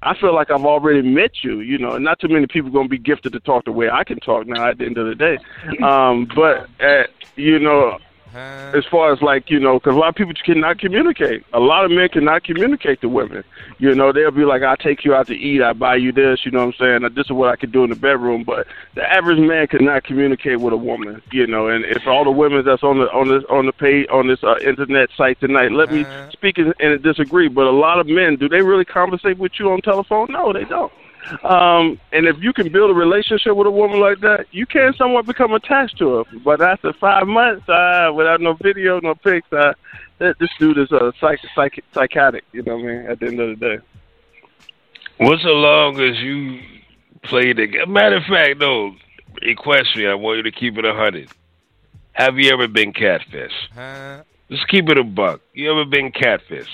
I 0.03 0.15
feel 0.19 0.33
like 0.33 0.51
I've 0.51 0.65
already 0.65 1.01
met 1.01 1.43
you, 1.43 1.61
you 1.61 1.79
know. 1.79 1.93
And 1.93 2.05
not 2.05 2.19
too 2.19 2.27
many 2.27 2.45
people 2.45 2.69
gonna 2.69 2.87
be 2.87 2.99
gifted 2.99 3.33
to 3.33 3.39
talk 3.39 3.65
the 3.65 3.71
way 3.71 3.89
I 3.89 4.03
can 4.03 4.19
talk 4.19 4.45
now. 4.45 4.69
At 4.69 4.77
the 4.77 4.85
end 4.85 4.97
of 4.97 5.07
the 5.07 5.15
day, 5.15 5.37
um, 5.83 6.27
but 6.35 6.69
uh, 6.79 7.03
you 7.35 7.59
know. 7.59 7.99
As 8.37 8.85
far 8.85 9.11
as 9.11 9.21
like 9.21 9.49
you 9.49 9.59
know, 9.59 9.79
because 9.79 9.95
a 9.95 9.99
lot 9.99 10.09
of 10.09 10.15
people 10.15 10.33
cannot 10.45 10.79
communicate. 10.79 11.43
A 11.53 11.59
lot 11.59 11.85
of 11.85 11.91
men 11.91 12.09
cannot 12.09 12.43
communicate 12.43 13.01
to 13.01 13.09
women. 13.09 13.43
You 13.79 13.95
know, 13.95 14.11
they'll 14.11 14.31
be 14.31 14.45
like, 14.45 14.63
"I 14.63 14.75
take 14.75 15.03
you 15.05 15.15
out 15.15 15.27
to 15.27 15.35
eat. 15.35 15.61
I 15.61 15.73
buy 15.73 15.95
you 15.95 16.11
this." 16.11 16.45
You 16.45 16.51
know 16.51 16.65
what 16.65 16.75
I'm 16.79 17.01
saying? 17.01 17.13
This 17.15 17.25
is 17.25 17.31
what 17.31 17.49
I 17.49 17.55
can 17.55 17.71
do 17.71 17.83
in 17.83 17.89
the 17.89 17.95
bedroom. 17.95 18.43
But 18.43 18.67
the 18.95 19.03
average 19.09 19.39
man 19.39 19.67
cannot 19.67 20.03
communicate 20.03 20.59
with 20.59 20.73
a 20.73 20.77
woman. 20.77 21.21
You 21.31 21.47
know, 21.47 21.67
and 21.67 21.85
if 21.85 22.05
all 22.07 22.23
the 22.23 22.31
women 22.31 22.63
that's 22.65 22.83
on 22.83 22.99
the 22.99 23.11
on 23.11 23.27
this 23.29 23.43
on 23.49 23.65
the 23.65 23.73
page 23.73 24.07
on 24.11 24.27
this 24.27 24.43
uh, 24.43 24.57
internet 24.63 25.09
site 25.17 25.39
tonight, 25.39 25.71
let 25.71 25.91
me 25.91 26.05
speak 26.31 26.57
and, 26.57 26.73
and 26.79 27.01
disagree. 27.01 27.47
But 27.47 27.67
a 27.67 27.71
lot 27.71 27.99
of 27.99 28.07
men, 28.07 28.35
do 28.35 28.47
they 28.47 28.61
really 28.61 28.85
conversate 28.85 29.37
with 29.37 29.53
you 29.59 29.71
on 29.71 29.81
telephone? 29.81 30.27
No, 30.31 30.53
they 30.53 30.65
don't. 30.65 30.91
Um, 31.43 31.99
and 32.11 32.25
if 32.25 32.37
you 32.39 32.53
can 32.53 32.71
build 32.71 32.91
a 32.91 32.93
relationship 32.93 33.55
with 33.55 33.67
a 33.67 33.71
woman 33.71 33.99
like 33.99 34.19
that, 34.21 34.45
you 34.51 34.65
can 34.65 34.93
somewhat 34.93 35.25
become 35.25 35.53
attached 35.53 35.97
to 35.97 36.15
her. 36.15 36.23
But 36.43 36.61
after 36.61 36.93
five 36.93 37.27
months, 37.27 37.67
uh, 37.69 38.11
without 38.15 38.41
no 38.41 38.53
video, 38.53 38.99
no 38.99 39.15
pics, 39.15 39.51
uh, 39.51 39.73
that, 40.19 40.39
this 40.39 40.49
dude 40.59 40.77
is 40.77 40.91
a 40.91 41.13
psych, 41.19 41.39
psych, 41.53 41.83
psychotic. 41.93 42.43
You 42.51 42.63
know 42.63 42.77
what 42.77 42.85
I 42.85 42.87
mean? 42.87 43.05
At 43.07 43.19
the 43.19 43.27
end 43.27 43.39
of 43.39 43.59
the 43.59 43.65
day. 43.65 43.83
What's 45.17 45.43
so 45.43 45.49
long 45.49 45.99
as 45.99 46.17
you 46.17 46.61
play 47.23 47.53
the 47.53 47.67
game? 47.67 47.91
matter 47.91 48.17
of 48.17 48.23
fact 48.23 48.59
though, 48.59 48.93
equestrian, 49.41 50.11
I 50.11 50.15
want 50.15 50.37
you 50.37 50.43
to 50.43 50.51
keep 50.51 50.77
it 50.77 50.85
a 50.85 50.93
hundred. 50.93 51.29
Have 52.13 52.37
you 52.37 52.51
ever 52.51 52.67
been 52.67 52.93
catfish? 52.93 53.53
Just 54.49 54.67
keep 54.69 54.89
it 54.89 54.97
a 54.97 55.03
buck. 55.03 55.41
You 55.53 55.71
ever 55.71 55.85
been 55.85 56.11
catfish? 56.11 56.69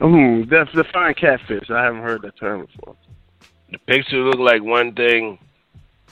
Mm, 0.00 0.48
that's 0.48 0.72
define 0.72 1.14
catfish. 1.14 1.70
I 1.70 1.84
haven't 1.84 2.02
heard 2.02 2.22
that 2.22 2.36
term 2.38 2.66
before. 2.66 2.96
The 3.70 3.78
picture 3.78 4.18
look 4.18 4.38
like 4.38 4.62
one 4.62 4.92
thing, 4.94 5.38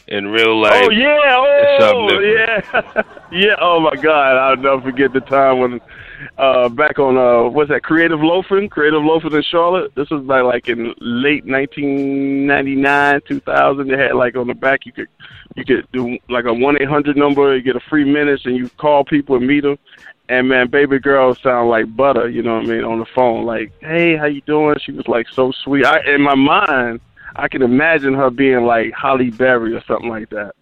in 0.09 0.29
real 0.29 0.61
life. 0.61 0.73
Oh 0.75 0.91
yeah, 0.91 1.37
oh 1.39 2.21
yeah, 2.21 3.03
yeah. 3.31 3.55
Oh 3.61 3.81
my 3.81 3.95
God, 3.97 4.37
I'll 4.37 4.57
never 4.57 4.83
forget 4.83 5.13
the 5.13 5.21
time 5.21 5.59
when 5.59 5.81
uh 6.39 6.69
back 6.69 6.99
on 7.01 7.17
uh 7.17 7.49
what's 7.49 7.71
that 7.71 7.83
Creative 7.83 8.21
Loafing, 8.21 8.69
Creative 8.69 9.03
Loafing 9.03 9.33
in 9.33 9.43
Charlotte. 9.43 9.95
This 9.95 10.11
was 10.11 10.25
by 10.25 10.41
like 10.41 10.69
in 10.69 10.95
late 11.01 11.45
1999, 11.45 13.21
2000. 13.27 13.89
They 13.89 13.97
had 13.97 14.15
like 14.15 14.37
on 14.37 14.47
the 14.47 14.55
back 14.55 14.87
you 14.87 14.93
could 14.93 15.09
you 15.57 15.65
could 15.65 15.87
do 15.93 16.19
like 16.29 16.45
a 16.45 16.53
one 16.53 16.81
eight 16.81 16.89
hundred 16.89 17.17
number. 17.17 17.57
You 17.57 17.63
get 17.63 17.77
a 17.77 17.81
free 17.89 18.05
minutes 18.05 18.45
and 18.47 18.57
you 18.57 18.69
call 18.71 19.05
people 19.05 19.37
and 19.37 19.47
meet 19.47 19.61
them. 19.61 19.79
And 20.28 20.49
man, 20.49 20.69
baby 20.69 20.99
girl 20.99 21.35
sound 21.35 21.69
like 21.69 21.94
butter, 21.94 22.28
you 22.28 22.43
know 22.43 22.55
what 22.55 22.65
I 22.65 22.69
mean, 22.69 22.85
on 22.85 23.01
the 23.01 23.07
phone. 23.15 23.44
Like, 23.44 23.73
hey, 23.81 24.16
how 24.16 24.27
you 24.27 24.40
doing? 24.43 24.77
She 24.81 24.93
was 24.93 25.07
like 25.09 25.28
so 25.28 25.53
sweet. 25.65 25.85
I 25.85 26.01
in 26.07 26.23
my 26.23 26.35
mind, 26.35 27.01
I 27.36 27.49
can 27.49 27.62
imagine 27.62 28.15
her 28.15 28.31
being 28.31 28.65
like 28.65 28.93
Halle 28.94 29.31
Berry 29.31 29.74
or 29.74 29.82
something 29.85 30.09
like 30.09 30.31
that. 30.31 30.55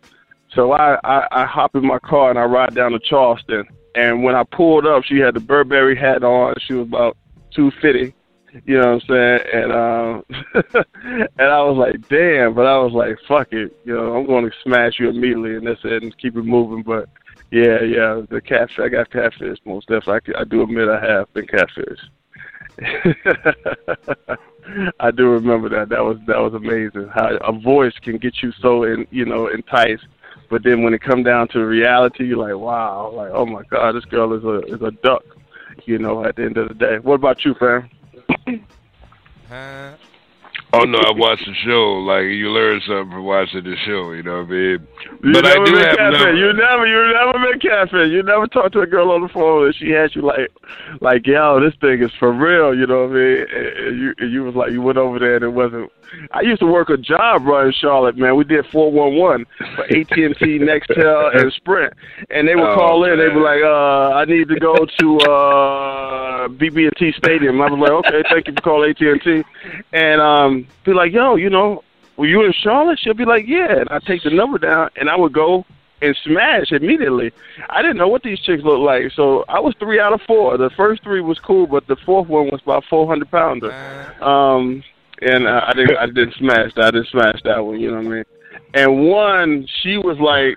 So 0.55 0.73
I, 0.73 0.99
I 1.05 1.27
I 1.31 1.45
hop 1.45 1.77
in 1.77 1.87
my 1.87 1.99
car 1.99 2.31
and 2.31 2.39
I 2.39 2.45
ride 2.45 2.75
down 2.75 2.93
to 2.93 2.99
Charleston. 2.99 3.65
And 3.95 4.23
when 4.23 4.35
I 4.35 4.45
pulled 4.45 4.87
up, 4.87 5.05
she 5.05 5.19
had 5.19 5.35
the 5.35 5.41
Burberry 5.41 5.97
hat 5.97 6.23
on. 6.23 6.55
She 6.61 6.75
was 6.75 6.87
about 6.87 7.17
two 7.55 7.71
fifty. 7.83 8.15
You 8.65 8.81
know 8.81 8.95
what 8.95 9.03
I'm 9.03 9.09
saying? 9.09 9.41
And 9.53 9.73
um 9.73 10.25
and 11.39 11.47
I 11.47 11.63
was 11.63 11.77
like, 11.77 12.09
damn, 12.09 12.55
but 12.55 12.67
I 12.67 12.79
was 12.79 12.93
like, 12.93 13.17
fuck 13.29 13.53
it, 13.53 13.77
you 13.85 13.95
know, 13.95 14.17
I'm 14.17 14.27
gonna 14.27 14.51
smash 14.65 14.99
you 14.99 15.09
immediately 15.09 15.55
and 15.57 15.67
that's 15.67 15.81
it 15.85 16.03
and 16.03 16.17
keep 16.19 16.37
it 16.37 16.45
moving. 16.45 16.83
But 16.83 17.09
yeah, 17.51 17.83
yeah, 17.83 18.23
the 18.29 18.41
catfish 18.41 18.79
I 18.79 18.89
got 18.89 19.11
catfish 19.11 19.59
most 19.65 19.89
definitely. 19.89 20.35
I, 20.35 20.41
I 20.41 20.45
do 20.45 20.63
admit 20.63 20.89
I 20.89 21.01
have 21.01 21.33
been 21.35 21.47
catfish. 21.47 22.01
I 25.01 25.11
do 25.11 25.31
remember 25.31 25.69
that. 25.71 25.89
That 25.89 26.05
was 26.05 26.19
that 26.27 26.39
was 26.39 26.55
amazing. 26.55 27.09
How 27.09 27.37
a 27.39 27.53
voice 27.53 27.95
can 28.01 28.19
get 28.19 28.43
you 28.43 28.53
so 28.53 28.85
in 28.85 29.07
you 29.11 29.25
know 29.25 29.49
enticed, 29.49 30.07
but 30.49 30.63
then 30.63 30.83
when 30.83 30.95
it 30.95 31.03
come 31.03 31.23
down 31.23 31.49
to 31.49 31.67
reality, 31.67 32.27
you're 32.27 32.39
like, 32.39 32.57
wow, 32.57 33.13
like 33.15 33.31
oh 33.33 33.47
my 33.47 33.63
god, 33.65 33.93
this 33.93 34.05
girl 34.05 34.33
is 34.33 34.45
a 34.45 34.75
is 34.75 34.83
a 34.83 34.93
duck. 35.03 35.25
You 35.87 35.99
know, 35.99 36.25
at 36.25 36.37
the 36.37 36.45
end 36.45 36.59
of 36.59 36.69
the 36.69 36.75
day. 36.75 36.99
What 36.99 37.15
about 37.15 37.45
you, 37.45 37.55
fam? 37.55 37.89
Uh, 39.51 39.95
Oh 40.73 40.85
no, 40.85 40.99
I 40.99 41.11
watched 41.17 41.47
the 41.47 41.55
show. 41.65 41.95
Like 42.07 42.25
you 42.25 42.51
learn 42.51 42.81
something 42.87 43.11
from 43.11 43.25
watching 43.25 43.65
the 43.65 43.75
show. 43.85 44.13
You 44.13 44.23
know 44.23 44.39
what 44.43 44.47
I 44.47 44.51
mean? 44.51 44.87
You 45.25 45.33
but 45.33 45.45
I 45.47 45.55
never 45.55 45.65
do 45.65 45.73
been 45.73 45.85
have 45.85 45.97
catfish. 45.97 46.39
You 46.39 46.53
never, 46.53 46.87
you 46.87 47.13
never 47.13 47.33
been 47.51 47.59
catfish. 47.61 48.11
You 48.11 48.23
never 48.23 48.47
talked 48.47 48.73
to 48.75 48.81
a 48.81 48.87
girl 48.87 49.11
on 49.11 49.23
the 49.23 49.29
phone 49.29 49.67
and 49.67 49.75
she 49.75 49.91
had 49.91 50.15
you 50.15 50.23
like, 50.23 50.49
like, 51.01 51.27
yo, 51.27 51.59
this 51.61 51.75
thing 51.81 52.03
is 52.03 52.13
for 52.21 52.33
real. 52.33 52.73
You 52.73 52.87
know 52.87 53.03
what 53.07 53.11
I 53.11 53.15
mean? 53.15 53.47
And 53.51 53.99
you, 54.01 54.15
and 54.19 54.33
you 54.33 54.45
was 54.45 54.55
like, 54.55 54.71
you 54.71 54.81
went 54.81 54.99
over 54.99 55.19
there 55.19 55.35
and 55.37 55.45
it 55.45 55.49
wasn't. 55.53 55.91
I 56.33 56.41
used 56.41 56.59
to 56.61 56.67
work 56.67 56.91
a 56.91 56.97
job 56.97 57.45
right 57.47 57.67
in 57.67 57.73
Charlotte, 57.73 58.17
man. 58.17 58.35
We 58.35 58.43
did 58.43 58.67
four 58.73 58.91
one 58.91 59.15
one 59.15 59.47
for 59.77 59.85
AT 59.85 60.11
and 60.11 60.37
T, 60.39 60.59
Nextel, 60.61 61.37
and 61.41 61.53
Sprint, 61.53 61.93
and 62.31 62.49
they 62.49 62.57
would 62.57 62.65
Oh, 62.71 62.75
call 62.75 63.05
in. 63.05 63.17
They 63.19 63.29
man. 63.29 63.37
were 63.37 63.43
like, 63.43 63.63
uh, 63.63 64.17
I 64.17 64.25
need 64.25 64.49
to 64.49 64.59
go 64.59 64.75
to 64.75 65.19
uh 65.21 66.49
BB&T 66.49 67.13
Stadium. 67.13 67.61
I 67.61 67.71
was 67.71 67.79
like, 67.79 67.91
okay, 68.07 68.23
thank 68.29 68.49
you 68.49 68.55
for 68.55 68.61
calling 68.61 68.91
AT 68.91 69.01
and 69.01 69.23
T, 69.23 69.43
and 69.93 70.21
um, 70.65 70.69
be 70.85 70.93
like, 70.93 71.13
yo, 71.13 71.37
you 71.37 71.51
know, 71.51 71.83
were 72.17 72.27
you 72.27 72.45
in 72.45 72.53
Charlotte? 72.53 72.99
She'll 72.99 73.15
be 73.15 73.25
like, 73.25 73.47
yeah. 73.47 73.81
And 73.81 73.89
I 73.89 73.99
take 73.99 74.23
the 74.23 74.31
number 74.31 74.59
down, 74.59 74.91
and 74.97 75.09
I 75.09 75.17
would 75.17 75.33
go 75.33 75.65
and 76.03 76.17
smash 76.25 76.73
immediately. 76.73 77.33
I 77.69 77.83
didn't 77.83 77.99
know 77.99 78.09
what 78.09 78.23
these 78.23 78.41
chicks 78.41 78.63
looked 78.63 78.83
like, 78.83 79.13
so 79.13 79.45
I 79.49 79.61
was 79.61 79.75
three 79.79 80.01
out 80.01 80.13
of 80.13 80.21
four. 80.23 80.57
The 80.57 80.71
first 80.71 81.03
three 81.03 81.21
was 81.21 81.39
cool, 81.39 81.67
but 81.67 81.87
the 81.87 81.97
fourth 81.97 82.29
one 82.29 82.47
was 82.51 82.61
about 82.63 82.85
four 82.89 83.07
hundred 83.07 83.31
pounder. 83.31 83.73
Um, 84.21 84.83
and 85.23 85.47
uh, 85.47 85.63
I 85.67 85.73
didn't, 85.75 85.97
I 85.99 86.07
didn't 86.07 86.35
smash 86.35 86.75
that. 86.75 86.87
I 86.87 86.91
didn't 86.93 87.09
smash 87.09 87.41
that 87.45 87.65
one. 87.65 87.81
You 87.81 87.91
know 87.91 87.99
what 87.99 88.07
I 88.07 88.09
mean? 88.09 88.25
And 88.75 89.09
one, 89.09 89.67
she 89.83 89.99
was 89.99 90.19
like, 90.19 90.57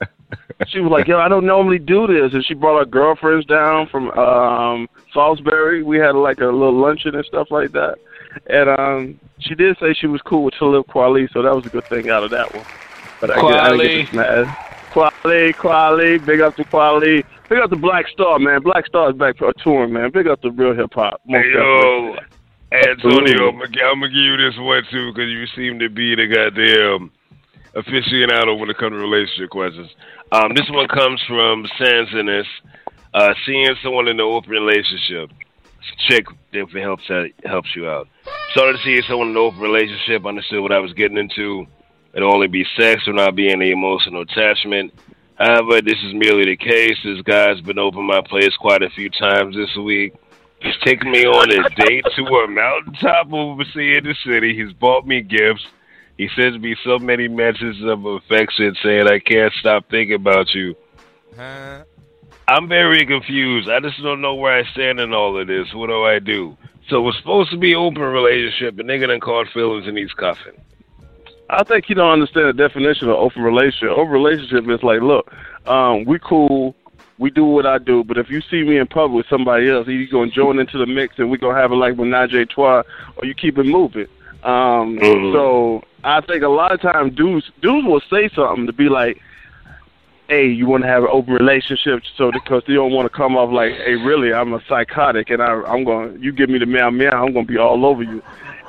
she 0.68 0.80
was 0.80 0.90
like, 0.90 1.08
yo, 1.08 1.18
I 1.18 1.28
don't 1.28 1.46
normally 1.46 1.78
do 1.78 2.06
this, 2.06 2.32
and 2.32 2.44
she 2.44 2.54
brought 2.54 2.78
her 2.78 2.84
girlfriends 2.84 3.46
down 3.46 3.88
from 3.88 4.10
um 4.12 4.88
Salisbury. 5.12 5.82
We 5.82 5.98
had 5.98 6.14
like 6.14 6.40
a 6.40 6.46
little 6.46 6.78
luncheon 6.78 7.14
and 7.14 7.24
stuff 7.24 7.50
like 7.50 7.72
that. 7.72 7.98
And 8.46 8.68
um, 8.70 9.20
she 9.38 9.54
did 9.54 9.76
say 9.78 9.94
she 9.94 10.06
was 10.06 10.20
cool 10.22 10.44
with 10.44 10.54
Talib 10.54 10.86
Kweli, 10.86 11.32
so 11.32 11.42
that 11.42 11.54
was 11.54 11.66
a 11.66 11.70
good 11.70 11.84
thing 11.84 12.10
out 12.10 12.24
of 12.24 12.30
that 12.30 12.54
one. 12.54 12.64
But 13.20 13.30
I, 13.30 13.40
get, 13.40 13.60
I 13.60 13.76
didn't 13.76 14.04
get 14.04 14.08
smash. 14.10 14.56
Kweli, 14.92 15.54
Kweli, 15.54 16.24
big 16.24 16.40
up 16.40 16.56
to 16.56 16.64
Kweli. 16.64 17.24
Big 17.48 17.58
up 17.58 17.70
to 17.70 17.76
Black 17.76 18.08
Star, 18.08 18.38
man. 18.38 18.62
Black 18.62 18.86
Star 18.86 19.10
is 19.10 19.16
back 19.16 19.36
for 19.36 19.50
a 19.50 19.54
touring, 19.62 19.92
man. 19.92 20.10
Big 20.10 20.26
up 20.26 20.40
to 20.42 20.50
real 20.50 20.74
hip 20.74 20.94
hop. 20.94 21.20
Hey, 21.26 21.42
yo. 21.52 22.16
Antonio, 22.72 23.50
I'm 23.50 23.58
gonna, 23.58 24.08
give 24.08 24.16
you 24.16 24.36
this 24.36 24.58
one 24.58 24.82
too 24.90 25.12
because 25.12 25.30
you 25.30 25.46
seem 25.54 25.78
to 25.78 25.88
be 25.88 26.16
the 26.16 26.26
goddamn 26.26 27.12
aficionado 27.76 28.58
when 28.58 28.68
it 28.68 28.78
comes 28.78 28.92
to 28.92 28.96
relationship 28.96 29.50
questions. 29.50 29.90
Um, 30.32 30.54
this 30.54 30.68
one 30.70 30.88
comes 30.88 31.22
from 31.28 31.66
Sansonis. 31.78 32.46
Uh, 33.12 33.32
seeing 33.46 33.68
someone 33.80 34.08
in 34.08 34.18
an 34.18 34.26
open 34.26 34.50
relationship, 34.50 35.30
chick 36.08 36.26
definitely 36.52 36.82
helps 36.82 37.06
that 37.08 37.30
helps 37.44 37.74
you 37.74 37.88
out. 37.88 38.08
Started 38.52 38.80
seeing 38.84 39.02
someone 39.08 39.28
in 39.28 39.36
an 39.36 39.42
open 39.42 39.60
relationship, 39.60 40.26
understood 40.26 40.62
what 40.62 40.72
I 40.72 40.78
was 40.78 40.92
getting 40.92 41.18
into. 41.18 41.66
It'll 42.14 42.32
only 42.32 42.46
be 42.46 42.64
sex 42.76 43.08
or 43.08 43.12
not 43.12 43.34
be 43.34 43.50
any 43.50 43.70
emotional 43.72 44.22
attachment. 44.22 44.92
However, 45.36 45.82
this 45.82 45.98
is 46.04 46.14
merely 46.14 46.44
the 46.44 46.56
case. 46.56 46.96
This 47.02 47.20
guy's 47.22 47.60
been 47.60 47.78
over 47.78 48.00
my 48.00 48.20
place 48.20 48.56
quite 48.56 48.82
a 48.82 48.90
few 48.90 49.10
times 49.10 49.56
this 49.56 49.74
week. 49.76 50.14
He's 50.60 50.76
taken 50.84 51.10
me 51.10 51.24
on 51.26 51.50
a 51.50 51.68
date 51.84 52.04
to 52.16 52.22
a 52.22 52.48
mountaintop 52.48 53.32
overseeing 53.32 54.04
the 54.04 54.14
city. 54.24 54.56
He's 54.56 54.72
bought 54.72 55.06
me 55.06 55.20
gifts. 55.20 55.66
He 56.16 56.28
sends 56.36 56.58
me 56.58 56.76
so 56.84 56.98
many 56.98 57.26
messages 57.26 57.82
of 57.82 58.06
affection 58.06 58.74
saying, 58.82 59.08
I 59.08 59.18
can't 59.18 59.52
stop 59.54 59.90
thinking 59.90 60.14
about 60.14 60.54
you. 60.54 60.76
I'm 62.46 62.68
very 62.68 63.06
confused. 63.06 63.68
I 63.68 63.80
just 63.80 64.02
don't 64.02 64.20
know 64.20 64.34
where 64.34 64.52
I 64.52 64.64
stand 64.72 65.00
in 65.00 65.12
all 65.14 65.38
of 65.38 65.46
this. 65.46 65.72
What 65.72 65.88
do 65.88 66.04
I 66.04 66.18
do? 66.18 66.56
So 66.88 67.06
it's 67.08 67.16
supposed 67.18 67.50
to 67.50 67.56
be 67.56 67.74
open 67.74 68.02
relationship, 68.02 68.78
and 68.78 68.88
nigga 68.88 69.08
done 69.08 69.20
caught 69.20 69.48
feelings 69.48 69.86
and 69.86 69.96
he's 69.96 70.12
cuffing. 70.12 70.52
I 71.48 71.62
think 71.64 71.88
you 71.88 71.94
don't 71.94 72.12
understand 72.12 72.48
the 72.48 72.52
definition 72.52 73.08
of 73.08 73.16
open 73.16 73.42
relationship. 73.42 73.90
Open 73.90 74.12
relationship 74.12 74.68
is 74.68 74.82
like, 74.82 75.00
look, 75.00 75.32
um, 75.66 76.04
we 76.04 76.18
cool, 76.18 76.74
we 77.18 77.30
do 77.30 77.44
what 77.44 77.64
I 77.64 77.78
do, 77.78 78.04
but 78.04 78.18
if 78.18 78.28
you 78.28 78.42
see 78.42 78.62
me 78.62 78.76
in 78.78 78.86
public 78.86 79.16
with 79.16 79.26
somebody 79.28 79.70
else, 79.70 79.86
you 79.88 80.06
gonna 80.08 80.30
join 80.30 80.58
into 80.58 80.78
the 80.78 80.86
mix 80.86 81.18
and 81.18 81.30
we 81.30 81.38
gonna 81.38 81.58
have 81.58 81.72
it 81.72 81.76
like 81.76 81.96
menage 81.96 82.34
a 82.34 82.44
trois, 82.44 82.82
or 83.16 83.24
you 83.24 83.34
keep 83.34 83.56
it 83.58 83.64
moving. 83.64 84.08
Um, 84.42 84.98
Mhm. 84.98 85.32
So 85.32 85.84
I 86.02 86.20
think 86.20 86.42
a 86.42 86.48
lot 86.48 86.72
of 86.72 86.80
times 86.82 87.14
dudes 87.14 87.50
dudes 87.62 87.86
will 87.86 88.02
say 88.10 88.28
something 88.28 88.66
to 88.66 88.72
be 88.72 88.88
like, 88.90 89.20
"Hey, 90.28 90.46
you 90.48 90.66
want 90.66 90.82
to 90.82 90.88
have 90.88 91.02
an 91.02 91.10
open 91.12 91.34
relationship?" 91.34 92.02
So 92.16 92.30
because 92.32 92.62
they 92.66 92.74
don't 92.74 92.92
want 92.92 93.10
to 93.10 93.16
come 93.16 93.36
off 93.36 93.52
like, 93.52 93.72
"Hey, 93.72 93.94
really, 93.94 94.32
I'm 94.32 94.52
a 94.54 94.60
psychotic 94.68 95.30
and 95.30 95.42
I, 95.42 95.62
I'm 95.62 95.84
going, 95.84 96.14
to 96.14 96.20
you 96.20 96.32
give 96.32 96.48
me 96.50 96.58
the 96.58 96.66
meow 96.66 96.90
meow, 96.90 97.24
I'm 97.24 97.32
gonna 97.32 97.46
be 97.46 97.58
all 97.58 97.84
over 97.86 98.02
you." 98.02 98.22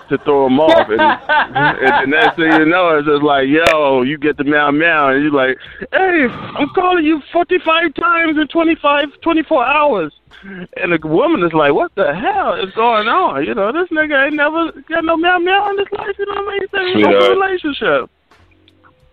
To 0.09 0.19
throw 0.19 0.43
them 0.43 0.59
off, 0.59 0.87
and, 0.87 1.01
and 1.01 2.13
the 2.13 2.15
next 2.15 2.35
thing 2.35 2.51
you 2.59 2.65
know, 2.67 2.95
it's 2.95 3.07
just 3.07 3.23
like, 3.23 3.47
yo, 3.47 4.03
you 4.03 4.19
get 4.19 4.37
the 4.37 4.43
meow 4.43 4.69
meow, 4.69 5.09
and 5.09 5.23
you're 5.23 5.31
like, 5.31 5.57
hey, 5.91 6.27
I'm 6.29 6.69
calling 6.75 7.03
you 7.03 7.23
45 7.33 7.91
times 7.95 8.37
in 8.37 8.47
25, 8.47 9.19
24 9.21 9.65
hours. 9.65 10.13
And 10.77 10.93
the 10.93 10.99
woman 11.07 11.41
is 11.43 11.53
like, 11.53 11.73
what 11.73 11.95
the 11.95 12.13
hell 12.13 12.53
is 12.53 12.71
going 12.75 13.07
on? 13.07 13.45
You 13.45 13.55
know, 13.55 13.71
this 13.71 13.89
nigga 13.89 14.27
ain't 14.27 14.35
never 14.35 14.71
got 14.87 15.05
no 15.05 15.17
meow 15.17 15.39
meow 15.39 15.71
in 15.71 15.79
his 15.79 15.87
life. 15.91 16.15
You 16.19 16.27
know 16.27 16.43
what 16.43 16.53
I 16.53 16.59
mean? 16.59 16.97
He's 16.97 17.07
in 17.07 17.11
a 17.11 17.29
relationship. 17.31 18.09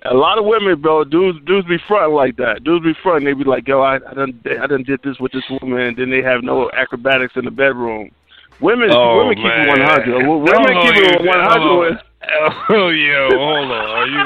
A 0.05 0.15
lot 0.15 0.37
of 0.39 0.45
women, 0.45 0.81
bro, 0.81 1.05
dudes, 1.05 1.39
dudes 1.47 1.69
be 1.69 1.79
fronting 1.87 2.15
like 2.17 2.37
that. 2.37 2.65
Dudes 2.65 2.85
be 2.85 2.93
fronting. 3.03 3.25
They 3.27 3.35
be 3.35 3.45
like, 3.45 3.69
yo, 3.69 3.81
I, 3.83 3.97
I 3.97 4.15
done, 4.15 4.41
I 4.61 4.67
done 4.67 4.83
did 4.83 5.01
this 5.05 5.19
with 5.21 5.31
this 5.33 5.45
woman, 5.61 5.79
and 5.81 5.97
then 5.97 6.11
they 6.11 6.23
have 6.23 6.43
no 6.43 6.71
acrobatics 6.73 7.35
in 7.37 7.45
the 7.45 7.53
bedroom. 7.53 8.11
Women, 8.61 8.91
Oh, 8.93 9.19
women 9.19 9.37
keep 9.37 9.47
it 9.47 9.69
100. 9.69 10.27
Women 10.27 10.77
Oh, 10.77 10.83
keep 10.83 10.97
it 10.97 11.25
100. 11.25 11.93
oh. 11.95 11.99
Oh, 12.69 12.89
yo, 12.89 13.29
hold 13.37 13.71
on. 13.71 13.91
Are 13.91 14.07
you 14.07 14.23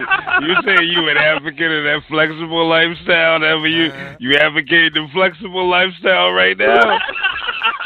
you 0.47 0.55
say 0.63 0.85
you 0.85 1.09
an 1.09 1.17
advocate 1.17 1.73
of 1.73 1.85
that 1.85 2.03
flexible 2.09 2.69
lifestyle? 2.69 3.41
That 3.41 3.57
you 3.65 3.91
you 4.21 4.37
advocate 4.37 4.95
the 4.95 5.09
flexible 5.13 5.69
lifestyle 5.69 6.31
right 6.33 6.57
now? 6.57 6.99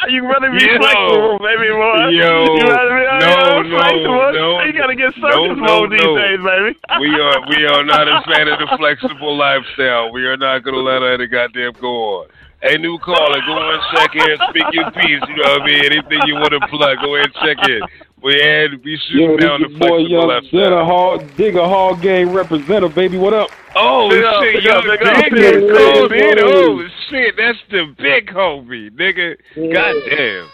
you 0.08 0.26
rather 0.26 0.50
be 0.50 0.58
Yo. 0.64 0.76
flexible, 0.76 1.38
baby 1.38 1.70
boy. 1.70 2.08
Yo. 2.10 2.56
you 2.58 2.66
rather 2.66 2.96
be 2.98 3.06
No, 3.22 3.32
uh, 3.32 3.62
no, 3.62 3.78
flexible. 3.78 4.32
no. 4.34 4.62
You 4.64 4.72
gotta 4.72 4.96
get 4.96 5.16
No, 5.16 5.30
circus 5.30 5.56
no, 5.56 5.64
mode 5.64 5.90
these 5.92 6.02
no. 6.02 6.16
days, 6.18 6.40
baby. 6.42 6.70
We 7.00 7.08
are 7.20 7.38
we 7.48 7.58
are 7.66 7.84
not 7.84 8.08
a 8.08 8.20
fan 8.26 8.48
of 8.48 8.58
the 8.58 8.68
flexible 8.76 9.36
lifestyle. 9.36 10.12
We 10.12 10.26
are 10.26 10.36
not 10.36 10.64
gonna 10.64 10.78
let 10.82 11.00
that 11.00 11.24
goddamn 11.30 11.72
go 11.80 12.24
on. 12.24 12.26
Hey, 12.62 12.76
new 12.76 12.98
caller, 12.98 13.40
go 13.46 13.56
and 13.56 13.82
check 13.96 14.14
in, 14.14 14.36
speak 14.50 14.64
your 14.72 14.90
piece. 14.90 15.22
You 15.28 15.36
know 15.36 15.50
what 15.56 15.62
I 15.62 15.66
mean? 15.66 15.84
Anything 15.84 16.20
you 16.26 16.34
want 16.34 16.52
to 16.52 16.60
plug, 16.68 16.98
go 17.02 17.16
ahead 17.16 17.32
and 17.32 17.34
check 17.56 17.68
in. 17.68 17.80
We 18.22 18.34
had 18.38 18.84
we 18.84 18.92
Yo, 18.92 18.98
shooting 19.08 19.36
this 19.36 19.44
down 19.46 19.62
the 19.62 19.68
boy 19.68 19.78
flexible 19.78 20.08
Young 20.10 20.28
lifestyle. 20.28 20.60
Center 20.64 20.84
Hall, 20.84 21.18
Digger 21.38 21.64
Hall 21.64 21.96
Game 21.96 22.32
representative, 22.32 22.94
baby. 22.94 23.16
What 23.16 23.32
up? 23.32 23.48
Oh 23.74 24.10
Big 24.10 24.22
up, 24.24 24.42
shit, 24.44 24.54
big 24.56 24.64
yo, 24.64 24.82
big 24.82 25.00
up, 25.00 25.16
nigga, 25.16 25.30
big 25.30 25.70
up, 25.72 25.80
oh, 25.80 26.08
man, 26.10 26.34
oh 26.40 26.88
shit, 27.08 27.34
that's 27.38 27.58
the 27.70 27.94
big 27.96 28.26
homie, 28.28 28.90
nigga. 28.90 29.36
Goddamn. 29.56 30.48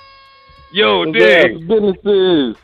Yo, 0.72 1.04
dig. 1.10 1.66
Business. 1.66 2.56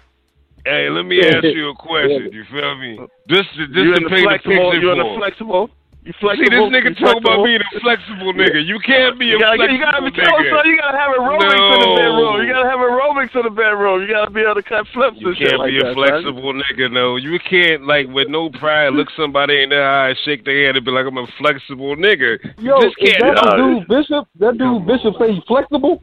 Hey, 0.64 0.88
let 0.88 1.02
me 1.02 1.18
ask 1.20 1.42
you 1.42 1.70
a 1.70 1.74
question. 1.82 2.30
You 2.32 2.44
feel 2.48 2.76
me? 2.78 3.00
This 3.26 3.42
this 3.56 3.68
You 3.74 3.94
to 3.94 4.00
the 4.04 4.08
paint 4.08 4.22
the 4.22 4.38
flexible? 4.38 4.70
picture 4.70 4.86
You 4.86 4.92
in 4.92 4.98
the 4.98 5.14
flexible? 5.18 5.70
You 6.04 6.10
See, 6.18 6.50
this 6.50 6.50
nigga 6.50 6.90
You 6.90 6.94
talking 6.98 7.22
about 7.22 7.44
being 7.46 7.62
a 7.62 7.80
flexible 7.80 8.34
nigga. 8.34 8.58
You 8.66 8.80
can't 8.82 9.14
be 9.20 9.26
You 9.26 9.36
a 9.36 9.38
gotta, 9.38 9.54
flexible 9.54 9.78
you 9.78 9.84
gotta 9.86 10.02
be 10.02 10.10
nigga. 10.10 10.26
son. 10.26 10.66
You 10.66 10.76
gotta 10.82 10.98
have 10.98 11.10
aerobics 11.14 11.54
in 11.54 11.78
the 11.78 11.86
No. 11.86 11.94
bedroom. 11.94 12.34
You 12.42 12.52
gotta 12.52 12.68
have 12.70 12.80
aerobics 12.82 13.34
in 13.38 13.42
the 13.46 13.50
bedroom. 13.54 14.02
You 14.02 14.08
gotta 14.08 14.30
be 14.32 14.40
able 14.42 14.54
to 14.56 14.62
cut 14.66 14.88
flips 14.88 15.20
You 15.20 15.28
and 15.28 15.36
shit 15.38 15.48
can't 15.50 15.60
like 15.60 15.70
be 15.70 15.78
that, 15.78 15.86
a 15.86 15.94
son. 15.94 15.94
flexible 15.94 16.52
nigga, 16.54 16.90
no. 16.90 17.14
You 17.22 17.38
can't, 17.38 17.86
like, 17.86 18.08
with 18.08 18.26
no 18.28 18.50
pride, 18.50 18.94
look 18.94 19.10
somebody 19.14 19.62
in 19.62 19.68
the 19.70 19.78
eye, 19.80 20.14
shake 20.24 20.44
their 20.44 20.64
hand, 20.66 20.76
and 20.76 20.84
be 20.84 20.90
like, 20.90 21.06
I'm 21.06 21.18
a 21.18 21.26
flexible 21.38 21.94
nigga. 21.94 22.38
You 22.58 22.74
Yo, 22.74 22.80
just 22.82 22.96
is 22.98 23.12
can't. 23.14 23.36
that 23.36 23.56
no. 23.56 23.78
dude 23.78 23.86
Bishop? 23.86 24.26
That 24.40 24.58
dude 24.58 24.84
Bishop 24.84 25.14
say 25.20 25.32
he's 25.34 25.44
flexible? 25.46 26.02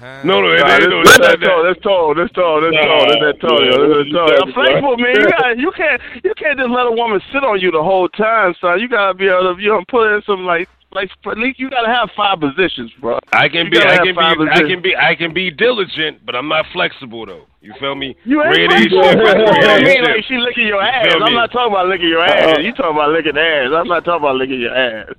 No, 0.00 0.40
no, 0.40 0.48
it 0.52 0.60
Nah, 0.60 0.74
ain't 0.78 0.90
no. 0.90 1.02
this 1.02 1.18
That's 1.18 1.42
tall. 1.42 1.64
That's 1.64 1.80
tall. 1.80 2.14
That's 2.14 2.32
tall. 2.32 2.60
That's 2.60 2.76
tall. 2.76 3.06
That's 3.08 3.20
that 3.20 3.40
tall. 3.40 3.58
That's 3.58 3.76
that 3.78 4.08
tall. 4.14 4.42
I'm 4.42 4.52
flexible, 4.52 4.96
man. 4.96 5.14
You 5.16 5.26
got. 5.30 5.58
You 5.58 5.70
can't. 5.72 6.00
You 6.22 6.34
can't 6.34 6.58
just 6.58 6.70
let 6.70 6.86
a 6.86 6.92
woman 6.92 7.20
sit 7.32 7.42
on 7.42 7.60
you 7.60 7.70
the 7.70 7.82
whole 7.82 8.08
time, 8.08 8.54
son. 8.60 8.78
You 8.80 8.88
gotta 8.88 9.14
be 9.14 9.26
able 9.28 9.54
to. 9.56 9.62
You 9.62 9.70
know, 9.70 9.84
put 9.88 10.14
in 10.14 10.22
some 10.22 10.44
like. 10.46 10.68
Like 10.90 11.10
at 11.26 11.36
least 11.36 11.60
you 11.60 11.68
gotta 11.68 11.88
have 11.92 12.08
five 12.16 12.40
positions, 12.40 12.90
bro. 13.00 13.18
I 13.32 13.48
can 13.50 13.66
You 13.66 13.72
be, 13.72 13.78
I 13.78 13.96
can 13.98 14.06
be, 14.06 14.14
five 14.14 14.36
I 14.40 14.60
can 14.64 14.80
be, 14.80 14.96
I 14.96 15.14
can 15.14 15.34
be 15.34 15.50
diligent, 15.50 16.24
but 16.24 16.34
I'm 16.34 16.48
not 16.48 16.64
flexible 16.72 17.26
though. 17.26 17.44
You 17.60 17.74
feel 17.78 17.94
me? 17.94 18.16
You 18.24 18.42
ain't 18.42 18.56
A 18.56 18.88
flexible. 18.88 19.02
shit, 19.04 19.18
but 19.18 19.20
You 19.20 19.20
grade 19.20 19.36
know 19.36 19.44
what 19.52 19.68
I 19.68 19.84
mean? 19.84 20.02
Like 20.04 20.24
she 20.24 20.38
licking 20.38 20.66
your 20.66 20.80
ass. 20.80 21.04
feel 21.12 21.22
I'm 21.24 21.34
not 21.34 21.52
talking 21.52 21.72
about 21.76 21.88
licking 21.88 22.08
your 22.08 22.20
Uh-uh. 22.24 22.56
ass. 22.56 22.58
You 22.64 22.72
talking 22.72 22.96
about 22.96 23.10
licking 23.12 23.36
ass. 23.36 23.68
I'm 23.76 23.88
not 23.88 24.04
talking 24.06 24.24
about 24.24 24.36
licking 24.36 24.60
your 24.64 24.72
ass. 24.74 25.12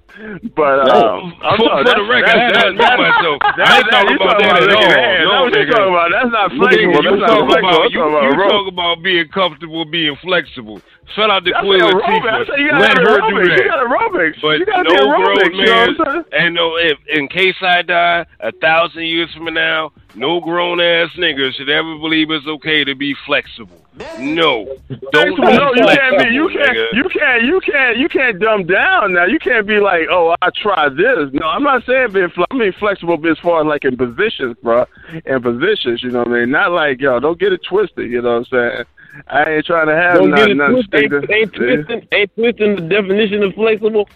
But 0.58 0.90
No. 0.90 1.20
um, 1.22 1.38
I'm 1.44 1.58
For- 1.62 1.70
talking, 1.70 1.86
for 1.86 1.96
the 2.02 2.08
record, 2.10 2.30
I 2.34 2.50
that's, 2.50 2.64
didn't 2.64 2.78
know 2.82 2.98
myself. 2.98 3.38
I 3.46 3.78
ain't 3.78 3.92
talking 3.94 4.16
about 4.18 4.40
that 4.40 4.58
at 4.58 4.74
all. 4.74 4.90
ass. 4.90 5.22
No, 5.22 5.30
That's 5.30 5.54
what 5.54 5.54
you 5.54 5.66
talking 5.70 5.94
about. 5.94 6.10
That's 6.18 6.32
not 6.34 6.48
flexible. 6.58 6.82
you 6.82 6.94
That's 6.98 7.30
talking 7.30 7.46
about 7.46 7.92
you, 7.94 8.00
talking 8.02 8.40
you 8.40 8.50
talk 8.50 8.68
about 8.74 9.04
being 9.04 9.28
comfortable, 9.30 9.86
being 9.86 10.16
flexible. 10.18 10.82
Shout 11.16 11.30
out 11.30 11.44
to 11.46 11.52
Queen 11.62 11.82
Latifah. 11.82 12.58
you 12.58 12.72
Let 12.72 12.98
her 12.98 13.04
do 13.04 13.10
aerobics. 13.10 13.48
that. 13.48 13.58
You 13.58 13.68
got 13.70 13.88
aerobics. 13.88 14.42
But 14.42 14.60
You 14.60 14.66
gotta 14.66 14.84
no 14.84 14.96
be 14.96 15.02
aerobics, 15.02 15.36
grown 15.36 15.56
you 15.56 15.66
know 15.66 15.74
man, 15.74 15.96
what 15.98 16.08
I'm 16.08 16.14
saying? 16.14 16.26
and 16.46 16.56
no, 16.56 16.76
if 16.78 16.98
in 17.08 17.28
case 17.28 17.56
I 17.62 17.82
die 17.82 18.26
a 18.40 18.52
thousand 18.52 19.04
years 19.04 19.34
from 19.34 19.54
now, 19.54 19.92
no 20.16 20.40
grown 20.40 20.80
ass 20.80 21.10
nigga 21.18 21.54
should 21.54 21.70
ever 21.70 21.98
believe 21.98 22.30
it's 22.32 22.48
okay 22.48 22.84
to 22.84 22.96
be 22.96 23.16
flexible. 23.26 23.76
No, 24.18 24.66
don't 25.12 25.36
be 25.36 25.42
no, 25.42 25.74
you 25.74 25.86
can't 25.86 26.18
be. 26.24 26.30
You 26.34 26.48
can't. 26.48 26.70
nigga. 26.78 26.94
You 26.94 27.10
can't. 27.10 27.44
You 27.44 27.60
can't. 27.60 27.98
You 27.98 28.08
can't 28.08 28.40
dumb 28.40 28.66
down 28.66 29.14
now. 29.14 29.26
You 29.26 29.40
can't 29.40 29.68
be 29.68 29.80
like, 29.80 30.04
oh, 30.10 30.36
I 30.42 30.50
tried 30.56 30.96
this. 30.96 31.30
No, 31.34 31.46
I'm 31.48 31.64
not 31.64 31.86
saying 31.86 32.14
being. 32.14 32.30
Fle- 32.30 32.46
I 32.50 32.56
mean 32.56 32.72
flexible, 32.80 33.20
as 33.30 33.38
far 33.40 33.60
as 33.60 33.68
like 33.68 33.84
in 33.84 33.98
positions, 33.98 34.56
bro, 34.64 34.86
in 35.26 35.42
positions. 35.42 36.02
You 36.02 36.12
know 36.12 36.20
what 36.20 36.30
I 36.30 36.32
mean? 36.42 36.52
Not 36.52 36.72
like 36.72 37.02
yo, 37.02 37.20
don't 37.20 37.38
get 37.40 37.52
it 37.52 37.62
twisted. 37.68 38.10
You 38.10 38.22
know 38.22 38.40
what 38.40 38.48
I'm 38.54 38.72
saying? 38.72 38.84
I 39.28 39.44
ain't 39.56 39.66
trying 39.66 39.88
to 39.88 39.96
have 39.96 40.16
Don't 40.18 40.30
nothing. 40.32 40.58
nothing 40.58 40.76
twisted. 40.90 41.14
Ain't, 41.14 41.32
ain't 41.32 41.54
twisting. 41.54 42.08
Ain't 42.12 42.36
twisting 42.36 42.76
the 42.76 42.82
definition 42.82 43.44
of 43.44 43.54
flexible. 43.54 44.10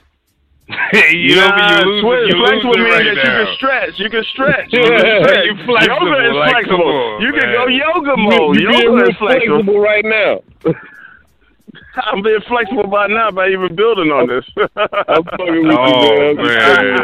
you 1.12 1.36
know, 1.36 1.50
nah, 1.50 1.80
you 1.82 1.86
losing, 1.86 2.02
twist, 2.08 2.28
you 2.30 2.46
flexible 2.46 2.72
losing 2.72 2.84
means 2.84 2.96
right 2.96 3.04
that 3.04 3.16
you 3.16 3.46
can 3.46 3.56
stretch. 3.56 4.00
You 4.00 4.10
can 4.10 4.24
stretch. 4.24 4.70
You 4.74 4.82
can 4.84 5.24
stretch. 5.24 5.46
you 5.46 5.56
flexible, 5.66 6.08
Yoga 6.08 6.30
is 6.30 6.36
like, 6.36 6.52
flexible. 6.52 6.88
on, 6.88 7.22
you 7.22 7.32
can 7.34 7.52
go 7.52 7.68
yoga 7.68 8.16
mode. 8.18 8.60
you 8.60 8.68
being 8.70 8.82
yoga 8.82 8.96
real 8.96 9.10
is 9.10 9.18
flexible. 9.18 9.58
flexible 9.60 9.80
right 9.80 10.06
now. 10.06 10.42
I'm 12.10 12.22
being 12.24 12.42
flexible 12.48 12.88
by 12.88 13.06
now 13.08 13.30
by 13.32 13.50
even 13.50 13.76
building 13.76 14.10
on 14.10 14.26
this. 14.28 14.44
I'm 14.58 15.24
fucking 15.24 15.68
with 15.68 15.78
Oh, 15.82 16.32
you, 16.32 16.36
man. 16.42 16.98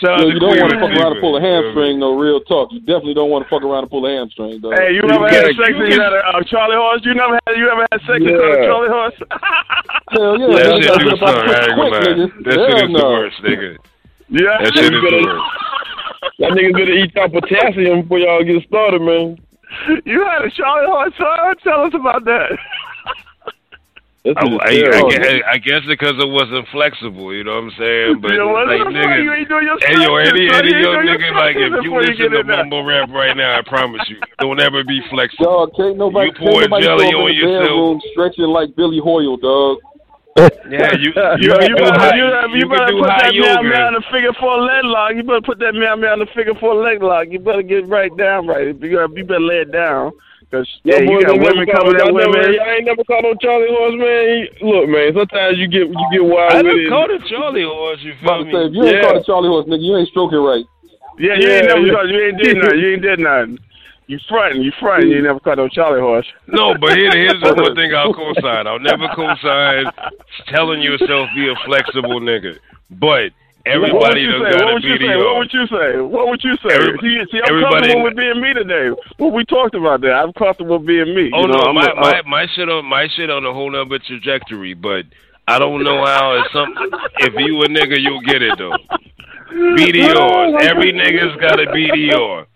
Shout 0.00 0.18
out 0.18 0.20
Yo, 0.20 0.26
to 0.28 0.32
you 0.34 0.40
don't 0.40 0.58
want 0.58 0.72
to 0.72 0.78
fuck 0.80 0.90
around 0.90 1.12
and 1.12 1.20
pull 1.20 1.36
a 1.36 1.40
hamstring, 1.40 1.98
no 2.00 2.18
real 2.18 2.40
talk. 2.42 2.72
You 2.72 2.80
definitely 2.80 3.14
don't 3.14 3.30
want 3.30 3.44
to 3.44 3.48
fuck 3.50 3.62
around 3.62 3.84
and 3.86 3.90
pull 3.90 4.04
a 4.06 4.10
hamstring, 4.10 4.58
though. 4.62 4.72
Hey, 4.72 4.94
you 4.94 5.02
You 5.04 5.10
ever 5.14 5.28
gotta- 5.30 5.36
had 5.36 5.44
sex 5.54 5.58
you 5.58 5.64
and 5.66 5.76
you 5.78 5.84
can- 5.94 6.00
had 6.00 6.12
a 6.14 6.22
uh, 6.26 6.42
Charlie 6.44 6.76
horse? 6.76 7.02
You 7.04 7.14
never 7.14 7.38
had 7.46 7.56
you 7.56 7.68
ever 7.70 7.86
had 7.90 8.00
sex 8.02 8.18
Yeah. 8.18 8.30
and 8.34 8.40
caught 8.40 8.58
a 8.58 8.64
Charlie 8.66 8.90
horse? 8.90 9.14
Hell 10.10 10.38
yeah, 10.40 10.46
That 10.46 10.50
man, 10.50 10.58
shit 10.82 10.90
that's 10.90 10.98
do 10.98 11.02
about 11.10 11.18
something. 11.22 11.50
I 11.50 11.52
ain't 11.60 11.76
gonna 11.76 11.90
lie. 11.90 12.02
nigga. 12.02 12.26
That 12.44 12.54
Hell 12.58 12.66
shit 12.66 12.82
is 12.82 12.90
the 12.96 13.04
worst, 13.06 13.38
nigga. 13.46 13.70
Yeah, 14.30 14.58
That 14.58 14.72
shit 14.74 14.84
is 14.84 14.90
the 14.90 14.96
worst. 15.22 15.44
That 16.40 16.50
nigga 16.56 16.70
better 16.72 16.94
eat 16.98 17.12
y'all 17.14 17.28
potassium 17.28 18.00
before 18.02 18.18
y'all 18.18 18.42
get 18.44 18.62
started, 18.66 19.02
man. 19.02 19.38
You 20.04 20.24
had 20.26 20.44
a 20.44 20.50
Charlie 20.50 20.86
horse, 20.86 21.14
son? 21.16 21.54
Tell 21.62 21.82
us 21.84 21.94
about 21.94 22.24
that. 22.24 22.58
I, 24.20 24.28
I, 24.36 24.68
I, 24.68 25.02
guess, 25.08 25.26
I 25.48 25.56
guess 25.58 25.80
because 25.88 26.12
it 26.20 26.28
wasn't 26.28 26.68
flexible, 26.68 27.32
you 27.32 27.42
know 27.42 27.56
what 27.56 27.72
I'm 27.72 27.78
saying? 27.78 28.20
But 28.20 28.32
You 28.32 28.44
know 28.44 28.48
what? 28.52 28.68
like 28.68 28.84
nigga, 28.92 29.24
you 29.24 29.32
ain't 29.32 29.48
doing 29.48 29.64
your 29.64 29.78
hey 29.80 29.96
yo, 29.96 30.14
any 30.16 30.44
any 30.44 30.76
You 30.76 30.76
ain't 30.76 30.84
your 30.84 31.00
nigga, 31.08 31.32
like 31.40 31.56
if 31.56 31.72
you 31.72 31.88
before 31.88 32.02
you 32.04 32.12
listen 32.12 32.30
to 32.32 32.40
in 32.40 32.46
there. 32.46 32.56
mumble 32.58 32.84
rap 32.84 33.08
right 33.08 33.34
now, 33.34 33.56
I 33.58 33.62
promise 33.64 34.04
you, 34.10 34.20
don't 34.38 34.60
ever 34.60 34.84
be 34.84 35.00
flexible. 35.08 35.46
Dog, 35.64 35.72
can't 35.74 35.96
nobody, 35.96 36.26
You 36.26 36.32
can't 36.36 36.50
pour 36.52 36.60
nobody 36.60 36.84
jelly 36.84 37.06
on 37.16 37.16
in 37.16 37.26
the 37.28 37.32
yourself. 37.32 37.64
bedroom 37.64 38.00
stretching 38.12 38.44
like 38.52 38.76
Billy 38.76 39.00
Hoyle, 39.00 39.38
dog. 39.38 39.78
Yeah, 40.36 40.94
you 40.94 41.12
You, 41.12 41.52
you, 41.52 41.52
you, 41.68 41.76
better, 41.76 42.16
you, 42.16 42.24
you, 42.24 42.30
better- 42.30 42.56
you 42.56 42.68
better 42.68 42.92
put 42.94 43.08
that 43.18 43.32
meow 43.34 43.62
meow 43.62 43.88
in 43.88 43.94
the 43.94 44.04
figure 44.12 44.32
four 44.38 44.60
leg 44.62 44.84
lock. 44.84 45.12
You 45.14 45.22
better 45.22 45.40
put 45.42 45.58
that 45.58 45.74
meow 45.74 45.96
meow 45.96 46.14
in 46.14 46.20
the 46.20 46.26
figure 46.34 46.54
four 46.54 46.74
leg 46.74 47.02
lock. 47.02 47.26
You 47.30 47.38
better 47.40 47.62
get 47.62 47.86
right 47.88 48.14
down 48.16 48.46
right. 48.46 48.68
You 48.68 48.74
better, 48.74 49.08
you 49.14 49.24
better 49.24 49.40
lay 49.40 49.62
it 49.66 49.72
down. 49.72 50.12
Cause 50.50 50.66
yeah, 50.82 50.98
you 50.98 51.22
got 51.22 51.38
women 51.38 51.62
coming 51.70 51.94
at 51.94 52.10
women. 52.12 52.54
Y'all 52.58 52.74
ain't 52.74 52.84
never 52.84 53.04
caught 53.04 53.22
no 53.22 53.34
Charlie 53.38 53.70
horse, 53.70 53.94
man. 53.94 54.50
Look, 54.66 54.88
man. 54.90 55.14
Sometimes 55.14 55.58
you 55.58 55.68
get 55.70 55.86
you 55.86 56.06
get 56.10 56.24
wild 56.26 56.52
I 56.58 56.62
with 56.62 56.74
it. 56.74 56.90
caught 56.90 57.10
a 57.10 57.18
Charlie 57.30 57.62
horse, 57.62 57.98
you 58.02 58.14
feel 58.18 58.42
to 58.44 58.50
say, 58.50 58.62
if 58.66 58.72
me? 58.72 58.78
you 58.78 58.82
ain't 58.86 58.96
Yeah. 58.98 59.02
caught 59.02 59.16
a 59.22 59.24
Charlie 59.24 59.46
horse, 59.48 59.66
nigga, 59.66 59.78
you 59.82 59.94
ain't 59.96 60.08
stroking 60.10 60.42
right. 60.42 60.66
Yeah, 61.22 61.34
you 61.38 61.46
Yeah, 61.46 61.54
ain't 61.54 61.66
never 61.70 61.86
yeah. 61.86 61.92
caught, 61.94 62.08
you 62.10 62.18
ain't 62.18 62.38
did 62.42 62.56
nothing. 62.58 62.78
You 62.82 62.88
ain't 62.94 63.02
did 63.02 63.18
nothing. 63.20 63.58
You 64.10 64.18
fronting, 64.28 64.62
you 64.62 64.72
fronting. 64.80 65.10
You 65.10 65.22
never 65.22 65.38
caught 65.38 65.58
no 65.58 65.68
Charlie 65.68 66.00
horse. 66.00 66.26
No, 66.48 66.74
but 66.74 66.98
here, 66.98 67.12
here's 67.14 67.38
the 67.40 67.54
one 67.54 67.76
thing 67.76 67.94
I'll 67.94 68.12
co-sign. 68.20 68.66
I'll 68.66 68.80
never 68.82 69.06
co-sign 69.14 69.86
telling 70.48 70.82
yourself 70.82 71.28
be 71.36 71.46
a 71.48 71.54
flexible 71.64 72.18
nigga. 72.18 72.58
But 72.90 73.30
Everybody 73.66 73.94
what 73.94 74.14
would 74.14 74.18
you 74.18 74.32
got 74.42 74.50
say? 74.50 74.58
a 74.58 74.64
What 74.66 74.74
would 74.74 74.82
you 74.82 74.96
say? 74.98 75.14
What 75.14 75.36
would 75.38 75.52
you 75.54 75.66
say? 75.70 76.00
What 76.02 76.26
would 76.26 76.42
you 76.42 76.56
say? 76.58 76.74
Every- 76.74 76.98
see, 76.98 77.22
see, 77.30 77.38
I'm 77.38 77.54
everybody- 77.54 77.70
comfortable 77.94 78.02
with 78.02 78.16
being 78.16 78.40
me 78.42 78.50
today. 78.52 78.90
What 79.18 79.32
we 79.32 79.44
talked 79.44 79.76
about 79.76 80.00
that. 80.00 80.12
I'm 80.18 80.32
comfortable 80.32 80.78
with 80.78 80.88
being 80.88 81.14
me. 81.14 81.30
Oh 81.32 81.42
you 81.42 81.46
know, 81.46 81.60
no, 81.62 81.68
I'm 81.70 81.74
my, 81.76 81.86
uh, 81.86 81.94
my 82.00 82.22
my 82.26 82.46
shit 82.56 82.68
on 82.68 82.84
my 82.86 83.06
shit 83.14 83.30
on 83.30 83.46
a 83.46 83.52
whole 83.54 83.70
nother 83.70 84.00
trajectory, 84.00 84.74
but 84.74 85.04
I 85.46 85.60
don't 85.60 85.84
know 85.84 86.04
how 86.04 86.34
it's 86.40 86.50
some 86.52 86.74
if 87.22 87.34
you 87.38 87.62
a 87.62 87.68
nigga 87.68 87.94
you'll 88.00 88.22
get 88.26 88.42
it 88.42 88.58
though. 88.58 88.74
BDRs. 89.54 90.62
Every 90.66 90.92
nigga's 90.92 91.36
got 91.40 91.60
a 91.60 91.66
BDR. 91.66 92.46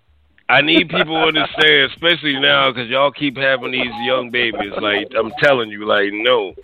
I 0.49 0.61
need 0.61 0.91
people 0.91 1.15
to 1.15 1.27
understand, 1.27 1.91
especially 1.93 2.39
now, 2.39 2.71
because 2.71 2.89
y'all 2.91 3.11
keep 3.11 3.37
having 3.37 3.73
these 3.73 3.93
young 4.03 4.31
babies. 4.31 4.73
Like 4.81 5.09
I'm 5.17 5.33
telling 5.43 5.71
you, 5.71 5.87
like 5.87 6.13
no, 6.13 6.55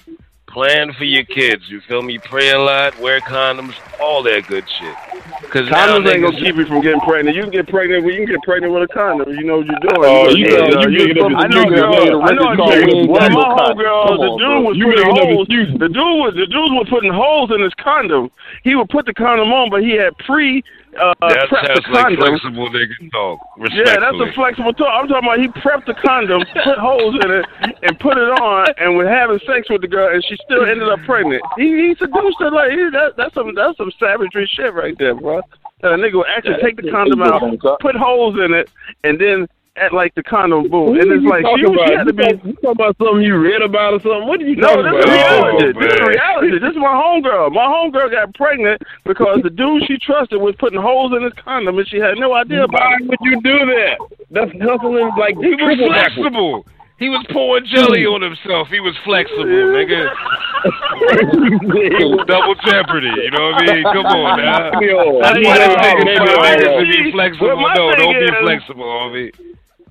plan 0.48 0.92
for 0.98 1.04
your 1.04 1.24
kids. 1.24 1.62
You 1.68 1.80
feel 1.88 2.02
me? 2.02 2.18
Pray 2.18 2.50
a 2.50 2.58
lot, 2.58 2.98
wear 3.00 3.20
condoms, 3.20 3.74
all 4.00 4.22
that 4.24 4.46
good 4.48 4.64
shit. 4.78 4.94
Because 5.42 5.68
Condoms 5.68 6.06
ain't 6.12 6.22
gonna 6.22 6.36
keep 6.36 6.54
you 6.56 6.66
from 6.66 6.80
getting 6.80 7.00
pregnant. 7.00 7.34
You 7.34 7.42
can 7.42 7.50
get 7.50 7.68
pregnant. 7.68 8.04
With, 8.04 8.14
you 8.14 8.26
can 8.26 8.34
get 8.36 8.42
pregnant 8.42 8.72
with 8.72 8.82
a 8.84 8.88
condom. 8.92 9.30
You 9.34 9.42
know 9.44 9.58
what 9.58 9.66
you're 9.66 9.80
doing. 9.80 9.96
Oh, 10.04 10.28
you 10.28 10.46
you 10.46 10.58
know, 10.58 10.80
you 10.82 10.90
you- 10.90 11.06
making 11.08 11.24
up 11.24 11.32
I 11.34 11.46
know, 11.48 11.64
girl. 11.64 11.94
You 11.94 12.20
I 12.20 12.32
know. 12.32 12.50
record 12.50 12.58
call. 12.58 12.68
We 12.68 12.74
ain't 12.76 13.10
Well, 13.10 13.30
my 13.30 13.44
homegirl, 13.58 14.06
Come 14.06 14.18
the 14.18 14.36
dude 14.38 14.64
was 14.64 14.76
You 14.76 14.84
putting 14.86 15.10
holes. 15.10 15.48
The 15.48 15.88
dude 15.88 16.18
was 16.20 16.34
the 16.36 16.46
dudes 16.46 16.72
were 16.76 16.84
putting 16.84 17.12
holes 17.12 17.50
in 17.50 17.60
his 17.62 17.74
condom. 17.74 18.30
He 18.62 18.74
would 18.74 18.88
put 18.90 19.06
the 19.06 19.14
condom 19.14 19.52
on, 19.52 19.70
but 19.70 19.82
he 19.82 19.92
had 19.92 20.16
pre 20.18 20.62
uh, 20.98 21.14
that 21.20 21.46
prepped 21.46 21.74
the 21.74 21.82
sounds 21.82 21.94
like 21.94 22.04
condom. 22.04 22.26
flexible 22.26 22.70
nigga 22.70 23.10
talk. 23.12 23.38
Yeah, 23.70 24.00
that's 24.00 24.18
a 24.18 24.32
flexible 24.34 24.72
talk. 24.74 24.90
I'm 24.90 25.06
talking 25.06 25.28
about 25.28 25.38
he 25.38 25.48
prepped 25.62 25.86
the 25.86 25.94
condom, 25.94 26.42
put 26.64 26.78
holes 26.78 27.14
in 27.22 27.30
it, 27.30 27.46
and 27.82 27.98
put 28.00 28.18
it 28.18 28.30
on, 28.42 28.66
and 28.78 28.96
was 28.96 29.06
having 29.06 29.38
sex 29.46 29.70
with 29.70 29.82
the 29.82 29.88
girl, 29.88 30.12
and 30.12 30.24
she 30.24 30.36
still 30.44 30.66
ended 30.66 30.88
up 30.88 30.98
pregnant. 31.06 31.42
He, 31.56 31.70
he 31.70 31.94
seduced 31.94 32.40
her 32.40 32.50
like 32.50 32.72
he, 32.72 32.90
that, 32.90 33.14
that's 33.16 33.34
some 33.34 33.54
that's 33.54 33.78
some 33.78 33.92
savagery 34.00 34.50
shit 34.50 34.74
right 34.74 34.96
there, 34.98 35.14
bro. 35.14 35.42
That 35.82 35.92
a 35.92 35.96
nigga 35.96 36.14
would 36.14 36.28
actually 36.28 36.60
take 36.62 36.76
the 36.76 36.90
condom 36.90 37.22
out, 37.22 37.42
put 37.80 37.94
holes 37.94 38.36
in 38.42 38.52
it, 38.52 38.68
and 39.04 39.20
then 39.20 39.46
act 39.76 39.94
like 39.94 40.14
the 40.14 40.22
condom 40.22 40.68
boom. 40.68 40.98
And 40.98 41.06
it's 41.12 41.24
like 41.24 41.44
she, 41.46 41.62
she 41.62 41.94
had 41.94 42.04
to 42.04 42.12
be. 42.12 42.24
You 42.44 42.52
talking 42.60 42.74
about 42.74 42.96
something 42.98 43.22
you 43.22 43.38
read 43.38 43.62
about 43.62 43.94
or 43.94 44.00
something? 44.00 44.26
What 44.26 44.40
are 44.40 44.46
you 44.46 44.56
No, 44.56 44.82
talking 44.82 44.92
this 44.92 44.98
is 44.98 45.04
about? 45.04 45.14
reality. 45.14 45.50
Oh, 45.50 45.60
this 45.60 45.70
is 45.70 46.00
man. 46.00 46.08
reality. 46.08 46.48
This 46.58 46.70
is 46.74 46.80
my 46.80 46.94
homegirl. 46.94 47.52
My 47.52 47.66
homegirl 47.66 48.10
got 48.10 48.34
pregnant 48.34 48.82
because 49.04 49.40
the 49.42 49.50
dude 49.50 49.84
she 49.86 49.96
trusted 49.98 50.40
was 50.40 50.54
putting 50.58 50.80
holes 50.80 51.12
in 51.14 51.22
his 51.22 51.32
condom, 51.42 51.78
and 51.78 51.88
she 51.88 51.98
had 51.98 52.18
no 52.18 52.34
idea 52.34 52.64
about 52.64 52.80
Why 52.80 52.96
would 53.06 53.22
you 53.22 53.40
do 53.42 53.58
that? 53.66 53.96
That's 54.30 54.52
hustling 54.60 55.10
like 55.18 55.34
He 55.38 55.54
was 55.54 55.78
triple 55.78 55.88
backwards. 55.90 56.14
flexible. 56.14 56.66
He 57.00 57.08
was 57.08 57.24
pouring 57.32 57.64
jelly 57.64 58.04
hmm. 58.04 58.12
on 58.12 58.20
himself. 58.20 58.68
He 58.68 58.78
was 58.78 58.92
flexible, 59.08 59.48
nigga. 59.48 60.12
Double 62.28 62.54
jeopardy. 62.68 63.08
You 63.08 63.30
know 63.32 63.56
what 63.56 63.64
I 63.64 63.72
mean? 63.72 63.84
Come 63.88 64.04
on 64.04 64.36
now. 64.36 64.80
Yo, 64.84 65.16
That's 65.24 65.38
you 65.40 65.48
why 65.48 65.56
know, 65.56 65.68
they 65.72 65.80
take 65.80 65.96
maybe 66.04 66.12
it 66.12 66.28
for 66.28 66.44
niggas 66.44 66.92
be 66.92 67.12
flexible. 67.12 67.56
No, 67.56 67.92
don't 67.96 68.20
be 68.20 68.28
flexible, 68.44 68.84
homie. 68.84 69.32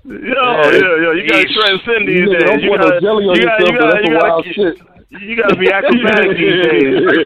Yo, 0.05 0.15
oh, 0.15 0.71
yeah, 0.71 0.79
yeah, 0.79 1.13
you 1.13 1.27
gotta 1.27 1.45
transcend 1.53 2.07
these 2.07 2.19
You 2.19 2.31
days. 2.31 2.63
You 2.63 2.77
gotta, 2.77 2.89
no 2.89 2.99
jelly 3.01 3.25
on 3.27 3.35
you 3.35 3.43
gotta, 3.43 3.65
you 3.65 3.77
gotta, 3.77 4.01
you 4.01 4.13
gotta, 4.13 4.29
wild 4.29 4.45
shit. 4.45 4.79
You 5.11 5.35
gotta 5.35 5.55
be 5.57 5.71
acrobatic 5.71 6.37
these 6.37 6.65
days. 6.69 7.25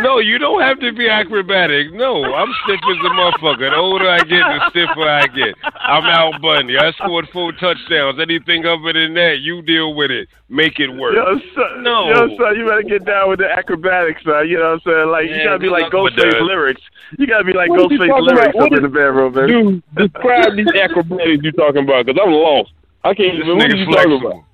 No, 0.00 0.18
you 0.18 0.38
don't 0.38 0.60
have 0.60 0.78
to 0.80 0.92
be 0.92 1.08
acrobatic. 1.08 1.92
No, 1.92 2.22
I'm 2.24 2.52
stiff 2.64 2.80
as 2.84 2.98
a 3.04 3.10
motherfucker. 3.16 3.70
The 3.70 3.76
older 3.76 4.08
I 4.08 4.18
get, 4.18 4.44
the 4.44 4.60
stiffer 4.70 5.08
I 5.08 5.26
get. 5.28 5.54
I'm 5.80 6.04
Al 6.04 6.38
Bundy. 6.40 6.76
I 6.78 6.92
scored 6.92 7.28
four 7.32 7.52
touchdowns. 7.52 8.20
Anything 8.20 8.66
other 8.66 8.92
than 8.92 9.14
that, 9.14 9.38
you 9.40 9.62
deal 9.62 9.94
with 9.94 10.10
it. 10.10 10.28
Make 10.50 10.78
it 10.78 10.88
work. 10.90 11.14
Yo, 11.14 11.38
son, 11.54 11.82
No. 11.82 12.08
yo, 12.10 12.36
son, 12.36 12.56
you 12.58 12.66
better 12.66 12.82
get 12.82 13.04
down 13.06 13.30
with 13.30 13.38
the 13.38 13.48
acrobatics, 13.50 14.22
son. 14.24 14.48
You 14.48 14.58
know 14.58 14.76
what 14.76 14.82
I'm 14.86 14.92
saying? 14.92 15.08
Like, 15.10 15.26
you 15.30 15.42
gotta 15.44 15.58
be 15.58 15.68
like 15.68 15.92
luck 15.92 16.12
Ghostface 16.12 16.40
lyrics. 16.46 16.82
You 17.18 17.26
gotta 17.26 17.44
be 17.44 17.52
like 17.54 17.70
What 17.70 17.80
are 17.80 17.82
you 17.94 17.98
Ghostface 17.98 18.08
talking 18.08 18.24
lyrics 18.26 18.54
about? 18.54 18.64
up 18.66 18.70
What 18.70 18.76
in 18.76 18.82
the 18.82 18.88
bedroom, 18.88 19.34
man. 19.34 19.48
Dude, 19.48 19.82
describe 19.96 20.56
these 20.56 20.72
acrobatics 20.80 21.42
you 21.44 21.52
talking 21.52 21.82
about, 21.84 22.06
because 22.06 22.20
I'm 22.22 22.32
lost. 22.32 22.72
I 23.04 23.14
can't 23.14 23.34
even. 23.40 23.56
What 23.56 23.70
are 23.72 23.76
you 23.76 23.86
talking 23.86 24.20
about? 24.20 24.44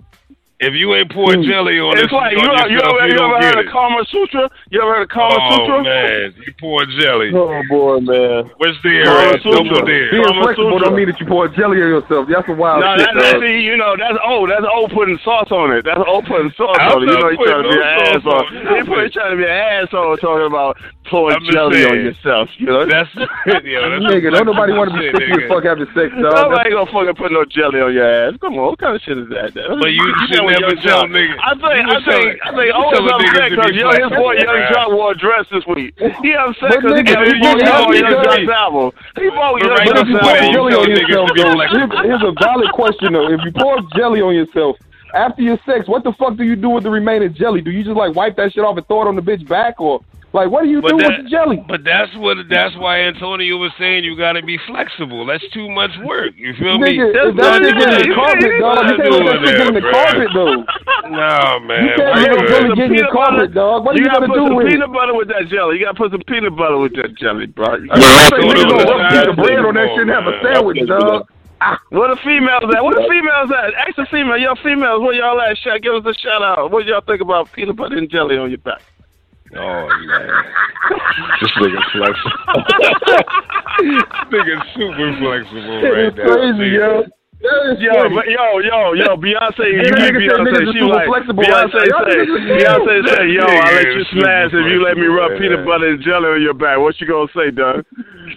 If 0.59 0.73
you 0.73 0.95
ain't 0.97 1.13
pouring 1.13 1.45
jelly 1.45 1.77
hmm. 1.77 1.93
on 1.93 1.99
It's 2.01 2.09
it, 2.09 2.17
like, 2.17 2.33
you, 2.33 2.41
ever, 2.41 2.65
you 2.73 2.81
yourself, 2.81 2.97
ever, 2.97 3.09
you 3.09 3.15
you 3.15 3.21
ever 3.21 3.39
heard 3.45 3.61
of 3.61 3.69
Kama 3.69 4.01
Sutra? 4.09 4.49
You 4.73 4.81
ever 4.81 4.93
heard 4.97 5.05
of 5.05 5.13
Kama 5.13 5.37
Oh 5.37 5.53
Sutra? 5.53 5.85
man, 5.85 6.33
you 6.33 6.53
pour 6.57 6.81
jelly. 6.97 7.29
Oh 7.37 7.61
boy, 7.69 8.01
man. 8.01 8.49
Where's 8.57 8.81
the 8.81 9.05
area? 9.05 9.37
Don't 9.45 9.69
go 9.69 9.85
there. 9.85 10.09
Being 10.17 10.25
Kama 10.25 10.49
flexible 10.49 10.81
Sutra. 10.81 10.89
don't 10.89 10.97
mean 10.97 11.13
that 11.13 11.21
you 11.21 11.27
pour 11.29 11.45
jelly 11.53 11.85
on 11.85 12.01
yourself. 12.01 12.25
That's 12.25 12.49
some 12.49 12.57
wild 12.57 12.81
No, 12.81 12.97
shit, 12.97 13.05
that, 13.05 13.13
dog. 13.13 13.21
that's 13.21 13.41
the- 13.45 13.61
you 13.61 13.77
know 13.77 14.01
that's 14.01 14.17
old. 14.25 14.49
That's 14.49 14.65
old 14.65 14.97
putting 14.97 15.21
sauce 15.21 15.53
on 15.53 15.77
it. 15.77 15.85
That's 15.85 16.01
old 16.01 16.25
putting 16.25 16.49
sauce 16.57 16.77
I'm 16.81 17.05
on 17.05 17.05
it. 17.05 17.13
You 17.13 17.21
know 17.21 17.29
he's 17.29 17.45
trying 17.45 17.61
to 17.61 17.69
be 17.69 17.77
an 17.77 17.93
asshole. 18.17 18.49
it. 19.05 19.13
Trying 19.13 19.33
to 19.37 19.37
be 19.37 19.45
an 19.45 19.61
asshole 19.85 20.17
talking 20.17 20.49
about 20.49 20.81
pouring 21.13 21.37
jelly 21.53 21.85
on 21.85 22.01
yourself. 22.01 22.49
You 22.57 22.67
know, 22.73 22.87
That's 22.89 23.13
that's 23.45 23.61
Nigga, 23.61 24.33
don't 24.33 24.47
nobody 24.49 24.73
want 24.73 24.91
to 24.93 24.97
be 24.97 25.13
sticky 25.13 25.45
as 25.45 25.49
fuck 25.53 25.65
after 25.69 25.85
sex, 25.93 26.17
nobody 26.17 26.71
gonna 26.73 26.91
fucking 26.91 27.15
put 27.21 27.29
no 27.33 27.45
jelly 27.45 27.81
on 27.81 27.93
your 27.93 28.09
ass. 28.09 28.35
Come 28.41 28.55
on, 28.57 28.73
what 28.73 28.79
kind 28.81 28.97
of 28.97 29.03
shit 29.03 29.19
is 29.19 29.29
that? 29.29 29.53
But 29.53 29.93
you 29.93 30.05
should 30.55 30.61
know 30.63 30.69
what 30.69 30.77
Young 30.77 30.87
tell 30.87 31.01
Jock- 31.03 31.11
nigga. 31.11 31.35
I 31.43 31.53
think, 31.55 31.63
You 31.63 31.91
I 31.91 31.95
would 31.97 32.05
think, 32.07 32.39
I 32.43 32.51
think, 32.55 32.67
you 32.67 32.73
always 32.73 32.99
tell 32.99 33.07
a 33.07 33.19
nigga 33.19 33.27
upset 33.27 33.51
to 33.51 33.57
because 33.57 33.71
be 33.73 33.79
yo, 33.79 33.91
his 33.91 34.11
boy 34.17 34.33
Young 34.37 34.47
right? 34.57 34.73
Jock 34.73 34.89
wore 34.93 35.11
a 35.13 35.15
dress 35.17 35.47
this 35.51 35.67
week. 35.67 35.91
He 36.23 36.31
upset 36.35 36.71
But 36.71 36.81
because 36.81 36.95
he 36.97 37.03
nigga, 37.03 37.15
got 37.15 37.27
his 37.27 37.35
boy 37.43 37.55
get 37.59 37.75
on 37.75 37.87
jelly, 37.87 37.99
Young 37.99 38.13
you 38.13 38.23
Jock's 38.25 38.49
album. 38.53 38.87
He 39.17 39.27
bought 39.31 39.55
Young 39.61 39.71
right 39.71 39.87
But 39.87 39.97
if 39.99 40.07
Jock's 40.07 40.11
you 40.11 40.19
pour 40.19 40.37
you 40.37 40.47
album. 40.47 40.53
jelly 40.53 40.73
tell 40.73 40.81
on 40.81 40.89
niggas 40.89 41.09
yourself, 41.09 41.29
to 41.29 41.35
be 41.35 41.43
though, 41.43 41.59
here's, 41.73 41.93
here's 42.07 42.23
a 42.23 42.33
valid 42.41 42.71
question 42.73 43.13
though. 43.13 43.29
If 43.33 43.41
you 43.45 43.53
pour 43.53 43.75
jelly 43.97 44.21
on 44.23 44.35
yourself 44.35 44.77
after 45.15 45.43
your 45.43 45.59
sex, 45.65 45.89
what 45.89 46.05
the 46.05 46.13
fuck 46.13 46.37
do 46.37 46.45
you 46.45 46.57
do 46.57 46.69
with 46.71 46.85
the 46.85 46.91
remaining 46.91 47.33
jelly? 47.35 47.61
Do 47.63 47.71
you 47.71 47.83
just 47.85 47.97
like 47.97 48.15
wipe 48.15 48.37
that 48.37 48.53
shit 48.53 48.65
off 48.65 48.77
and 48.77 48.87
throw 48.87 49.03
it 49.03 49.09
on 49.09 49.17
the 49.17 49.23
bitch 49.23 49.47
back, 49.49 49.81
or 49.81 50.01
like 50.37 50.51
what 50.53 50.65
do 50.65 50.69
you 50.69 50.81
But 50.85 50.93
do 50.93 50.99
that- 51.01 51.17
with 51.17 51.25
the 51.25 51.31
jelly? 51.33 51.65
But 51.67 51.81
that's 51.83 52.13
what 52.21 52.37
that's 52.53 52.77
why 52.77 53.01
Antonio 53.09 53.57
was 53.57 53.73
saying 53.81 54.05
you 54.05 54.15
gotta 54.17 54.43
be 54.45 54.59
flexible. 54.69 55.25
That's 55.25 55.43
too 55.57 55.71
much 55.73 55.91
work. 56.05 56.35
You 56.37 56.53
feel 56.61 56.77
me? 56.79 56.93
Nigga, 57.01 57.33
if 57.33 57.37
that 57.41 57.57
not 57.57 57.63
get 57.65 57.73
in 57.73 57.91
the 58.05 58.15
carpet, 58.15 58.53
dog, 58.61 58.77
you 58.85 58.97
can't 59.01 59.25
let 59.25 59.41
that 59.41 59.67
in 59.67 59.75
the 59.75 59.85
carpet 59.91 60.29
though. 60.37 60.61
No, 61.09 61.61
man. 61.65 61.89
You 61.89 61.93
can't 61.97 62.21
let 62.21 62.37
the 62.37 62.69
that? 62.69 62.77
get 62.77 62.91
in 62.93 63.01
butter. 63.01 63.13
carpet, 63.17 63.55
dog. 63.57 63.85
What 63.87 63.95
are 63.95 63.99
you 63.99 64.05
you 64.05 64.11
gotta 64.13 64.27
gonna 64.29 64.33
put 64.35 64.39
do 64.39 64.47
some 64.47 64.57
with 64.61 64.69
peanut 64.69 64.93
butter 64.93 65.15
with 65.17 65.29
that 65.33 65.49
jelly. 65.49 65.79
You 65.81 65.85
gotta 65.89 65.97
put 65.99 66.11
some 66.13 66.23
peanut 66.29 66.55
butter 66.55 66.77
with 66.79 66.95
that 67.01 67.17
jelly, 67.17 67.47
bro. 67.47 67.81
You 67.81 67.89
I 67.91 67.97
mean, 67.97 68.05
Yeah, 68.05 68.29
niggas 68.29 68.29
throw 68.29 68.39
it 68.39 68.55
gonna 68.55 68.75
over 68.77 68.77
rub 68.77 69.01
a 69.01 69.03
the 69.03 69.09
piece 69.09 69.19
side. 69.19 69.29
of 69.29 69.37
bread 69.41 69.59
on 69.65 69.75
that 69.75 69.89
shit 69.97 70.05
and 70.05 70.11
have 70.13 70.27
a 70.29 70.35
sandwich, 70.45 70.81
dog. 70.87 71.23
Ah. 71.59 71.81
Where 71.89 72.09
the 72.13 72.21
females 72.21 72.69
at? 72.69 72.85
Where 72.85 72.93
the 72.95 73.09
females 73.09 73.49
at? 73.51 73.73
Ask 73.81 73.97
the 73.97 74.05
female. 74.13 74.37
Y'all 74.37 74.57
females, 74.61 75.01
where 75.01 75.15
y'all 75.17 75.41
at? 75.41 75.57
Give 75.81 75.95
us 75.95 76.05
a 76.05 76.13
shout 76.21 76.43
out. 76.43 76.71
What 76.71 76.85
y'all 76.85 77.01
think 77.01 77.23
about 77.23 77.51
peanut 77.53 77.77
butter 77.77 77.97
and 77.97 78.11
jelly 78.11 78.37
on 78.37 78.51
your 78.51 78.59
back? 78.59 78.83
Oh 79.55 79.87
man. 80.07 80.45
This 81.41 81.53
nigga 81.61 81.81
flexible. 81.93 82.65
This 83.77 84.03
nigga 84.33 84.57
super 84.75 85.09
flexible 85.21 85.83
right 85.85 86.09
It's 86.09 86.17
now. 86.17 86.25
crazy, 86.33 86.69
yo. 86.81 87.05
That 87.37 87.77
is 87.77 87.81
Yo, 87.85 88.09
but 88.17 88.25
yo, 88.33 88.59
yo, 88.65 88.97
yo, 88.97 89.13
Beyonce, 89.21 89.69
you 89.69 89.85
Hey, 89.85 89.93
that 89.93 90.01
nigga 90.01 90.25
niggas 90.25 90.41
Beyonce, 90.41 90.57
is 90.57 90.69
she 90.73 90.81
super 90.81 90.97
like, 90.97 91.07
flexible 91.13 91.45
Beyonce 91.45 91.77
right 91.77 91.93
now. 91.93 92.09
say, 92.09 92.21
Beyonce 92.57 92.95
say, 93.13 93.23
yo, 93.37 93.45
I'll 93.45 93.75
let 93.77 93.93
you 93.93 94.05
smash 94.17 94.51
if 94.57 94.65
you 94.73 94.81
let 94.83 94.97
me 94.97 95.05
rub 95.07 95.37
peanut 95.39 95.61
butter 95.69 95.93
and 95.93 96.01
jelly 96.03 96.29
on 96.33 96.41
your 96.43 96.57
back. 96.57 96.81
What 96.81 96.97
you 96.99 97.07
gonna 97.07 97.29
say, 97.37 97.53
Doug? 97.53 97.85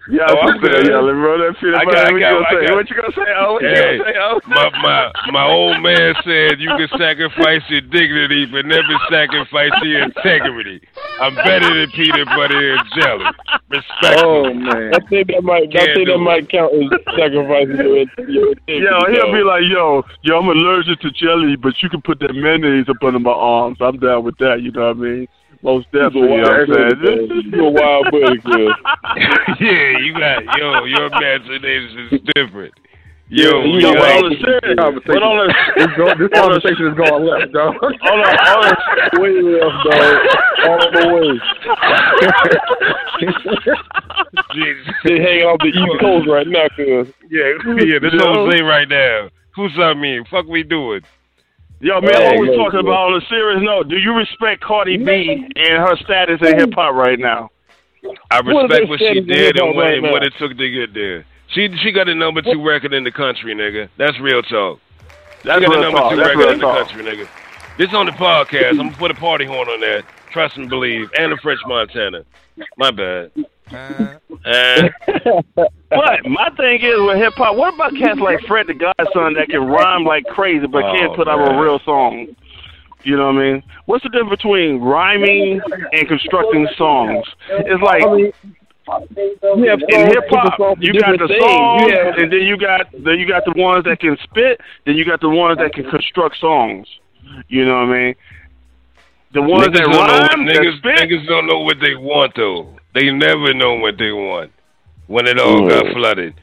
Yeah, 0.08 0.26
Oh, 0.30 0.40
I'm 0.40 0.50
I 0.50 0.52
said, 0.54 0.62
good. 0.62 0.88
yeah, 0.88 1.00
let 1.04 1.14
me 1.14 1.22
rub 1.22 1.40
that 1.44 1.60
peanut 1.60 1.76
I 1.82 1.86
butter. 1.86 1.98
got- 1.98 2.08
I 2.08 2.12
what 2.12 2.16
you 2.16 2.20
got- 2.20 2.34
gonna 2.34 2.46
I 2.46 2.50
say? 2.50 2.68
got- 2.68 2.76
What 2.76 2.90
you 2.90 2.96
gonna 2.96 3.14
say? 3.14 3.30
Oh, 3.36 3.54
what 3.54 3.62
you 3.62 3.68
Hey, 3.70 3.98
gonna 3.98 4.04
say? 4.10 4.14
Oh, 4.20 4.40
my 4.48 4.70
my 4.82 5.12
my 5.32 5.46
old 5.46 5.82
man 5.84 6.16
said 6.24 6.60
you 6.60 6.70
can 6.70 6.88
sacrifice 6.98 7.62
your 7.70 7.82
dignity, 7.82 8.46
but 8.46 8.66
never 8.66 8.96
sacrifice 9.10 9.72
your 9.84 10.04
integrity. 10.04 10.82
I'm 11.22 11.36
better 11.36 11.68
than 11.74 11.92
peanut 11.92 12.28
butter 12.28 12.74
and 12.74 12.82
jelly. 12.96 13.26
Respect. 13.70 14.24
Oh 14.24 14.54
man. 14.54 14.94
I 14.96 15.00
think 15.10 15.28
that 15.28 15.44
might. 15.44 15.70
Can't 15.72 15.94
think 15.94 16.08
that 16.08 16.16
it. 16.16 16.18
might 16.18 16.50
count 16.50 16.74
as 16.74 16.90
sacrificing 17.18 17.76
your, 17.78 17.98
your 18.28 18.52
integrity, 18.56 18.86
Yo, 18.88 19.00
he'll 19.12 19.34
be 19.34 19.44
like, 19.44 19.64
yo, 19.68 20.04
yo, 20.24 20.40
I'm 20.40 20.48
allergic 20.48 21.00
to 21.02 21.12
jelly, 21.12 21.56
but 21.56 21.74
you 21.84 21.90
can 21.90 22.02
put 22.02 22.20
that 22.22 22.34
mayonnaise 22.34 22.88
up 22.90 22.98
under 23.04 23.20
my 23.20 23.32
arms. 23.32 23.78
I'm 23.82 24.00
down 24.00 24.24
with 24.24 24.38
that. 24.40 24.62
You 24.62 24.72
know 24.72 24.88
what 24.88 24.98
I 24.98 25.00
mean? 25.00 25.28
Most 25.62 25.86
definitely. 25.92 26.22
You 26.22 26.42
know 26.42 26.50
what 26.50 26.70
I'm 26.72 27.04
saying? 27.04 27.52
You 27.52 27.66
a 27.66 27.70
wild 27.72 28.06
buddy, 28.12 28.40
kid. 28.40 28.72
yeah, 29.60 29.98
you 30.00 30.14
got 30.14 30.44
yo. 30.58 30.86
Your 30.86 31.06
imagination 31.08 32.08
is 32.12 32.22
different. 32.36 32.74
Yo, 33.32 33.62
you 33.64 33.78
Yo, 33.80 33.92
yo, 33.92 33.94
but 33.94 34.10
on 34.10 34.30
the 34.32 34.36
serious, 34.42 34.80
Conversation. 34.80 35.14
but 35.14 35.22
on 35.22 35.38
the, 35.38 35.54
It's 35.78 35.94
go- 36.02 36.18
this 36.18 36.32
conversation 36.34 36.86
is 36.90 36.96
going 36.98 37.26
left, 37.30 37.54
dog. 37.54 37.76
on 37.78 37.92
the, 37.94 38.74
the, 39.14 39.22
Way 39.22 39.38
left, 39.46 39.86
dog. 39.86 40.18
All 40.66 40.82
the 40.90 41.04
way. 41.14 41.38
Jesus. 44.54 44.94
They 45.04 45.20
hanging 45.22 45.44
off 45.46 45.60
the 45.60 45.68
East 45.70 46.00
Coast 46.02 46.28
right 46.28 46.48
now, 46.48 46.66
cuz. 46.76 47.14
yeah, 47.30 47.54
yeah. 47.86 48.00
This 48.02 48.14
whole 48.18 48.50
thing 48.50 48.66
right 48.66 48.90
now. 48.90 49.30
Who's 49.56 49.78
I 49.78 49.94
mean? 49.94 50.26
Fuck 50.32 50.48
we 50.48 50.64
doing? 50.64 51.02
Yo, 51.82 52.02
man, 52.02 52.12
hey, 52.14 52.36
always 52.36 52.56
talking 52.58 52.82
about 52.82 53.12
on 53.12 53.22
a 53.22 53.26
serious 53.28 53.62
note. 53.64 53.88
Do 53.88 53.98
you 53.98 54.14
respect 54.14 54.62
Cardi 54.62 54.98
B 54.98 55.48
and 55.56 55.74
her 55.80 55.96
status 56.04 56.40
in 56.42 56.60
hip 56.60 56.74
hop 56.74 56.94
right 56.94 57.18
now? 57.18 57.50
I 58.30 58.40
respect 58.40 58.90
what, 58.90 58.90
what 58.90 59.00
she 59.00 59.22
did 59.22 59.58
and 59.58 59.76
what, 59.76 59.84
right 59.84 60.02
what 60.02 60.24
it 60.24 60.34
took 60.38 60.58
to 60.58 60.70
get 60.70 60.94
there. 60.94 61.26
She 61.50 61.70
she 61.82 61.92
got 61.92 62.10
a 62.10 62.16
number 62.16 62.42
two 62.42 62.66
record 62.66 62.94
in 62.94 63.04
the 63.06 63.12
country, 63.12 63.56
nigga. 63.56 63.90
That's 63.98 64.20
real 64.20 64.42
talk. 64.44 64.80
That's 65.46 65.62
she 65.62 65.68
got 65.68 65.78
a 65.78 65.82
number 65.82 66.00
talk. 66.00 66.12
two 66.12 66.18
That's 66.18 66.36
record 66.36 66.54
in 66.54 66.60
talk. 66.60 66.88
the 66.88 66.94
country, 66.94 67.12
nigga. 67.12 67.28
This 67.78 67.94
on 67.94 68.08
the 68.08 68.12
podcast. 68.12 68.72
I'm 68.72 68.90
gonna 68.90 68.98
put 68.98 69.12
a 69.12 69.16
party 69.16 69.46
horn 69.46 69.70
on 69.70 69.80
that. 69.80 70.04
Trust 70.32 70.58
and 70.58 70.70
believe. 70.70 71.10
And 71.18 71.32
a 71.32 71.38
French 71.38 71.62
Montana. 71.66 72.26
My 72.78 72.92
bad. 72.92 73.32
Uh, 73.72 74.90
but 75.90 76.26
my 76.26 76.50
thing 76.58 76.82
is 76.82 77.00
with 77.00 77.18
hip 77.18 77.34
hop, 77.36 77.56
what 77.56 77.74
about 77.74 77.96
cats 77.96 78.20
like 78.20 78.42
Fred 78.42 78.68
the 78.68 78.74
Godson 78.74 79.34
that 79.34 79.48
can 79.50 79.66
rhyme 79.66 80.04
like 80.04 80.26
crazy 80.26 80.68
but 80.68 80.84
oh, 80.84 80.94
can't 80.94 81.16
put 81.16 81.28
man. 81.28 81.40
out 81.40 81.56
a 81.56 81.62
real 81.62 81.80
song? 81.80 82.28
You 83.04 83.16
know 83.16 83.28
what 83.28 83.42
I 83.42 83.54
mean? 83.54 83.64
What's 83.86 84.04
the 84.04 84.10
difference 84.10 84.32
between 84.32 84.80
rhyming 84.80 85.62
and 85.94 86.08
constructing 86.08 86.68
songs? 86.78 87.26
It's 87.50 87.82
like 87.82 88.04
in 88.04 88.34
hip 90.08 90.24
hop, 90.30 90.78
you 90.80 91.00
got 91.00 91.18
the 91.18 91.28
songs, 91.40 91.92
yeah. 91.92 92.22
and 92.22 92.32
then 92.32 92.42
you 92.42 92.58
got 92.58 92.88
then 92.92 93.20
you 93.20 93.28
got 93.28 93.46
the 93.46 93.54
ones 93.56 93.86
that 93.86 94.00
can 94.00 94.18
spit, 94.24 94.60
then 94.86 94.96
you 94.96 95.06
got 95.06 95.22
the 95.22 95.30
ones 95.30 95.60
that 95.60 95.74
can 95.74 95.90
construct 95.90 96.38
songs. 96.38 96.88
You 97.48 97.66
know 97.66 97.76
what 97.76 97.90
I 97.90 98.00
mean? 98.00 98.16
The 99.32 99.44
ones 99.44 99.68
niggas 99.68 99.76
that 99.76 99.86
rhyme, 99.86 100.48
niggas, 100.48 100.82
that 100.82 100.98
spit, 100.98 101.10
niggas 101.10 101.28
don't 101.28 101.46
know 101.46 101.60
what 101.60 101.80
they 101.80 101.94
want 101.96 102.34
though. 102.36 102.79
They 102.94 103.12
never 103.12 103.54
know 103.54 103.76
what 103.76 103.98
they 103.98 104.12
want 104.12 104.52
when 105.08 105.28
it 105.28 105.40
all 105.40 105.62
mm. 105.62 105.70
got 105.70 105.94
flooded. 105.94 106.36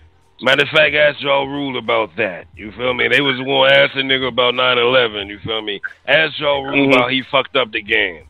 Matter 0.42 0.62
of 0.62 0.68
fact, 0.68 0.94
ask 0.94 1.22
Ja 1.22 1.42
Rule 1.44 1.78
about 1.78 2.10
that. 2.18 2.46
You 2.54 2.70
feel 2.72 2.92
me? 2.92 3.08
They 3.08 3.22
was 3.22 3.36
going 3.38 3.70
to 3.70 3.76
ask 3.76 3.94
a 3.94 4.00
nigga 4.00 4.28
about 4.28 4.52
9-11. 4.52 5.28
You 5.28 5.38
feel 5.42 5.62
me? 5.62 5.80
Ask 6.06 6.38
Ja 6.38 6.60
Rule 6.60 6.92
mm-hmm. 6.92 7.10
he 7.10 7.22
fucked 7.30 7.56
up 7.56 7.72
the 7.72 7.82
game 7.82 8.26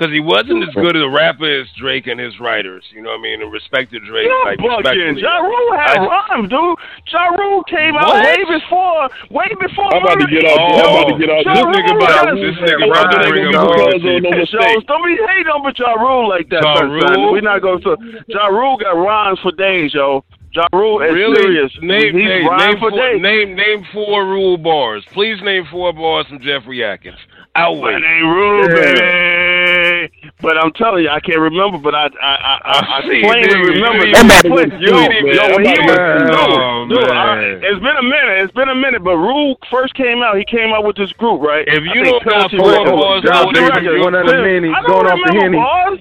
because 0.00 0.14
he 0.16 0.20
wasn't 0.20 0.64
as 0.64 0.72
good 0.72 0.96
as 0.96 1.02
a 1.04 1.12
rapper 1.12 1.44
as 1.44 1.68
Drake 1.76 2.06
and 2.06 2.18
his 2.18 2.40
writers. 2.40 2.88
You 2.90 3.02
know 3.02 3.10
what 3.10 3.20
I 3.20 3.22
mean? 3.22 3.42
And 3.42 3.52
respected 3.52 4.02
Drake. 4.08 4.24
You're 4.24 4.44
like, 4.46 4.58
bugging. 4.58 5.20
Ja 5.20 5.44
Rule 5.44 5.76
had 5.76 5.98
I, 5.98 6.08
rhymes, 6.08 6.48
dude. 6.48 6.78
Ja 7.12 7.28
Rule 7.36 7.62
came 7.64 7.92
what? 7.92 8.08
out 8.08 8.24
way 8.24 8.40
before, 8.48 9.10
way 9.28 9.52
before. 9.60 9.92
I'm 9.92 10.00
about 10.02 10.24
to 10.24 10.26
get 10.26 10.48
out. 10.48 10.56
I'm 10.56 10.80
about 10.80 11.12
to 11.12 11.18
get 11.20 11.28
out. 11.28 11.44
Ja 11.44 11.52
this 11.52 11.68
nigga 11.76 11.92
about 12.00 12.32
this 12.32 12.56
nigga 12.64 12.88
about 12.88 13.12
to 13.12 13.28
bring 13.28 13.54
up 13.54 14.48
Jones. 14.48 14.84
Don't 14.88 15.04
be 15.04 15.20
hating 15.20 15.52
on 15.52 15.62
but 15.62 15.78
Ja 15.78 15.92
Rule 15.92 16.26
like 16.30 16.48
that. 16.48 16.64
Ja 16.64 16.80
Rule. 16.80 17.32
We're 17.32 17.42
not 17.42 17.60
going 17.60 17.82
to. 17.82 18.24
Ja 18.28 18.46
Rule 18.46 18.78
got 18.78 18.96
rhymes 18.96 19.38
for 19.40 19.52
days, 19.52 19.92
yo. 19.92 20.24
Ja 20.52 20.64
Rule 20.72 21.02
is 21.02 21.12
really? 21.12 21.42
serious. 21.42 21.72
Name, 21.82 22.16
He's 22.16 22.24
name, 22.24 22.56
name, 22.56 22.78
for 22.78 22.90
four, 22.90 23.18
name, 23.18 23.54
name 23.54 23.86
four 23.92 24.24
rule 24.24 24.56
bars. 24.56 25.04
Please 25.12 25.42
name 25.42 25.66
four 25.70 25.92
bars 25.92 26.26
from 26.26 26.40
Jeffrey 26.40 26.82
Atkins. 26.82 27.18
Outwit. 27.54 27.94
That 27.94 28.00
Name 28.00 28.28
rule, 28.30 28.68
yeah. 28.68 28.94
baby 28.94 29.89
saying? 30.00 30.32
But 30.40 30.56
I'm 30.56 30.72
telling 30.72 31.04
you, 31.04 31.10
I 31.10 31.20
can't 31.20 31.40
remember. 31.40 31.78
But 31.78 31.94
I 31.94 32.08
I 32.20 32.32
I, 32.32 32.54
I, 32.64 32.98
I 32.98 33.00
plainly 33.04 33.56
remember. 33.56 34.06
You, 34.06 34.14
that 34.14 34.44
you, 34.44 34.54
you, 34.54 34.96
you, 35.30 35.44
he 35.60 35.76
was, 35.84 35.98
oh, 36.32 36.88
it's 37.60 37.80
been 37.80 37.96
a 37.96 38.02
minute. 38.02 38.36
It's 38.44 38.54
been 38.54 38.68
a 38.68 38.74
minute. 38.74 39.04
But 39.04 39.16
Rule 39.16 39.58
first 39.70 39.94
came 39.94 40.22
out. 40.22 40.36
He 40.36 40.44
came 40.44 40.72
out 40.72 40.84
with 40.84 40.96
this 40.96 41.12
group, 41.14 41.40
right? 41.40 41.64
If 41.68 41.84
you 41.84 42.04
don't 42.04 42.24
know 42.24 42.48
four 42.56 42.84
bars, 42.84 43.22
John, 43.24 43.52
baby, 43.52 44.00
one 44.00 44.14
of 44.14 44.26
the 44.26 44.40
many 44.40 44.70
going 44.86 45.06
off 45.06 45.20
the 45.26 45.32
henny. 45.36 45.58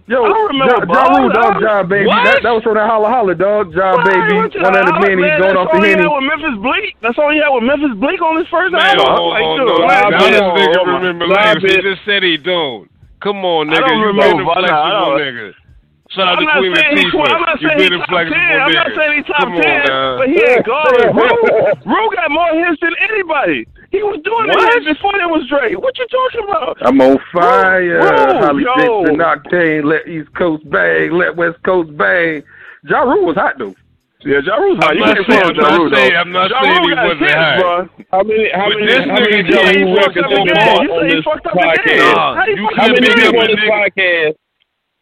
Yo, 0.08 0.24
I 0.24 0.30
don't 0.30 0.48
remember. 0.48 0.86
John 0.88 1.10
Rule, 1.20 1.30
dog, 1.30 1.62
John 1.62 1.88
baby. 1.90 2.10
That, 2.10 2.44
was 2.44 2.64
from 2.64 2.76
that 2.76 2.90
holla 2.90 3.10
holla, 3.10 3.36
dog. 3.36 3.74
John 3.74 4.04
baby, 4.06 4.36
one 4.60 4.76
of 4.76 4.86
the 4.88 4.96
many 5.04 5.24
going 5.40 5.58
off 5.58 5.72
the 5.72 5.80
henny. 5.84 6.08
That's 6.08 6.08
all 6.08 6.08
he 6.08 6.08
had 6.08 6.10
with 6.10 6.24
Memphis 6.24 6.58
Bleek. 6.60 6.96
That's 7.02 7.18
all 7.18 7.32
he 7.32 7.40
had 7.40 7.50
with 7.50 7.64
Memphis 7.64 7.96
Bleek 7.98 8.22
on 8.22 8.38
his 8.38 8.48
first 8.48 8.74
album. 8.74 9.06
Oh, 9.08 9.36
like, 9.36 9.44
oh, 9.44 9.58
dude, 9.58 10.34
this 10.34 10.42
nigga 10.42 10.80
oh, 10.80 10.86
remember 10.86 11.28
names. 11.28 11.64
He 11.64 11.82
just 11.82 12.06
said 12.06 12.24
he 12.24 12.38
don't. 12.38 12.90
Come 13.22 13.44
on, 13.46 13.68
nigga. 13.68 13.90
You 13.90 14.14
been 14.14 14.40
inflexible, 14.40 15.20
nigga. 15.20 15.54
Shout 16.12 16.28
out 16.28 16.40
I'm 16.40 16.46
to 16.46 16.52
Queen 16.58 16.74
Latifah. 16.74 17.30
I'm 17.30 17.41
not 17.41 17.60
saying 17.62 17.94
he's 17.94 18.02
top. 18.10 18.10
Nigga. 18.10 18.62
I'm 18.62 18.74
not 18.74 18.91
saying 18.98 19.14
he's 19.18 19.26
top 19.26 19.41
Come 19.41 19.62
ten, 19.62 19.91
on, 19.91 20.18
but 20.18 20.28
he 20.28 20.41
ain't 20.41 20.66
gone. 20.66 21.14
Rue, 21.14 21.38
Rue 21.86 22.10
got 22.16 22.32
more 22.32 22.50
hits 22.66 22.82
than 22.82 22.96
anybody. 23.00 23.68
He 23.91 24.02
was 24.02 24.20
doing 24.24 24.48
what? 24.50 24.74
that 24.74 24.86
before 24.86 25.14
there 25.18 25.30
was 25.30 25.48
Drake? 25.48 25.78
What 25.80 25.98
you 26.00 26.08
talking 26.08 26.44
about? 26.50 26.78
I'm 26.82 27.00
on 27.02 27.20
fire. 27.32 28.02
Rue, 28.02 28.40
Holly 28.41 28.64
Dixon, 28.64 29.18
Octane, 29.18 29.86
let 29.86 30.08
East 30.08 30.34
Coast 30.34 30.68
bang, 30.70 31.12
let 31.12 31.36
West 31.36 31.62
Coast 31.64 31.96
bang. 31.96 32.44
Ja 32.90 33.02
Rule 33.02 33.26
was 33.28 33.36
hot 33.36 33.60
though. 33.60 33.76
Yeah, 34.26 34.44
Ja 34.44 34.60
Rule's. 34.60 34.80
I'm 34.84 34.98
you 34.98 35.06
not 35.08 35.16
can't 35.16 35.32
saying, 35.32 35.48
I'm, 35.48 35.80
Rule, 35.80 35.90
not 35.90 35.96
saying, 35.96 36.16
I'm 36.20 36.32
not 36.36 36.52
ja 36.52 36.60
saying 36.60 36.84
he 36.84 36.91
wasn't. 36.91 37.32
How 38.12 38.20
many, 38.20 38.52
how 38.52 38.68
many, 38.68 38.84
this 38.84 39.08
how 39.08 39.16
many 39.16 39.48
Ja 39.48 39.64
Rule 39.64 39.96
records 39.96 40.28
on 40.28 41.08
this 41.08 41.24
podcast? 41.24 41.88
Nah, 42.04 42.44
you 42.52 42.68
how 42.76 42.91
many 42.91 43.08
people 43.16 43.40
on 43.40 43.48
this 43.48 43.64
podcast? 43.64 44.36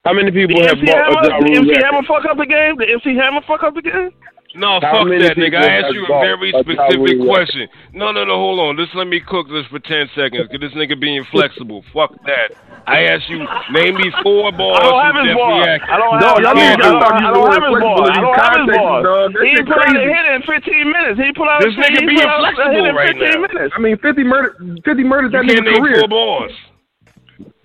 How 0.06 0.14
many 0.14 0.30
people 0.30 0.62
have 0.62 0.78
bought 0.86 1.26
a 1.26 1.34
Ja 1.34 1.38
Rule? 1.42 1.50
The 1.50 1.66
MC 1.66 1.82
Hammer 1.82 2.06
fuck 2.06 2.30
up 2.30 2.38
the 2.38 2.46
game? 2.46 2.78
The 2.78 2.86
MC 2.94 3.18
Hammer 3.18 3.42
fuck 3.50 3.64
up 3.66 3.74
the 3.74 3.82
game? 3.82 4.14
No, 4.58 4.82
How 4.82 5.06
fuck 5.06 5.14
that, 5.22 5.38
nigga. 5.38 5.62
I 5.62 5.86
asked 5.86 5.94
you 5.94 6.02
a 6.10 6.18
very 6.18 6.50
specific 6.50 7.22
question. 7.22 7.70
No, 7.94 8.12
no, 8.12 8.26
no. 8.26 8.34
Hold 8.36 8.60
on. 8.60 8.78
Just 8.78 8.96
let 8.98 9.06
me 9.06 9.22
cook 9.22 9.48
this 9.54 9.66
for 9.70 9.78
ten 9.78 10.10
seconds. 10.18 10.50
Cause 10.50 10.60
this 10.60 10.74
nigga 10.74 11.00
being 11.00 11.24
flexible. 11.30 11.86
fuck 11.94 12.12
that. 12.26 12.58
I 12.88 13.06
asked 13.14 13.30
you, 13.30 13.46
name 13.70 13.96
me 13.96 14.10
four 14.24 14.50
balls. 14.52 14.80
I 14.80 14.88
don't 14.88 15.04
have 15.04 15.18
his 15.22 15.36
balls. 15.36 15.68
I 15.68 15.98
don't 16.00 16.18
have, 16.18 16.40
no, 16.42 16.56
his, 16.58 16.78
bars. 16.80 17.22
I 17.22 17.32
don't 17.36 17.52
have 17.52 17.64
his. 17.68 17.78
I 17.78 18.22
don't 18.24 18.40
have 18.40 18.54
his 18.66 18.78
balls. 18.80 19.32
He 19.44 19.62
put 19.62 19.78
out 19.78 19.94
a 19.94 20.02
hit 20.02 20.26
in 20.34 20.42
15 20.42 20.92
minutes. 20.92 21.20
He 21.20 21.30
put 21.38 21.48
out 21.52 21.62
this 21.62 21.76
nigga 21.76 22.02
being 22.02 22.18
flexible 22.18 22.92
right 22.98 23.14
now. 23.14 23.70
I 23.76 23.80
mean, 23.80 23.98
50 24.00 24.24
murder, 24.24 24.56
50 24.84 25.04
murders. 25.04 25.32
That 25.34 25.46
nigga 25.46 25.68
career. 25.78 26.00
Four 26.00 26.10
balls. 26.10 26.52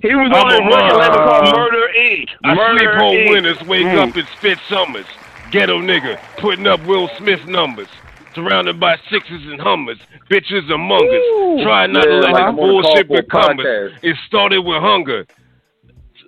He 0.03 0.13
was 0.17 0.29
I'm 0.35 0.43
on 0.43 0.51
a 0.51 0.59
run. 0.67 0.99
label 0.99 1.23
called 1.23 1.55
Murder 1.55 1.87
Inc. 1.97 2.27
I 2.43 2.55
Murder 2.55 2.79
sleep 2.79 2.91
on 2.99 3.15
winners, 3.31 3.63
wake 3.71 3.87
up 3.87 4.17
and 4.17 4.27
spit 4.37 4.59
summers. 4.69 5.07
Ghetto 5.53 5.81
nigga, 5.81 6.19
putting 6.39 6.67
up 6.67 6.85
Will 6.87 7.09
Smith 7.19 7.47
numbers. 7.47 7.89
Surrounded 8.35 8.81
by 8.81 8.97
sixes 9.11 9.43
and 9.45 9.61
hummers, 9.61 9.99
bitches 10.31 10.73
among 10.73 11.05
Ooh, 11.05 11.59
us. 11.59 11.63
Try 11.63 11.87
not 11.87 12.09
yeah, 12.09 12.13
to 12.13 12.19
let 12.21 12.47
this 12.47 12.57
bullshit 12.57 13.09
become 13.09 13.59
us. 13.59 13.93
It 14.03 14.17
started 14.27 14.63
with 14.63 14.81
hunger. 14.81 15.27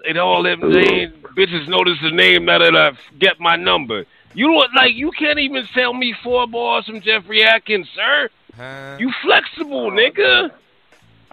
And 0.06 0.18
all 0.18 0.42
them 0.42 0.70
names, 0.70 1.14
bitches 1.34 1.66
notice 1.66 1.96
the 2.02 2.10
name 2.10 2.44
now 2.44 2.58
that 2.58 2.76
I 2.76 2.90
get 3.18 3.40
my 3.40 3.56
number. 3.56 4.04
You 4.34 4.54
look 4.54 4.70
like 4.76 4.94
you 4.94 5.10
can't 5.12 5.38
even 5.38 5.66
sell 5.74 5.94
me 5.94 6.14
four 6.22 6.46
bars 6.46 6.84
from 6.84 7.00
Jeffrey 7.00 7.42
Atkins, 7.42 7.88
sir. 7.94 8.28
Huh? 8.54 8.96
You 9.00 9.10
flexible, 9.22 9.90
nigga. 9.90 10.50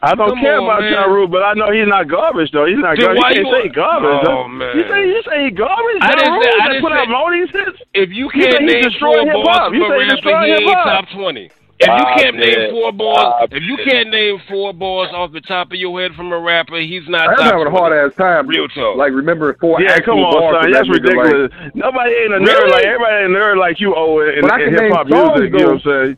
I 0.01 0.15
don't 0.17 0.33
Come 0.33 0.41
care 0.41 0.57
on, 0.57 0.65
about 0.65 0.81
man. 0.81 0.93
Ja 0.97 1.05
Rule, 1.05 1.27
but 1.29 1.45
I 1.45 1.53
know 1.53 1.69
he's 1.69 1.85
not 1.85 2.09
garbage 2.09 2.49
though. 2.49 2.65
He's 2.65 2.81
not 2.81 2.97
Dude, 2.97 3.05
garbage. 3.05 3.37
You 3.37 3.45
can't 3.45 3.53
say 3.53 3.69
garbage. 3.69 4.19
Oh, 4.25 4.25
though. 4.25 4.47
man. 4.49 4.73
You 4.73 4.83
say 4.89 5.01
you 5.05 5.21
say 5.29 5.37
he 5.45 5.51
garbage. 5.53 6.01
I 6.01 6.09
ja 6.09 6.15
didn't 6.17 6.41
say. 6.41 6.51
I 6.57 6.67
didn't 6.73 6.81
put 6.81 6.93
say, 6.93 7.01
out 7.05 7.09
Monies 7.13 7.49
hits. 7.53 7.77
If 7.93 8.09
you 8.09 8.25
can't 8.33 8.65
you 8.65 8.81
name 8.81 8.89
four 8.97 9.21
balls 9.29 9.69
for 9.77 9.89
rap, 9.93 10.17
then 10.25 10.35
he 10.41 10.51
ain't 10.57 10.73
top 10.73 11.05
twenty. 11.13 11.49
If 11.81 11.89
you 11.89 12.05
can't 12.17 12.35
I 12.37 12.45
name 12.45 12.61
did. 12.61 12.71
four 12.77 12.91
balls, 12.93 13.33
I 13.41 13.45
if 13.49 13.63
you 13.65 13.77
did. 13.77 13.87
can't 13.89 14.09
name 14.13 14.37
four 14.49 14.73
balls 14.73 15.09
off 15.13 15.33
the 15.33 15.41
top 15.41 15.73
of 15.73 15.77
your 15.81 15.93
head 16.01 16.13
from 16.13 16.31
a 16.33 16.37
rapper, 16.37 16.77
he's 16.81 17.05
not. 17.09 17.29
I'm 17.37 17.41
having 17.41 17.65
a 17.65 17.73
hard 17.73 17.89
ass 17.93 18.13
time. 18.17 18.45
Real 18.47 18.67
talk. 18.69 18.97
Like 18.97 19.13
remembering 19.13 19.57
four. 19.61 19.81
Yeah, 19.81 19.97
come 20.01 20.17
on, 20.21 20.29
bars 20.33 20.65
son. 20.65 20.71
That's 20.73 20.89
ridiculous. 20.89 21.49
Like, 21.49 21.73
Nobody 21.75 22.11
ain't 22.13 22.33
a 22.33 22.41
nerd 22.41 22.53
really? 22.53 22.69
like 22.73 22.85
everybody 22.85 23.15
ain't 23.25 23.33
a 23.33 23.37
nerd 23.37 23.57
like 23.57 23.79
you. 23.81 23.93
Oh, 23.97 24.21
in, 24.21 24.45
in 24.45 24.73
hip 24.77 24.93
hop 24.93 25.07
music, 25.09 25.53
though. 25.53 25.57
you 25.57 25.65
know 25.65 25.77
what 25.77 25.85
I'm 25.85 26.17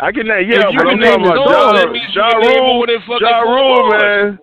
I 0.00 0.10
can 0.10 0.26
name, 0.26 0.48
yeah, 0.48 0.68
you 0.70 0.78
can 0.78 0.88
I'm 0.88 0.98
name 0.98 1.20
talking 1.20 1.26
about 1.26 1.50
Ja, 1.50 1.76
ja 2.14 2.28
Rule, 2.38 2.86
Ja 3.20 3.40
Rule, 3.40 3.90
man. 3.90 4.38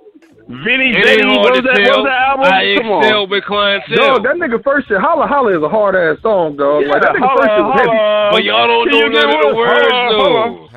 Vinny 0.50 0.94
J. 0.94 1.26
what 1.26 1.54
was 1.54 1.62
that, 1.62 1.78
what 1.78 2.02
was 2.02 2.10
that 2.10 2.22
album? 2.26 2.50
I 2.50 2.74
Come 2.82 2.90
excel 2.90 3.22
on. 3.22 3.30
with 3.30 3.44
clientele. 3.46 4.18
Dog, 4.18 4.24
that 4.24 4.36
nigga 4.38 4.64
first 4.64 4.88
shit, 4.88 4.98
Holla 4.98 5.28
Holla 5.28 5.58
is 5.58 5.62
a 5.62 5.70
hard-ass 5.70 6.22
song, 6.22 6.58
dog. 6.58 6.86
Yeah, 6.86 6.90
like, 6.90 7.02
that 7.02 7.14
nigga 7.14 7.30
holla, 7.30 7.42
first 7.42 7.54
shit 7.54 7.70
heavy. 7.86 7.98
But 8.34 8.44
y'all 8.46 8.66
don't 8.66 8.90
know 8.90 9.08
none 9.14 9.30
of 9.30 9.42
the 9.46 9.54
words, 9.54 9.94
though. 10.10 10.70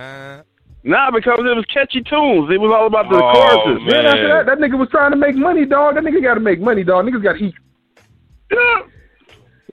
Nah, 0.84 1.10
because 1.10 1.38
it 1.40 1.56
was 1.56 1.64
catchy 1.72 2.02
tunes. 2.02 2.50
It 2.50 2.60
was 2.60 2.72
all 2.74 2.86
about 2.86 3.08
the 3.08 3.16
oh, 3.16 3.32
choruses. 3.32 3.80
Man. 3.86 3.88
Then 3.88 4.06
after 4.06 4.28
that, 4.28 4.46
that 4.46 4.58
nigga 4.58 4.76
was 4.76 4.88
trying 4.90 5.12
to 5.12 5.16
make 5.16 5.36
money, 5.36 5.64
dog. 5.64 5.94
That 5.94 6.04
nigga 6.04 6.22
got 6.22 6.34
to 6.34 6.40
make 6.40 6.60
money, 6.60 6.82
dog. 6.82 7.06
Niggas 7.06 7.22
got 7.22 7.38
to 7.38 7.44
eat. 7.44 7.54
Yeah. 8.50 8.82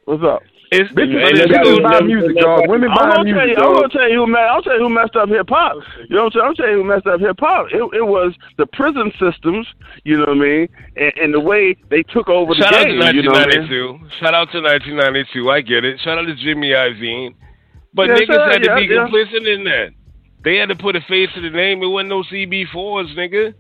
What's 0.06 0.24
up? 0.24 0.44
It's, 0.72 0.92
bitches 0.94 1.18
hey, 1.18 1.34
let's 1.34 1.66
go, 1.66 1.82
buy 1.82 2.02
music, 2.02 2.38
y'all. 2.38 2.62
Women 2.68 2.94
buy 2.94 3.24
music. 3.24 3.58
You, 3.58 3.64
I'm 3.64 3.74
gonna 3.74 3.90
tell 3.90 4.08
you 4.08 4.22
who 4.22 4.28
messed. 4.28 4.54
I'm 4.54 4.62
tell 4.62 4.78
you 4.78 4.86
who 4.86 4.90
messed 4.94 5.16
up 5.16 5.30
hip 5.30 5.50
hop. 5.50 5.82
You 6.08 6.16
know 6.16 6.26
what 6.26 6.36
I'm, 6.36 6.38
saying? 6.38 6.46
I'm 6.46 6.56
telling 6.56 6.72
you 6.72 6.78
who 6.78 6.84
messed 6.84 7.08
up 7.08 7.20
hip 7.20 7.40
hop. 7.40 7.68
It, 7.74 7.82
it 7.98 8.06
was 8.06 8.36
the 8.58 8.68
prison 8.68 9.12
systems. 9.18 9.66
You 10.04 10.18
know 10.18 10.30
what 10.30 10.38
I 10.38 10.46
mean? 10.46 10.70
And, 10.96 11.14
and 11.18 11.34
the 11.34 11.40
way 11.40 11.76
they 11.90 12.04
took 12.04 12.30
over 12.30 12.54
Shout 12.54 12.70
the 12.70 12.86
game. 12.86 13.02
Shout 13.02 13.18
out 13.18 13.18
to 13.18 13.26
1992. 13.26 13.74
You 13.74 13.82
know 13.82 13.90
I 13.90 13.98
mean? 13.98 14.12
Shout 14.22 14.34
out 14.38 14.52
to 14.54 14.62
1992. 14.62 15.50
I 15.50 15.62
get 15.62 15.86
it. 15.86 16.00
Shout 16.02 16.20
out 16.20 16.26
to 16.30 16.36
Jimmy 16.36 16.70
Iovine. 16.70 17.34
But 17.96 18.10
yeah, 18.10 18.16
niggas 18.22 18.54
had 18.54 18.62
to 18.62 18.70
yeah, 18.70 18.76
be 18.78 18.86
yeah. 18.86 19.10
complicit 19.10 19.48
in 19.50 19.64
that. 19.66 19.90
They 20.44 20.58
had 20.58 20.70
to 20.70 20.76
put 20.76 20.96
a 20.96 21.02
face 21.02 21.30
to 21.34 21.42
the 21.42 21.50
name. 21.50 21.82
It 21.82 21.88
wasn't 21.88 22.10
no 22.10 22.22
CB4s, 22.22 23.18
nigga. 23.18 23.56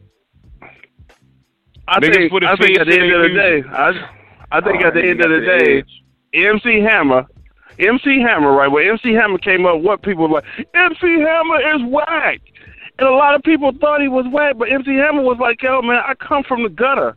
I 1.87 1.99
niggas 1.99 2.13
think, 2.13 2.31
put 2.31 2.43
a 2.43 2.49
I 2.49 2.55
face 2.55 2.77
think 2.77 2.79
at 2.79 2.85
the 2.85 2.93
end 2.93 3.11
of 3.11 3.21
the 3.25 3.33
day, 3.33 3.63
I, 3.65 4.57
I 4.57 4.61
think 4.61 4.85
at 4.85 4.93
the 4.93 5.01
end 5.01 5.21
of 5.25 5.29
the 5.31 5.41
day. 5.41 5.83
MC 6.33 6.81
Hammer, 6.81 7.25
MC 7.79 8.21
Hammer, 8.21 8.51
right? 8.51 8.67
Where 8.67 8.91
MC 8.91 9.13
Hammer 9.13 9.37
came 9.37 9.65
up, 9.65 9.81
what 9.81 10.01
people 10.01 10.27
were 10.27 10.41
like, 10.41 10.45
MC 10.73 11.19
Hammer 11.19 11.75
is 11.75 11.81
whack. 11.91 12.41
And 12.99 13.07
a 13.07 13.11
lot 13.11 13.33
of 13.35 13.43
people 13.43 13.71
thought 13.79 14.01
he 14.01 14.09
was 14.09 14.25
whack, 14.31 14.55
but 14.57 14.71
MC 14.71 14.95
Hammer 14.95 15.21
was 15.21 15.37
like, 15.39 15.61
yo, 15.61 15.81
man, 15.81 16.01
I 16.05 16.13
come 16.15 16.43
from 16.43 16.63
the 16.63 16.69
gutter. 16.69 17.15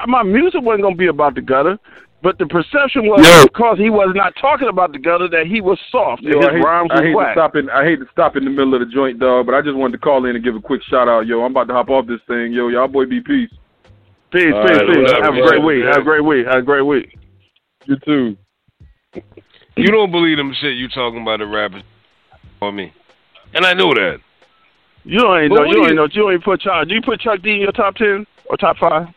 Uh, 0.00 0.06
my 0.06 0.22
music 0.22 0.62
wasn't 0.62 0.82
going 0.82 0.94
to 0.94 0.98
be 0.98 1.08
about 1.08 1.34
the 1.34 1.40
gutter. 1.40 1.78
But 2.24 2.38
the 2.38 2.46
perception 2.46 3.04
was 3.04 3.20
because 3.44 3.76
he 3.76 3.90
was 3.90 4.14
not 4.16 4.32
talking 4.40 4.68
about 4.68 4.92
the 4.92 4.98
gutter 4.98 5.28
that 5.28 5.46
he 5.46 5.60
was 5.60 5.78
soft 5.92 6.24
and 6.24 6.32
his 6.34 6.42
I 6.42 6.56
hate, 6.56 6.64
rhymes 6.64 6.88
I 6.90 7.02
hate. 7.02 7.12
To 7.12 7.28
stop 7.34 7.54
in, 7.54 7.68
I 7.68 7.84
hate 7.84 8.00
to 8.00 8.06
stop 8.12 8.34
in 8.34 8.44
the 8.46 8.50
middle 8.50 8.72
of 8.72 8.80
the 8.80 8.86
joint, 8.86 9.18
dog, 9.18 9.44
but 9.44 9.54
I 9.54 9.60
just 9.60 9.76
wanted 9.76 9.92
to 9.92 9.98
call 9.98 10.24
in 10.24 10.34
and 10.34 10.42
give 10.42 10.56
a 10.56 10.60
quick 10.60 10.80
shout 10.88 11.06
out, 11.06 11.26
yo. 11.26 11.44
I'm 11.44 11.50
about 11.50 11.68
to 11.68 11.74
hop 11.74 11.90
off 11.90 12.06
this 12.06 12.24
thing, 12.26 12.54
yo. 12.54 12.68
Y'all 12.68 12.88
boy 12.88 13.04
be 13.04 13.20
peace. 13.20 13.52
Peace, 14.32 14.54
All 14.56 14.64
peace, 14.64 14.72
right, 14.72 15.04
peace. 15.04 15.12
Have 15.20 15.34
a 15.34 15.42
great 15.42 15.62
week. 15.62 15.84
Have 15.84 16.00
a 16.00 16.02
great 16.02 16.24
week. 16.24 16.46
Have 16.46 16.58
a 16.60 16.62
great 16.62 16.86
week. 16.88 17.18
You 17.84 17.96
too. 18.06 18.38
You 19.76 19.88
don't 19.90 20.10
believe 20.10 20.36
them 20.36 20.54
shit 20.60 20.74
you 20.76 20.88
talking 20.88 21.22
about 21.22 21.38
the 21.40 21.46
rappers 21.46 21.82
on 22.62 22.76
me, 22.76 22.92
and 23.52 23.64
I 23.66 23.72
know 23.72 23.92
that. 23.94 24.18
You 25.04 25.18
don't 25.20 25.38
ain't 25.42 25.52
know. 25.52 25.60
what 25.62 25.68
You 25.68 25.88
do 25.88 25.94
know. 25.94 26.08
You 26.10 26.30
ain't 26.30 26.44
put 26.44 26.60
Chuck. 26.60 26.88
Do 26.88 26.94
you 26.94 27.02
put 27.02 27.20
Chuck 27.20 27.42
D 27.42 27.54
in 27.54 27.60
your 27.60 27.72
top 27.72 27.96
ten 27.96 28.26
or 28.46 28.56
top 28.56 28.76
five? 28.78 29.08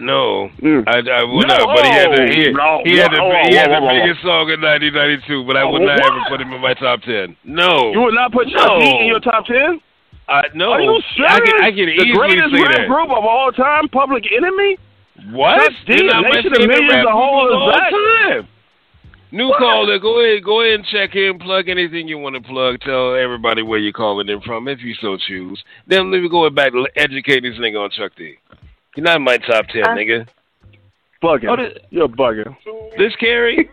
No, 0.00 0.48
Mm. 0.64 0.88
I, 0.88 1.04
I 1.04 1.22
would 1.22 1.46
No, 1.46 1.52
not. 1.52 1.68
But 1.76 1.84
he 1.84 1.92
had 1.92 2.08
the 2.16 2.22
he, 2.32 2.48
no, 2.50 2.80
he 2.82 2.96
had 2.96 3.12
the, 3.12 3.20
no, 3.20 3.28
he 3.44 3.52
had 3.54 3.68
the 3.68 3.80
whoa. 3.84 3.92
biggest 3.92 4.22
song 4.24 4.48
in 4.48 4.56
1992. 4.64 5.44
But 5.44 5.56
I 5.60 5.64
would 5.68 5.82
Oh, 5.82 5.84
not 5.84 6.00
what? 6.00 6.12
ever 6.16 6.22
put 6.32 6.40
him 6.40 6.52
in 6.56 6.60
my 6.64 6.72
top 6.72 7.02
ten. 7.02 7.36
No, 7.44 7.92
You 7.92 8.00
would 8.00 8.14
not 8.16 8.32
put 8.32 8.48
Chuck 8.48 8.66
no. 8.72 8.80
D 8.80 8.88
in 9.04 9.06
your 9.12 9.20
top 9.20 9.44
ten? 9.44 9.78
I, 10.28 10.48
no, 10.54 10.72
Are 10.72 10.80
you 10.80 10.96
serious? 11.14 11.28
I 11.28 11.40
can 11.44 11.54
I 11.60 11.70
can 11.76 11.86
the 11.92 11.92
easily 11.92 12.12
greatest 12.16 12.54
say 12.56 12.62
rap 12.64 12.72
that. 12.80 12.88
group 12.88 13.10
of 13.12 13.20
all 13.22 13.52
time, 13.52 13.86
Public 13.92 14.24
Enemy. 14.32 14.78
What? 15.36 15.60
Chuck 15.60 15.72
D, 15.86 15.92
Nation 16.08 16.56
of 16.56 16.64
Millions, 16.66 17.04
the 17.04 17.12
whole 17.12 17.52
of 17.52 17.60
all 17.60 17.68
time. 17.76 18.48
New 19.32 19.50
caller, 19.58 19.98
go 19.98 20.20
ahead, 20.20 20.44
go 20.44 20.60
ahead 20.60 20.74
and 20.74 20.84
check 20.84 21.14
in, 21.16 21.38
plug 21.38 21.70
anything 21.70 22.06
you 22.06 22.18
want 22.18 22.36
to 22.36 22.42
plug. 22.42 22.78
Tell 22.80 23.14
everybody 23.14 23.62
where 23.62 23.78
you're 23.78 23.92
calling 23.92 24.28
in 24.28 24.42
from, 24.42 24.68
if 24.68 24.80
you 24.82 24.94
so 25.00 25.16
choose. 25.16 25.62
Then 25.86 26.10
let 26.12 26.20
me 26.20 26.28
go 26.28 26.48
back 26.50 26.72
to 26.72 26.86
educate 26.96 27.40
this 27.40 27.54
nigga 27.56 27.82
on 27.82 27.90
Chuck 27.90 28.12
D. 28.16 28.34
You're 28.94 29.04
not 29.04 29.16
in 29.16 29.22
my 29.22 29.38
top 29.38 29.66
ten, 29.68 29.84
Uh, 29.84 29.88
nigga. 29.96 30.28
Bugging. 31.22 31.48
Oh, 31.48 31.56
this, 31.56 31.78
You're 31.88 32.08
bugging. 32.08 32.54
this 32.98 33.16
Carrie? 33.16 33.70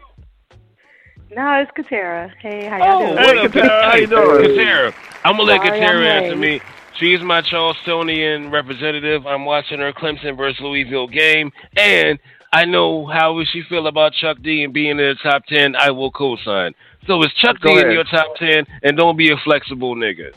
No, 1.36 1.62
it's 1.62 1.72
Katera. 1.78 2.32
Hey, 2.42 2.66
how 2.68 2.78
Oh, 2.82 2.86
y'all 3.02 3.16
doing? 3.16 3.16
what 3.16 3.38
up, 3.38 3.52
Katera? 3.52 3.84
How 3.92 3.96
you 3.98 4.08
doing? 4.08 4.46
Katera. 4.58 4.94
I'm 5.26 5.34
gonna 5.34 5.44
let 5.44 5.58
Sorry, 5.62 5.80
Katera 5.82 6.00
I'm 6.00 6.24
answer 6.24 6.36
me. 6.38 6.62
She's 7.00 7.22
my 7.22 7.42
Charlestonian 7.42 8.52
representative. 8.52 9.28
I'm 9.28 9.44
watching 9.46 9.80
her 9.80 9.92
Clemson 9.92 10.38
versus 10.38 10.60
Louisville 10.62 11.08
game, 11.08 11.52
and 11.76 12.18
I 12.52 12.66
know 12.66 13.06
how 13.06 13.40
she 13.52 13.62
feel 13.70 13.88
about 13.88 14.14
Chuck 14.14 14.38
D 14.42 14.64
and 14.64 14.74
being 14.74 14.92
in 14.92 14.98
the 14.98 15.16
top 15.22 15.46
ten. 15.46 15.76
I 15.76 15.92
will 15.92 16.12
co-sign. 16.12 16.74
So 17.08 17.22
is 17.24 17.32
Chuck 17.34 17.60
Go 17.62 17.76
D 17.76 17.82
in 17.82 17.92
your 17.92 18.04
top 18.06 18.36
ten? 18.38 18.66
And 18.84 18.98
don't 18.98 19.18
be 19.18 19.32
a 19.32 19.38
flexible 19.44 19.96
nigga. 19.96 20.34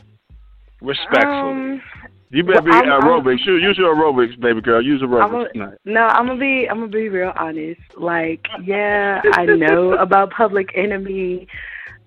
Respectful. 0.81 1.49
Um, 1.49 1.81
You 2.29 2.43
better 2.43 2.61
be 2.63 2.71
Well, 2.71 2.79
I'm- 2.83 2.91
I'm- 2.91 3.01
aerobics. 3.03 3.45
Use, 3.45 3.61
use 3.61 3.77
your 3.77 3.95
aerobics, 3.95 4.39
baby 4.39 4.59
girl. 4.59 4.81
Use 4.81 5.03
I'm 5.03 5.09
aerobics 5.09 5.49
a, 5.51 5.53
tonight. 5.53 5.77
no, 5.85 6.01
I'm 6.07 6.25
gonna 6.27 6.39
be 6.39 6.67
I'm 6.67 6.79
gonna 6.79 6.87
be 6.91 7.07
real 7.09 7.31
honest. 7.35 7.79
Like, 7.95 8.47
yeah, 8.63 9.21
I 9.33 9.45
know 9.45 9.93
about 10.07 10.31
Public 10.31 10.69
Enemy, 10.75 11.47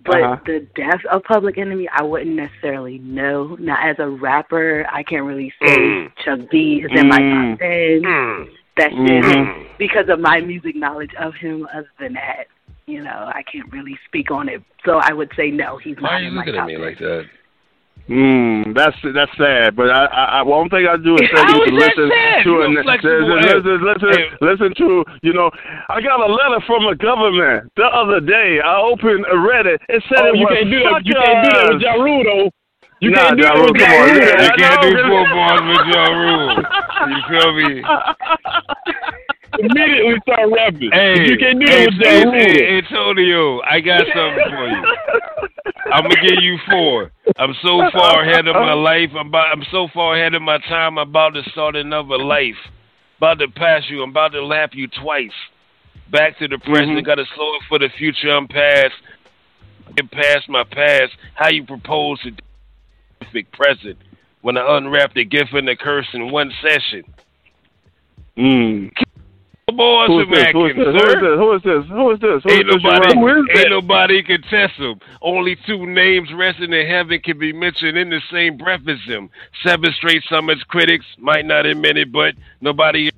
but 0.04 0.20
Uh-huh. 0.22 0.36
the 0.44 0.66
death 0.74 1.04
of 1.12 1.22
Public 1.24 1.58
Enemy, 1.58 1.88
I 1.92 2.02
wouldn't 2.02 2.34
necessarily 2.34 2.98
know. 2.98 3.56
Now, 3.60 3.76
as 3.80 4.00
a 4.00 4.08
rapper, 4.08 4.84
I 4.92 5.04
can't 5.04 5.24
really 5.24 5.52
say 5.62 5.76
Mm. 5.76 6.10
Chuck 6.24 6.40
D 6.50 6.82
is 6.84 6.90
in 7.00 7.08
my 7.08 7.18
Mm. 7.18 7.50
top 7.52 7.58
ten. 7.60 8.02
Mm. 8.02 8.48
That's 8.76 8.94
Mhm. 8.94 9.22
just 9.22 9.78
because 9.78 10.08
of 10.08 10.20
my 10.20 10.40
music 10.40 10.76
knowledge 10.76 11.14
of 11.18 11.34
him. 11.34 11.66
Other 11.72 11.88
than 11.98 12.14
that, 12.14 12.46
you 12.86 13.02
know, 13.02 13.30
I 13.34 13.42
can't 13.50 13.70
really 13.72 13.98
speak 14.06 14.30
on 14.30 14.48
it. 14.48 14.62
So 14.84 14.98
I 15.02 15.12
would 15.12 15.30
say 15.36 15.50
no, 15.50 15.78
he's 15.78 15.96
Why 15.96 16.10
not 16.10 16.12
are 16.12 16.22
you 16.24 16.30
looking 16.30 16.56
at 16.56 16.66
me 16.66 16.76
like 16.76 16.98
that? 16.98 17.24
Mm, 18.08 18.70
that's 18.76 18.94
that's 19.02 19.32
sad, 19.36 19.74
but 19.74 19.90
I, 19.90 20.04
I, 20.06 20.24
I 20.38 20.42
one 20.42 20.68
thing 20.68 20.86
I 20.86 20.96
do 20.96 21.16
is 21.16 21.26
say 21.26 21.42
you 21.50 21.62
is 21.64 21.70
to 21.70 21.74
listen 21.74 22.08
sad? 22.14 22.44
to 22.44 22.60
an, 22.62 22.74
listen, 22.76 23.18
listen, 23.26 23.82
listen, 23.82 24.08
Hey. 24.12 24.30
listen 24.40 24.74
to 24.78 25.04
you 25.22 25.32
know. 25.32 25.50
I 25.88 26.00
got 26.00 26.20
a 26.20 26.30
letter 26.30 26.60
from 26.68 26.84
the 26.86 26.94
government 26.94 27.72
the 27.74 27.82
other 27.90 28.20
day. 28.20 28.60
I 28.62 28.78
opened, 28.78 29.24
and 29.26 29.42
read 29.44 29.66
it. 29.66 29.80
It 29.88 30.04
said 30.08 30.22
Oh, 30.22 30.28
it 30.28 30.36
you 30.38 30.46
was 30.46 30.54
can't 30.54 30.70
do 30.70 30.78
that. 30.86 31.02
You 31.06 31.14
can't 31.18 31.42
do 31.42 31.50
that 31.58 31.72
with 31.74 31.82
Ja 31.82 31.92
Rule, 31.94 32.22
though. 32.22 32.50
You 33.00 33.10
Nah, 33.10 33.28
can't 33.28 33.36
do 33.36 33.42
Ja 33.44 33.52
that 33.54 33.62
with 33.62 33.80
Ja 33.80 33.86
come 33.86 34.00
on. 34.00 34.08
Yeah, 34.08 34.42
You 34.42 34.50
can't 34.56 34.80
do 34.82 34.90
know, 34.94 35.08
four 35.08 35.20
really. 35.20 35.34
bars 35.36 35.62
with 35.68 35.86
your 35.92 36.08
rule. 36.16 36.56
You 37.12 37.20
feel 37.28 37.50
me? 37.52 37.70
Immediately 39.58 40.14
start 40.22 40.50
rapping. 40.52 40.90
Hey, 40.92 41.28
you 41.28 41.36
can't 41.38 41.60
do 41.60 41.66
hey, 41.66 41.86
with 41.86 41.94
hey, 42.00 42.78
Antonio, 42.78 43.60
I 43.62 43.80
got 43.80 44.00
something 44.14 44.44
for 44.50 44.66
you. 44.68 44.82
I'm 45.92 46.02
gonna 46.02 46.20
give 46.26 46.42
you 46.42 46.58
four. 46.70 47.10
I'm 47.38 47.54
so 47.62 47.80
far 47.92 48.22
ahead 48.22 48.48
of 48.48 48.54
my 48.54 48.72
life. 48.72 49.10
I'm 49.16 49.28
about, 49.28 49.52
I'm 49.52 49.64
so 49.70 49.88
far 49.94 50.16
ahead 50.16 50.34
of 50.34 50.42
my 50.42 50.58
time. 50.58 50.98
I'm 50.98 51.08
about 51.08 51.34
to 51.34 51.42
start 51.50 51.76
another 51.76 52.18
life. 52.18 52.56
About 53.18 53.38
to 53.38 53.48
pass 53.48 53.82
you. 53.88 54.02
I'm 54.02 54.10
about 54.10 54.32
to 54.32 54.44
lap 54.44 54.70
you 54.74 54.88
twice. 54.88 55.32
Back 56.10 56.38
to 56.38 56.48
the 56.48 56.58
present. 56.58 56.90
Mm-hmm. 56.90 57.06
Got 57.06 57.16
to 57.16 57.24
slow 57.34 57.54
it 57.56 57.62
for 57.68 57.78
the 57.78 57.88
future. 57.96 58.30
I'm 58.30 58.48
past. 58.48 58.94
Get 59.96 60.10
past 60.10 60.48
my 60.48 60.64
past. 60.64 61.12
How 61.34 61.48
you 61.48 61.64
propose 61.64 62.20
to 62.22 62.32
perfect 63.26 63.52
present 63.52 63.98
when 64.42 64.56
I 64.56 64.76
unwrap 64.76 65.14
the 65.14 65.24
gift 65.24 65.52
and 65.52 65.68
the 65.68 65.76
curse 65.76 66.06
in 66.12 66.30
one 66.30 66.52
session. 66.62 67.02
Mm. 68.36 68.90
Boys 69.74 70.06
Who 70.06 70.20
is 70.20 70.28
this? 70.30 70.46
Who 70.52 70.66
is 70.66 70.76
this? 70.76 70.86
Who 70.86 70.92
is 70.94 71.12
this? 71.14 71.36
Who 71.36 71.54
is 71.54 71.62
this? 71.62 71.84
Who 71.88 72.10
is 72.12 72.20
this? 72.20 72.42
Who 72.44 72.50
Ain't 72.52 72.68
is 72.68 72.74
this? 72.74 72.82
nobody, 72.82 73.58
ain't 73.58 73.70
nobody 73.70 74.22
can 74.22 74.42
test 74.42 74.74
him. 74.74 75.00
Only 75.20 75.56
two 75.66 75.86
names 75.86 76.28
resting 76.34 76.72
in 76.72 76.86
heaven 76.86 77.20
can 77.20 77.38
be 77.38 77.52
mentioned 77.52 77.98
in 77.98 78.08
the 78.08 78.20
same 78.30 78.56
breath 78.56 78.82
as 78.88 79.00
him. 79.06 79.28
Seven 79.66 79.92
straight 79.96 80.22
summers 80.30 80.62
critics 80.68 81.04
might 81.18 81.44
not 81.44 81.66
admit 81.66 81.96
it, 81.96 82.12
but 82.12 82.34
nobody 82.60 83.10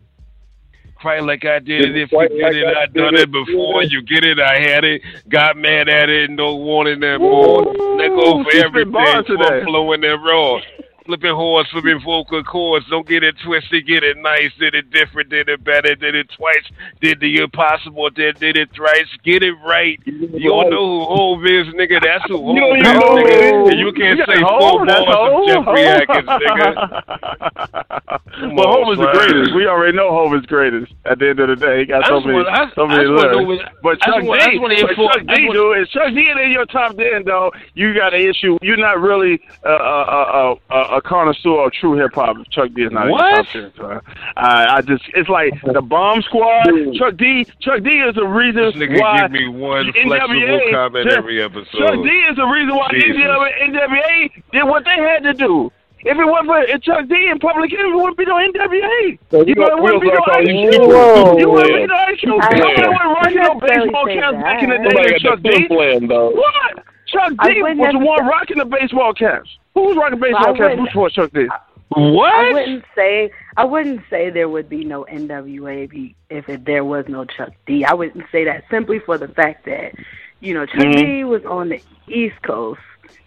cry 0.99 1.21
like 1.21 1.45
I 1.45 1.59
did 1.59 1.85
it. 1.85 1.97
If 1.97 2.13
you 2.13 2.19
Quite 2.19 2.31
did 2.31 2.43
like 2.43 2.55
it, 2.55 2.77
I 2.77 2.83
I 2.83 2.87
done 2.87 3.15
it. 3.15 3.21
it 3.21 3.33
before. 3.33 3.83
You 3.83 4.03
get 4.03 4.25
it, 4.25 4.39
I 4.41 4.59
had 4.61 4.85
it. 4.85 5.03
Got 5.29 5.57
mad 5.57 5.89
at 5.89 6.09
it, 6.09 6.31
no 6.31 6.57
warning 6.57 7.01
that 7.01 7.19
more. 7.21 7.65
Let 7.97 8.09
go 8.11 8.43
for 8.45 8.51
she 8.51 8.59
spit 8.59 8.65
everything. 8.67 8.93
bars 8.93 9.27
From 9.27 9.65
flowing 9.65 10.05
and 10.05 10.25
raw. 10.25 10.61
Flipping 11.09 11.33
horns, 11.35 11.67
flipping 11.73 11.99
vocal 12.05 12.45
cords. 12.45 12.85
Don't 12.91 13.09
get 13.09 13.25
it 13.25 13.35
twisted, 13.43 13.87
get 13.87 14.05
it 14.05 14.19
nice. 14.19 14.51
Did 14.59 14.75
it 14.75 14.91
different, 14.91 15.31
did 15.31 15.49
it 15.49 15.65
better, 15.65 15.95
did 15.95 16.15
it 16.15 16.29
twice. 16.37 16.65
Did 17.01 17.19
the 17.21 17.39
impossible, 17.39 18.11
did, 18.11 18.39
did 18.39 18.59
it 18.59 18.69
thrice. 18.75 19.09
Get 19.25 19.43
it 19.43 19.55
right. 19.65 19.99
You 20.05 20.51
don't 20.51 20.69
know 20.69 20.99
who 21.01 21.05
Hove 21.07 21.47
is, 21.47 21.67
nigga. 21.69 22.03
That's 22.05 22.25
who 22.29 22.37
Hove 22.45 22.57
You 22.57 22.75
is, 22.75 22.83
know 22.83 23.01
nigga. 23.17 23.71
And 23.71 23.81
you 23.81 23.93
can't 23.93 24.21
say 24.29 24.37
four 24.39 24.85
bars 24.85 25.09
of 25.09 25.47
Jeffrey 25.49 25.87
Atkins, 25.87 26.29
nigga. 26.29 27.85
Well, 28.41 28.69
on, 28.69 28.85
Hov 28.85 28.93
is 28.93 28.99
the 28.99 29.11
greatest. 29.13 29.55
We 29.55 29.67
already 29.67 29.97
know 29.97 30.11
Hov 30.11 30.33
is 30.35 30.47
greatest. 30.47 30.93
At 31.07 31.19
the 31.19 31.31
end 31.31 31.41
of 31.41 31.49
the 31.49 31.57
day, 31.57 31.81
he 31.81 31.87
got 31.87 32.07
so 32.07 32.21
many, 32.21 32.35
want- 32.35 32.49
I- 32.49 32.71
so 32.75 32.87
many 32.87 33.05
lyrics. 33.07 33.65
But 33.83 34.01
Chuck 34.01 34.15
just 34.17 34.29
want- 34.29 34.43
I 34.43 34.51
D, 34.51 34.59
but 34.59 34.95
Chuck 34.95 35.27
D, 35.27 35.49
dude, 35.51 35.79
if 35.79 35.89
Chuck 35.91 36.15
D 36.15 36.29
ain't 36.29 36.39
in 36.41 36.53
your 36.53 36.67
top 36.67 36.97
ten, 36.97 37.25
though, 37.25 37.51
you 37.75 37.95
got 37.95 38.15
an 38.15 38.21
issue. 38.21 38.57
You're 38.63 38.77
not 38.77 39.01
really 39.01 39.41
a, 39.65 39.71
a, 39.71 39.73
a, 39.73 40.55
a, 40.71 40.98
a 40.99 41.01
connoisseur 41.09 41.65
of 41.67 41.73
true 41.73 41.95
hip 41.95 42.13
hop. 42.15 42.37
Chuck 42.51 42.71
D 42.75 42.83
is 42.83 42.93
not 42.93 43.07
in 43.07 43.13
What? 43.13 43.55
your 43.55 43.71
top 43.71 44.05
ten. 44.05 44.15
I, 44.37 44.77
I 44.77 44.81
just, 44.83 45.05
it's 45.15 45.29
like 45.29 45.53
the 45.73 45.81
Bomb 45.81 46.23
Squad. 46.23 46.65
Chuck 46.99 47.17
D, 47.17 47.47
Chuck 47.61 47.83
D 47.83 47.91
is 48.03 48.15
the 48.17 48.27
reason 48.27 48.65
This 48.65 48.75
nigga 48.75 49.01
why 49.01 49.23
give 49.23 49.31
me 49.33 49.49
one 49.49 49.87
the 49.87 49.93
flexible 50.05 50.35
NWA 50.35 50.73
comment 50.73 51.09
Chuck- 51.09 51.19
every 51.19 51.43
episode. 51.43 51.79
Chuck 51.79 52.03
D 52.03 52.09
is 52.31 52.37
the 52.37 52.45
reason 52.47 52.75
why 52.77 52.89
NWA, 52.93 53.71
NWA 53.71 54.43
did 54.53 54.65
what 54.65 54.85
they 54.85 54.97
had 54.99 55.23
to 55.23 55.33
do. 55.35 55.73
If 56.01 56.17
it 56.17 56.25
wasn't 56.25 56.47
for 56.47 56.79
Chuck 56.79 57.09
D 57.09 57.27
and 57.29 57.41
Public 57.41 57.73
Enemy, 57.73 57.91
it 57.91 57.97
wouldn't 57.97 58.17
be 58.17 58.25
no 58.25 58.37
NWA. 58.37 59.19
So 59.33 59.39
you 59.43 59.47
we 59.47 59.55
know, 59.55 59.67
it 59.77 59.83
wouldn't 59.83 60.03
be 60.03 60.09
no 60.09 60.21
gonna 60.23 60.39
Ice 60.39 60.47
call 60.47 60.47
you 60.47 60.71
Cube. 60.71 61.39
You 61.43 61.51
wouldn't 61.51 61.75
be 61.75 61.87
no 61.87 61.95
Ice 62.07 62.21
Cube. 62.21 62.39
I- 62.41 62.55
Nobody 62.55 63.09
wasn't 63.09 63.39
I 63.39 63.43
no 63.43 63.55
baseball 63.59 64.07
say 64.07 64.15
caps 64.15 64.37
that. 64.37 64.43
back 64.47 64.63
in 64.63 64.71
the 64.71 64.77
day 64.79 64.83
Nobody 64.85 65.09
than 65.11 65.19
got 65.19 65.21
Chuck 65.27 65.41
D. 65.43 65.67
plan, 65.67 66.07
though. 66.07 66.31
What? 66.31 66.68
Chuck 67.09 67.33
D 67.45 67.63
was 67.63 67.93
the 67.93 67.99
one 67.99 68.27
rocking 68.27 68.59
the 68.59 68.65
baseball 68.65 69.13
caps. 69.15 69.49
Who 69.75 69.83
was 69.85 69.97
rocking 69.97 70.21
baseball 70.21 70.55
caps 70.55 70.59
wouldn't- 70.61 70.89
before 70.89 71.11
Chuck 71.11 71.31
D? 71.33 71.47
What? 71.91 72.35
I 72.35 72.53
wouldn't 72.53 72.85
say 72.95 73.31
I 73.57 73.65
wouldn't 73.65 74.03
say 74.11 74.29
there 74.29 74.49
would 74.49 74.69
be 74.69 74.85
no 74.85 75.05
NWA 75.11 76.13
if, 76.29 76.49
it, 76.49 76.65
there 76.67 76.85
was 76.85 77.07
no 77.09 77.25
Chuck 77.25 77.53
D. 77.67 77.83
I 77.85 77.95
wouldn't 77.95 78.25
say 78.31 78.45
that 78.45 78.65
simply 78.71 78.99
for 78.99 79.17
the 79.17 79.29
fact 79.29 79.65
that 79.65 79.95
you 80.41 80.53
know 80.53 80.67
Chuck 80.67 80.85
Mhm. 80.85 80.99
D 80.99 81.25
was 81.25 81.45
on 81.47 81.71
the 81.71 81.81
East 82.07 82.41
Coast. 82.43 82.81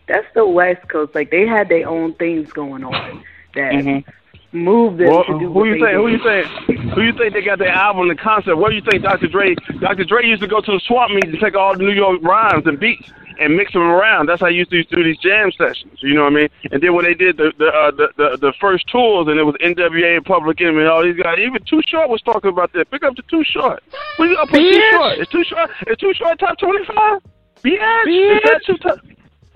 That's 0.07 0.27
the 0.35 0.45
West 0.45 0.87
Coast. 0.89 1.15
Like 1.15 1.31
they 1.31 1.47
had 1.47 1.69
their 1.69 1.87
own 1.89 2.13
things 2.13 2.51
going 2.53 2.83
on 2.83 3.23
that 3.55 3.73
Mhm. 3.73 4.03
moved 4.51 4.99
them 4.99 5.09
Well, 5.09 5.23
to 5.23 5.39
do 5.39 5.47
who 5.47 5.49
what 5.51 5.63
you 5.63 5.73
they 5.73 5.79
think? 5.79 5.93
Who 5.93 6.07
you 6.09 6.17
think? 6.19 6.91
Who 6.93 7.01
you 7.01 7.13
think 7.13 7.33
they 7.33 7.41
got 7.41 7.57
their 7.57 7.69
album, 7.69 8.09
the 8.09 8.15
concept? 8.15 8.57
What 8.57 8.69
do 8.69 8.75
you 8.75 8.81
think, 8.81 9.01
Dr. 9.01 9.27
Dre? 9.27 9.55
Dr. 9.79 10.03
Dre 10.03 10.23
used 10.27 10.41
to 10.43 10.47
go 10.47 10.61
to 10.61 10.71
the 10.71 10.79
swamp 10.81 11.13
meet 11.13 11.25
and 11.25 11.39
take 11.39 11.55
all 11.55 11.75
the 11.75 11.83
New 11.83 11.93
York 11.93 12.19
rhymes 12.21 12.67
and 12.67 12.79
beats 12.79 13.11
and 13.41 13.55
mix 13.57 13.73
them 13.73 13.81
around. 13.81 14.27
That's 14.29 14.39
how 14.41 14.47
he 14.47 14.55
used 14.55 14.71
to 14.71 14.83
do 14.83 15.03
these 15.03 15.17
jam 15.17 15.51
sessions. 15.57 15.97
You 16.01 16.13
know 16.13 16.23
what 16.23 16.33
I 16.33 16.35
mean? 16.35 16.49
And 16.71 16.81
then 16.81 16.93
when 16.93 17.05
they 17.05 17.13
did 17.13 17.37
the 17.37 17.51
the 17.57 17.67
uh, 17.67 17.91
the, 17.91 18.07
the 18.17 18.37
the 18.37 18.53
first 18.61 18.87
tours, 18.87 19.27
and 19.27 19.39
it 19.39 19.43
was 19.43 19.55
NWA 19.61 20.15
and 20.17 20.25
Public 20.25 20.61
Enemy 20.61 20.79
and 20.81 20.87
all 20.89 21.03
these 21.03 21.17
guys. 21.17 21.37
Even 21.39 21.63
Too 21.65 21.81
Short 21.87 22.09
was 22.09 22.21
talking 22.21 22.49
about 22.49 22.71
that. 22.73 22.89
Pick 22.91 23.03
up 23.03 23.15
the 23.15 23.23
Too 23.23 23.43
Short. 23.43 23.83
What 24.17 24.29
you 24.29 24.37
put 24.47 24.59
Too 24.59 24.81
Short? 24.91 25.17
Is 25.19 25.27
Too 25.27 25.43
Short? 25.43 25.69
Is 25.87 25.97
Too 25.97 26.13
Short 26.13 26.39
top 26.39 26.57
twenty 26.59 26.85
five? 26.85 27.19
Bitch. 27.63 28.37
Is 28.37 28.41
that 28.45 28.61
too 28.65 28.77
top? 28.77 28.99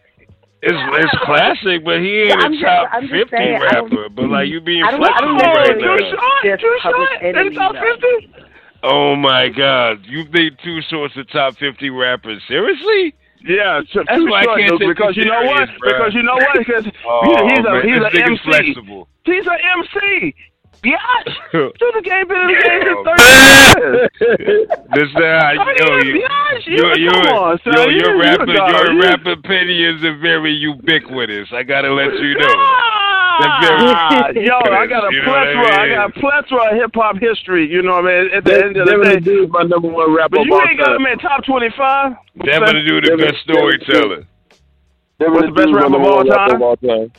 It's 0.63 0.77
it's 0.77 1.25
classic, 1.25 1.85
but 1.87 2.01
he 2.01 2.29
ain't 2.29 2.37
I'm 2.45 2.53
a 2.53 2.61
top 2.61 3.01
just 3.01 3.11
fifty 3.13 3.35
saying, 3.37 3.61
rapper. 3.63 4.11
But 4.11 4.29
like 4.29 4.49
you 4.49 4.61
being 4.61 4.85
I 4.85 4.91
don't- 4.91 5.03
I 5.05 5.21
don't 5.21 5.39
flexible 5.41 5.55
right 5.57 5.79
now. 5.79 5.97
think 5.97 6.11
it's 6.45 6.61
just 6.63 6.83
Public 6.83 7.23
In 7.23 7.33
the 7.49 7.55
top 7.57 7.73
fifty? 7.81 8.50
Oh 8.83 9.15
my 9.17 9.49
God! 9.49 10.05
You've 10.07 10.33
made 10.33 10.59
two 10.65 10.81
sorts 10.83 11.17
of 11.17 11.29
top 11.31 11.57
fifty 11.57 11.91
rappers. 11.91 12.43
Seriously? 12.49 13.15
Yeah, 13.43 13.81
so 13.93 14.05
that's 14.07 14.23
why 14.23 14.45
short, 14.45 14.61
I 14.61 14.67
can't 14.69 14.81
Luke, 14.81 14.97
because, 14.97 15.17
you 15.17 15.25
know 15.25 15.41
serious, 15.41 15.71
because 15.83 16.15
you 16.15 16.23
know 16.23 16.35
what? 16.35 16.59
Because 16.59 16.85
you 16.85 16.93
know 16.93 16.95
what? 17.05 17.25
Because 17.25 17.55
he's 17.55 17.65
a 17.65 17.71
oh, 17.71 17.81
he's 17.81 18.05
an 18.05 18.33
MC. 18.33 18.43
Flexible. 18.45 19.09
He's 19.25 19.47
an 19.47 19.59
MC. 19.79 20.35
Yeah, 20.83 20.97
to 21.53 21.73
the 21.79 22.01
game 22.03 22.27
been 22.27 22.41
in 22.41 22.47
the 22.47 22.63
game 22.65 22.83
for 22.85 22.97
oh, 22.97 23.05
thirty 23.05 23.23
years. 23.81 24.69
this 24.95 25.13
guy, 25.13 25.57
uh, 25.57 25.65
yo, 25.77 25.99
you, 25.99 26.25
your 26.67 26.97
your 26.97 27.59
your 27.67 27.91
your 27.91 28.19
rapper, 28.19 28.51
your 28.51 28.99
rapper 28.99 29.33
opinions 29.33 30.03
are 30.05 30.17
very 30.17 30.53
ubiquitous. 30.53 31.49
I 31.53 31.65
gotta 31.65 31.93
let 31.93 32.15
you 32.15 32.35
know. 32.35 33.10
They're 33.41 33.79
Ah, 33.81 34.29
yo, 34.35 34.57
I 34.59 34.87
got 34.87 35.05
a 35.05 35.15
you 35.15 35.23
know 35.23 35.33
I 35.35 35.53
plethora. 35.53 35.81
I, 35.81 35.89
got 35.89 36.17
a 36.17 36.21
plethora 36.21 36.71
of 36.71 36.77
hip 36.77 36.91
hop 36.95 37.17
history. 37.19 37.69
You 37.71 37.83
know 37.83 38.01
what 38.03 38.07
I 38.07 38.23
mean? 38.23 38.35
At 38.35 38.45
the 38.45 38.55
end 38.55 38.77
of 38.77 38.87
the 38.87 38.93
Devin 38.93 39.09
day, 39.09 39.15
the 39.15 39.21
Dude, 39.21 39.51
my 39.51 39.63
number 39.63 39.89
one 39.89 40.15
rapper 40.15 40.37
but 40.37 40.47
you 40.47 40.61
ain't 40.63 40.79
got 40.79 40.87
time. 40.97 41.01
him 41.01 41.07
in 41.07 41.19
top 41.19 41.45
twenty-five. 41.45 42.13
Devin 42.45 42.75
the 42.77 42.83
dude, 42.87 43.05
the 43.05 43.17
best 43.17 43.43
storyteller. 43.45 44.27
Devin 45.19 45.35
What's 45.35 45.47
the 45.49 45.53
best 45.53 45.73
rapper 45.73 45.87
of 45.87 45.93
number 45.93 46.09
all 46.09 46.17
one 46.19 46.29
rapper 46.29 46.53
time? 46.53 46.57
of 46.57 46.63
all 46.63 46.77
time. 46.77 47.13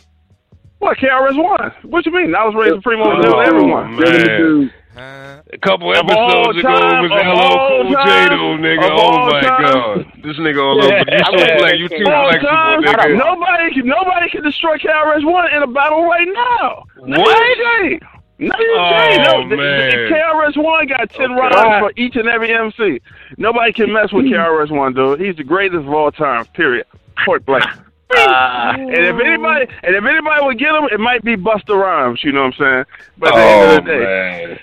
What? 0.79 0.97
KRS 0.97 1.37
One? 1.37 1.71
What 1.91 2.05
you 2.05 2.11
mean? 2.11 2.33
I 2.33 2.43
was 2.45 2.55
raised 2.55 2.75
supreme 2.81 3.01
over 3.01 3.21
Oh, 3.27 3.39
everyone. 3.39 3.97
Devin 4.01 4.71
A 4.95 5.57
couple 5.61 5.93
episodes 5.95 6.57
ago 6.59 6.67
time, 6.79 7.03
was 7.03 7.11
LL 7.11 7.57
Cool 7.67 7.91
J 8.03 8.27
though, 8.29 8.57
nigga. 8.59 8.89
Oh 8.91 9.25
my 9.31 9.41
time. 9.41 9.61
god. 9.63 10.11
This 10.23 10.37
nigga 10.37 10.59
all 10.61 10.77
over. 10.83 10.91
You 10.91 10.97
would 10.99 11.59
flex, 11.59 11.77
you 11.79 11.89
too. 11.89 12.03
Flexible, 12.03 12.83
nigga. 12.83 13.17
nobody 13.17 13.73
can 13.73 13.87
nobody 13.87 14.29
can 14.29 14.43
destroy 14.43 14.77
KRS 14.77 15.23
One 15.23 15.51
in 15.53 15.63
a 15.63 15.67
battle 15.67 16.03
right 16.05 16.27
now. 16.27 16.83
What? 16.97 17.37
AJ. 17.57 18.01
Not 18.39 18.59
even 18.59 18.75
Oh, 18.75 19.43
No, 19.43 19.55
man. 19.55 19.89
the 19.91 20.15
KRS 20.15 20.57
One 20.57 20.87
got 20.87 21.09
ten 21.11 21.31
Okay. 21.31 21.39
rounds 21.41 21.79
for 21.79 21.93
each 21.95 22.15
and 22.17 22.27
every 22.27 22.53
MC. 22.53 22.99
Nobody 23.37 23.71
can 23.71 23.93
mess 23.93 24.11
with 24.11 24.25
KRS 24.25 24.71
One, 24.71 24.93
dude. 24.93 25.21
He's 25.21 25.35
the 25.37 25.43
greatest 25.43 25.85
of 25.87 25.93
all 25.93 26.11
time. 26.11 26.45
Period. 26.53 26.85
Point 27.25 27.45
blank. 27.45 27.63
Uh, 28.13 28.73
and 28.77 28.89
if 28.93 29.15
anybody 29.25 29.65
and 29.83 29.95
if 29.95 30.03
anybody 30.03 30.45
would 30.45 30.59
get 30.59 30.75
him, 30.75 30.83
it 30.91 30.99
might 30.99 31.23
be 31.23 31.37
Busta 31.37 31.73
Rhymes. 31.81 32.21
You 32.25 32.33
know 32.33 32.41
what 32.43 32.55
I'm 32.59 32.59
saying? 32.59 32.85
But 33.17 33.29
at 33.29 33.35
the 33.35 33.41
end 33.41 33.63
Oh 33.71 33.77
of 33.77 33.85
the 33.85 33.89
day, 33.89 33.99
man. 34.47 34.59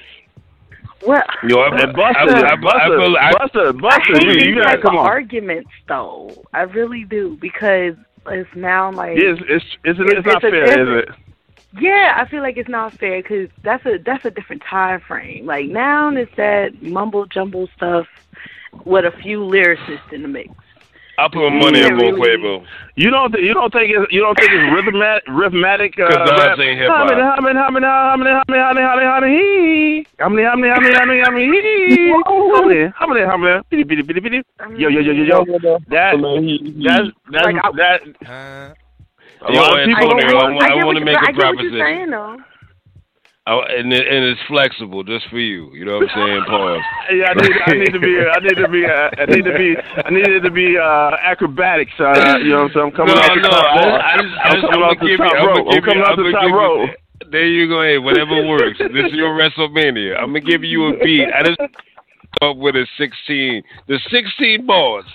Well, 1.07 1.23
Yo, 1.47 1.59
I, 1.61 1.81
and 1.83 1.95
Busta, 1.95 2.16
I, 2.16 2.49
I, 2.49 2.53
I, 2.53 2.57
Busta, 2.57 3.01
feel- 3.01 3.16
I, 3.16 3.33
Busta, 3.33 3.69
I 3.69 3.73
Busta, 3.73 4.15
hate 4.19 4.23
you, 4.25 4.33
these 4.35 4.43
you 4.45 4.55
gotta 4.57 4.69
type 4.77 4.83
come 4.83 4.95
of 4.97 5.01
on. 5.03 5.07
arguments, 5.07 5.70
though. 5.87 6.45
I 6.53 6.62
really 6.62 7.05
do 7.05 7.37
because 7.41 7.95
it's 8.27 8.55
now 8.57 8.91
like 8.93 9.16
Yeah, 9.16 9.31
it's 9.33 9.41
it's 9.49 9.65
it's, 9.85 9.99
it's, 10.01 10.11
It's- 10.11 10.25
not 10.27 10.43
it's 10.45 10.51
fair, 10.53 10.65
different- 10.66 10.89
is 10.99 11.05
it? 11.09 11.15
Yeah, 11.79 12.15
I 12.16 12.27
feel 12.27 12.41
like 12.43 12.57
it's 12.57 12.69
not 12.69 12.95
fair 12.95 13.20
because 13.23 13.51
that's 13.62 13.85
a 13.85 13.99
that's 13.99 14.25
a 14.25 14.31
different 14.31 14.62
time 14.62 15.01
frame. 15.01 15.45
Like 15.45 15.66
now 15.69 16.09
it's 16.11 16.35
that 16.37 16.83
mumble 16.83 17.27
jumble 17.27 17.69
stuff 17.77 18.07
with 18.85 19.05
a 19.05 19.11
few 19.11 19.41
lyricists 19.41 20.11
in 20.12 20.23
the 20.23 20.29
mix. 20.29 20.51
I 21.19 21.27
put 21.27 21.51
my 21.51 21.51
money 21.51 21.81
yeah, 21.81 21.86
on 21.86 21.99
really. 21.99 22.15
Quavo. 22.15 22.65
You 22.95 23.11
don't 23.11 23.32
th- 23.32 23.45
you 23.45 23.53
don't 23.53 23.73
think 23.73 23.90
it's 23.90 24.07
you 24.12 24.20
don't 24.20 24.39
think 24.39 24.51
it's 24.55 24.70
rhythmatic 24.70 25.27
rhythmatic 25.27 25.97
because 25.97 26.15
uh, 26.15 26.31
I 26.31 26.47
rap. 26.47 26.59
sing 26.59 26.78
hip 26.78 26.86
hop. 26.86 27.11
How 27.11 27.11
many 27.11 27.23
how 27.27 27.43
many 27.43 27.59
how 27.59 27.70
many 27.74 27.86
how 27.86 28.15
many 28.16 28.31
how 28.31 28.45
many 28.47 28.62
how 28.62 28.95
many 28.95 29.05
how 29.05 29.19
many 29.19 30.07
How 30.19 30.28
many? 30.28 30.45
how 30.45 30.55
many 30.55 30.70
how 30.70 30.70
many 30.70 30.70
how 30.70 30.78
many 30.78 30.95
how 30.95 31.07
many 31.07 31.19
how 31.19 31.31
many 31.31 31.51
How 31.51 31.59
many? 31.59 31.74
how 32.20 32.31
many 32.31 32.39
how 32.39 32.39
many 32.39 32.39
how 32.39 32.39
many 32.39 32.39
How 32.39 32.39
many? 32.39 32.39
How 32.39 32.39
many? 32.39 32.39
How 32.39 32.39
many? 32.39 32.39
How 32.39 32.39
many? 32.39 32.39
How 32.39 32.39
many? 32.39 32.39
How 32.39 32.39
many? 32.39 32.39
How 32.39 32.39
many? 32.39 32.39
How 32.39 32.39
many? 32.39 32.39
How 32.39 32.39
many? 32.39 32.49
How 32.49 32.55
many? 32.55 32.55
How 32.55 32.66
many? 32.66 32.93
How 32.95 33.07
many? 33.07 33.27
How 33.27 33.36
many? 33.36 33.53
How 33.53 33.62
bitty 33.70 33.85
bitty 33.85 34.03
bitty 34.03 34.20
bitty 34.20 34.43
yo 34.77 34.89
yo 34.89 35.01
yo 35.01 35.12
yo 35.12 35.24
yo 35.24 35.59
that 35.89 36.19
that's 36.19 37.11
that's 37.31 37.47
like, 37.47 37.57
that. 37.77 38.01
Uh, 38.27 38.74
a 39.40 39.53
lot 39.53 39.78
of 39.78 39.86
people. 39.86 40.12
I, 40.12 40.23
I, 40.23 40.47
I, 40.59 40.81
I 40.81 40.85
want 40.85 40.99
to 40.99 41.05
make 41.05 41.16
a 41.16 41.32
proposition. 41.32 41.40
I 41.40 41.43
get 41.43 41.57
what 41.57 41.65
you're 41.65 41.86
saying 41.86 42.11
though. 42.11 42.36
I, 43.49 43.81
and, 43.81 43.89
it, 43.91 44.05
and 44.05 44.29
it's 44.29 44.41
flexible 44.47 45.03
just 45.03 45.25
for 45.33 45.41
you. 45.41 45.73
You 45.73 45.87
know 45.89 46.05
what 46.05 46.12
I'm 46.12 46.20
saying? 46.20 46.45
Pause. 46.45 46.85
Yeah, 47.09 47.33
I 47.33 47.35
need, 47.41 47.57
I 47.65 47.73
need 47.73 47.93
to 47.97 48.01
be, 48.01 48.12
I 48.20 48.39
need 48.45 48.61
to 48.61 48.69
be, 48.69 48.85
uh, 48.85 49.09
I 49.16 49.25
need 49.25 49.45
to 49.49 49.57
be, 49.57 49.73
I 50.05 50.11
needed 50.11 50.43
to 50.45 50.51
be 50.51 50.77
uh, 50.77 51.16
acrobatics. 51.25 51.97
Uh, 51.99 52.37
you 52.45 52.53
know 52.53 52.69
what 52.69 52.77
I'm 52.77 52.77
saying? 52.77 52.85
I'm 52.85 52.93
coming 52.93 53.15
no, 53.16 53.25
off 53.25 53.33
the 53.33 53.41
no, 53.41 53.49
top 53.49 53.65
I, 53.65 53.81
rope. 53.81 54.03
I 54.05 54.15
just, 54.20 54.35
I 54.37 54.45
I'm 54.45 54.53
just, 54.53 54.69
coming 54.69 54.85
I'm 54.85 54.93
gonna 54.93 55.01
the 55.01 55.09
you, 55.09 55.16
top 55.16 55.33
rope. 55.41 55.66
I'm 55.73 55.81
coming 55.81 56.05
the 56.05 56.33
top 56.37 56.53
rope. 56.53 56.91
There 57.33 57.49
you 57.49 57.65
go. 57.69 57.81
Hey, 57.81 57.97
whatever 57.97 58.37
works. 58.45 58.77
this 58.79 59.09
is 59.09 59.16
your 59.16 59.33
WrestleMania. 59.33 60.20
I'm 60.20 60.37
gonna 60.37 60.45
give 60.45 60.62
you 60.62 60.93
a 60.93 60.99
beat. 61.01 61.33
I 61.33 61.43
just 61.43 61.59
up 62.43 62.57
with 62.59 62.77
a 62.77 62.87
16. 62.99 63.62
The 63.89 63.99
16 64.12 64.66
bars. 64.66 65.09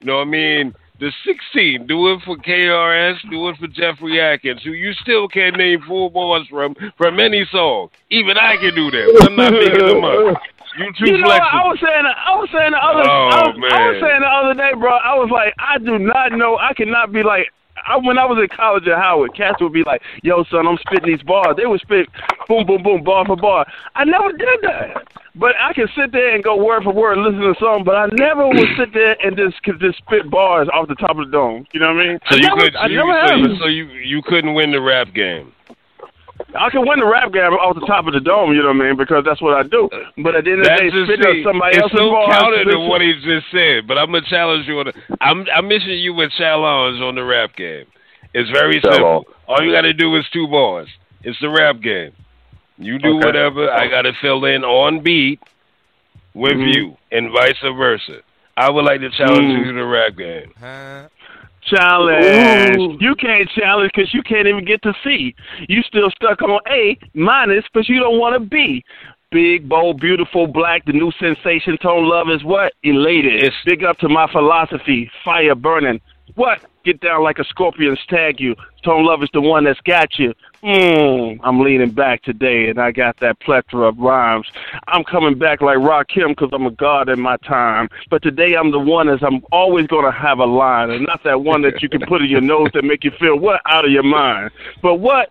You 0.00 0.06
know 0.06 0.16
what 0.20 0.28
I 0.28 0.30
mean? 0.30 0.74
The 1.00 1.10
16. 1.24 1.86
Do 1.86 2.12
it 2.12 2.20
for 2.26 2.36
KRS. 2.36 3.16
Do 3.30 3.48
it 3.48 3.56
for 3.56 3.66
Jeffrey 3.68 4.20
Atkins, 4.20 4.60
who 4.62 4.72
you 4.72 4.92
still 5.00 5.28
can't 5.28 5.56
name 5.56 5.80
four 5.88 6.10
bars 6.10 6.46
from 6.50 6.76
from 6.98 7.18
any 7.18 7.46
song. 7.50 7.88
Even 8.10 8.36
I 8.36 8.56
can 8.56 8.74
do 8.74 8.90
that. 8.90 9.26
I'm 9.26 9.36
not 9.36 9.52
making 9.52 9.86
them 9.86 10.04
up. 10.04 10.42
You 10.78 10.92
too 10.92 11.12
You 11.12 11.18
know 11.18 11.28
what? 11.28 11.42
I 11.42 11.66
was 11.66 11.78
saying, 11.80 12.04
I 12.04 12.36
was 12.36 12.48
saying 12.52 12.70
the 12.70 12.78
other, 12.78 13.02
Oh, 13.02 13.28
I, 13.32 13.48
was, 13.48 13.72
I 13.72 13.88
was 13.88 13.98
saying 13.98 14.20
the 14.20 14.28
other 14.28 14.54
day, 14.54 14.70
bro. 14.78 14.92
I 14.92 15.14
was 15.16 15.30
like, 15.32 15.54
I 15.58 15.78
do 15.78 15.98
not 15.98 16.32
know. 16.32 16.58
I 16.58 16.74
cannot 16.74 17.12
be 17.12 17.22
like. 17.22 17.48
I, 17.86 17.96
when 17.96 18.18
I 18.18 18.24
was 18.24 18.38
in 18.38 18.48
college 18.54 18.86
at 18.88 18.98
Howard, 18.98 19.34
cats 19.36 19.60
would 19.60 19.72
be 19.72 19.82
like, 19.84 20.02
"Yo, 20.22 20.44
son, 20.50 20.66
I'm 20.66 20.78
spitting 20.78 21.10
these 21.10 21.22
bars." 21.22 21.56
They 21.56 21.66
would 21.66 21.80
spit, 21.80 22.08
boom, 22.48 22.66
boom, 22.66 22.82
boom, 22.82 23.02
bar 23.02 23.24
for 23.26 23.36
bar. 23.36 23.66
I 23.94 24.04
never 24.04 24.32
did 24.32 24.60
that, 24.62 25.06
but 25.34 25.52
I 25.60 25.72
can 25.72 25.88
sit 25.96 26.12
there 26.12 26.34
and 26.34 26.42
go 26.42 26.62
word 26.62 26.84
for 26.84 26.92
word, 26.92 27.18
listen 27.18 27.40
to 27.40 27.50
a 27.50 27.60
song. 27.60 27.82
But 27.84 27.96
I 27.96 28.06
never 28.12 28.46
would 28.46 28.68
sit 28.78 28.92
there 28.92 29.16
and 29.24 29.36
just 29.36 29.62
could 29.62 29.80
just 29.80 29.98
spit 29.98 30.30
bars 30.30 30.68
off 30.72 30.88
the 30.88 30.96
top 30.96 31.18
of 31.18 31.26
the 31.26 31.32
dome. 31.32 31.66
You 31.72 31.80
know 31.80 31.94
what 31.94 32.02
I 32.02 32.08
mean? 32.08 32.18
So 32.28 32.36
I 32.36 32.38
you 32.38 32.48
never, 32.48 32.60
could, 32.60 32.76
I 32.76 32.86
you, 32.86 32.96
never 32.96 33.26
so, 33.26 33.34
you, 33.34 33.56
so 33.62 33.66
you 33.66 33.84
you 33.86 34.22
couldn't 34.22 34.54
win 34.54 34.72
the 34.72 34.80
rap 34.80 35.14
game. 35.14 35.52
I 36.54 36.70
can 36.70 36.86
win 36.86 36.98
the 37.00 37.06
rap 37.06 37.32
game 37.32 37.52
off 37.54 37.74
the 37.74 37.86
top 37.86 38.06
of 38.06 38.12
the 38.14 38.20
dome, 38.20 38.52
you 38.52 38.62
know 38.62 38.68
what 38.72 38.82
I 38.82 38.88
mean? 38.88 38.96
Because 38.96 39.24
that's 39.24 39.40
what 39.40 39.54
I 39.54 39.62
do. 39.62 39.88
But 40.22 40.34
at 40.36 40.44
the 40.44 40.52
end 40.52 40.60
of 40.60 40.64
the 40.64 40.70
That's 40.70 40.80
day, 40.82 40.90
just 40.90 41.06
spitting 41.06 41.32
see, 41.32 41.40
up 41.40 41.46
somebody 41.52 41.76
it's 41.76 41.82
else's 41.82 41.98
so 41.98 42.10
bars. 42.10 42.32
counter 42.36 42.64
to 42.64 42.78
what 42.88 43.00
he 43.00 43.14
just 43.22 43.46
said. 43.52 43.86
But 43.86 43.98
I'm 43.98 44.10
gonna 44.12 44.26
challenge 44.28 44.66
you 44.66 44.78
on. 44.80 44.86
The, 44.86 44.94
I'm 45.20 45.46
I'm 45.54 45.68
missing 45.68 45.98
you 45.98 46.14
with 46.14 46.30
challenge 46.36 47.00
on 47.00 47.14
the 47.14 47.24
rap 47.24 47.54
game. 47.56 47.86
It's 48.34 48.50
very 48.50 48.80
Challenge. 48.80 49.26
simple. 49.26 49.26
All 49.48 49.62
you 49.62 49.72
got 49.72 49.82
to 49.82 49.92
do 49.92 50.14
is 50.16 50.24
two 50.32 50.46
bars. 50.46 50.88
It's 51.22 51.38
the 51.40 51.50
rap 51.50 51.80
game. 51.82 52.12
You 52.78 52.98
do 52.98 53.16
Okay. 53.18 53.26
whatever. 53.26 53.70
I 53.70 53.88
got 53.88 54.02
to 54.02 54.12
fill 54.22 54.44
in 54.44 54.62
on 54.64 55.00
beat 55.00 55.40
with 56.34 56.52
Mhm. 56.54 56.74
you, 56.74 56.96
and 57.10 57.30
vice 57.32 57.58
versa. 57.60 58.20
I 58.56 58.70
would 58.70 58.84
like 58.84 59.00
to 59.00 59.10
challenge 59.10 59.50
Mm. 59.50 59.58
you 59.58 59.64
to 59.64 59.72
the 59.72 59.84
rap 59.84 60.16
game. 60.16 60.52
Challenge. 61.70 62.76
Ooh. 62.76 62.96
You 63.00 63.14
can't 63.14 63.48
challenge 63.50 63.92
because 63.94 64.12
you 64.12 64.22
can't 64.22 64.46
even 64.46 64.64
get 64.64 64.82
to 64.82 64.92
C. 65.04 65.34
You 65.68 65.82
still 65.82 66.10
stuck 66.10 66.42
on 66.42 66.60
A 66.68 66.98
minus 67.14 67.64
because 67.72 67.88
you 67.88 68.00
don't 68.00 68.18
want 68.18 68.34
to 68.34 68.40
B. 68.40 68.84
Big, 69.30 69.68
bold, 69.68 70.00
beautiful, 70.00 70.48
black, 70.48 70.84
the 70.86 70.92
new 70.92 71.12
sensation. 71.20 71.78
Tone 71.78 72.08
love 72.08 72.28
is 72.30 72.42
what? 72.42 72.72
Elated. 72.82 73.52
Big 73.64 73.84
up 73.84 73.96
to 73.98 74.08
my 74.08 74.26
philosophy. 74.32 75.08
Fire 75.24 75.54
burning. 75.54 76.00
What? 76.34 76.60
Get 76.84 77.00
down 77.00 77.22
like 77.22 77.38
a 77.38 77.44
scorpion, 77.44 77.96
tag 78.08 78.40
you. 78.40 78.56
Tone 78.84 79.04
love 79.04 79.22
is 79.22 79.28
the 79.32 79.40
one 79.40 79.64
that's 79.64 79.80
got 79.82 80.18
you. 80.18 80.34
Mm, 80.62 81.40
I'm 81.42 81.60
leaning 81.60 81.90
back 81.90 82.22
today, 82.22 82.68
and 82.68 82.78
I 82.78 82.92
got 82.92 83.16
that 83.20 83.40
plethora 83.40 83.88
of 83.88 83.98
rhymes. 83.98 84.46
I'm 84.88 85.04
coming 85.04 85.38
back 85.38 85.62
like 85.62 85.78
Rakim 85.78 86.28
because 86.30 86.50
I'm 86.52 86.66
a 86.66 86.70
god 86.70 87.08
in 87.08 87.18
my 87.18 87.38
time. 87.38 87.88
But 88.10 88.22
today 88.22 88.54
I'm 88.56 88.70
the 88.70 88.78
one 88.78 89.08
as 89.08 89.22
I'm 89.22 89.42
always 89.52 89.86
going 89.86 90.04
to 90.04 90.10
have 90.10 90.38
a 90.38 90.44
line, 90.44 90.90
and 90.90 91.06
not 91.06 91.24
that 91.24 91.42
one 91.42 91.62
that 91.62 91.82
you 91.82 91.88
can 91.88 92.02
put 92.02 92.20
in 92.20 92.28
your 92.28 92.42
nose 92.42 92.68
that 92.74 92.84
make 92.84 93.04
you 93.04 93.10
feel 93.12 93.38
what 93.38 93.62
out 93.64 93.86
of 93.86 93.90
your 93.90 94.02
mind. 94.02 94.50
But 94.82 94.96
what? 94.96 95.30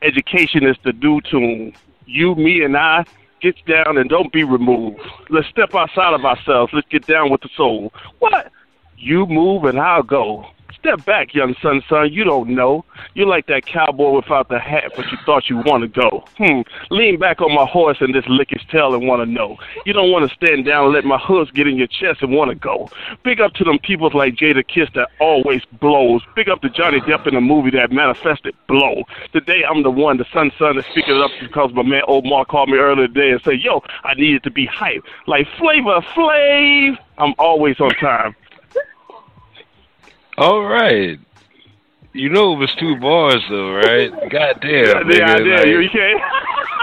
Education 0.00 0.66
is 0.66 0.76
the 0.82 0.92
do 0.94 1.20
to 1.30 1.72
You, 2.06 2.34
me, 2.34 2.64
and 2.64 2.74
I 2.74 3.04
get 3.42 3.56
down 3.66 3.98
and 3.98 4.08
don't 4.08 4.32
be 4.32 4.44
removed. 4.44 5.00
Let's 5.28 5.48
step 5.48 5.74
outside 5.74 6.14
of 6.14 6.24
ourselves. 6.24 6.72
Let's 6.72 6.88
get 6.88 7.06
down 7.06 7.30
with 7.30 7.42
the 7.42 7.50
soul. 7.54 7.92
What? 8.18 8.50
You 8.96 9.26
move 9.26 9.64
and 9.64 9.78
I'll 9.78 10.02
go. 10.02 10.46
Step 10.84 11.02
back, 11.06 11.32
young 11.32 11.54
son, 11.62 11.82
son. 11.88 12.12
You 12.12 12.24
don't 12.24 12.50
know. 12.50 12.84
You're 13.14 13.26
like 13.26 13.46
that 13.46 13.64
cowboy 13.64 14.10
without 14.16 14.50
the 14.50 14.58
hat, 14.58 14.92
but 14.94 15.06
you 15.10 15.16
thought 15.24 15.48
you 15.48 15.56
want 15.56 15.80
to 15.80 15.88
go. 15.88 16.22
Hmm. 16.36 16.60
Lean 16.90 17.18
back 17.18 17.40
on 17.40 17.54
my 17.54 17.64
horse 17.64 17.96
and 18.02 18.12
just 18.12 18.28
lick 18.28 18.50
his 18.50 18.60
tail 18.70 18.94
and 18.94 19.08
want 19.08 19.22
to 19.22 19.26
know. 19.26 19.56
You 19.86 19.94
don't 19.94 20.12
want 20.12 20.28
to 20.28 20.36
stand 20.36 20.66
down 20.66 20.84
and 20.84 20.92
let 20.92 21.06
my 21.06 21.16
hooves 21.16 21.50
get 21.52 21.66
in 21.66 21.78
your 21.78 21.86
chest 21.86 22.20
and 22.20 22.34
want 22.34 22.50
to 22.50 22.54
go. 22.54 22.90
Big 23.22 23.40
up 23.40 23.54
to 23.54 23.64
them 23.64 23.78
people 23.78 24.10
like 24.12 24.34
Jadakiss 24.34 24.92
that 24.92 25.08
always 25.20 25.62
blows. 25.80 26.20
Big 26.36 26.50
up 26.50 26.60
to 26.60 26.68
Johnny 26.68 27.00
Depp 27.00 27.26
in 27.26 27.32
the 27.32 27.40
movie 27.40 27.70
that 27.70 27.90
manifested 27.90 28.54
blow. 28.68 29.04
Today 29.32 29.62
I'm 29.66 29.84
the 29.84 29.90
one, 29.90 30.18
the 30.18 30.26
son, 30.34 30.52
son, 30.58 30.76
is 30.76 30.84
speaking 30.90 31.16
up 31.16 31.30
because 31.40 31.72
my 31.72 31.82
man 31.82 32.02
Omar 32.06 32.44
called 32.44 32.68
me 32.68 32.76
earlier 32.76 33.08
today 33.08 33.30
and 33.30 33.40
said, 33.42 33.62
"Yo, 33.62 33.82
I 34.04 34.12
needed 34.12 34.42
to 34.42 34.50
be 34.50 34.66
hype 34.66 35.02
like 35.26 35.48
Flavor 35.56 36.02
Flav." 36.14 36.98
I'm 37.16 37.34
always 37.38 37.80
on 37.80 37.90
time. 37.92 38.36
All 40.36 40.62
right. 40.62 41.18
You 42.12 42.28
know 42.28 42.54
it 42.54 42.58
was 42.58 42.74
two 42.78 42.96
bars 42.96 43.42
though, 43.48 43.74
right? 43.74 44.10
God 44.30 44.60
damn. 44.60 44.86
Yeah, 44.86 45.02
nigga, 45.02 45.22
I 45.22 45.34
like, 45.34 45.44
did. 45.44 45.68
You, 45.68 45.80
you 45.80 45.90
can't. 45.90 46.20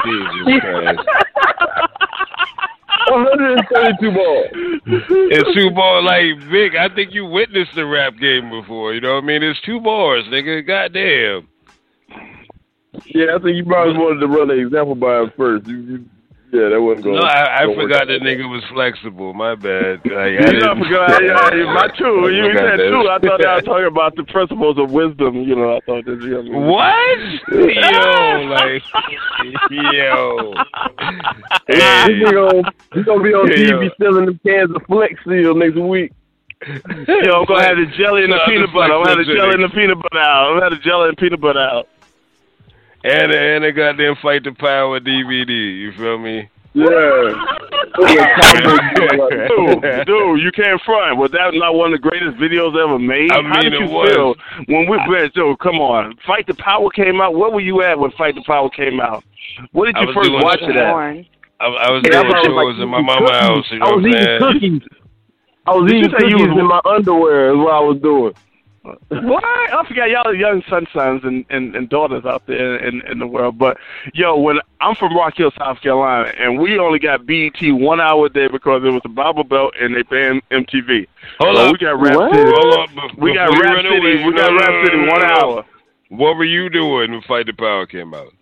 Jesus 0.03 0.61
Christ. 0.61 0.99
132 3.07 4.11
balls. 4.11 4.47
It's 5.31 5.55
two 5.55 5.71
bars 5.71 6.03
like 6.03 6.49
Vic. 6.49 6.73
I 6.75 6.93
think 6.93 7.13
you 7.13 7.25
witnessed 7.25 7.75
the 7.75 7.85
rap 7.85 8.17
game 8.17 8.49
before. 8.49 8.93
You 8.93 9.01
know 9.01 9.15
what 9.15 9.23
I 9.23 9.27
mean? 9.27 9.43
It's 9.43 9.59
two 9.61 9.79
bars, 9.79 10.25
nigga. 10.25 10.65
Goddamn. 10.65 11.47
Yeah, 13.05 13.35
I 13.35 13.39
think 13.39 13.55
you 13.55 13.65
probably 13.65 13.97
wanted 13.97 14.19
to 14.19 14.27
run 14.27 14.51
an 14.51 14.59
example 14.59 14.95
by 14.95 15.21
him 15.21 15.31
first. 15.37 15.67
You, 15.67 15.77
you, 15.77 16.05
Yeah, 16.53 16.67
that 16.67 16.81
wasn't 16.81 17.05
going. 17.05 17.15
No, 17.15 17.21
I, 17.23 17.63
I 17.63 17.75
forgot 17.75 18.07
that 18.07 18.21
nigga 18.21 18.43
was 18.49 18.61
flexible. 18.73 19.33
My 19.33 19.55
bad. 19.55 20.01
Like, 20.11 20.11
I 20.11 20.29
You 20.29 20.37
know, 20.39 20.43
I 20.43 20.51
didn't- 20.51 20.83
forgot. 20.83 21.23
Yeah, 21.23 21.73
my 21.73 21.87
two. 21.97 22.03
Oh, 22.05 22.27
you 22.27 22.43
I 22.43 22.47
forgot 22.51 22.69
said 22.71 22.77
two. 22.91 23.07
I 23.07 23.19
thought 23.19 23.45
I 23.45 23.55
was 23.55 23.63
talking 23.71 23.85
about 23.87 24.15
the 24.17 24.23
principles 24.25 24.77
of 24.77 24.91
wisdom. 24.91 25.35
You 25.43 25.55
know, 25.55 25.77
I 25.77 25.79
thought 25.85 26.03
that. 26.05 26.21
You 26.21 26.43
know, 26.43 26.59
What? 26.59 27.17
Yo, 27.55 28.41
like, 28.51 28.83
yo. 29.71 30.53
Hey. 31.67 32.13
He 32.15 32.23
gonna, 32.31 32.61
he 32.93 33.03
gonna 33.03 33.23
be 33.23 33.33
on 33.33 33.47
TV 33.47 33.89
selling 33.97 34.25
them 34.25 34.39
cans 34.45 34.71
of 34.75 34.81
Flex 34.87 35.13
Seal 35.25 35.55
next 35.55 35.75
week. 35.77 36.11
Yo, 37.07 37.41
I'm 37.41 37.45
gonna 37.45 37.63
have 37.63 37.77
the 37.77 37.87
jelly 37.97 38.23
and 38.25 38.33
the 38.33 38.39
peanut 38.45 38.73
butter. 38.73 38.93
I'm 38.93 39.03
gonna 39.03 39.17
have 39.17 39.25
the 39.25 39.33
jelly 39.33 39.53
and 39.55 39.63
the 39.63 39.69
peanut 39.69 39.97
butter 40.01 40.19
out. 40.19 40.47
I'm 40.51 40.55
gonna 40.59 40.69
have 40.69 40.77
the 40.77 40.83
jelly 40.83 41.09
and 41.09 41.17
peanut 41.17 41.41
butter 41.41 41.59
out. 41.59 41.87
And 43.03 43.31
and 43.31 43.63
they 43.63 43.71
goddamn 43.71 44.15
fight 44.21 44.43
the 44.43 44.51
power 44.53 44.99
DVD. 44.99 45.49
You 45.49 45.91
feel 45.93 46.17
me? 46.19 46.49
Yeah. 46.73 47.33
dude, 48.71 50.05
dude, 50.05 50.39
you 50.41 50.51
can't 50.53 50.81
front. 50.83 51.17
Was 51.17 51.31
that 51.31 51.51
not 51.53 51.75
one 51.75 51.93
of 51.93 52.01
the 52.01 52.09
greatest 52.09 52.37
videos 52.37 52.77
ever 52.81 52.97
made? 52.99 53.31
I 53.31 53.41
How 53.41 53.41
mean, 53.61 53.71
did 53.71 53.73
it 53.73 53.79
you 53.81 53.87
was. 53.89 54.09
feel 54.09 54.35
when 54.67 54.87
we 54.89 54.97
went? 55.09 55.33
So 55.33 55.55
come 55.57 55.75
on, 55.79 56.15
Fight 56.25 56.47
the 56.47 56.53
Power 56.55 56.89
came 56.91 57.19
out. 57.21 57.35
Where 57.35 57.49
were 57.51 57.59
you 57.61 57.81
at 57.83 57.97
when 57.99 58.11
Fight 58.11 58.35
the 58.35 58.43
Power 58.45 58.69
came 58.69 58.99
out? 59.01 59.23
What 59.73 59.85
did 59.87 59.95
you 59.97 60.07
was 60.07 60.15
first 60.15 60.31
watch 60.31 60.61
it 60.61 60.75
at? 60.77 60.93
I, 61.59 61.65
I 61.65 61.91
was 61.91 62.03
Yeah, 62.09 62.19
I 62.19 62.23
doing 62.23 62.33
was 62.33 62.45
chores 62.45 62.75
like 62.77 62.83
in 62.83 62.89
my 62.89 62.97
eating 62.99 63.05
mama's 63.05 63.31
house. 63.31 63.65
You 63.71 63.79
know 63.79 63.85
I 63.85 63.91
was 63.93 64.01
what 64.03 64.09
eating 64.09 64.23
saying? 64.23 64.39
cookies. 64.39 64.81
I 65.67 65.71
was 65.75 65.91
Did 65.91 65.93
you 65.93 65.99
eating 65.99 66.11
say 66.19 66.25
you 66.27 66.37
cookies 66.37 66.47
was- 66.49 66.59
in 66.59 66.67
my 66.67 66.81
underwear. 66.85 67.51
Is 67.51 67.57
what 67.57 67.73
I 67.73 67.79
was 67.81 67.97
doing. 68.01 68.33
What? 68.83 69.43
I 69.43 69.83
forgot 69.87 70.09
y'all 70.09 70.27
are 70.27 70.33
young 70.33 70.63
son 70.67 70.87
sons 70.91 71.21
and, 71.23 71.45
and, 71.49 71.75
and 71.75 71.87
daughters 71.87 72.25
out 72.25 72.47
there 72.47 72.77
in, 72.77 73.01
in 73.01 73.19
the 73.19 73.27
world. 73.27 73.57
But 73.59 73.77
yo, 74.13 74.35
when 74.37 74.59
I'm 74.79 74.95
from 74.95 75.15
Rock 75.15 75.35
Hill, 75.37 75.51
South 75.57 75.81
Carolina, 75.81 76.33
and 76.39 76.59
we 76.59 76.79
only 76.79 76.97
got 76.97 77.25
BET 77.27 77.53
one 77.61 78.01
hour 78.01 78.25
a 78.25 78.29
day 78.29 78.47
because 78.47 78.83
it 78.83 78.89
was 78.89 79.01
a 79.05 79.09
Bible 79.09 79.43
Belt 79.43 79.73
and 79.79 79.95
they 79.95 80.01
banned 80.03 80.41
MTV. 80.49 81.07
Hold 81.39 81.57
so 81.57 81.65
up. 81.67 81.71
we 81.73 81.77
got 81.77 81.99
Rap 82.01 82.15
What? 82.15 82.33
City. 82.33 82.51
Hold 82.55 82.73
up. 82.73 83.17
We 83.17 83.33
got 83.35 83.49
Rap 83.59 83.83
City. 83.83 83.97
away, 83.97 84.23
We 84.25 84.33
got 84.33 84.51
no, 84.51 84.57
no, 84.57 84.57
Rap 84.57 84.85
City 84.85 84.97
one 85.07 85.21
hour. 85.21 85.65
What 86.09 86.37
were 86.37 86.45
you 86.45 86.69
doing 86.69 87.11
when 87.11 87.21
Fight 87.21 87.45
the 87.45 87.53
Power 87.53 87.85
came 87.85 88.13
out? 88.15 88.33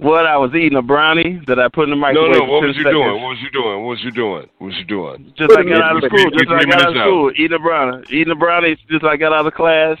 What 0.00 0.26
I 0.26 0.36
was 0.38 0.54
eating 0.54 0.76
a 0.78 0.82
brownie 0.82 1.40
that 1.46 1.58
I 1.58 1.68
put 1.68 1.84
in 1.84 1.90
the 1.90 1.96
No, 1.96 2.00
microwave. 2.00 2.32
no. 2.32 2.38
for 2.40 2.46
What 2.52 2.62
was 2.66 2.76
you 2.76 2.82
seconds. 2.84 2.94
doing? 3.04 3.20
What 3.22 3.28
was 3.30 3.38
you 3.42 3.50
doing? 3.50 3.76
What 3.84 3.88
was 3.90 4.02
you 4.02 4.10
doing? 4.12 4.46
What 4.58 4.66
was 4.66 4.76
you 4.78 4.84
doing? 4.84 5.32
Just 5.36 5.50
like 5.52 5.66
I 5.66 5.68
got 5.68 5.82
out 5.82 5.96
of 5.96 6.04
school. 6.04 6.30
Just 6.30 6.48
like 6.48 6.66
I 6.66 6.70
got 6.70 6.82
out 6.86 6.96
of 6.96 7.02
school. 7.02 7.32
Eating 7.36 7.52
a 7.52 7.58
brownie. 7.58 8.04
Eating 8.10 8.32
a 8.32 8.34
brownie. 8.34 8.76
Just 8.90 9.02
like 9.02 9.12
I 9.12 9.16
got 9.16 9.32
out 9.32 9.46
of 9.46 9.52
class. 9.54 9.98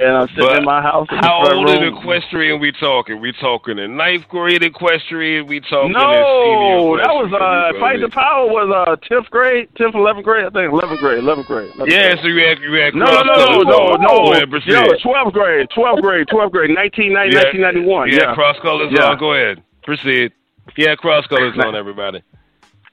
And 0.00 0.16
I'm 0.16 0.28
sitting 0.28 0.46
But 0.48 0.58
in 0.58 0.64
my 0.64 0.80
house. 0.80 1.06
In 1.12 1.18
How 1.18 1.44
old 1.44 1.68
in 1.68 1.82
room. 1.82 1.98
equestrian 1.98 2.58
we 2.58 2.72
talking? 2.72 3.20
We 3.20 3.32
talking 3.32 3.78
in 3.78 3.98
ninth 3.98 4.26
grade 4.28 4.62
equestrian? 4.62 5.46
We 5.46 5.60
talking 5.60 5.92
No, 5.92 6.96
that 6.96 7.12
was 7.12 7.28
uh, 7.36 7.78
Fight 7.78 8.00
the 8.00 8.08
Power 8.08 8.46
was 8.48 8.72
uh 8.72 8.96
tenth 9.06 9.28
grade, 9.28 9.68
tenth, 9.76 9.94
eleventh 9.94 10.24
grade, 10.24 10.46
I 10.46 10.50
think 10.50 10.72
eleventh 10.72 11.00
grade, 11.00 11.18
eleventh 11.18 11.48
grade. 11.48 11.70
11th 11.76 11.90
Yeah, 11.92 12.16
grade. 12.16 12.18
so 12.22 12.28
you 12.28 12.40
had 12.48 12.58
you 12.60 12.72
had 12.80 12.94
No, 12.94 13.04
no, 13.04 13.22
no, 13.22 13.60
no, 13.60 13.96
no, 14.00 14.32
no. 14.32 14.96
Twelfth 15.02 15.34
grade, 15.34 15.68
twelfth 15.74 16.00
grade, 16.02 16.28
twelfth 16.32 16.52
grade, 16.52 16.70
1990, 16.74 17.36
Yeah. 17.36 17.44
1991. 17.52 18.08
You 18.08 18.16
Yeah, 18.16 18.32
cross 18.34 18.56
colors 18.62 18.88
Yeah. 18.96 19.10
on. 19.12 19.18
Go 19.18 19.34
ahead, 19.34 19.62
proceed. 19.84 20.32
Had 20.78 20.96
cross 20.98 21.26
colors 21.26 21.52
on. 21.58 21.74
Everybody. 21.76 22.22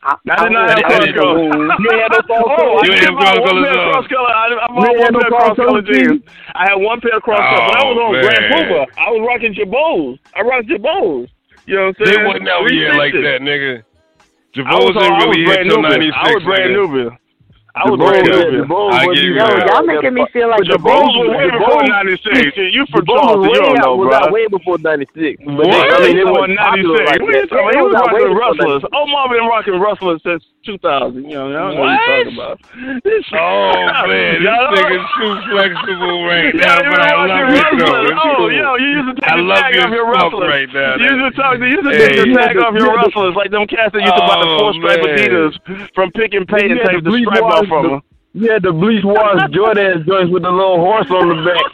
I 0.08 0.44
did 0.48 0.54
not 0.56 0.70
have 0.70 0.80
I 0.80 0.82
cross 0.88 1.04
didn't- 1.04 1.20
color. 1.20 1.44
You 1.44 1.90
had 2.00 2.12
no 2.16 2.22
cross 2.24 2.44
oh, 2.48 2.56
color. 2.56 2.80
You 2.88 2.92
did 2.92 2.94
ain't 2.96 3.04
have 3.04 3.16
have 3.18 3.20
cross 3.20 3.38
one 3.38 3.48
colors 3.48 3.68
pair 3.68 3.76
of 3.78 3.92
cross 3.92 4.08
color. 4.08 4.32
I, 4.32 4.46
I 4.48 4.68
You 4.72 4.76
one 4.78 5.12
pair 5.12 5.28
of 5.28 5.28
cross 5.28 5.44
cross 5.44 5.58
color 5.58 5.68
color 5.68 5.82
jeans. 5.84 6.22
I 6.56 6.64
had 6.70 6.78
one 6.80 7.00
pair 7.02 7.16
of 7.18 7.24
cross 7.24 7.44
color, 7.44 7.68
but 7.68 7.76
I 7.76 7.84
was 7.84 7.98
Oh, 8.00 8.06
on 8.08 8.12
Grand 8.24 8.44
man. 8.48 8.64
Puma. 8.68 8.82
I 8.96 9.08
was 9.12 9.22
rocking 9.28 9.54
Jabos. 9.54 10.20
I 10.36 10.42
rocked 10.48 10.68
Jabos. 10.72 11.28
You 11.68 11.76
know 11.76 11.92
what 11.92 12.00
I'm 12.00 12.06
saying? 12.08 12.18
They 12.18 12.24
wasn't 12.26 12.48
out 12.48 12.72
here 12.72 12.94
like 12.96 13.14
that, 13.14 13.40
nigga. 13.44 13.84
Was, 14.58 14.96
didn't 14.96 15.20
really 15.22 15.44
hit 15.46 15.54
brand 15.54 15.70
till 15.70 15.82
new. 15.84 15.90
'96. 15.90 16.18
I 16.18 16.34
was 16.34 16.44
brand 16.44 16.70
nigga. 16.72 16.90
new. 16.90 17.12
I 17.78 17.86
was 17.86 18.00
Jabos, 18.00 18.10
brand 18.10 18.26
yeah, 18.26 18.50
new. 18.50 18.64
Jabos 18.66 18.92
I 18.92 19.06
give 19.14 19.24
you 19.24 19.34
that. 19.38 19.68
Y'all 19.70 19.86
making 19.86 20.14
me 20.18 20.26
feel 20.34 20.50
like 20.50 20.60
But 20.66 20.68
the 20.68 20.78
Jabos 20.82 20.98
Jabos 20.98 21.14
was 21.14 21.30
way 21.38 21.48
before 21.54 21.84
96. 21.86 22.58
You 22.74 22.84
from 22.90 23.06
Jabos 23.06 23.18
Charleston, 23.22 23.54
you 23.54 23.62
don't 23.62 23.78
out, 23.78 23.86
know, 23.86 23.96
was 23.96 24.10
bro. 24.10 24.34
way 24.34 24.46
before 24.50 24.78
'96. 24.82 25.44
But 25.46 25.68
What? 25.68 25.86
I 25.94 25.98
mean, 26.02 26.18
it 26.18 26.26
Or 26.26 26.34
wasn't 26.34 26.58
popular 26.58 27.06
96. 27.06 27.10
like 27.12 27.20
What 27.22 27.30
are 27.30 27.38
you 27.38 27.48
talking 27.48 27.62
about? 27.62 27.70
It 27.70 27.78
He 27.78 27.82
was 27.86 27.94
was 27.94 28.02
out 28.02 28.10
way 28.10 28.24
rocking 28.26 28.34
before 28.34 28.42
rustlers. 28.42 28.82
96. 28.88 28.98
Omar 28.98 29.24
been 29.30 29.46
rocking 29.48 29.78
rustlers 29.78 30.20
since 30.26 30.42
2000. 30.66 31.24
You 31.24 31.38
know, 31.38 31.48
I 31.48 31.54
don't 31.54 31.76
know 31.78 31.80
what 31.80 31.90
you're 31.94 32.10
talking 32.10 32.34
about. 32.34 32.56
This 33.06 33.24
Oh 33.38 33.72
man, 34.10 34.42
this 34.42 34.44
Y'all- 34.44 34.72
nigga's 34.76 35.08
too 35.18 35.32
flexible 35.54 36.18
right 36.28 36.52
Yeah, 36.58 36.76
now, 36.76 36.92
but 36.92 37.00
I 37.00 37.12
love 37.14 37.48
rocking 37.54 37.80
it 37.80 37.86
though. 37.86 37.94
rustlers. 37.94 38.10
It's 38.12 38.18
Oh, 38.18 38.36
cool. 38.38 38.52
yo, 38.52 38.70
you 38.82 38.90
used 38.98 39.10
to 39.12 39.16
take 39.22 39.32
the 39.38 39.46
tag 39.48 39.74
your 39.76 39.86
off 39.86 39.94
your 39.94 40.08
stuff 40.08 40.24
rustlers. 40.34 40.50
right 40.52 40.70
now. 40.74 40.92
You 40.98 41.08
used 41.14 41.24
to 41.24 41.32
talk. 41.40 41.54
You 41.60 41.66
used 41.78 41.88
to 41.88 41.94
take 41.98 42.16
the 42.18 42.26
tag 42.36 42.56
off 42.58 42.74
your 42.76 42.90
Yeah, 42.92 43.02
rustlers 43.06 43.34
like 43.38 43.50
them 43.52 43.66
cats 43.68 43.92
that 43.96 44.02
used 44.04 44.18
to 44.18 44.26
buy 44.28 44.38
the 44.42 44.48
oh, 44.50 44.58
four 44.60 44.72
stripe 44.76 45.02
man. 45.04 45.16
Adidas 45.18 45.54
from 45.96 46.12
Pick 46.12 46.34
and 46.34 46.48
Pay 46.48 46.68
and 46.68 46.80
take 46.84 47.00
the 47.00 47.02
the 47.02 47.10
bleach 47.16 47.28
stripe 47.28 47.44
off 47.48 47.64
wash, 47.64 47.67
from 47.68 47.84
the- 47.84 47.90
them. 47.90 48.02
You 48.34 48.52
had 48.52 48.62
the 48.62 48.72
bleach 48.72 49.04
wash 49.04 49.50
Jordan 49.52 50.06
joints 50.06 50.32
with 50.32 50.44
the 50.44 50.52
little 50.52 50.78
horse 50.78 51.10
on 51.10 51.30
the 51.30 51.44
back. 51.44 51.72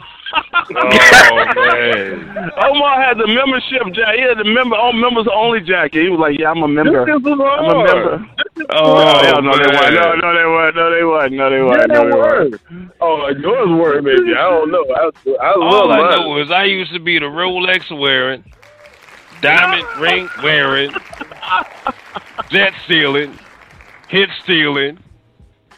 Oh 0.74 1.44
man. 1.54 2.50
Omar 2.56 3.02
had 3.02 3.18
the 3.18 3.26
membership 3.28 3.82
jacket. 3.94 4.16
He 4.18 4.22
had 4.22 4.38
the 4.38 4.44
member, 4.44 4.74
all 4.74 4.92
members 4.92 5.26
only 5.32 5.60
jacket. 5.60 6.02
He 6.02 6.08
was 6.08 6.18
like, 6.18 6.38
"Yeah, 6.38 6.50
I'm 6.50 6.62
a 6.62 6.68
member. 6.68 7.02
I'm 7.02 7.24
a 7.24 7.84
member." 7.84 8.26
Oh, 8.72 8.94
no, 8.94 9.18
hell 9.22 9.42
no, 9.42 9.52
they 9.58 9.64
oh, 9.64 9.78
weren't. 9.78 9.94
No, 9.94 10.14
no, 10.14 10.34
they 10.34 10.46
weren't. 10.46 10.76
No, 10.76 10.90
they 10.90 11.04
weren't. 11.04 11.34
No, 11.34 11.50
they 11.50 11.62
weren't. 11.62 11.88
they 11.88 11.94
No, 11.94 12.04
they 12.04 12.16
weren't. 12.16 12.60
Oh, 13.00 13.28
yours 13.28 13.68
were 13.68 14.00
maybe. 14.02 14.32
I 14.34 14.42
don't 14.42 14.70
know. 14.70 14.84
I, 14.94 15.10
I 15.40 15.56
love 15.56 15.72
All 15.72 15.92
I 15.92 15.98
mine. 15.98 16.18
know 16.20 16.38
is 16.40 16.50
I 16.50 16.64
used 16.64 16.92
to 16.94 17.00
be 17.00 17.18
the 17.18 17.26
Rolex 17.26 17.96
wearing, 17.96 18.42
diamond 19.40 19.86
ring 20.00 20.28
wearing, 20.42 20.90
jet 22.50 22.72
stealing, 22.84 23.38
hit 24.08 24.30
stealing. 24.42 24.98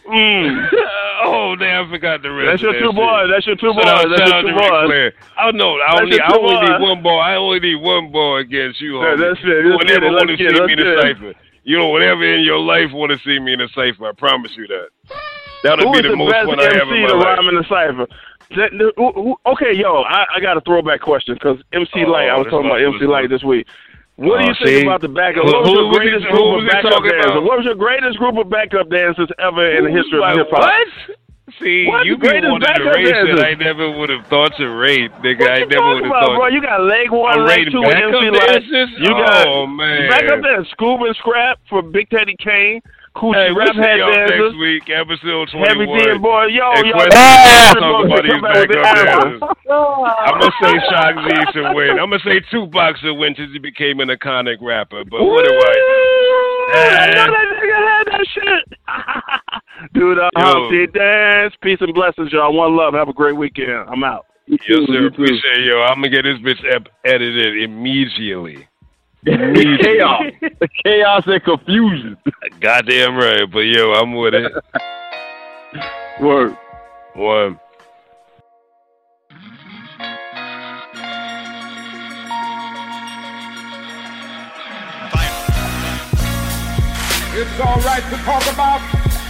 Mm. 0.08 0.68
oh 1.24 1.56
damn, 1.56 1.86
I 1.86 1.90
forgot 1.90 2.22
the 2.22 2.30
rest. 2.30 2.46
That's 2.50 2.62
your 2.62 2.74
of 2.74 2.80
two 2.80 2.86
that 2.88 2.94
boys. 2.94 3.28
That's 3.30 3.46
your 3.46 3.56
two 3.56 3.72
Shout 3.72 3.76
boys. 3.76 3.86
out- 3.86 4.08
That's 4.10 4.28
your 4.30 4.34
out 4.36 4.40
two 4.42 4.48
to 4.48 4.54
Ric 4.54 4.70
boys. 4.70 4.86
Flair. 4.86 5.12
I 5.38 5.50
know. 5.52 5.72
I 5.74 5.86
That's 5.90 6.00
only, 6.02 6.20
I 6.20 6.32
only 6.36 6.54
boys. 6.56 6.68
need 6.70 6.80
one 6.80 7.02
boy. 7.02 7.18
I 7.18 7.34
only 7.36 7.60
need 7.60 7.74
one 7.82 8.12
boy 8.12 8.36
against 8.38 8.80
you, 8.80 8.98
Yeah, 9.00 9.14
homie. 9.14 9.18
that's 9.18 9.40
it. 9.42 9.46
You 9.46 9.70
Let's 9.76 9.84
will 9.90 10.00
never 10.00 10.14
want 10.14 10.28
to 10.30 10.36
see 10.36 10.42
get 10.44 10.52
me 10.52 10.56
in 10.56 10.56
a 10.56 10.60
Let's 10.62 10.74
get 10.74 10.86
it. 10.86 11.16
cipher. 11.16 11.34
You 11.64 11.78
know, 11.78 11.88
whatever 11.88 12.22
in 12.24 12.42
your 12.42 12.60
life 12.60 12.92
want 12.92 13.10
to 13.12 13.18
see 13.18 13.38
me 13.40 13.52
in 13.54 13.60
a 13.60 13.68
cipher. 13.68 14.06
I 14.08 14.12
promise 14.12 14.52
you 14.56 14.66
that. 14.68 14.88
That'll 15.64 15.86
Who 15.88 15.92
be 15.94 16.02
the, 16.02 16.10
the 16.10 16.16
most 16.16 16.30
best 16.30 16.46
fun 16.46 16.60
I 16.60 16.64
have 16.64 16.86
MC 16.88 16.94
in 16.96 17.02
my 17.02 17.08
to 17.08 17.14
life. 17.16 17.38
rhyme 17.38 17.48
in 17.48 17.54
the 17.56 17.64
cipher? 17.68 18.06
That- 18.54 18.92
who- 18.96 19.12
who- 19.12 19.36
Okay, 19.46 19.72
yo, 19.74 20.02
I, 20.02 20.24
I 20.36 20.40
got 20.40 20.56
a 20.56 20.60
throwback 20.60 21.00
question 21.00 21.34
because 21.34 21.58
MC 21.72 22.04
Oh, 22.06 22.10
Light. 22.10 22.28
I 22.28 22.36
was 22.38 22.46
talking 22.46 22.66
about 22.66 22.80
MC 22.80 23.04
Lyte 23.06 23.28
this 23.30 23.42
week. 23.42 23.66
What 24.16 24.38
do 24.40 24.44
Oh, 24.44 24.48
you 24.48 24.54
think 24.64 24.68
see? 24.68 24.82
about 24.82 25.00
the 25.02 25.08
backup? 25.12 25.44
Who- 25.44 25.52
What 25.52 25.62
was 25.64 25.72
your 25.76 25.92
greatest 25.92 26.24
who 26.24 26.32
group 26.32 26.48
was 26.56 26.64
of 26.64 26.70
backup 26.70 27.02
dancers? 27.04 27.30
about? 27.36 27.42
What 27.44 27.56
was 27.58 27.66
your 27.66 27.74
greatest 27.76 28.16
group 28.18 28.36
of 28.38 28.48
backup 28.48 28.88
dancers 28.88 29.28
ever 29.38 29.66
in 29.76 29.84
the 29.84 29.90
history 29.92 30.18
of 30.18 30.24
Like, 30.24 30.36
hip 30.36 30.48
hop? 30.50 30.60
What? 30.64 30.88
See, 31.62 31.86
What? 31.86 32.04
you 32.06 32.16
The 32.16 32.20
be 32.20 32.28
greatest 32.28 32.50
wanting 32.50 32.66
to 32.66 32.72
backup 32.80 32.94
rate 32.96 33.06
shit 33.06 33.14
dancers. 33.14 33.40
I 33.44 33.54
never 33.54 33.90
would 33.90 34.08
have 34.10 34.26
thought 34.26 34.56
to 34.56 34.68
rate, 34.68 35.12
nigga. 35.22 35.40
What 35.40 35.50
I 35.50 35.58
you 35.58 35.66
never 35.66 35.74
talking 35.76 35.86
would 35.86 35.96
have 35.96 36.10
about, 36.10 36.24
thought. 36.26 36.36
bro? 36.36 36.46
You 36.48 36.60
got 36.62 36.82
leg 36.82 37.10
one, 37.12 37.38
I'm 37.38 37.46
leg 37.46 37.58
rating 37.58 37.72
two, 37.72 37.80
with 37.80 37.90
backup 37.92 38.14
MC 38.14 38.30
Lyte. 38.30 38.46
dancers? 38.48 38.90
You 38.98 39.08
got 39.10 39.46
Oh, 39.48 39.66
man. 39.66 40.08
backup 40.10 40.42
dancers. 40.42 40.68
Scuba 40.72 41.04
and 41.04 41.16
Scrap 41.16 41.58
for 41.68 41.82
Big 41.82 42.08
Daddy 42.10 42.36
Kane. 42.40 42.80
Coochie 43.16 43.34
Hey, 43.34 43.50
Rap 43.52 43.74
Head 43.74 43.98
dancers. 43.98 44.52
next 44.52 44.58
week, 44.60 44.84
episode 44.92 45.48
21. 45.50 45.64
Heavy 45.64 45.86
D 45.88 46.18
boy, 46.18 46.44
yo, 46.52 46.70
And 46.76 46.86
yo, 46.86 46.94
Ah! 47.12 47.74
talk 47.80 48.04
about 48.04 48.22
these 48.22 48.42
back 48.44 48.54
with 48.60 48.68
the 48.68 48.80
backup 48.84 49.56
I'm 49.68 50.38
gonna 50.40 50.52
say 50.60 50.74
Shock 50.88 51.14
G 51.24 51.52
should 51.52 51.74
win. 51.74 51.98
I'm 51.98 52.10
gonna 52.10 52.20
say 52.24 52.40
Tupac 52.50 52.96
should 52.98 53.14
win 53.16 53.34
since 53.36 53.52
he 53.52 53.58
became 53.58 54.00
an 54.00 54.08
iconic 54.08 54.56
rapper. 54.60 55.02
But 55.04 55.24
what 55.24 55.44
do 55.44 55.52
I? 55.52 55.74
I 56.76 57.06
know 57.14 57.32
that 57.32 57.46
nigga 57.56 57.78
had 57.88 58.04
that 58.12 58.26
shit. 58.34 58.64
Dude, 59.94 60.18
Yo. 60.18 60.28
Humpty 60.36 60.86
dance. 60.88 61.54
Peace 61.62 61.78
and 61.80 61.94
blessings, 61.94 62.32
y'all. 62.32 62.52
One 62.52 62.76
love. 62.76 62.94
Have 62.94 63.08
a 63.08 63.12
great 63.12 63.36
weekend. 63.36 63.88
I'm 63.88 64.04
out. 64.04 64.26
Yes, 64.46 64.60
sir. 64.86 65.06
Appreciate 65.06 65.64
yo. 65.64 65.82
I'm 65.82 65.96
gonna 66.02 66.08
get 66.08 66.22
this 66.22 66.38
bitch 66.38 66.62
ep- 66.72 66.88
edited 67.04 67.62
immediately. 67.62 68.66
Chaos, 69.26 70.22
chaos 70.84 71.26
and 71.26 71.42
confusion. 71.42 72.16
Goddamn 72.60 73.16
right. 73.16 73.50
But 73.50 73.60
yo, 73.60 73.92
I'm 73.92 74.14
with 74.14 74.34
it. 74.34 74.52
Word. 76.20 76.56
One. 77.14 77.58
It's 87.38 87.60
all 87.60 87.76
right 87.82 88.02
to 88.02 88.16
talk 88.24 88.42
about 88.50 88.80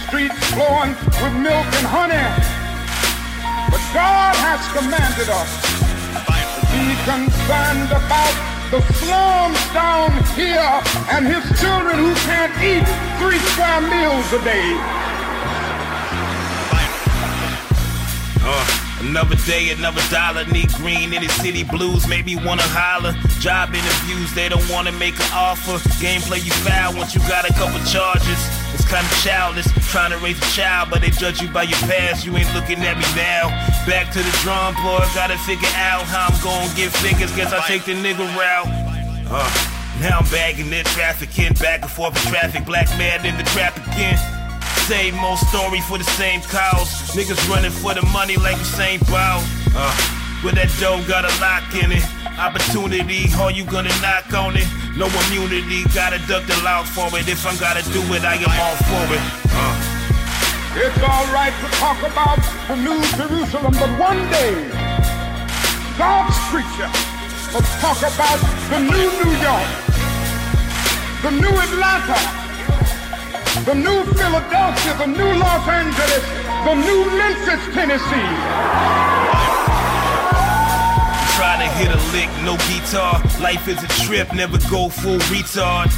streets 0.07 0.35
flowing 0.53 0.91
with 0.91 1.41
milk 1.43 1.67
and 1.75 1.87
honey. 1.87 2.23
But 3.69 3.81
God 3.93 4.35
has 4.35 4.63
commanded 4.71 5.27
us 5.27 5.51
to 6.55 6.65
be 6.71 6.95
concerned 7.03 7.91
about 7.91 8.56
the 8.71 8.81
slums 8.93 9.73
down 9.73 10.11
here 10.35 10.81
and 11.11 11.25
his 11.25 11.59
children 11.59 11.95
who 11.97 12.13
can't 12.27 12.51
eat 12.61 12.85
three 13.17 13.39
square 13.39 13.81
meals 13.81 14.33
a 14.33 14.43
day. 14.43 14.75
Uh, 18.43 18.86
Another 18.99 19.35
day, 19.45 19.69
another 19.69 20.01
dollar. 20.09 20.45
Need 20.45 20.73
green 20.73 21.13
in 21.13 21.21
the 21.21 21.29
city 21.29 21.63
blues. 21.63 22.07
Maybe 22.07 22.35
wanna 22.35 22.65
holler. 22.73 23.13
Job 23.39 23.69
interviews, 23.73 24.33
they 24.33 24.49
don't 24.49 24.67
wanna 24.69 24.91
make 24.91 25.13
an 25.19 25.29
offer. 25.33 25.77
Gameplay 26.01 26.43
you 26.43 26.51
foul 26.65 26.95
once 26.97 27.13
you 27.13 27.21
got 27.29 27.47
a 27.47 27.53
couple 27.53 27.77
charges. 27.85 28.39
It's 28.73 28.85
kinda 28.89 29.09
childish 29.21 29.67
trying 29.91 30.11
to 30.11 30.17
raise 30.17 30.37
a 30.39 30.51
child, 30.51 30.89
but 30.89 31.01
they 31.01 31.11
judge 31.11 31.41
you 31.41 31.47
by 31.49 31.63
your 31.63 31.79
past. 31.85 32.25
You 32.25 32.35
ain't 32.37 32.51
looking 32.53 32.81
at 32.81 32.97
me 32.97 33.05
now. 33.15 33.49
Back 33.85 34.11
to 34.13 34.19
the 34.19 34.33
drum 34.41 34.73
board, 34.81 35.03
gotta 35.13 35.37
figure 35.45 35.69
out 35.77 36.03
how 36.03 36.27
I'm 36.27 36.37
gonna 36.43 36.73
get 36.75 36.91
figures. 36.91 37.31
Guess 37.35 37.53
I 37.53 37.61
take 37.67 37.85
the 37.85 37.93
nigga 37.93 38.25
route. 38.35 38.67
Uh, 39.29 39.45
now 40.01 40.19
I'm 40.19 40.29
bagging 40.31 40.71
it, 40.73 40.85
trafficking 40.87 41.53
back 41.53 41.81
and 41.81 41.91
forth 41.91 42.17
in 42.25 42.31
traffic. 42.31 42.65
Black 42.65 42.89
man 42.97 43.25
in 43.25 43.37
the 43.37 43.43
trap 43.43 43.77
again. 43.93 44.17
Same 44.87 45.19
old 45.19 45.37
story 45.37 45.81
for 45.81 45.97
the 45.97 46.07
same 46.15 46.39
cause. 46.47 46.87
Niggas 47.11 47.43
running 47.51 47.71
for 47.71 47.93
the 47.93 48.03
money 48.15 48.37
like 48.37 48.55
Usain 48.55 49.03
Bolt. 49.11 49.43
Uh, 49.75 49.91
with 50.47 50.55
that 50.55 50.71
dough 50.79 51.03
got 51.03 51.27
a 51.27 51.33
lock 51.43 51.67
in 51.75 51.91
it. 51.91 52.07
Opportunity, 52.39 53.27
are 53.35 53.51
you 53.51 53.67
gonna 53.67 53.91
knock 53.99 54.31
on 54.31 54.55
it? 54.55 54.63
No 54.95 55.11
immunity, 55.27 55.83
gotta 55.91 56.23
duck 56.23 56.47
the 56.47 56.55
loud 56.63 56.87
for 56.87 57.11
it. 57.19 57.27
If 57.27 57.43
I 57.43 57.51
gotta 57.59 57.83
do 57.91 57.99
it, 58.15 58.23
I 58.23 58.39
am 58.39 58.47
all 58.47 58.79
for 58.87 59.03
it. 59.11 59.23
Uh. 59.51 59.75
It's 60.79 61.03
all 61.03 61.27
right 61.35 61.51
to 61.51 61.67
talk 61.83 61.99
about 62.07 62.39
the 62.71 62.79
New 62.79 63.03
Jerusalem, 63.19 63.75
but 63.75 63.91
one 63.99 64.23
day, 64.31 64.71
God's 65.99 66.39
preacher 66.47 66.87
will 67.51 67.67
talk 67.83 67.99
about 68.07 68.39
the 68.71 68.79
new 68.79 69.07
New 69.19 69.35
York, 69.35 69.67
the 71.27 71.31
new 71.43 71.51
Atlanta, 71.59 72.46
the 73.65 73.73
new 73.73 74.03
Philadelphia, 74.13 74.93
the 74.97 75.07
new 75.07 75.39
Los 75.39 75.67
Angeles, 75.67 76.23
the 76.65 76.75
new 76.75 77.05
Memphis, 77.17 77.73
Tennessee. 77.73 78.29
Try 81.35 81.57
to 81.57 81.69
hit 81.77 81.89
a 81.89 82.01
lick, 82.13 82.29
no 82.43 82.57
guitar. 82.69 83.21
Life 83.41 83.67
is 83.67 83.81
a 83.83 83.87
trip, 84.05 84.33
never 84.33 84.57
go 84.69 84.89
full 84.89 85.19
retard. 85.31 85.89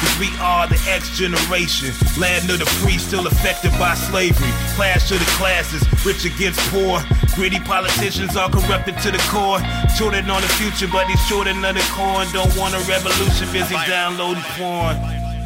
Cause 0.00 0.18
we 0.18 0.28
are 0.40 0.66
the 0.66 0.80
X 0.88 1.16
generation. 1.16 1.94
Land 2.18 2.50
of 2.50 2.58
the 2.58 2.66
free, 2.66 2.98
still 2.98 3.26
affected 3.26 3.70
by 3.78 3.94
slavery. 3.94 4.50
Clash 4.74 5.10
of 5.12 5.18
the 5.18 5.30
classes, 5.38 5.82
rich 6.04 6.24
against 6.24 6.60
poor. 6.70 7.00
Greedy 7.34 7.60
politicians 7.60 8.36
are 8.36 8.50
corrupted 8.50 8.98
to 8.98 9.10
the 9.10 9.22
core. 9.30 9.60
Children 9.96 10.28
on 10.30 10.40
the 10.40 10.48
future, 10.58 10.88
but 10.90 11.06
these 11.06 11.22
children 11.28 11.64
of 11.64 11.74
the 11.74 11.86
corn 11.92 12.26
don't 12.32 12.54
want 12.56 12.74
a 12.74 12.80
revolution, 12.90 13.50
busy 13.52 13.76
downloading 13.86 14.42
porn. 14.56 14.96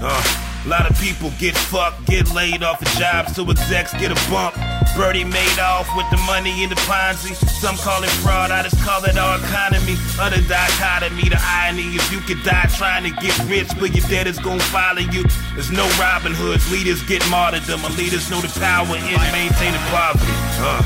Uh. 0.00 0.45
A 0.66 0.68
lot 0.68 0.90
of 0.90 0.98
people 1.00 1.30
get 1.38 1.56
fucked, 1.56 2.06
get 2.06 2.34
laid 2.34 2.64
off 2.64 2.82
of 2.82 2.88
jobs, 2.98 3.36
so 3.36 3.48
execs 3.48 3.92
get 3.92 4.10
a 4.10 4.18
bump. 4.28 4.56
Bernie 4.96 5.22
made 5.22 5.58
off 5.60 5.86
with 5.94 6.10
the 6.10 6.16
money 6.26 6.64
in 6.64 6.70
the 6.70 6.74
Ponzi. 6.90 7.36
Some 7.36 7.76
call 7.76 8.02
it 8.02 8.10
fraud, 8.26 8.50
I 8.50 8.64
just 8.64 8.82
call 8.82 9.04
it 9.04 9.16
our 9.16 9.38
economy. 9.38 9.94
Other 10.18 10.42
dichotomy, 10.48 11.28
the 11.28 11.38
irony 11.38 11.94
is 11.94 12.10
you 12.10 12.18
could 12.18 12.42
die 12.42 12.66
trying 12.74 13.04
to 13.04 13.14
get 13.22 13.38
rich, 13.46 13.68
but 13.78 13.94
your 13.94 14.04
debt 14.08 14.26
is 14.26 14.40
gonna 14.40 14.58
follow 14.74 15.06
you. 15.06 15.22
There's 15.54 15.70
no 15.70 15.86
Robin 16.00 16.34
Hoods, 16.34 16.68
leaders 16.72 17.00
get 17.04 17.22
martyrdom, 17.30 17.84
and 17.84 17.96
leaders 17.96 18.28
know 18.28 18.40
the 18.40 18.50
power 18.58 18.96
in 18.96 19.22
maintaining 19.30 19.78
poverty. 19.94 20.34
Uh. 20.66 20.82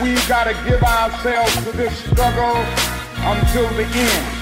We 0.00 0.14
gotta 0.24 0.56
give 0.64 0.82
ourselves 0.82 1.56
to 1.64 1.76
this 1.76 1.92
struggle 2.08 2.56
until 3.20 3.68
the 3.76 3.84
end. 3.84 4.39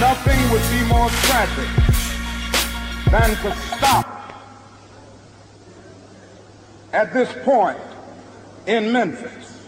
Nothing 0.00 0.50
would 0.50 0.62
be 0.70 0.84
more 0.88 1.08
tragic 1.08 1.68
than 3.10 3.36
to 3.42 3.56
stop 3.76 4.34
at 6.92 7.12
this 7.12 7.32
point 7.44 7.78
in 8.66 8.92
Memphis. 8.92 9.66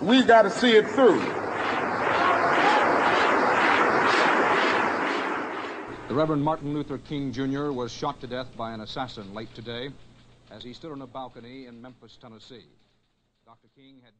We 0.00 0.22
got 0.22 0.42
to 0.42 0.50
see 0.50 0.72
it 0.72 0.88
through. 0.88 1.20
The 6.08 6.14
Reverend 6.14 6.42
Martin 6.42 6.74
Luther 6.74 6.98
King 6.98 7.32
Jr. 7.32 7.70
was 7.70 7.92
shot 7.92 8.20
to 8.22 8.26
death 8.26 8.48
by 8.56 8.72
an 8.72 8.80
assassin 8.80 9.34
late 9.34 9.54
today 9.54 9.90
as 10.50 10.64
he 10.64 10.72
stood 10.72 10.90
on 10.90 11.02
a 11.02 11.06
balcony 11.06 11.66
in 11.66 11.80
Memphis, 11.80 12.18
Tennessee. 12.20 12.64
Dr. 13.44 13.68
King 13.76 14.00
had. 14.02 14.12